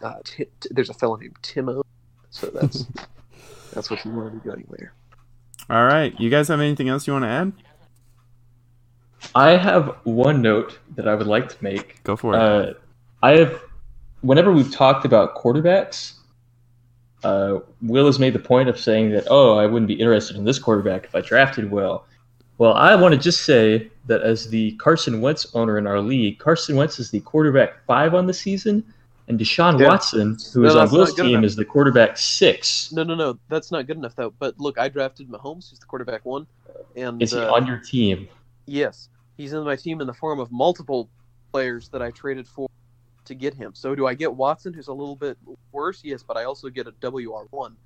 uh, 0.05 0.19
Ti- 0.25 0.49
Ti- 0.61 0.69
there's 0.73 0.91
a 0.91 0.95
fellow 0.95 1.17
named 1.17 1.37
Timo. 1.43 1.83
So 2.31 2.49
that's 2.49 2.87
that's 3.73 3.91
what 3.91 4.05
you 4.05 4.11
want 4.11 4.33
to 4.33 4.39
be 4.39 4.51
doing 4.51 4.67
there. 4.79 4.93
All 5.71 5.85
right, 5.85 6.19
you 6.19 6.31
guys 6.31 6.49
have 6.49 6.61
anything 6.61 6.89
else 6.89 7.07
you 7.07 7.13
want 7.13 7.25
to 7.25 7.29
add? 7.29 7.53
I 9.35 9.57
have 9.57 9.97
one 10.05 10.41
note 10.41 10.79
that 10.97 11.07
I 11.09 11.15
would 11.15 11.27
like 11.27 11.49
to 11.51 11.57
make. 11.61 12.03
Go 12.05 12.17
for 12.17 12.35
it. 12.35 12.39
Uh, 12.39 12.75
I 13.23 13.37
have, 13.37 13.61
whenever 14.21 14.53
we've 14.53 14.73
talked 14.73 15.05
about 15.05 15.35
quarterbacks, 15.35 16.15
uh, 17.25 17.59
Will 17.83 18.07
has 18.07 18.19
made 18.19 18.33
the 18.33 18.39
point 18.39 18.69
of 18.69 18.79
saying 18.79 19.11
that, 19.11 19.27
oh, 19.29 19.57
I 19.57 19.67
wouldn't 19.67 19.89
be 19.89 19.95
interested 19.95 20.37
in 20.37 20.45
this 20.45 20.59
quarterback 20.59 21.05
if 21.05 21.15
I 21.15 21.21
drafted 21.21 21.71
well. 21.71 22.05
Well, 22.59 22.75
I 22.75 22.95
want 22.97 23.15
to 23.15 23.21
just 23.21 23.45
say 23.45 23.89
that 24.07 24.23
as 24.23 24.49
the 24.51 24.73
Carson 24.73 25.21
Wentz 25.21 25.47
owner 25.55 25.79
in 25.79 25.87
our 25.87 26.01
league, 26.01 26.39
Carson 26.39 26.75
Wentz 26.77 26.99
is 26.99 27.11
the 27.11 27.21
quarterback 27.21 27.85
five 27.87 28.15
on 28.15 28.27
the 28.27 28.35
season, 28.35 28.83
and 29.29 29.39
Deshaun 29.39 29.79
Yeah. 29.79 29.89
Watson, 29.89 30.37
who 30.53 30.63
No, 30.63 30.69
is 30.69 30.75
on 30.77 30.91
Will's 30.91 31.15
team, 31.15 31.27
enough. 31.27 31.45
is 31.45 31.57
the 31.57 31.65
quarterback 31.65 32.17
six. 32.17 32.91
No, 32.93 33.05
no, 33.05 33.15
no. 33.15 33.39
That's 33.49 33.71
not 33.71 33.87
good 33.87 33.97
enough 33.97 34.17
though. 34.17 34.33
But 34.39 34.59
look, 34.59 34.79
I 34.79 34.89
drafted 34.89 35.29
Mahomes, 35.29 35.71
who's 35.71 35.79
the 35.79 35.87
quarterback 35.87 36.25
one, 36.25 36.47
and 36.97 37.23
Is 37.23 37.33
he 37.33 37.39
uh, 37.39 37.53
on 37.53 37.67
your 37.67 37.79
team? 37.79 38.29
yes, 38.67 39.09
he's 39.37 39.53
in 39.53 39.63
my 39.65 39.77
team 39.77 40.01
in 40.01 40.07
the 40.07 40.15
form 40.15 40.41
of 40.41 40.51
multiple 40.51 41.09
players 41.53 41.89
that 41.91 42.03
I 42.03 42.11
traded 42.11 42.49
for 42.49 42.69
to 43.29 43.35
get 43.35 43.55
him. 43.55 43.73
So 43.75 43.95
do 43.95 44.07
I 44.07 44.15
get 44.15 44.35
Watson, 44.35 44.73
who's 44.73 44.89
a 44.89 44.93
little 44.93 45.17
bit 45.17 45.39
worse? 45.73 46.01
Yes, 46.05 46.23
but 46.23 46.37
I 46.37 46.45
also 46.45 46.69
get 46.69 46.87
a 46.87 46.93
WR 47.09 47.47
one. 47.51 47.77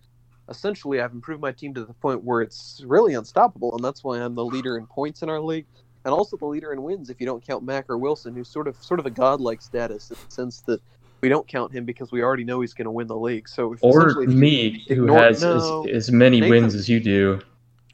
Essentially, 0.49 1.01
I've 1.01 1.13
improved 1.13 1.41
my 1.41 1.53
team 1.53 1.73
to 1.75 1.85
the 1.85 1.93
point 1.95 2.25
where 2.25 2.43
it's 2.43 2.83
really 2.87 3.15
unstoppable, 3.15 3.75
and 3.77 3.85
that's 3.85 4.03
why 4.03 4.19
I'm 4.19 4.35
the 4.35 4.45
leader 4.45 4.77
in 4.77 4.87
points 4.87 5.23
in 5.23 5.29
our 5.31 5.41
league, 5.41 5.67
and 6.05 6.13
also 6.13 6.37
the 6.37 6.47
leader 6.47 6.73
in 6.73 6.83
wins 6.83 7.11
if 7.11 7.21
you 7.21 7.27
don't 7.27 7.47
count 7.47 7.63
Macker 7.63 7.97
Wilson, 7.97 8.35
who's 8.35 8.49
sort 8.49 8.67
of 8.67 8.77
sort 8.83 8.99
of 8.99 9.07
a 9.07 9.11
godlike 9.11 9.63
status 9.63 10.11
in 10.11 10.17
the 10.27 10.35
sense 10.35 10.61
that 10.63 10.81
we 11.21 11.29
don't 11.29 11.47
count 11.47 11.71
him 11.73 11.85
because 11.85 12.11
we 12.11 12.23
already 12.23 12.43
know 12.43 12.61
he's 12.61 12.75
going 12.75 12.87
to 12.87 12.91
win 12.91 13.07
the 13.07 13.17
league. 13.17 13.49
So 13.49 13.73
if 13.75 13.85
Or 13.85 14.01
essentially 14.09 14.25
if 14.25 14.31
you- 14.33 14.37
me, 14.37 14.85
who 14.89 15.07
has 15.13 15.43
no. 15.43 15.85
as, 15.85 15.91
as 16.09 16.11
many 16.13 16.41
Nathan- 16.41 16.51
wins 16.51 16.75
as 16.75 16.89
you 16.89 16.99
do. 16.99 17.41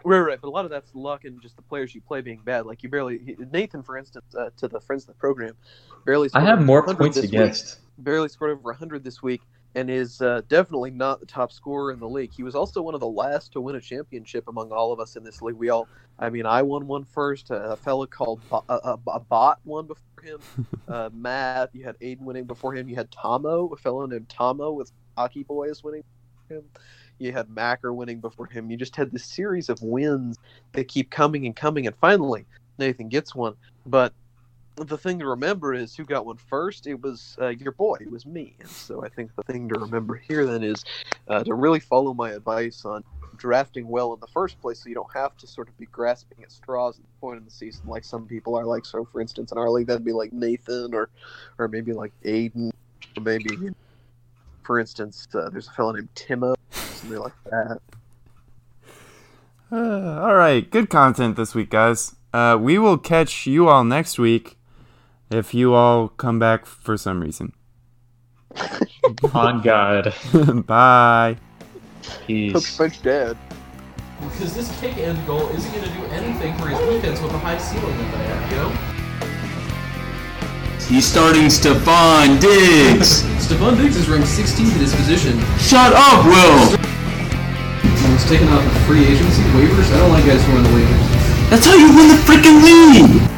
Right, 0.04 0.20
right, 0.20 0.38
but 0.40 0.48
a 0.48 0.50
lot 0.50 0.64
of 0.64 0.70
that's 0.70 0.94
luck 0.94 1.24
and 1.24 1.40
just 1.42 1.56
the 1.56 1.62
players 1.62 1.94
you 1.94 2.00
play 2.00 2.20
being 2.20 2.40
bad. 2.44 2.66
Like 2.66 2.82
you 2.82 2.88
barely 2.88 3.18
he- 3.18 3.36
Nathan, 3.52 3.82
for 3.82 3.98
instance, 3.98 4.34
uh, 4.34 4.50
to 4.56 4.68
the 4.68 4.80
friends 4.80 5.02
of 5.02 5.08
the 5.08 5.14
program, 5.14 5.54
barely. 6.06 6.26
I 6.26 6.28
scored 6.30 6.44
have 6.44 6.58
over 6.58 6.66
more 6.66 6.80
100 6.80 6.98
points 6.98 7.16
this 7.16 7.24
week. 7.24 7.32
against. 7.34 7.78
Barely 7.98 8.28
scored 8.28 8.52
over 8.52 8.62
100 8.62 9.02
this 9.02 9.22
week, 9.22 9.42
and 9.74 9.90
is 9.90 10.20
uh, 10.22 10.42
definitely 10.48 10.92
not 10.92 11.18
the 11.20 11.26
top 11.26 11.50
scorer 11.50 11.90
in 11.92 11.98
the 11.98 12.08
league. 12.08 12.32
He 12.32 12.44
was 12.44 12.54
also 12.54 12.80
one 12.80 12.94
of 12.94 13.00
the 13.00 13.08
last 13.08 13.52
to 13.52 13.60
win 13.60 13.74
a 13.74 13.80
championship 13.80 14.46
among 14.46 14.70
all 14.70 14.92
of 14.92 15.00
us 15.00 15.16
in 15.16 15.24
this 15.24 15.42
league. 15.42 15.56
We 15.56 15.68
all, 15.68 15.88
I 16.18 16.30
mean, 16.30 16.46
I 16.46 16.62
won 16.62 16.86
one 16.86 17.04
first. 17.04 17.48
A 17.50 17.76
fella 17.76 18.06
called 18.06 18.40
Bo- 18.48 18.64
a, 18.68 18.74
a, 18.74 18.98
a 19.08 19.20
Bot 19.20 19.58
won 19.64 19.88
before 19.88 20.22
him. 20.22 20.38
uh, 20.88 21.10
Matt, 21.12 21.70
you 21.72 21.84
had 21.84 21.98
Aiden 21.98 22.20
winning 22.20 22.44
before 22.44 22.72
him. 22.74 22.88
You 22.88 22.94
had 22.94 23.10
Tomo, 23.10 23.66
a 23.68 23.76
fellow 23.76 24.06
named 24.06 24.28
Tomo 24.28 24.70
with 24.72 24.92
Hockey 25.16 25.42
Boys 25.42 25.82
winning 25.82 26.04
before 26.46 26.58
him. 26.58 26.64
You 27.18 27.32
had 27.32 27.50
Macker 27.50 27.92
winning 27.92 28.20
before 28.20 28.46
him. 28.46 28.70
You 28.70 28.76
just 28.76 28.96
had 28.96 29.10
this 29.10 29.24
series 29.24 29.68
of 29.68 29.82
wins 29.82 30.38
that 30.72 30.88
keep 30.88 31.10
coming 31.10 31.46
and 31.46 31.54
coming, 31.54 31.86
and 31.86 31.96
finally, 31.96 32.46
Nathan 32.78 33.08
gets 33.08 33.34
one. 33.34 33.54
But 33.86 34.12
the 34.76 34.98
thing 34.98 35.18
to 35.18 35.26
remember 35.26 35.74
is 35.74 35.96
who 35.96 36.04
got 36.04 36.26
one 36.26 36.36
first. 36.36 36.86
It 36.86 37.02
was 37.02 37.36
uh, 37.40 37.48
your 37.48 37.72
boy. 37.72 37.96
It 38.00 38.10
was 38.10 38.26
me. 38.26 38.54
And 38.60 38.68
so 38.68 39.04
I 39.04 39.08
think 39.08 39.34
the 39.34 39.42
thing 39.42 39.68
to 39.70 39.78
remember 39.78 40.14
here 40.14 40.46
then 40.46 40.62
is 40.62 40.84
uh, 41.26 41.42
to 41.44 41.54
really 41.54 41.80
follow 41.80 42.14
my 42.14 42.30
advice 42.30 42.84
on 42.84 43.02
drafting 43.36 43.88
well 43.88 44.12
in 44.14 44.20
the 44.20 44.26
first 44.26 44.60
place, 44.60 44.82
so 44.82 44.88
you 44.88 44.94
don't 44.94 45.12
have 45.14 45.36
to 45.38 45.46
sort 45.46 45.68
of 45.68 45.78
be 45.78 45.86
grasping 45.86 46.42
at 46.42 46.52
straws 46.52 46.98
at 46.98 47.04
the 47.04 47.20
point 47.20 47.38
in 47.38 47.44
the 47.44 47.50
season 47.50 47.82
like 47.86 48.04
some 48.04 48.26
people 48.26 48.54
are. 48.56 48.64
Like 48.64 48.84
so, 48.84 49.04
for 49.10 49.20
instance, 49.20 49.52
in 49.52 49.58
our 49.58 49.70
league, 49.70 49.86
that'd 49.86 50.04
be 50.04 50.12
like 50.12 50.32
Nathan 50.32 50.94
or 50.94 51.08
or 51.58 51.68
maybe 51.68 51.92
like 51.92 52.12
Aiden 52.24 52.70
or 53.16 53.22
maybe. 53.22 53.70
For 54.62 54.78
instance, 54.78 55.26
uh, 55.34 55.48
there's 55.48 55.68
a 55.68 55.72
fellow 55.72 55.92
named 55.92 56.10
Timo, 56.14 56.54
something 56.98 57.18
like 57.18 57.32
that. 57.44 57.80
Uh, 59.70 60.20
all 60.22 60.34
right, 60.34 60.68
good 60.70 60.90
content 60.90 61.36
this 61.36 61.54
week, 61.54 61.70
guys. 61.70 62.14
Uh, 62.32 62.58
we 62.60 62.78
will 62.78 62.98
catch 62.98 63.46
you 63.46 63.68
all 63.68 63.84
next 63.84 64.18
week 64.18 64.56
if 65.30 65.54
you 65.54 65.74
all 65.74 66.08
come 66.08 66.38
back 66.38 66.66
for 66.66 66.96
some 66.96 67.20
reason. 67.20 67.52
On 69.34 69.62
God. 69.62 70.14
Bye. 70.66 71.36
Coach 72.02 72.26
Peace. 72.26 72.76
French 72.76 73.02
dad. 73.02 73.36
Because 74.20 74.54
this 74.54 74.80
kick 74.80 74.96
and 74.98 75.26
goal 75.26 75.48
isn't 75.50 75.72
going 75.72 75.84
to 75.84 75.90
do 75.90 76.04
anything 76.06 76.56
for 76.58 76.66
his 76.66 76.78
defense 76.80 77.20
with 77.20 77.32
a 77.32 77.38
high 77.38 77.58
ceiling 77.58 77.96
that 77.98 78.10
they 78.12 78.24
have, 78.24 78.50
you 78.50 78.56
know? 78.56 78.97
He's 80.88 81.04
starting 81.04 81.52
Stefon 81.52 82.40
Diggs. 82.40 83.22
Stefon 83.44 83.76
Diggs 83.76 83.98
is 83.98 84.08
ranked 84.08 84.26
16th 84.26 84.72
in 84.72 84.80
his 84.80 84.94
position. 84.94 85.38
Shut 85.58 85.92
up, 85.92 86.24
Will. 86.24 86.78
He 87.84 88.10
was 88.10 88.24
taken 88.24 88.48
off 88.48 88.64
of 88.64 88.86
free 88.86 89.04
agency 89.04 89.42
waivers. 89.52 89.92
I 89.92 89.98
don't 89.98 90.08
like 90.08 90.24
guys 90.24 90.42
who 90.46 90.52
are 90.52 90.56
on 90.56 90.62
the 90.62 90.70
waivers. 90.70 91.50
That's 91.50 91.66
how 91.66 91.74
you 91.74 91.94
win 91.94 92.08
the 92.08 92.16
freaking 92.24 92.64
league. 92.64 93.37